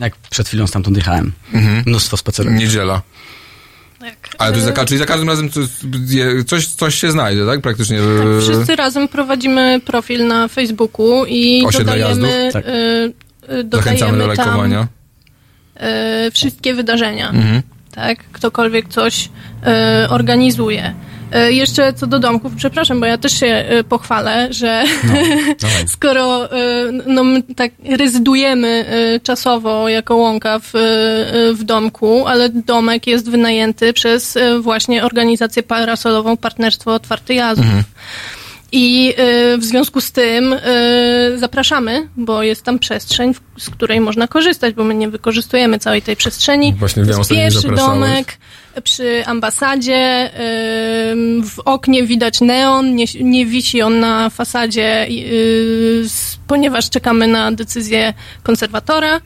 Jak 0.00 0.16
przed 0.16 0.48
chwilą 0.48 0.66
stamtąd 0.66 0.96
jechałem. 0.96 1.32
Mhm. 1.52 1.82
Mnóstwo 1.86 2.16
spacerów. 2.16 2.52
Niedziela. 2.52 3.02
Tak. 4.00 4.28
Ale 4.38 4.52
to 4.52 4.58
jest 4.58 4.76
za, 4.76 4.84
czyli 4.84 4.98
za 4.98 5.06
każdym 5.06 5.28
razem 5.28 5.50
coś, 6.46 6.66
coś, 6.66 6.94
się 6.94 7.10
znajdzie, 7.10 7.46
tak? 7.46 7.60
Praktycznie. 7.60 7.98
Tak, 7.98 8.26
e, 8.38 8.40
wszyscy 8.40 8.76
razem 8.76 9.08
prowadzimy 9.08 9.80
profil 9.84 10.26
na 10.26 10.48
Facebooku 10.48 11.24
i 11.28 11.64
Osiedle 11.66 11.84
dodajemy? 11.84 12.50
Tak. 12.52 12.64
y, 12.66 12.68
y, 12.68 13.68
Zachęcamy 13.72 14.12
do 14.18 14.18
dodajemy 14.18 14.36
tam 14.36 14.46
lajkowania. 14.46 14.88
y, 16.26 16.30
wszystkie 16.30 16.74
wydarzenia. 16.74 17.28
Mhm. 17.30 17.62
Tak, 17.90 18.18
ktokolwiek 18.32 18.88
coś 18.88 19.24
y, 19.24 20.08
organizuje. 20.08 20.94
Y, 21.48 21.52
jeszcze 21.52 21.92
co 21.92 22.06
do 22.06 22.18
domków, 22.18 22.52
przepraszam, 22.56 23.00
bo 23.00 23.06
ja 23.06 23.18
też 23.18 23.40
się 23.40 23.64
y, 23.80 23.84
pochwalę, 23.84 24.48
że 24.50 24.84
skoro 25.94 26.46
y, 26.46 26.92
no, 27.06 27.24
my 27.24 27.42
tak 27.42 27.72
rezydujemy 27.98 28.84
czasowo 29.22 29.88
jako 29.88 30.16
łąka 30.16 30.58
w, 30.58 30.70
w 31.54 31.64
domku, 31.64 32.26
ale 32.26 32.48
domek 32.48 33.06
jest 33.06 33.30
wynajęty 33.30 33.92
przez 33.92 34.38
właśnie 34.60 35.04
organizację 35.04 35.62
parasolową 35.62 36.36
Partnerstwo 36.36 36.94
Otwarty 36.94 37.34
Jazdów. 37.34 37.66
I 38.72 39.14
y, 39.54 39.58
w 39.58 39.64
związku 39.64 40.00
z 40.00 40.12
tym 40.12 40.52
y, 40.52 40.58
zapraszamy, 41.38 42.08
bo 42.16 42.42
jest 42.42 42.62
tam 42.62 42.78
przestrzeń, 42.78 43.34
z 43.58 43.70
której 43.70 44.00
można 44.00 44.28
korzystać, 44.28 44.74
bo 44.74 44.84
my 44.84 44.94
nie 44.94 45.08
wykorzystujemy 45.08 45.78
całej 45.78 46.02
tej 46.02 46.16
przestrzeni. 46.16 46.74
Właśnie 46.74 47.06
to 47.06 47.18
jest 47.18 47.30
pierwszy 47.30 47.68
domek 47.68 48.38
przy 48.84 49.22
ambasadzie. 49.26 50.30
ym, 51.10 51.44
w 51.44 51.58
oknie 51.58 52.06
widać 52.06 52.40
neon, 52.40 52.94
nie, 52.94 53.04
nie 53.20 53.46
wisi 53.46 53.82
on 53.82 54.00
na 54.00 54.30
fasadzie, 54.30 55.08
y, 55.08 56.06
ponieważ 56.46 56.90
czekamy 56.90 57.26
na 57.26 57.52
decyzję 57.52 58.14
konserwatora. 58.42 59.20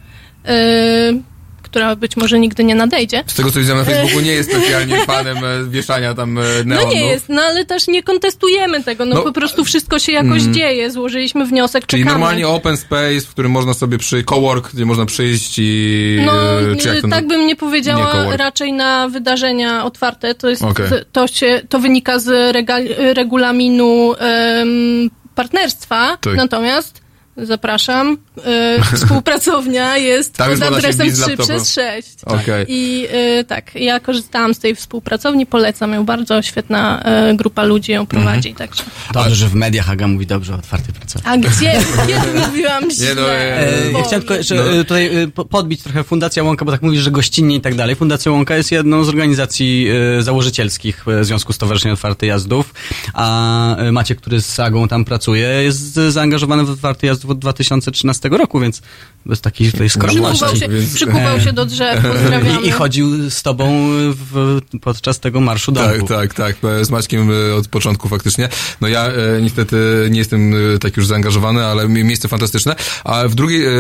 Która 1.73 1.97
być 1.97 2.16
może 2.16 2.39
nigdy 2.39 2.65
nie 2.65 2.74
nadejdzie. 2.74 3.24
Z 3.27 3.35
tego 3.35 3.51
co 3.51 3.61
widziałem 3.61 3.86
na 3.86 3.93
Facebooku, 3.93 4.20
nie 4.20 4.32
jest 4.32 4.51
specjalnie 4.51 5.01
fanem 5.07 5.36
e, 5.44 5.65
wieszania 5.70 6.15
tam 6.15 6.39
e, 6.39 6.43
neonu. 6.65 6.86
No 6.86 6.93
nie 6.93 7.07
jest, 7.07 7.28
no 7.28 7.43
ale 7.43 7.65
też 7.65 7.89
nie 7.89 8.03
kontestujemy 8.03 8.82
tego, 8.82 9.05
no, 9.05 9.15
No, 9.15 9.23
po 9.23 9.32
prostu 9.32 9.65
wszystko 9.65 9.99
się 9.99 10.12
jakoś 10.12 10.43
mm. 10.43 10.55
dzieje, 10.55 10.90
złożyliśmy 10.90 11.47
wniosek, 11.47 11.86
Czyli 11.86 12.03
czekamy. 12.03 12.20
normalnie 12.20 12.49
open 12.49 12.77
space, 12.77 13.20
w 13.20 13.28
którym 13.28 13.53
można 13.53 13.74
sobie 13.74 13.99
przy 13.99 14.24
cowork, 14.24 14.73
gdzie 14.74 14.86
można 14.86 15.07
przyjść 15.07 15.55
i... 15.59 16.23
No, 16.27 16.61
e, 16.61 17.03
to 17.03 17.09
tak 17.09 17.27
bym 17.27 17.47
nie 17.47 17.57
powiedziała, 17.57 18.24
Nie 18.24 18.36
raczej 18.36 18.73
na 18.73 19.09
wydarzenia 19.09 19.85
otwarte. 19.85 20.35
To 20.35 20.49
jest, 20.49 20.62
Okej. 20.62 20.86
to, 21.12 21.28
się, 21.28 21.61
to 21.69 21.78
wynika 21.78 22.19
z 22.19 22.55
regal, 22.55 22.85
regulaminu 23.15 24.15
em, 24.19 25.11
partnerstwa. 25.35 26.16
Tak. 26.20 26.36
Natomiast 26.36 27.02
zapraszam, 27.37 28.17
e, 28.45 28.79
współpracownia 28.97 29.97
jest 30.13 30.35
Tam 30.37 30.51
pod 30.59 30.63
adresem 30.63 31.07
bić 31.07 31.17
z 31.17 31.21
3 31.21 31.31
laptopa. 31.31 31.43
przez 31.55 31.75
6. 31.75 32.09
Okej. 32.27 32.67
I 32.69 33.07
e, 33.11 33.45
tak, 33.45 33.75
ja 33.75 34.01
korzystałam 34.01 34.55
z 34.55 34.59
tej 34.59 34.75
współpracowni, 34.75 35.47
polecam 35.47 35.93
ją 35.93 36.05
bardzo, 36.05 36.43
świetna 36.43 37.03
e, 37.03 37.35
grupa 37.37 37.63
ludzi 37.65 37.93
ją 37.93 38.07
prowadzi. 38.07 38.49
Mhm. 38.49 38.69
Także. 38.69 38.85
Dobrze, 39.15 39.35
że 39.35 39.49
w 39.49 39.55
mediach 39.55 39.91
Aga 39.91 40.09
mówi 40.09 40.27
dobrze 40.27 40.53
o 40.53 40.57
otwartej 40.57 40.95
pracowni. 40.95 41.29
A 41.31 41.37
gdzie? 41.37 41.73
Kiedy 42.07 42.41
mówiłam 42.47 42.91
źle? 42.91 43.07
Nie, 43.09 43.15
no, 43.15 43.31
e, 43.33 43.93
ja 43.93 44.03
chciałem 44.03 44.21
tylko 44.21 44.35
jeszcze 44.35 44.55
No. 44.55 44.63
tutaj 44.85 45.11
po- 45.35 45.45
podbić 45.45 45.83
trochę 45.83 46.05
Fundacja 46.05 46.43
Łąka, 46.43 46.65
bo 46.65 46.73
tak 46.73 46.83
mówisz, 46.83 47.01
że 47.01 47.11
gościnnie 47.11 47.57
i 47.57 47.61
tak 47.61 47.75
dalej. 47.75 47.97
Fundacja 47.97 48.33
Łąka 48.33 48.57
jest 48.57 48.73
jedną 48.73 49.05
z 49.05 49.09
organizacji 49.09 49.89
założycielskich 50.21 51.05
Związku 51.21 51.53
Stowarzyszeń 51.53 51.93
Otwartych 51.93 52.29
Jazdów, 52.29 52.75
a 53.15 53.77
e, 53.77 53.93
Maciek, 53.93 54.19
który 54.21 54.41
z 54.41 54.47
Sagą 54.47 54.89
tam 54.89 55.05
pracuje, 55.05 55.49
jest 55.49 55.93
zaangażowany 55.95 56.65
w 56.65 56.71
Otwarty 56.71 57.07
Jazdów 57.07 57.31
od 57.33 57.43
od 57.43 57.45
2013 57.45 58.29
roku, 58.29 58.61
więc 58.61 58.83
bez 59.27 59.41
takiej 59.41 59.73
tutaj 59.73 59.89
Przykuwał 59.89 60.37
skromności. 60.37 60.59
się, 60.61 60.69
przykuwał 60.95 61.41
się 61.41 61.53
do 61.53 61.65
drzew, 61.67 62.03
pozdrawiamy. 62.13 62.61
I, 62.63 62.69
I 62.69 62.71
chodził 62.71 63.31
z 63.31 63.43
tobą 63.43 63.89
w, 64.33 64.61
podczas 64.83 65.21
tego 65.21 65.41
marszu 65.41 65.73
Tak, 65.73 65.91
domku. 65.99 66.07
tak, 66.15 66.35
tak. 66.35 66.57
Z 66.83 66.91
Maćkiem 66.91 67.31
e, 67.51 67.55
od 67.55 67.69
początku 67.69 68.09
faktycznie. 68.09 68.49
No 68.81 68.89
ja 68.89 69.07
e, 69.07 69.13
niestety 69.43 69.77
nie 70.11 70.19
jestem 70.19 70.55
e, 70.75 70.79
tak 70.79 70.97
już 70.97 71.07
zaangażowany, 71.07 71.65
ale 71.65 71.89
mi- 71.89 72.05
miejsce 72.05 72.29
fantastyczne. 72.29 72.77
A 73.05 73.29
w 73.29 73.35
drugiej 73.35 73.65
e, 73.67 73.71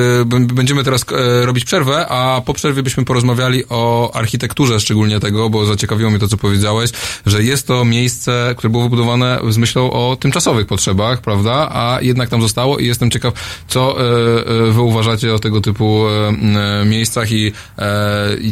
będziemy 0.54 0.84
teraz 0.84 1.04
e, 1.12 1.46
robić 1.46 1.64
przerwę, 1.64 2.08
a 2.08 2.40
po 2.46 2.54
przerwie 2.54 2.82
byśmy 2.82 3.04
porozmawiali 3.04 3.62
o 3.68 4.10
architekturze 4.14 4.80
szczególnie 4.80 5.20
tego, 5.20 5.50
bo 5.50 5.64
zaciekawiło 5.66 6.10
mnie 6.10 6.18
to, 6.18 6.28
co 6.28 6.36
powiedziałeś, 6.36 6.90
że 7.26 7.42
jest 7.42 7.66
to 7.66 7.84
miejsce, 7.84 8.54
które 8.58 8.70
było 8.70 8.82
wybudowane 8.82 9.38
z 9.50 9.56
myślą 9.56 9.90
o 9.90 10.16
tymczasowych 10.20 10.66
potrzebach, 10.66 11.20
prawda? 11.20 11.52
A 11.72 11.98
jednak 12.02 12.28
tam 12.28 12.42
zostało 12.42 12.78
i 12.78 12.86
jestem 12.86 13.10
ciekaw, 13.10 13.31
co 13.68 13.96
e, 14.00 14.04
e, 14.68 14.72
wy 14.72 14.80
uważacie 14.80 15.34
o 15.34 15.38
tego 15.38 15.60
typu 15.60 16.04
e, 16.08 16.84
miejscach 16.84 17.32
i, 17.32 17.52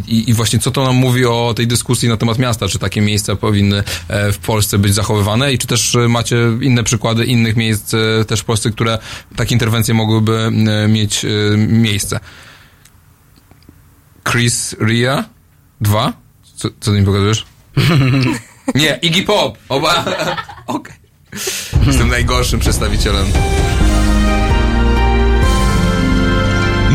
i, 0.08 0.30
i 0.30 0.34
właśnie 0.34 0.58
co 0.58 0.70
to 0.70 0.84
nam 0.84 0.96
mówi 0.96 1.26
o 1.26 1.54
tej 1.56 1.66
dyskusji 1.66 2.08
na 2.08 2.16
temat 2.16 2.38
miasta, 2.38 2.68
czy 2.68 2.78
takie 2.78 3.00
miejsca 3.00 3.36
powinny 3.36 3.82
w 4.08 4.38
Polsce 4.46 4.78
być 4.78 4.94
zachowywane 4.94 5.52
i 5.52 5.58
czy 5.58 5.66
też 5.66 5.96
macie 6.08 6.36
inne 6.60 6.84
przykłady 6.84 7.24
innych 7.24 7.56
miejsc 7.56 7.92
też 8.26 8.40
w 8.40 8.44
Polsce, 8.44 8.70
które 8.70 8.98
takie 9.36 9.54
interwencje 9.54 9.94
mogłyby 9.94 10.50
mieć 10.88 11.26
miejsce. 11.56 12.20
Chris 14.30 14.76
Ria? 14.86 15.24
Dwa? 15.80 16.12
Co, 16.56 16.68
co 16.80 16.90
ty 16.90 17.00
mi 17.00 17.06
pokazujesz? 17.06 17.46
Nie, 18.74 18.98
Iggy 19.02 19.22
Pop! 19.22 19.58
Oba! 19.68 20.04
Okej. 20.66 20.94
Jestem 21.86 22.08
najgorszym 22.08 22.60
przedstawicielem. 22.60 23.26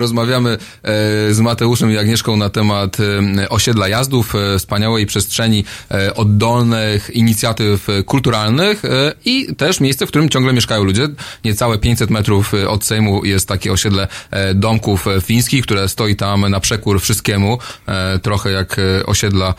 Rozmawiamy 0.00 0.50
e, 0.50 0.58
z 1.34 1.40
Mateuszem 1.40 1.92
i 1.92 1.98
Agnieszką 1.98 2.36
na 2.36 2.48
temat 2.48 2.96
e, 3.00 3.48
osiedla 3.48 3.88
jazdów, 3.88 4.34
e, 4.34 4.58
wspaniałej 4.58 5.06
przestrzeni 5.06 5.64
oddolnych 6.14 7.10
inicjatyw 7.14 7.86
kulturalnych 8.06 8.82
i 9.24 9.54
też 9.54 9.80
miejsce, 9.80 10.06
w 10.06 10.08
którym 10.08 10.28
ciągle 10.28 10.52
mieszkają 10.52 10.84
ludzie. 10.84 11.08
Niecałe 11.44 11.78
500 11.78 12.10
metrów 12.10 12.52
od 12.68 12.84
Sejmu 12.84 13.24
jest 13.24 13.48
takie 13.48 13.72
osiedle 13.72 14.08
domków 14.54 15.06
fińskich, 15.22 15.64
które 15.64 15.88
stoi 15.88 16.16
tam 16.16 16.50
na 16.50 16.60
przekór 16.60 17.00
wszystkiemu. 17.00 17.58
Trochę 18.22 18.50
jak 18.50 18.76
osiedla 19.06 19.54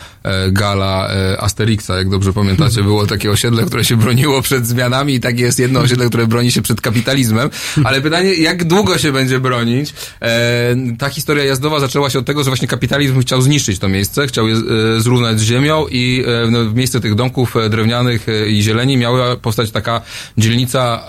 Gala 0.52 1.10
Asterixa, 1.40 1.90
jak 1.90 2.10
dobrze 2.10 2.34
pamiętacie, 2.34 2.84
było 2.84 3.08
takie 3.08 3.32
osiedle, 3.32 3.64
które 3.64 3.86
się 3.86 3.98
broniło 3.98 4.42
przed 4.42 4.68
zmianami 4.68 5.14
i 5.14 5.20
tak 5.20 5.40
jest 5.40 5.60
jedno 5.60 5.80
osiedle, 5.80 6.08
które 6.08 6.28
broni 6.28 6.52
się 6.52 6.62
przed 6.62 6.82
kapitalizmem. 6.82 7.50
Ale 7.84 8.02
pytanie, 8.02 8.34
jak 8.34 8.64
długo 8.64 8.98
się 8.98 9.12
będzie 9.12 9.40
bronić? 9.40 9.94
E, 10.32 10.76
ta 10.98 11.10
historia 11.10 11.44
jazdowa 11.44 11.80
zaczęła 11.80 12.10
się 12.10 12.20
od 12.20 12.26
tego, 12.26 12.44
że 12.44 12.50
właśnie 12.50 12.68
kapitalizm 12.68 13.22
chciał 13.22 13.42
zniszczyć 13.42 13.80
to 13.80 13.90
miejsce, 13.90 14.28
chciał 14.28 14.48
je 14.48 14.56
e, 14.56 14.60
zrównać 15.02 15.40
z 15.40 15.44
ziemią 15.44 15.88
i 15.88 16.24
e, 16.28 16.52
no, 16.52 16.66
w 16.66 16.76
miejsce 16.76 17.02
tych 17.02 17.16
domków 17.16 17.56
drewnianych 17.70 18.28
i 18.48 18.62
zieleni 18.62 18.98
miała 18.98 19.36
powstać 19.36 19.72
taka 19.72 20.02
dzielnica 20.38 21.04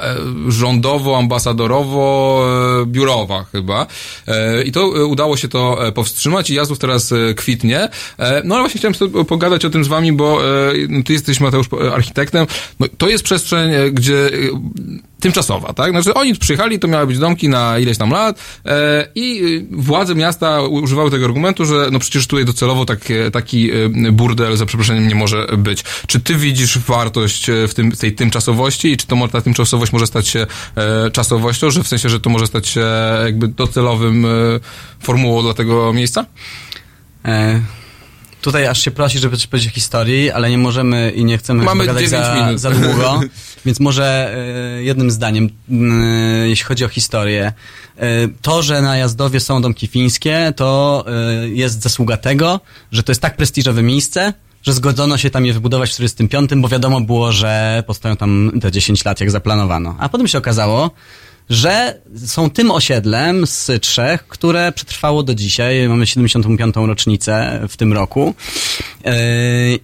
rządowo-ambasadorowo-biurowa 0.48 3.44
chyba. 3.52 3.86
I 4.64 4.72
to 4.72 4.86
udało 4.86 5.36
się 5.36 5.48
to 5.48 5.78
powstrzymać 5.94 6.50
i 6.50 6.54
jazdów 6.54 6.78
teraz 6.78 7.14
kwitnie. 7.36 7.88
No 8.44 8.54
ale 8.54 8.68
właśnie 8.68 8.78
chciałem 8.78 8.94
pogadać 9.24 9.64
o 9.64 9.70
tym 9.70 9.84
z 9.84 9.88
wami, 9.88 10.12
bo 10.12 10.40
ty 11.04 11.12
jesteś 11.12 11.40
Mateusz 11.40 11.66
architektem. 11.92 12.46
No, 12.80 12.86
to 12.98 13.08
jest 13.08 13.24
przestrzeń, 13.24 13.72
gdzie 13.92 14.30
tymczasowa, 15.22 15.72
tak? 15.72 15.90
Znaczy 15.90 16.14
oni 16.14 16.34
przyjechali, 16.34 16.78
to 16.78 16.88
miały 16.88 17.06
być 17.06 17.18
domki 17.18 17.48
na 17.48 17.78
ileś 17.78 17.98
tam 17.98 18.10
lat 18.10 18.38
e, 18.66 19.08
i 19.14 19.44
y, 19.44 19.66
władze 19.70 20.14
miasta 20.14 20.62
używały 20.62 21.10
tego 21.10 21.24
argumentu, 21.24 21.64
że 21.64 21.88
no 21.92 21.98
przecież 21.98 22.26
tutaj 22.26 22.44
docelowo 22.44 22.84
takie, 22.84 23.30
taki 23.30 23.72
y, 23.72 24.12
burdel, 24.12 24.56
za 24.56 24.66
przeproszeniem, 24.66 25.08
nie 25.08 25.14
może 25.14 25.46
być. 25.58 25.84
Czy 26.06 26.20
ty 26.20 26.34
widzisz 26.34 26.78
wartość 26.78 27.50
e, 27.50 27.68
w 27.68 27.74
tym, 27.74 27.92
tej 27.92 28.12
tymczasowości 28.12 28.92
i 28.92 28.96
czy 28.96 29.06
to, 29.06 29.28
ta 29.28 29.40
tymczasowość 29.40 29.92
może 29.92 30.06
stać 30.06 30.28
się 30.28 30.46
e, 30.76 31.10
czasowością, 31.10 31.70
że 31.70 31.82
w 31.82 31.88
sensie, 31.88 32.08
że 32.08 32.20
to 32.20 32.30
może 32.30 32.46
stać 32.46 32.68
się 32.68 32.84
jakby 33.24 33.48
docelowym 33.48 34.26
e, 34.26 34.28
formułą 35.00 35.42
dla 35.42 35.54
tego 35.54 35.92
miejsca? 35.92 36.26
E, 37.24 37.60
tutaj 38.42 38.66
aż 38.66 38.82
się 38.82 38.90
prosi, 38.90 39.18
żeby 39.18 39.36
coś 39.36 39.46
powiedzieć 39.46 39.72
o 39.72 39.74
historii, 39.74 40.30
ale 40.30 40.50
nie 40.50 40.58
możemy 40.58 41.12
i 41.16 41.24
nie 41.24 41.38
chcemy 41.38 41.64
Mamy 41.64 41.86
gadać 41.86 42.04
9 42.04 42.24
za, 42.26 42.34
minut. 42.34 42.60
za 42.60 42.70
długo, 42.70 43.20
więc 43.66 43.80
może 43.80 44.34
e, 44.76 44.82
jednym 44.82 45.10
zdaniem, 45.10 45.48
m, 45.70 46.02
jeśli 46.44 46.64
chodzi 46.64 46.84
o 46.84 46.88
historię. 46.88 47.52
E, 47.96 48.28
to, 48.42 48.62
że 48.62 48.82
na 48.82 48.96
Jazdowie 48.96 49.40
są 49.40 49.62
domki 49.62 49.86
fińskie, 49.86 50.52
to 50.56 51.04
jest 51.52 51.82
zasługa 51.82 52.16
tego, 52.16 52.60
że 52.92 53.02
to 53.02 53.12
jest 53.12 53.22
tak 53.22 53.36
prestiżowe 53.36 53.82
miejsce, 53.82 54.32
że 54.62 54.72
zgodzono 54.72 55.18
się 55.18 55.30
tam 55.30 55.46
je 55.46 55.52
wybudować 55.52 55.90
w 55.90 55.96
1945, 55.96 56.62
bo 56.62 56.68
wiadomo 56.68 57.00
było, 57.00 57.32
że 57.32 57.82
postoją 57.86 58.16
tam 58.16 58.52
te 58.60 58.72
10 58.72 59.04
lat, 59.04 59.20
jak 59.20 59.30
zaplanowano. 59.30 59.96
A 59.98 60.08
potem 60.08 60.28
się 60.28 60.38
okazało, 60.38 60.90
że 61.52 62.02
są 62.26 62.50
tym 62.50 62.70
osiedlem 62.70 63.46
z 63.46 63.70
trzech, 63.82 64.28
które 64.28 64.72
przetrwało 64.72 65.22
do 65.22 65.34
dzisiaj. 65.34 65.88
Mamy 65.88 66.06
75. 66.06 66.74
rocznicę 66.76 67.60
w 67.68 67.76
tym 67.76 67.92
roku. 67.92 68.34
Yy, 69.04 69.12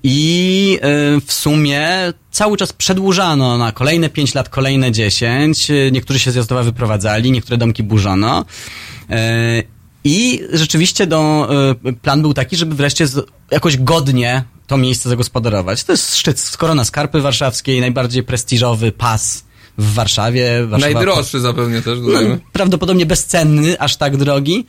I 0.03 0.70
yy, 0.82 1.20
w 1.20 1.32
sumie 1.32 1.89
cały 2.31 2.57
czas 2.57 2.73
przedłużano 2.73 3.59
na 3.59 3.73
kolejne 3.73 4.09
5 4.09 4.35
lat, 4.35 4.49
kolejne 4.49 4.93
10. 4.93 5.69
Yy, 5.69 5.93
Niektórzy 5.93 6.19
się 6.19 6.31
z 6.31 6.35
Jazdowa 6.35 6.62
wyprowadzali, 6.62 7.32
niektóre 7.32 7.57
domki 7.57 7.82
burzono. 7.82 8.45
I 10.05 10.43
rzeczywiście 10.53 11.07
do, 11.07 11.49
plan 12.03 12.23
był 12.23 12.35
taki, 12.35 12.57
żeby 12.57 12.74
wreszcie 12.74 13.07
jakoś 13.51 13.77
godnie 13.77 14.45
to 14.66 14.77
miejsce 14.77 15.09
zagospodarować. 15.09 15.85
To 15.85 15.93
jest 15.93 16.16
szczyt 16.16 16.40
z 16.40 16.57
Korona 16.57 16.85
Skarpy 16.85 17.20
Warszawskiej, 17.20 17.81
najbardziej 17.81 18.23
prestiżowy 18.23 18.93
pas 18.93 19.45
w 19.79 19.95
Warszawie. 19.95 20.67
Warszawa 20.67 20.95
Najdroższy 20.95 21.41
zapewne 21.41 21.83
też, 21.83 22.01
dodajmy. 22.01 22.31
no, 22.31 22.39
prawdopodobnie 22.53 23.07
bezcenny, 23.07 23.81
aż 23.81 23.97
tak 23.97 24.17
drogi. 24.17 24.67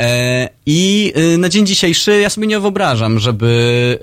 E, 0.00 0.48
I 0.66 1.12
y, 1.34 1.38
na 1.38 1.48
dzień 1.48 1.66
dzisiejszy 1.66 2.20
ja 2.20 2.30
sobie 2.30 2.46
nie 2.46 2.60
wyobrażam, 2.60 3.18
żeby 3.18 3.98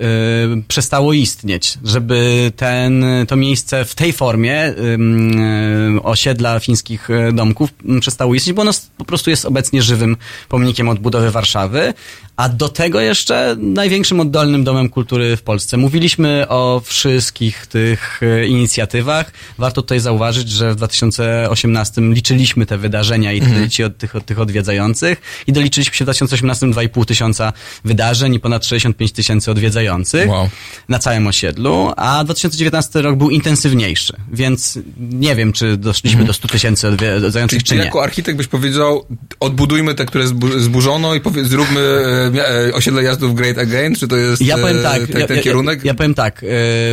y, 0.58 0.62
przestało 0.68 1.12
istnieć, 1.12 1.78
żeby 1.84 2.52
ten, 2.56 3.04
to 3.28 3.36
miejsce 3.36 3.84
w 3.84 3.94
tej 3.94 4.12
formie 4.12 4.68
y, 4.68 6.02
osiedla 6.02 6.60
fińskich 6.60 7.08
domków 7.32 7.70
przestało 8.00 8.34
istnieć, 8.34 8.56
bo 8.56 8.62
ono 8.62 8.70
po 8.96 9.04
prostu 9.04 9.30
jest 9.30 9.44
obecnie 9.44 9.82
żywym 9.82 10.16
pomnikiem 10.48 10.88
odbudowy 10.88 11.30
Warszawy, 11.30 11.94
a 12.36 12.48
do 12.48 12.68
tego 12.68 13.00
jeszcze 13.00 13.56
największym 13.58 14.20
oddolnym 14.20 14.64
domem 14.64 14.88
kultury 14.88 15.36
w 15.36 15.42
Polsce. 15.42 15.76
Mówiliśmy 15.76 16.48
o 16.48 16.82
wszystkich 16.84 17.66
tych 17.66 18.20
inicjatywach. 18.48 19.32
Warto 19.58 19.82
tutaj 19.82 20.00
zauważyć, 20.00 20.50
że 20.50 20.72
w 20.72 20.76
2018 20.76 22.00
liczyliśmy 22.00 22.66
te 22.66 22.78
wydarzenia 22.78 23.32
i 23.32 23.40
Mhm. 23.48 23.64
liczy 23.64 23.86
od 23.86 23.98
tych, 23.98 24.16
od 24.16 24.26
tych 24.26 24.40
odwiedzających 24.40 25.20
i 25.46 25.52
doliczyliśmy 25.52 25.87
się 25.96 26.04
w 26.04 26.06
2018 26.06 26.66
2,5 26.66 27.04
tysiąca 27.04 27.52
wydarzeń 27.84 28.34
i 28.34 28.40
ponad 28.40 28.66
65 28.66 29.12
tysięcy 29.12 29.50
odwiedzających 29.50 30.28
Wow. 30.28 30.48
na 30.88 30.98
całym 30.98 31.26
osiedlu, 31.26 31.92
a 31.96 32.24
2019 32.24 33.02
rok 33.02 33.16
był 33.16 33.30
intensywniejszy, 33.30 34.12
więc 34.32 34.78
nie 34.98 35.36
wiem, 35.36 35.52
czy 35.52 35.76
doszliśmy 35.76 36.24
do 36.24 36.32
100 36.32 36.48
tysięcy 36.48 36.88
odwiedzających, 36.88 37.62
czy 37.62 37.70
ty 37.70 37.78
nie. 37.78 37.84
jako 37.84 38.02
architekt 38.02 38.38
byś 38.38 38.46
powiedział, 38.46 39.06
odbudujmy 39.40 39.94
te, 39.94 40.04
które 40.06 40.24
zbu- 40.24 40.58
zburzono 40.60 41.14
i 41.14 41.20
powie, 41.20 41.44
zróbmy 41.44 41.80
e, 41.80 42.66
e, 42.68 42.72
osiedle 42.74 43.02
jazdów 43.02 43.34
Great 43.34 43.58
Again, 43.58 43.94
czy 43.94 44.08
to 44.08 44.16
jest 44.16 44.42
Ja 44.42 44.58
powiem 44.58 44.78
e, 44.78 44.82
tak, 44.82 45.06
te- 45.06 45.20
ja, 45.20 45.26
ten 45.26 45.36
ja, 45.36 45.42
kierunek? 45.42 45.78
Ja, 45.84 45.88
ja 45.88 45.94
powiem 45.94 46.14
tak, 46.14 46.44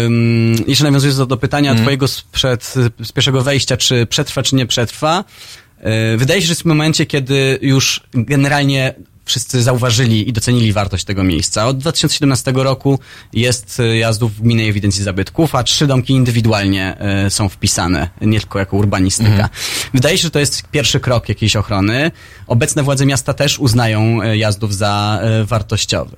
ym, 0.06 0.56
jeszcze 0.68 0.84
nawiązując 0.84 1.18
do, 1.18 1.26
do 1.26 1.38
pytania 1.38 1.70
Mhm. 1.72 1.86
twojego 1.86 2.08
sprzed, 2.08 2.74
z 3.04 3.12
pierwszego 3.12 3.42
wejścia, 3.42 3.78
czy 3.78 4.06
przetrwa, 4.06 4.44
czy 4.44 4.56
nie 4.56 4.66
przetrwa, 4.66 5.24
wydaje 6.18 6.42
się, 6.42 6.48
że 6.48 6.52
jest 6.52 6.62
w 6.62 6.66
momencie, 6.66 7.06
kiedy 7.06 7.60
już 7.62 8.02
generalnie 8.14 8.94
wszyscy 9.26 9.64
zauważyli 9.64 10.30
i 10.30 10.34
docenili 10.34 10.74
wartość 10.74 11.04
tego 11.04 11.24
miejsca. 11.24 11.68
Od 11.68 11.78
2017 11.78 12.52
roku 12.56 13.00
jest 13.34 13.80
y, 13.80 13.98
jazdów 13.98 14.36
w 14.36 14.42
gminnej 14.42 14.70
ewidencji 14.70 15.04
zabytków, 15.04 15.56
a 15.56 15.64
trzy 15.64 15.88
domki 15.88 16.14
indywidualnie 16.14 16.98
y, 17.28 17.30
są 17.30 17.50
wpisane, 17.50 18.10
nie 18.22 18.40
tylko 18.40 18.60
jako 18.60 18.78
urbanistyka. 18.78 19.30
Mhm. 19.30 19.50
Wydaje 19.94 20.18
się, 20.18 20.22
że 20.22 20.32
to 20.32 20.40
jest 20.40 20.64
pierwszy 20.72 21.00
krok 21.00 21.30
jakiejś 21.30 21.56
ochrony. 21.56 22.12
Obecne 22.48 22.84
władze 22.84 23.06
miasta 23.06 23.34
też 23.34 23.60
uznają 23.60 24.22
y, 24.22 24.38
jazdów 24.38 24.76
za 24.76 25.22
wartościowy. 25.44 26.16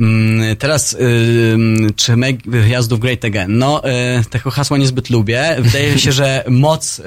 Mm, 0.00 0.56
Teraz, 0.56 0.96
mm, 0.98 1.94
czy 1.96 2.16
make 2.16 2.36
jazdów 2.68 3.00
great 3.00 3.24
again? 3.24 3.58
No, 3.58 3.82
tego 4.30 4.50
hasła 4.50 4.78
niezbyt 4.78 5.10
lubię. 5.10 5.56
Wydaje 5.58 5.98
się, 5.98 6.12
że 6.12 6.44
moc 6.48 7.00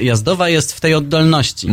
jazdowa 0.00 0.48
jest 0.48 0.72
w 0.72 0.80
tej 0.80 0.94
oddolności. 0.94 1.68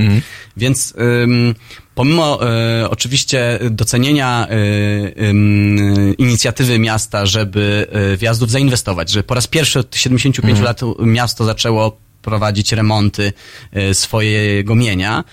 Więc 0.58 0.94
ym, 1.24 1.56
pomimo 1.96 2.40
y, 2.84 2.90
oczywiście 2.90 3.60
docenienia 3.72 4.48
y, 4.52 6.16
inicjatywy 6.18 6.80
miasta, 6.80 7.26
żeby 7.26 7.88
y, 8.14 8.18
w 8.18 8.22
jazdów 8.22 8.52
zainwestować, 8.52 9.10
że 9.12 9.24
po 9.24 9.34
raz 9.34 9.48
pierwszy 9.48 9.80
od 9.80 9.96
75 9.96 10.60
Mhm. 10.60 10.66
lat 10.66 10.82
miasto 11.00 11.46
zaczęło 11.46 11.98
prowadzić 12.22 12.72
remonty 12.72 13.34
swojego 13.94 14.76
mienia, 14.76 15.24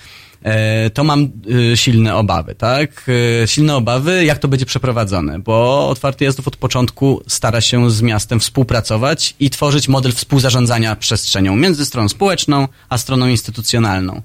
e, 0.42 0.90
to 0.90 1.04
mam 1.04 1.28
silne 1.74 2.16
obawy, 2.16 2.54
tak? 2.54 3.06
Silne 3.46 3.76
obawy, 3.76 4.24
jak 4.24 4.38
to 4.38 4.48
będzie 4.48 4.66
przeprowadzone, 4.66 5.38
bo 5.38 5.88
Otwarty 5.88 6.24
Jazdów 6.24 6.48
od 6.48 6.56
początku 6.56 7.22
stara 7.26 7.60
się 7.60 7.90
z 7.90 8.02
miastem 8.02 8.40
współpracować 8.40 9.34
i 9.40 9.50
tworzyć 9.50 9.88
model 9.88 10.12
współzarządzania 10.12 10.96
przestrzenią 10.96 11.56
między 11.56 11.86
stroną 11.86 12.08
społeczną 12.08 12.68
a 12.88 12.98
stroną 12.98 13.28
instytucjonalną. 13.28 14.22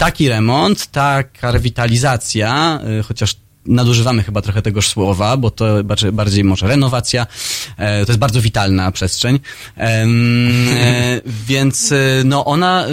Taki 0.00 0.28
remont, 0.28 0.86
taka 0.86 1.50
rewitalizacja, 1.50 2.80
y, 3.00 3.02
chociaż 3.02 3.36
nadużywamy 3.66 4.22
chyba 4.22 4.42
trochę 4.42 4.62
tegoż 4.62 4.88
słowa, 4.88 5.36
bo 5.36 5.50
to 5.50 5.66
bardziej, 6.12 6.44
może 6.44 6.68
renowacja, 6.68 7.26
e, 7.76 8.06
to 8.06 8.12
jest 8.12 8.18
bardzo 8.20 8.40
witalna 8.40 8.92
przestrzeń, 8.92 9.38
e, 9.76 10.06
więc 11.48 11.92
e, 11.92 11.96
no 12.24 12.44
ona 12.44 12.84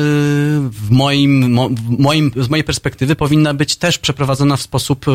w 0.69 0.89
moim, 0.89 1.51
mo, 1.51 1.69
w 1.69 1.99
moim, 1.99 2.31
z 2.35 2.49
mojej 2.49 2.63
perspektywy 2.63 3.15
powinna 3.15 3.53
być 3.53 3.75
też 3.75 3.97
przeprowadzona 3.97 4.57
w 4.57 4.61
sposób 4.61 5.05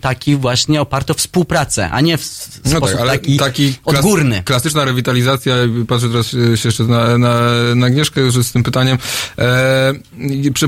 taki 0.00 0.36
właśnie 0.36 0.80
oparty 0.80 1.12
o 1.12 1.14
współpracę, 1.14 1.90
a 1.90 2.00
nie 2.00 2.18
w 2.18 2.48
No 2.64 2.70
sposób 2.70 2.90
tak, 2.92 3.00
ale 3.00 3.12
taki, 3.12 3.36
taki 3.36 3.72
klas- 3.72 3.96
odgórny. 3.96 4.42
Klasyczna 4.44 4.84
rewitalizacja, 4.84 5.54
patrzę 5.88 6.08
teraz 6.08 6.26
się 6.30 6.68
jeszcze 6.68 6.84
na, 6.84 7.18
na, 7.18 7.40
na 7.74 7.86
Agnieszkę 7.86 8.20
już 8.20 8.34
z 8.34 8.52
tym 8.52 8.62
pytaniem, 8.62 8.98
e, 9.38 9.94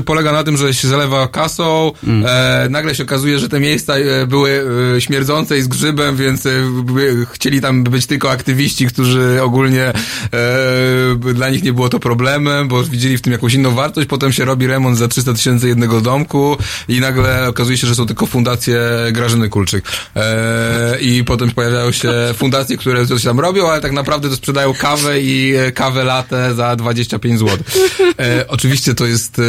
polega 0.05 0.31
na 0.31 0.43
tym, 0.43 0.57
że 0.57 0.73
się 0.73 0.87
zalewa 0.87 1.27
kasą, 1.27 1.91
Mm. 2.03 2.25
e, 2.27 2.69
nagle 2.69 2.95
się 2.95 3.03
okazuje, 3.03 3.39
że 3.39 3.49
te 3.49 3.59
miejsca 3.59 3.95
e, 3.97 4.20
były 4.27 4.63
e, 4.95 5.01
śmierdzące 5.01 5.57
i 5.57 5.61
z 5.61 5.67
grzybem, 5.67 6.15
więc 6.15 6.45
e, 6.45 6.49
chcieli 7.31 7.61
tam 7.61 7.83
być 7.83 8.05
tylko 8.05 8.31
aktywiści, 8.31 8.87
którzy 8.87 9.41
ogólnie 9.41 9.83
e, 9.83 11.33
dla 11.33 11.49
nich 11.49 11.63
nie 11.63 11.73
było 11.73 11.89
to 11.89 11.99
problemem, 11.99 12.67
bo 12.67 12.83
widzieli 12.83 13.17
w 13.17 13.21
tym 13.21 13.33
jakąś 13.33 13.53
inną 13.53 13.71
wartość. 13.71 14.07
Potem 14.07 14.33
się 14.33 14.45
robi 14.45 14.67
remont 14.67 14.97
za 14.97 15.07
300 15.07 15.33
tysięcy 15.33 15.67
jednego 15.67 16.01
domku 16.01 16.57
i 16.87 16.99
nagle 16.99 17.47
okazuje 17.47 17.77
się, 17.77 17.87
że 17.87 17.95
są 17.95 18.05
tylko 18.05 18.25
fundacje 18.25 18.79
Grażyny 19.11 19.49
Kulczyk. 19.49 19.85
I 21.01 21.23
potem 21.23 21.51
pojawiają 21.51 21.91
się 21.91 22.11
fundacje, 22.33 22.77
które 22.77 23.05
coś 23.05 23.23
tam 23.23 23.39
robią, 23.39 23.69
ale 23.69 23.81
tak 23.81 23.91
naprawdę 23.91 24.29
to 24.29 24.35
sprzedają 24.35 24.73
kawę 24.73 25.21
i 25.21 25.53
kawę 25.73 26.03
latę 26.03 26.55
za 26.55 26.75
25 26.75 27.39
zł. 27.39 27.57
E, 28.19 28.47
oczywiście 28.47 28.93
to 28.93 29.05
jest 29.05 29.41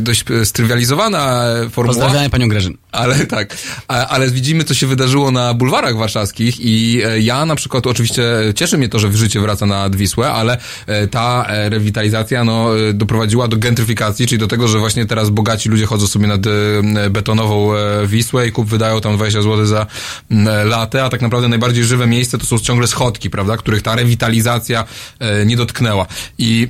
dość 0.00 0.24
strywializowana 0.44 1.44
formuła. 1.70 1.94
Pozdrawiamy 1.94 2.30
panią 2.30 2.48
Grażynę. 2.48 2.85
Ale 2.96 3.26
tak, 3.26 3.56
ale 3.88 4.30
widzimy, 4.30 4.64
co 4.64 4.74
się 4.74 4.86
wydarzyło 4.86 5.30
na 5.30 5.54
bulwarach 5.54 5.96
warszawskich 5.96 6.60
i 6.60 7.02
e, 7.04 7.20
ja 7.20 7.46
na 7.46 7.56
przykład 7.56 7.86
oczywiście 7.86 8.22
cieszy 8.54 8.78
mnie 8.78 8.88
to, 8.88 8.98
że 8.98 9.12
życie 9.12 9.40
wraca 9.40 9.66
nad 9.66 9.96
Wisłę, 9.96 10.32
ale 10.32 10.58
e, 10.86 11.06
ta 11.06 11.46
e, 11.48 11.68
rewitalizacja 11.68 12.44
no, 12.44 12.70
doprowadziła 12.94 13.48
do 13.48 13.56
gentryfikacji, 13.56 14.26
czyli 14.26 14.38
do 14.38 14.48
tego, 14.48 14.68
że 14.68 14.78
właśnie 14.78 15.06
teraz 15.06 15.30
bogaci 15.30 15.68
ludzie 15.68 15.86
chodzą 15.86 16.06
sobie 16.06 16.26
nad 16.26 16.40
betonową 17.10 17.72
Wisłę 18.06 18.48
i 18.48 18.52
kup 18.52 18.68
wydają 18.68 19.00
tam 19.00 19.16
20 19.16 19.42
zł 19.42 19.66
za 19.66 19.86
latę, 20.64 21.04
a 21.04 21.08
tak 21.08 21.22
naprawdę 21.22 21.48
najbardziej 21.48 21.84
żywe 21.84 22.06
miejsce 22.06 22.38
to 22.38 22.46
są 22.46 22.58
ciągle 22.58 22.86
schodki, 22.86 23.30
prawda, 23.30 23.56
których 23.56 23.82
ta 23.82 23.94
rewitalizacja 23.94 24.84
nie 25.46 25.56
dotknęła. 25.56 26.06
I 26.38 26.68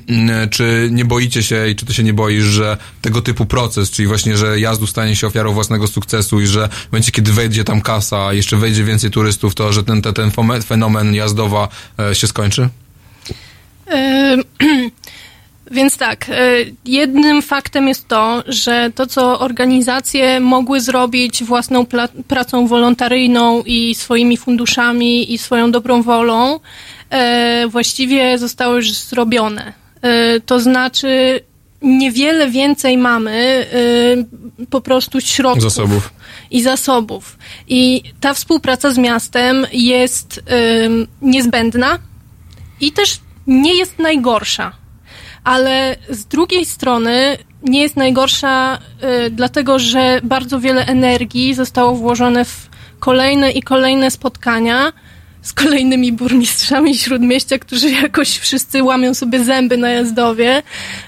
czy 0.51 0.89
nie 0.91 1.05
boicie 1.05 1.43
się 1.43 1.69
i 1.69 1.75
czy 1.75 1.85
ty 1.85 1.93
się 1.93 2.03
nie 2.03 2.13
boisz, 2.13 2.43
że 2.43 2.77
tego 3.01 3.21
typu 3.21 3.45
proces, 3.45 3.91
czyli 3.91 4.07
właśnie, 4.07 4.37
że 4.37 4.59
jazdu 4.59 4.87
stanie 4.87 5.15
się 5.15 5.27
ofiarą 5.27 5.53
własnego 5.53 5.87
sukcesu 5.87 6.16
i 6.41 6.47
że 6.47 6.69
w 6.69 6.91
momencie, 6.91 7.11
kiedy 7.11 7.31
wejdzie 7.31 7.63
tam 7.63 7.81
kasa, 7.81 8.33
jeszcze 8.33 8.57
wejdzie 8.57 8.83
więcej 8.83 9.11
turystów, 9.11 9.55
to 9.55 9.73
że 9.73 9.83
ten, 9.83 10.01
ten, 10.01 10.13
ten 10.13 10.31
fenomen 10.63 11.15
jazdowa 11.15 11.67
e, 11.99 12.15
się 12.15 12.27
skończy? 12.27 12.69
Więc 15.71 15.97
tak, 15.97 16.29
e, 16.29 16.33
jednym 16.85 17.41
faktem 17.41 17.87
jest 17.87 18.07
to, 18.07 18.43
że 18.47 18.91
to, 18.95 19.07
co 19.07 19.39
organizacje 19.39 20.39
mogły 20.39 20.81
zrobić 20.81 21.43
własną 21.43 21.85
pracą 22.27 22.67
wolontaryjną 22.67 23.63
i 23.63 23.95
swoimi 23.95 24.37
funduszami 24.37 25.33
i 25.33 25.37
swoją 25.37 25.71
dobrą 25.71 26.03
wolą, 26.03 26.59
e, 27.09 27.67
właściwie 27.67 28.37
zostało 28.37 28.75
już 28.75 28.93
zrobione. 28.93 29.73
To 30.45 30.59
znaczy, 30.59 31.39
niewiele 31.87 32.49
więcej 32.51 32.97
mamy 32.97 33.65
e, 34.61 34.65
po 34.65 34.81
prostu 34.81 35.21
środków 35.21 35.63
Zasobów. 35.63 36.13
i 36.51 36.61
zasobów. 36.61 37.37
I 37.67 38.03
ta 38.19 38.33
współpraca 38.33 38.91
z 38.91 38.97
miastem 38.97 39.67
jest 39.73 40.41
ym, 40.85 41.07
niezbędna 41.21 41.99
i 42.81 42.91
też 42.91 43.19
nie 43.47 43.75
jest 43.75 43.99
najgorsza. 43.99 44.71
Ale 45.43 45.95
z 46.09 46.25
drugiej 46.25 46.65
strony 46.65 47.37
nie 47.63 47.81
jest 47.81 47.95
najgorsza 47.95 48.79
y, 49.25 49.29
dlatego, 49.29 49.79
że 49.79 50.21
bardzo 50.23 50.59
wiele 50.59 50.85
energii 50.85 51.53
zostało 51.53 51.95
włożone 51.95 52.45
w 52.45 52.69
kolejne 52.99 53.51
i 53.51 53.63
kolejne 53.63 54.11
spotkania 54.11 54.93
z 55.47 55.53
kolejnymi 55.53 56.11
burmistrzami 56.11 56.97
śródmieścia, 56.97 57.59
którzy 57.59 57.89
jakoś 57.91 58.37
wszyscy 58.37 58.83
łamią 58.83 59.13
sobie 59.13 59.43
zęby 59.43 59.77
na 59.77 59.89
jazdowie 59.89 60.63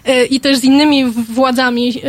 y, 0.10 0.26
i 0.26 0.40
też 0.40 0.57
z 0.57 0.64
innymi 0.64 1.06
władzami 1.06 1.90
y, 1.90 2.02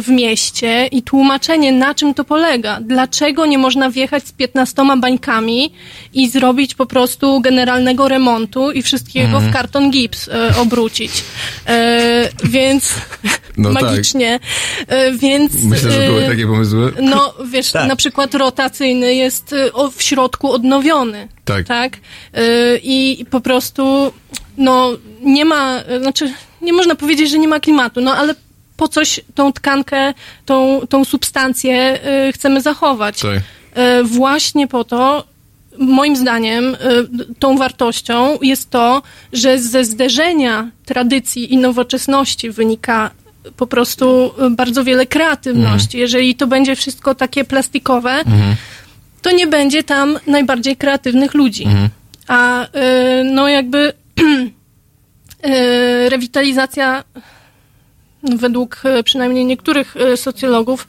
w 0.00 0.08
mieście 0.08 0.86
i 0.92 1.02
tłumaczenie 1.02 1.72
na 1.72 1.94
czym 1.94 2.14
to 2.14 2.24
polega. 2.24 2.78
Dlaczego 2.80 3.46
nie 3.46 3.58
można 3.58 3.90
wjechać 3.90 4.26
z 4.26 4.32
15 4.32 4.82
bańkami 5.00 5.72
i 6.14 6.28
zrobić 6.28 6.74
po 6.74 6.86
prostu 6.86 7.40
generalnego 7.40 8.08
remontu 8.08 8.72
i 8.72 8.82
wszystkiego 8.82 9.26
Mhm. 9.36 9.50
w 9.50 9.52
karton 9.54 9.90
gips 9.90 10.28
y, 10.28 10.32
obrócić. 10.60 11.12
Więc 12.44 12.94
No 13.56 13.72
tak. 13.74 13.82
magicznie. 13.82 14.40
Y, 14.80 15.18
więc 15.18 15.52
Myślę, 15.64 15.90
że 15.90 16.06
były 16.06 16.22
takie 16.22 16.46
pomysły. 16.46 16.92
no, 17.02 17.34
wiesz, 17.50 17.72
Tak. 17.72 17.88
na 17.88 17.96
przykład 17.96 18.34
rotacyjny 18.34 19.14
jest 19.14 19.54
w 19.96 20.02
środku 20.02 20.52
odnowiony. 20.52 21.28
Tak. 21.50 21.66
Tak? 21.66 21.96
Y, 21.96 22.80
I 22.82 23.26
po 23.30 23.40
prostu, 23.40 24.12
no, 24.56 24.90
nie 25.22 25.44
ma, 25.44 25.80
znaczy, 26.02 26.32
nie 26.62 26.72
można 26.72 26.94
powiedzieć, 26.94 27.30
że 27.30 27.38
nie 27.38 27.48
ma 27.48 27.60
klimatu, 27.60 28.00
no, 28.00 28.14
ale 28.16 28.34
po 28.76 28.88
coś 28.88 29.20
tą 29.34 29.52
tkankę, 29.52 30.14
tą, 30.46 30.80
tą 30.88 31.04
substancję 31.04 31.98
y, 32.28 32.32
chcemy 32.32 32.60
zachować. 32.60 33.20
Tak. 33.20 33.38
Y, 34.00 34.04
Właśnie 34.04 34.66
po 34.68 34.84
to, 34.84 35.24
moim 35.78 36.16
zdaniem, 36.16 36.76
tą 37.38 37.56
wartością 37.58 38.38
jest 38.42 38.70
to, 38.70 39.02
że 39.32 39.58
ze 39.58 39.84
zderzenia 39.84 40.70
tradycji 40.84 41.54
i 41.54 41.56
nowoczesności 41.56 42.50
wynika 42.50 43.10
po 43.56 43.66
prostu 43.66 44.30
bardzo 44.50 44.84
wiele 44.84 45.06
kreatywności. 45.06 45.98
Jeżeli 45.98 46.34
to 46.34 46.46
będzie 46.46 46.76
wszystko 46.76 47.14
takie 47.14 47.44
plastikowe, 47.44 48.10
Mhm. 48.10 48.56
To 49.22 49.30
nie 49.30 49.46
będzie 49.46 49.84
tam 49.84 50.18
najbardziej 50.26 50.76
kreatywnych 50.76 51.34
ludzi. 51.34 51.64
Mhm. 51.64 51.88
A 52.28 52.64
y, 52.64 52.68
no 53.24 53.48
jakby 53.48 53.92
y, 55.46 56.08
rewitalizacja 56.08 57.04
według 58.22 58.82
y, 58.98 59.02
przynajmniej 59.02 59.44
niektórych 59.44 59.94
socjologów 60.16 60.86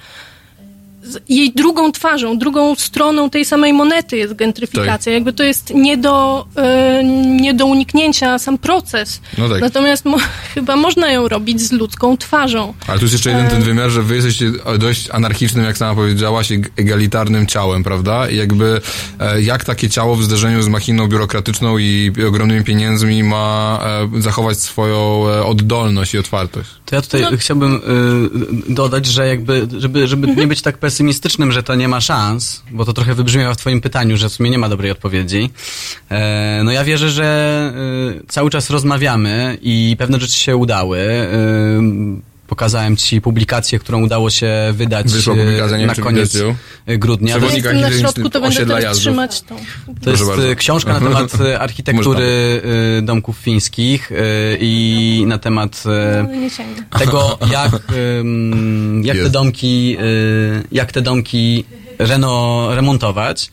jej 1.30 1.52
drugą 1.54 1.92
twarzą, 1.92 2.38
drugą 2.38 2.76
stroną 2.76 3.30
tej 3.30 3.46
samej 3.46 3.74
monety 3.74 4.18
jest 4.18 4.34
gentryfikacja. 4.34 5.14
Jakby 5.14 5.34
to 5.34 5.44
jest 5.44 5.74
nie 5.74 5.98
do, 5.98 6.46
y, 7.00 7.04
nie 7.42 7.54
do 7.54 7.66
uniknięcia 7.66 8.40
sam 8.40 8.58
proces. 8.58 9.22
No 9.38 9.50
tak. 9.50 9.62
Natomiast 9.62 10.06
mo- 10.06 10.18
chyba 10.54 10.76
można 10.76 11.12
ją 11.12 11.28
robić 11.28 11.62
z 11.62 11.72
ludzką 11.72 12.18
twarzą. 12.18 12.74
Ale 12.88 13.00
tu 13.00 13.06
jest 13.06 13.14
jeszcze 13.14 13.30
jeden 13.30 13.46
E, 13.46 13.50
ten 13.50 13.62
wymiar, 13.64 13.90
że 13.90 14.04
wy 14.04 14.16
jesteście 14.16 14.52
dość 14.80 15.10
anarchicznym, 15.10 15.66
jak 15.66 15.78
sama 15.78 15.96
powiedziałaś, 15.96 16.52
eg- 16.52 16.70
egalitarnym 16.78 17.48
ciałem, 17.48 17.84
prawda? 17.84 18.30
I 18.30 18.36
jakby 18.38 18.82
e, 19.20 19.42
jak 19.42 19.66
takie 19.66 19.90
ciało 19.90 20.16
w 20.16 20.24
zderzeniu 20.24 20.62
z 20.62 20.68
machiną 20.68 21.08
biurokratyczną 21.08 21.78
i 21.78 22.12
ogromnymi 22.28 22.64
pieniędzmi 22.64 23.24
ma 23.24 23.80
e, 24.16 24.22
zachować 24.22 24.58
swoją 24.60 25.28
e, 25.30 25.46
oddolność 25.46 26.14
i 26.14 26.18
otwartość? 26.18 26.70
To 26.86 26.96
ja 26.96 27.02
tutaj 27.02 27.22
No. 27.22 27.38
chciałbym 27.38 27.76
y, 28.70 28.74
dodać, 28.74 29.06
że 29.06 29.28
jakby, 29.28 29.68
żeby, 29.78 30.08
żeby 30.08 30.28
Mhm. 30.28 30.40
nie 30.40 30.48
być 30.48 30.62
tak 30.62 30.78
pesymistycznym, 30.78 30.91
że 31.52 31.64
to 31.64 31.76
nie 31.76 31.88
ma 31.88 32.02
szans, 32.02 32.64
bo 32.72 32.86
to 32.86 32.94
trochę 32.94 33.16
wybrzmiewa 33.16 33.54
w 33.54 33.58
twoim 33.58 33.82
pytaniu, 33.82 34.18
że 34.18 34.30
w 34.30 34.34
sumie 34.34 34.50
nie 34.50 34.58
ma 34.58 34.70
dobrej 34.70 34.92
odpowiedzi. 34.92 35.50
E, 36.10 36.62
no 36.64 36.72
ja 36.72 36.84
wierzę, 36.84 37.10
że 37.10 37.74
y, 38.22 38.28
cały 38.28 38.50
czas 38.50 38.70
rozmawiamy 38.70 39.58
i 39.62 39.96
pewne 40.00 40.20
rzeczy 40.20 40.38
się 40.38 40.56
udały. 40.56 41.00
Pokazałem 42.52 42.98
ci 42.98 43.22
publikację, 43.22 43.80
którą 43.80 44.04
udało 44.04 44.30
się 44.30 44.52
wydać 44.74 45.08
wiem, 45.14 45.88
na 45.88 45.96
koniec 45.96 46.38
grudnia. 46.88 47.38
Przewodnik 47.38 47.64
jestem 47.66 47.82
na 47.82 47.92
środku, 47.92 48.30
to 48.30 48.42
będę 48.42 48.66
teraz 48.66 48.84
jazdów. 48.84 49.02
trzymać 49.02 49.42
tą. 49.42 49.56
To 50.04 50.10
jest 50.12 50.26
bardzo. 50.26 50.50
y, 50.52 50.56
książka 50.56 50.94
na 50.94 51.00
temat 51.00 51.36
y, 51.42 51.60
architektury 51.60 52.62
domków 53.02 53.38
fińskich 53.38 54.12
i 54.60 55.24
na 55.28 55.38
temat 55.38 55.84
No, 56.92 57.00
tego, 57.00 57.38
jak, 57.52 57.72
jak 59.04 59.18
te 59.18 59.22
Jest. 59.22 59.32
domki, 59.32 59.98
jak 60.72 60.92
te 60.92 61.02
domki 61.02 61.66
reno, 62.00 62.68
remontować. 62.76 63.52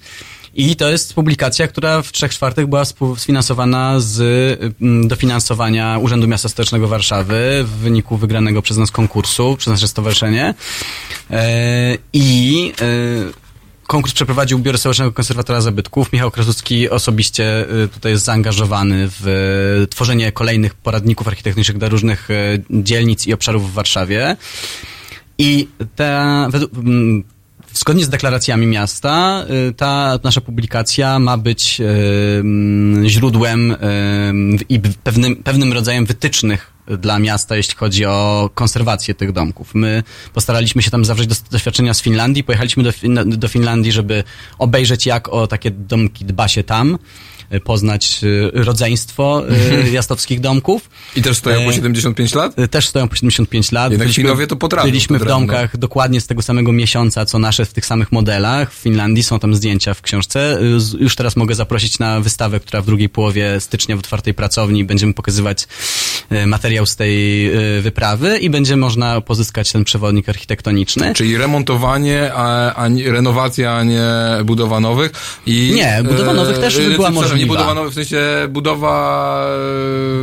I 0.55 0.77
to 0.77 0.91
jest 0.91 1.15
publikacja, 1.15 1.69
która 1.69 2.03
w 2.03 2.13
trzech 2.13 2.33
czwartych 2.33 2.67
była 2.67 2.83
sfinansowana 3.17 4.01
z 4.01 4.21
ym, 4.83 5.09
dofinansowania 5.09 5.99
Urzędu 5.99 6.29
Miasta 6.29 6.49
Stołecznego 6.49 6.89
Warszawy 6.89 7.65
w 7.65 7.71
wyniku 7.71 8.17
wygranego 8.17 8.63
przez 8.63 8.77
nas 8.77 8.91
konkursu, 8.91 9.57
przez 9.59 9.71
nasze 9.71 9.89
stowarzyszenie. 9.89 10.55
E, 11.31 11.99
I 12.13 12.73
e, 12.81 13.49
Konkurs 13.89 14.15
przeprowadził 14.15 14.59
Biuro 14.59 14.79
Stołecznego 14.79 15.13
Konserwatora 15.13 15.61
Zabytków. 15.61 16.13
Michał 16.13 16.31
Krasucki 16.31 16.91
osobiście 16.91 17.67
y, 17.85 17.89
tutaj 17.89 18.13
jest 18.13 18.25
zaangażowany 18.25 19.09
w 19.11 19.87
tworzenie 19.91 20.33
kolejnych 20.33 20.75
poradników 20.75 21.29
architektonicznych 21.29 21.79
dla 21.79 21.89
różnych 21.89 22.29
dzielnic 22.71 23.27
i 23.27 23.33
obszarów 23.33 23.71
w 23.71 23.75
Warszawie. 23.75 24.37
I 25.39 25.69
ta, 25.97 26.49
według, 26.51 26.75
mm, 26.75 27.25
zgodnie 27.73 28.05
z 28.05 28.09
deklaracjami 28.09 28.67
miasta, 28.67 29.45
y, 29.71 29.75
ta 29.75 30.19
nasza 30.25 30.41
publikacja 30.41 31.19
ma 31.19 31.37
być 31.37 31.81
y, 31.81 31.85
mm, 32.41 33.09
źródłem 33.09 33.73
y, 33.73 33.77
i 34.69 34.81
pewnym, 34.81 35.37
pewnym 35.37 35.73
rodzajem 35.73 36.07
wytycznych 36.07 36.73
dla 36.99 37.19
miasta, 37.19 37.57
jeśli 37.57 37.77
chodzi 37.77 38.05
o 38.05 38.51
konserwację 38.55 39.15
tych 39.15 39.33
domków. 39.33 39.75
My 39.75 40.03
postaraliśmy 40.35 40.83
się 40.83 40.91
tam 40.91 41.05
zawrzeć 41.05 41.27
do, 41.27 41.35
doświadczenia 41.51 41.95
z 41.95 42.03
Finlandii. 42.03 42.45
Pojechaliśmy 42.45 42.83
do, 42.83 42.93
do 43.25 43.49
Finlandii, 43.49 43.93
żeby 43.93 44.25
obejrzeć, 44.59 45.07
jak 45.07 45.29
o 45.29 45.47
takie 45.47 45.71
domki 45.71 46.25
dba 46.25 46.49
się 46.49 46.65
tam. 46.65 46.99
E, 47.51 47.61
poznać 47.61 48.21
e, 48.55 48.63
rodzeństwo 48.65 49.43
e, 49.85 49.91
jastowskich 49.91 50.41
domków. 50.41 50.91
I 51.17 51.23
też 51.23 51.37
stoją 51.37 51.65
po 51.65 51.71
E, 51.71 51.75
75 51.75 52.35
lat? 52.35 52.59
E, 52.59 52.69
Też 52.69 52.89
stoją 52.89 53.09
po 53.09 53.17
75 53.17 53.73
lat. 53.73 53.93
Jednak 53.93 54.09
Finowie 54.13 54.47
to 54.47 54.57
potrafią, 54.57 54.89
Byliśmy 54.89 55.19
w 55.19 55.25
domkach 55.25 55.77
dokładnie 55.77 56.21
z 56.21 56.27
tego 56.27 56.43
samego 56.43 56.73
miesiąca, 56.73 57.25
co 57.27 57.39
nasze 57.39 57.65
w 57.65 57.73
tych 57.73 57.87
samych 57.87 58.13
modelach. 58.13 58.73
W 58.73 58.77
Finlandii 58.77 59.23
są 59.23 59.39
tam 59.39 59.55
zdjęcia 59.55 59.95
w 59.95 60.03
książce. 60.03 60.59
Y, 60.61 61.03
Już 61.03 61.17
teraz 61.17 61.37
mogę 61.37 61.55
zaprosić 61.55 61.99
na 61.99 62.21
wystawę, 62.21 62.61
która 62.61 62.83
w 62.83 62.87
drugiej 62.87 63.09
połowie 63.09 63.61
stycznia 63.61 63.97
w 63.97 63.99
otwartej 63.99 64.35
pracowni. 64.35 64.85
Będziemy 64.85 65.15
pokazywać 65.15 65.67
y, 66.33 66.47
materiał 66.47 66.87
z 66.87 66.97
tej 66.97 67.47
y, 67.79 67.83
wyprawy 67.83 68.39
i 68.39 68.51
będzie 68.51 68.77
można 68.77 69.21
pozyskać 69.21 69.73
ten 69.73 69.85
przewodnik 69.85 70.29
architektoniczny. 70.29 71.15
Czyli 71.15 71.37
remontowanie, 71.37 72.31
a, 72.35 72.75
a 72.75 72.89
nie, 72.89 73.13
renowacja, 73.13 73.73
a 73.73 73.85
nie 73.85 74.05
budowa 74.45 74.81
nowych. 74.81 75.13
I, 75.47 75.73
Nie, 75.75 76.01
budowa 76.05 76.35
nowych 76.35 76.59
też 76.59 76.77
by 76.77 76.91
była 76.91 77.11
przepraszam, 77.11 77.38
Nie 77.39 77.47
możliwa. 77.47 77.63
budowa 77.63 77.75
nowych, 77.75 77.93
w 77.93 77.95
sensie 77.95 78.19
budowa 78.49 79.47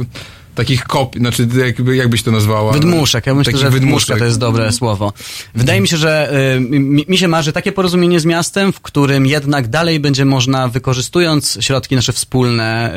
e, 0.02 0.56
takich 0.56 0.84
kopii, 0.84 1.22
znaczy 1.22 1.48
jakby, 1.66 1.96
jak 1.96 2.10
byś 2.10 2.24
to 2.24 2.32
nazwała? 2.32 2.74
Wydmuszek, 2.74 3.28
ja 3.28 3.36
myślę, 3.36 3.58
że 3.58 3.70
wydmuszka 3.70 3.80
wydmuszek. 3.80 4.20
to 4.20 4.26
jest 4.26 4.40
dobre 4.40 4.72
słowo. 4.72 5.14
Wydaje 5.56 5.82
mi 5.82 5.88
się, 5.88 5.98
że 5.98 6.34
y, 6.56 6.60
mi, 6.60 7.06
mi 7.08 7.18
się 7.18 7.28
marzy 7.28 7.54
takie 7.54 7.72
porozumienie 7.72 8.20
z 8.20 8.26
miastem, 8.26 8.74
w 8.74 8.80
którym 8.80 9.26
jednak 9.26 9.68
dalej 9.68 10.00
będzie 10.00 10.26
można, 10.26 10.68
wykorzystując 10.68 11.58
środki 11.62 11.96
nasze 11.96 12.14
wspólne, 12.14 12.96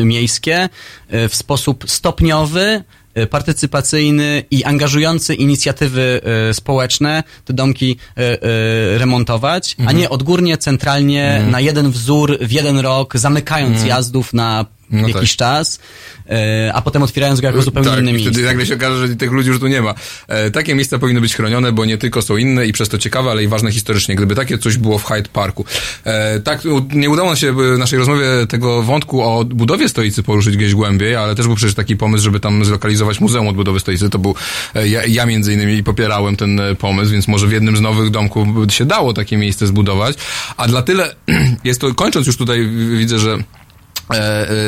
y, 0.00 0.04
miejskie, 0.04 0.68
y, 1.14 1.28
w 1.28 1.34
sposób 1.34 1.84
stopniowy, 1.86 2.84
partycypacyjny 3.30 4.42
i 4.50 4.64
angażujący 4.64 5.34
inicjatywy 5.34 6.20
y, 6.50 6.54
społeczne 6.54 7.22
te 7.44 7.52
domki 7.52 7.90
y, 8.18 8.22
y, 8.22 8.98
remontować, 8.98 9.74
a 9.78 9.82
Mhm. 9.82 9.98
nie 9.98 10.10
odgórnie, 10.10 10.58
centralnie, 10.58 11.42
na 11.50 11.60
jeden 11.60 11.90
wzór, 11.90 12.38
w 12.40 12.52
jeden 12.52 12.78
rok, 12.78 13.16
zamykając 13.16 13.72
Mhm. 13.72 13.88
jazdów 13.88 14.32
na 14.34 14.66
No 14.90 15.08
jakiś 15.08 15.36
czas, 15.36 15.78
y, 16.26 16.32
a 16.72 16.82
potem 16.82 17.02
otwierając 17.02 17.40
go 17.40 17.46
jako 17.46 17.62
zupełnie 17.62 17.90
tak, 17.90 17.98
inne 17.98 18.12
miejsce. 18.12 18.30
wtedy 18.30 18.46
nagle 18.46 18.66
się 18.66 18.74
okaże, 18.74 19.08
że 19.08 19.16
tych 19.16 19.32
ludzi 19.32 19.48
już 19.48 19.60
tu 19.60 19.66
nie 19.66 19.82
ma. 19.82 19.94
E, 20.28 20.50
takie 20.50 20.74
miejsca 20.74 20.98
powinny 20.98 21.20
być 21.20 21.34
chronione, 21.34 21.72
bo 21.72 21.84
nie 21.84 21.98
tylko 21.98 22.22
są 22.22 22.36
inne 22.36 22.66
i 22.66 22.72
przez 22.72 22.88
to 22.88 22.98
ciekawe, 22.98 23.30
ale 23.30 23.44
i 23.44 23.48
ważne 23.48 23.72
historycznie. 23.72 24.14
Gdyby 24.14 24.34
takie 24.34 24.58
coś 24.58 24.76
było 24.76 24.98
w 24.98 25.04
Hyde 25.04 25.28
Parku. 25.32 25.64
E, 26.04 26.40
tak, 26.40 26.62
nie 26.92 27.10
udało 27.10 27.28
nam 27.28 27.36
się 27.36 27.52
w 27.52 27.78
naszej 27.78 27.98
rozmowie 27.98 28.26
tego 28.48 28.82
wątku 28.82 29.22
o 29.22 29.44
budowie 29.44 29.88
stolicy 29.88 30.22
poruszyć 30.22 30.56
gdzieś 30.56 30.74
głębiej, 30.74 31.16
ale 31.16 31.34
też 31.34 31.46
był 31.46 31.56
przecież 31.56 31.74
taki 31.74 31.96
pomysł, 31.96 32.24
żeby 32.24 32.40
tam 32.40 32.64
zlokalizować 32.64 33.20
Muzeum 33.20 33.48
Odbudowy 33.48 33.80
Stolicy. 33.80 34.10
To 34.10 34.18
był, 34.18 34.34
e, 34.74 34.88
ja, 34.88 35.06
ja 35.06 35.26
między 35.26 35.52
innymi 35.52 35.82
popierałem 35.82 36.36
ten 36.36 36.60
e, 36.60 36.74
pomysł, 36.74 37.12
więc 37.12 37.28
może 37.28 37.46
w 37.46 37.52
jednym 37.52 37.76
z 37.76 37.80
nowych 37.80 38.10
domków 38.10 38.54
by 38.54 38.72
się 38.72 38.84
dało 38.84 39.12
takie 39.12 39.36
miejsce 39.36 39.66
zbudować. 39.66 40.16
A 40.56 40.68
dla 40.68 40.82
tyle 40.82 41.14
jest 41.64 41.80
to, 41.80 41.94
kończąc 41.94 42.26
już 42.26 42.36
tutaj, 42.36 42.68
widzę, 42.96 43.18
że 43.18 43.32
e, 43.32 43.36
e, 43.36 43.63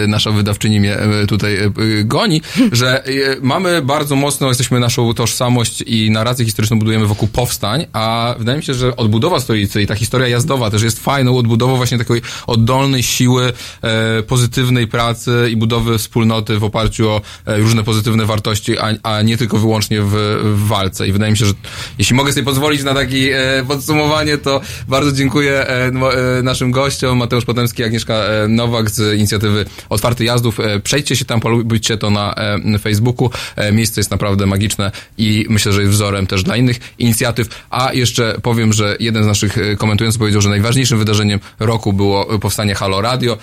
nasza 0.09 0.31
wydawczyni 0.31 0.81
mnie 0.81 0.99
e, 0.99 1.27
tutaj 1.27 1.57
e, 1.57 1.65
e, 1.65 1.71
goni, 2.05 2.43
że 2.73 3.05
e, 3.05 3.11
mamy 3.43 3.83
bardzo 3.83 4.17
mocno, 4.17 4.49
jesteśmy 4.49 4.81
naszą 4.81 5.15
tożsamość 5.15 5.83
i 5.87 6.11
narrację 6.11 6.45
historyczną 6.45 6.79
budujemy 6.79 7.07
wokół 7.07 7.29
powstań, 7.29 7.87
a 7.93 8.35
wydaje 8.39 8.59
mi 8.59 8.65
się, 8.65 8.75
że 8.75 8.97
odbudowa 8.97 9.41
stolicy 9.41 9.83
i 9.83 9.87
ta 9.87 9.95
historia 9.95 10.29
jazdowa 10.29 10.71
też 10.71 10.83
jest 10.83 11.05
fajną 11.05 11.37
odbudową 11.37 11.77
właśnie 11.77 11.99
takiej 11.99 12.23
oddolnej 12.47 13.03
siły, 13.03 13.53
e, 13.83 14.23
pozytywnej 14.23 14.87
pracy 14.87 15.49
i 15.51 15.57
budowy 15.57 15.99
wspólnoty 15.99 16.59
w 16.59 16.65
oparciu 16.65 17.11
o 17.11 17.21
e, 17.47 17.59
różne 17.59 17.85
pozytywne 17.85 18.27
wartości, 18.27 18.79
a, 18.79 18.95
a 19.03 19.23
nie 19.23 19.37
tylko 19.37 19.59
wyłącznie 19.59 20.03
w, 20.03 20.13
w 20.43 20.67
walce. 20.67 21.09
I 21.09 21.13
wydaje 21.13 21.33
mi 21.33 21.39
się, 21.39 21.47
że 21.47 21.53
jeśli 21.99 22.17
mogę 22.17 22.33
sobie 22.33 22.45
pozwolić 22.45 22.83
na 22.83 22.95
takie 22.95 23.41
e, 23.59 23.65
podsumowanie, 23.65 24.39
to 24.39 24.61
bardzo 24.89 25.13
dziękuję 25.13 25.69
e, 25.69 25.87
e, 25.87 26.43
naszym 26.43 26.71
gościom, 26.71 27.19
Mateusz 27.19 27.45
Potemski, 27.45 27.85
Agnieszka 27.85 28.15
e, 28.15 28.49
Nowak 28.49 28.91
z 28.91 29.21
inicjatywy 29.27 29.65
Otwarty 29.89 30.25
Jazdów. 30.25 30.61
E, 30.61 30.81
przejdźcie 30.81 31.17
się 31.17 31.25
tam, 31.25 31.41
polubujcie 31.41 31.99
to 31.99 32.11
na 32.11 32.35
e, 32.75 32.79
Facebooku. 32.79 33.31
E, 33.57 33.73
miejsce 33.73 34.01
jest 34.01 34.11
naprawdę 34.11 34.47
magiczne 34.47 34.93
i 35.19 35.47
myślę, 35.49 35.73
że 35.73 35.81
jest 35.81 35.93
wzorem 35.93 36.27
też 36.27 36.43
dla 36.43 36.57
innych 36.57 36.77
inicjatyw. 36.99 37.49
A 37.71 37.93
jeszcze 37.93 38.37
powiem, 38.43 38.73
że 38.73 38.97
jeden 39.01 39.25
z 39.25 39.27
naszych 39.27 39.57
komentujących 39.79 40.19
powiedział, 40.19 40.41
że 40.41 40.49
najważniejszym 40.49 40.99
wydarzeniem 40.99 41.41
roku 41.59 41.93
było 41.93 42.39
powstanie 42.39 42.75
Halo 42.75 43.01
Radio. 43.01 43.39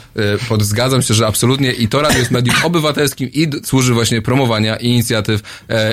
Zgadzam 0.59 1.01
się, 1.01 1.13
że 1.13 1.27
absolutnie 1.27 1.71
i 1.71 1.87
to 1.87 2.01
radio 2.01 2.19
jest 2.19 2.31
medium 2.31 2.55
obywatelskim 2.69 3.29
i 3.33 3.47
służy 3.63 3.93
właśnie 3.93 4.21
promowania 4.21 4.75
inicjatyw 4.75 5.41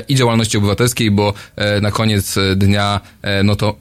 i 0.08 0.14
działalności 0.14 0.58
obywatelskiej, 0.58 1.10
bo 1.10 1.34
na 1.82 1.90
koniec 1.90 2.38
dnia, 2.56 3.00
no 3.44 3.56
to 3.56 3.76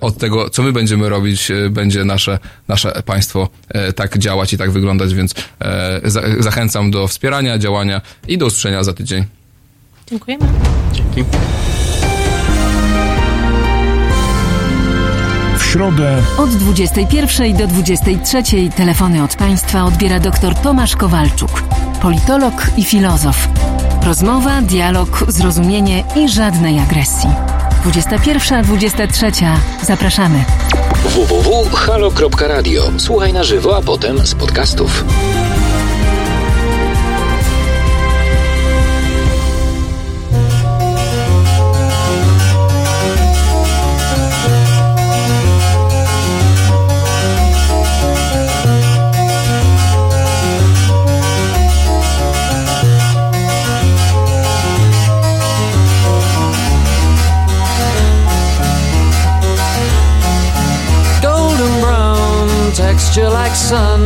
od 0.00 0.18
tego, 0.18 0.50
co 0.50 0.62
my 0.62 0.72
będziemy 0.72 1.08
robić, 1.08 1.52
będzie 1.70 2.04
nasze, 2.04 2.38
nasze 2.68 3.02
państwo 3.06 3.48
tak 3.96 4.18
działać 4.18 4.52
i 4.52 4.58
tak 4.58 4.70
wyglądać, 4.70 5.14
więc 5.14 5.34
zachęcam 6.38 6.90
do 6.90 7.08
wspierania, 7.08 7.58
działania 7.58 8.00
i 8.28 8.38
do 8.38 8.46
usłyszenia 8.46 8.82
za 8.82 8.92
tydzień. 8.92 9.24
Dziękujemy. 10.06 10.46
Dzięki. 10.92 11.24
W 15.58 15.64
środę 15.64 16.22
Od 16.38 16.50
21 16.50 17.56
do 17.56 17.66
23 17.66 18.42
telefony 18.76 19.22
od 19.22 19.36
państwa 19.36 19.84
odbiera 19.84 20.20
dr 20.20 20.54
Tomasz 20.54 20.96
Kowalczuk, 20.96 21.62
politolog 22.02 22.54
i 22.76 22.84
filozof. 22.84 23.48
Rozmowa, 24.04 24.62
dialog, 24.62 25.24
zrozumienie 25.28 26.04
i 26.16 26.28
żadnej 26.28 26.78
agresji. 26.78 27.30
21-23. 27.84 29.56
Zapraszamy. 29.82 30.44
www.halo.radio. 31.04 32.82
Słuchaj 32.96 33.32
na 33.32 33.44
żywo, 33.44 33.76
a 33.76 33.82
potem 33.82 34.26
z 34.26 34.34
podcastów. 34.34 35.04
Texture 63.14 63.30
like 63.30 63.54
sun 63.54 64.00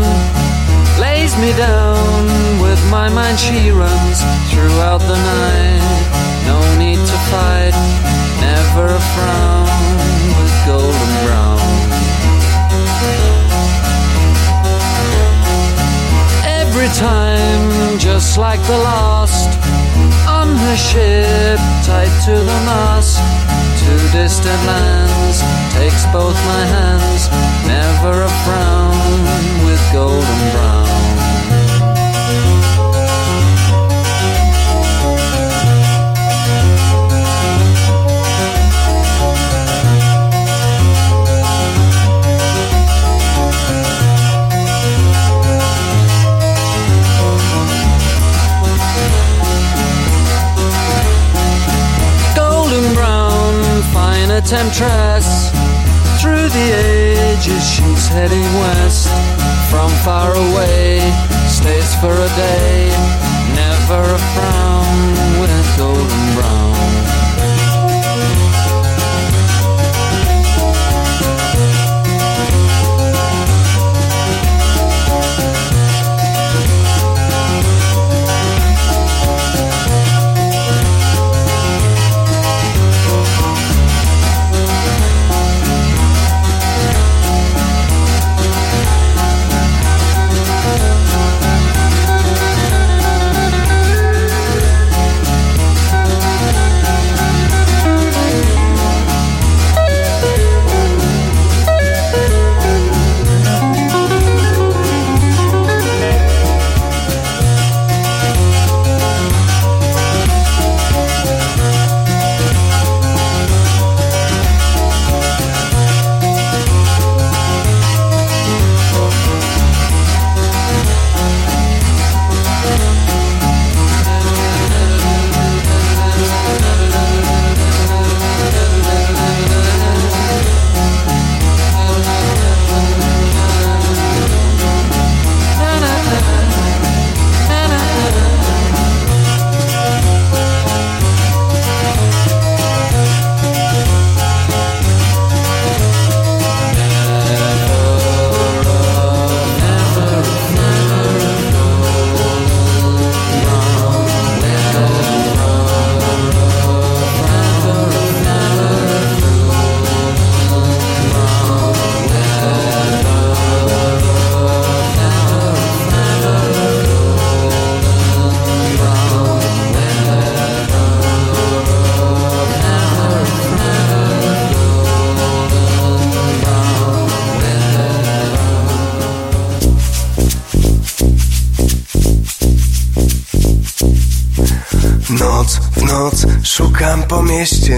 lays 1.00 1.34
me 1.38 1.50
down 1.56 2.60
with 2.60 2.78
my 2.90 3.08
mind. 3.08 3.38
She 3.38 3.70
runs 3.70 4.20
throughout 4.50 5.00
the 5.00 5.16
night. 5.16 5.82
No 6.46 6.58
need 6.78 6.98
to 6.98 7.18
fight 7.30 7.72
never 8.40 8.86
a 8.86 9.02
frown 9.14 9.68
with 10.36 10.54
golden 10.66 11.12
brown. 11.24 11.60
Every 16.44 16.88
time 16.88 17.98
just 17.98 18.36
like 18.36 18.60
the 18.66 18.76
last 18.76 19.48
on 20.28 20.48
her 20.54 20.76
ship 20.76 21.58
tied 21.86 22.12
to 22.26 22.32
the 22.32 22.58
mast 22.68 23.67
to 23.88 23.96
distant 24.12 24.62
lands 24.66 25.40
takes 25.72 26.04
both 26.12 26.36
my 26.52 26.64
hands 26.76 27.22
never 27.66 28.22
a 28.22 28.32
frown 28.44 29.20
with 29.64 29.82
golden 29.92 30.40
brown 30.52 30.97
temptress. 54.48 55.50
Through 56.20 56.48
the 56.48 56.68
ages, 56.72 57.62
she's 57.68 58.08
heading 58.08 58.48
west. 58.64 59.08
From 59.70 59.90
far 60.00 60.32
away, 60.32 61.00
stays 61.46 61.94
for 62.00 62.14
a 62.16 62.30
day. 62.32 62.88
Never 63.54 64.00
a 64.00 64.20
frown 64.32 65.40
with 65.40 65.76
golden 65.76 66.17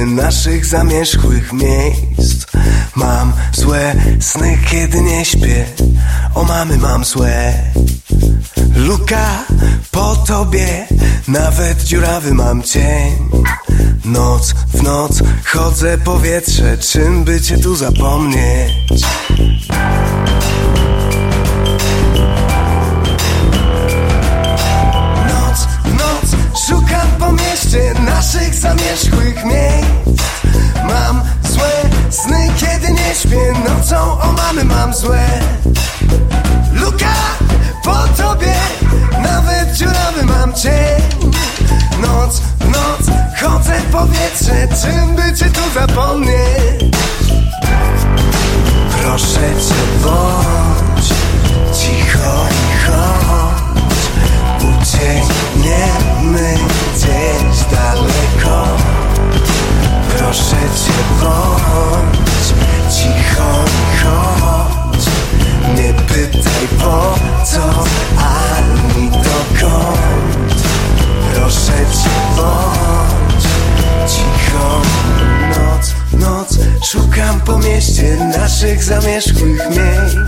naszych 0.06 0.66
zamierzchłych 0.66 1.52
miejsc. 1.52 2.46
Mam 2.94 3.32
złe 3.52 3.94
sny, 4.20 4.58
kiedy 4.70 5.00
nie 5.00 5.24
śpię. 5.24 5.64
O 6.34 6.44
mamy 6.44 6.78
mam 6.78 7.04
złe. 7.04 7.52
Luka 8.76 9.44
po 9.90 10.16
tobie 10.16 10.86
Nawet 11.28 11.82
dziurawy 11.82 12.34
mam 12.34 12.62
cień. 12.62 13.30
Noc 14.04 14.54
w 14.74 14.82
noc 14.82 15.22
chodzę 15.44 15.98
powietrze 15.98 16.78
Czym 16.78 17.24
by 17.24 17.40
cię 17.40 17.58
tu 17.58 17.76
zapomnieć? 17.76 18.72
Mam 34.90 34.98
złe. 34.98 35.28
Luka 36.72 37.14
po 37.84 38.22
tobie 38.22 38.54
Nawet 39.22 39.74
dziurawy 39.74 40.24
mam 40.24 40.54
cień. 40.54 41.02
Noc 42.02 42.40
w 42.60 42.68
noc 42.68 43.16
chodzę 43.40 43.80
w 43.80 43.92
powietrze 43.92 44.68
Czym 44.82 45.16
by 45.16 45.36
cię 45.36 45.44
tu 45.44 45.60
zapomnieć? 45.74 46.96
Proszę 49.02 49.40
cię 49.40 50.02
bądź 50.02 51.08
cicho 51.78 52.46
i 52.50 52.86
chodź. 52.86 54.00
Uciekniemy 54.58 56.54
gdzieś 56.94 57.64
daleko. 57.70 58.66
Proszę 60.16 60.56
cię 60.56 60.92
bądź 61.20 62.48
cicho 62.94 63.64
i 63.66 63.89
pytaj 66.60 66.78
po 66.78 67.14
co 67.44 67.84
ani 68.16 69.10
dokąd? 69.10 70.62
Proszę 71.34 71.72
cię 71.72 72.10
bądź 72.36 73.44
cicho. 74.12 74.82
Noc, 75.48 75.94
noc 76.12 76.58
szukam 76.84 77.40
po 77.40 77.58
mieście 77.58 78.16
naszych 78.38 78.84
zamierzchłych 78.84 79.70
miejsc 79.70 80.16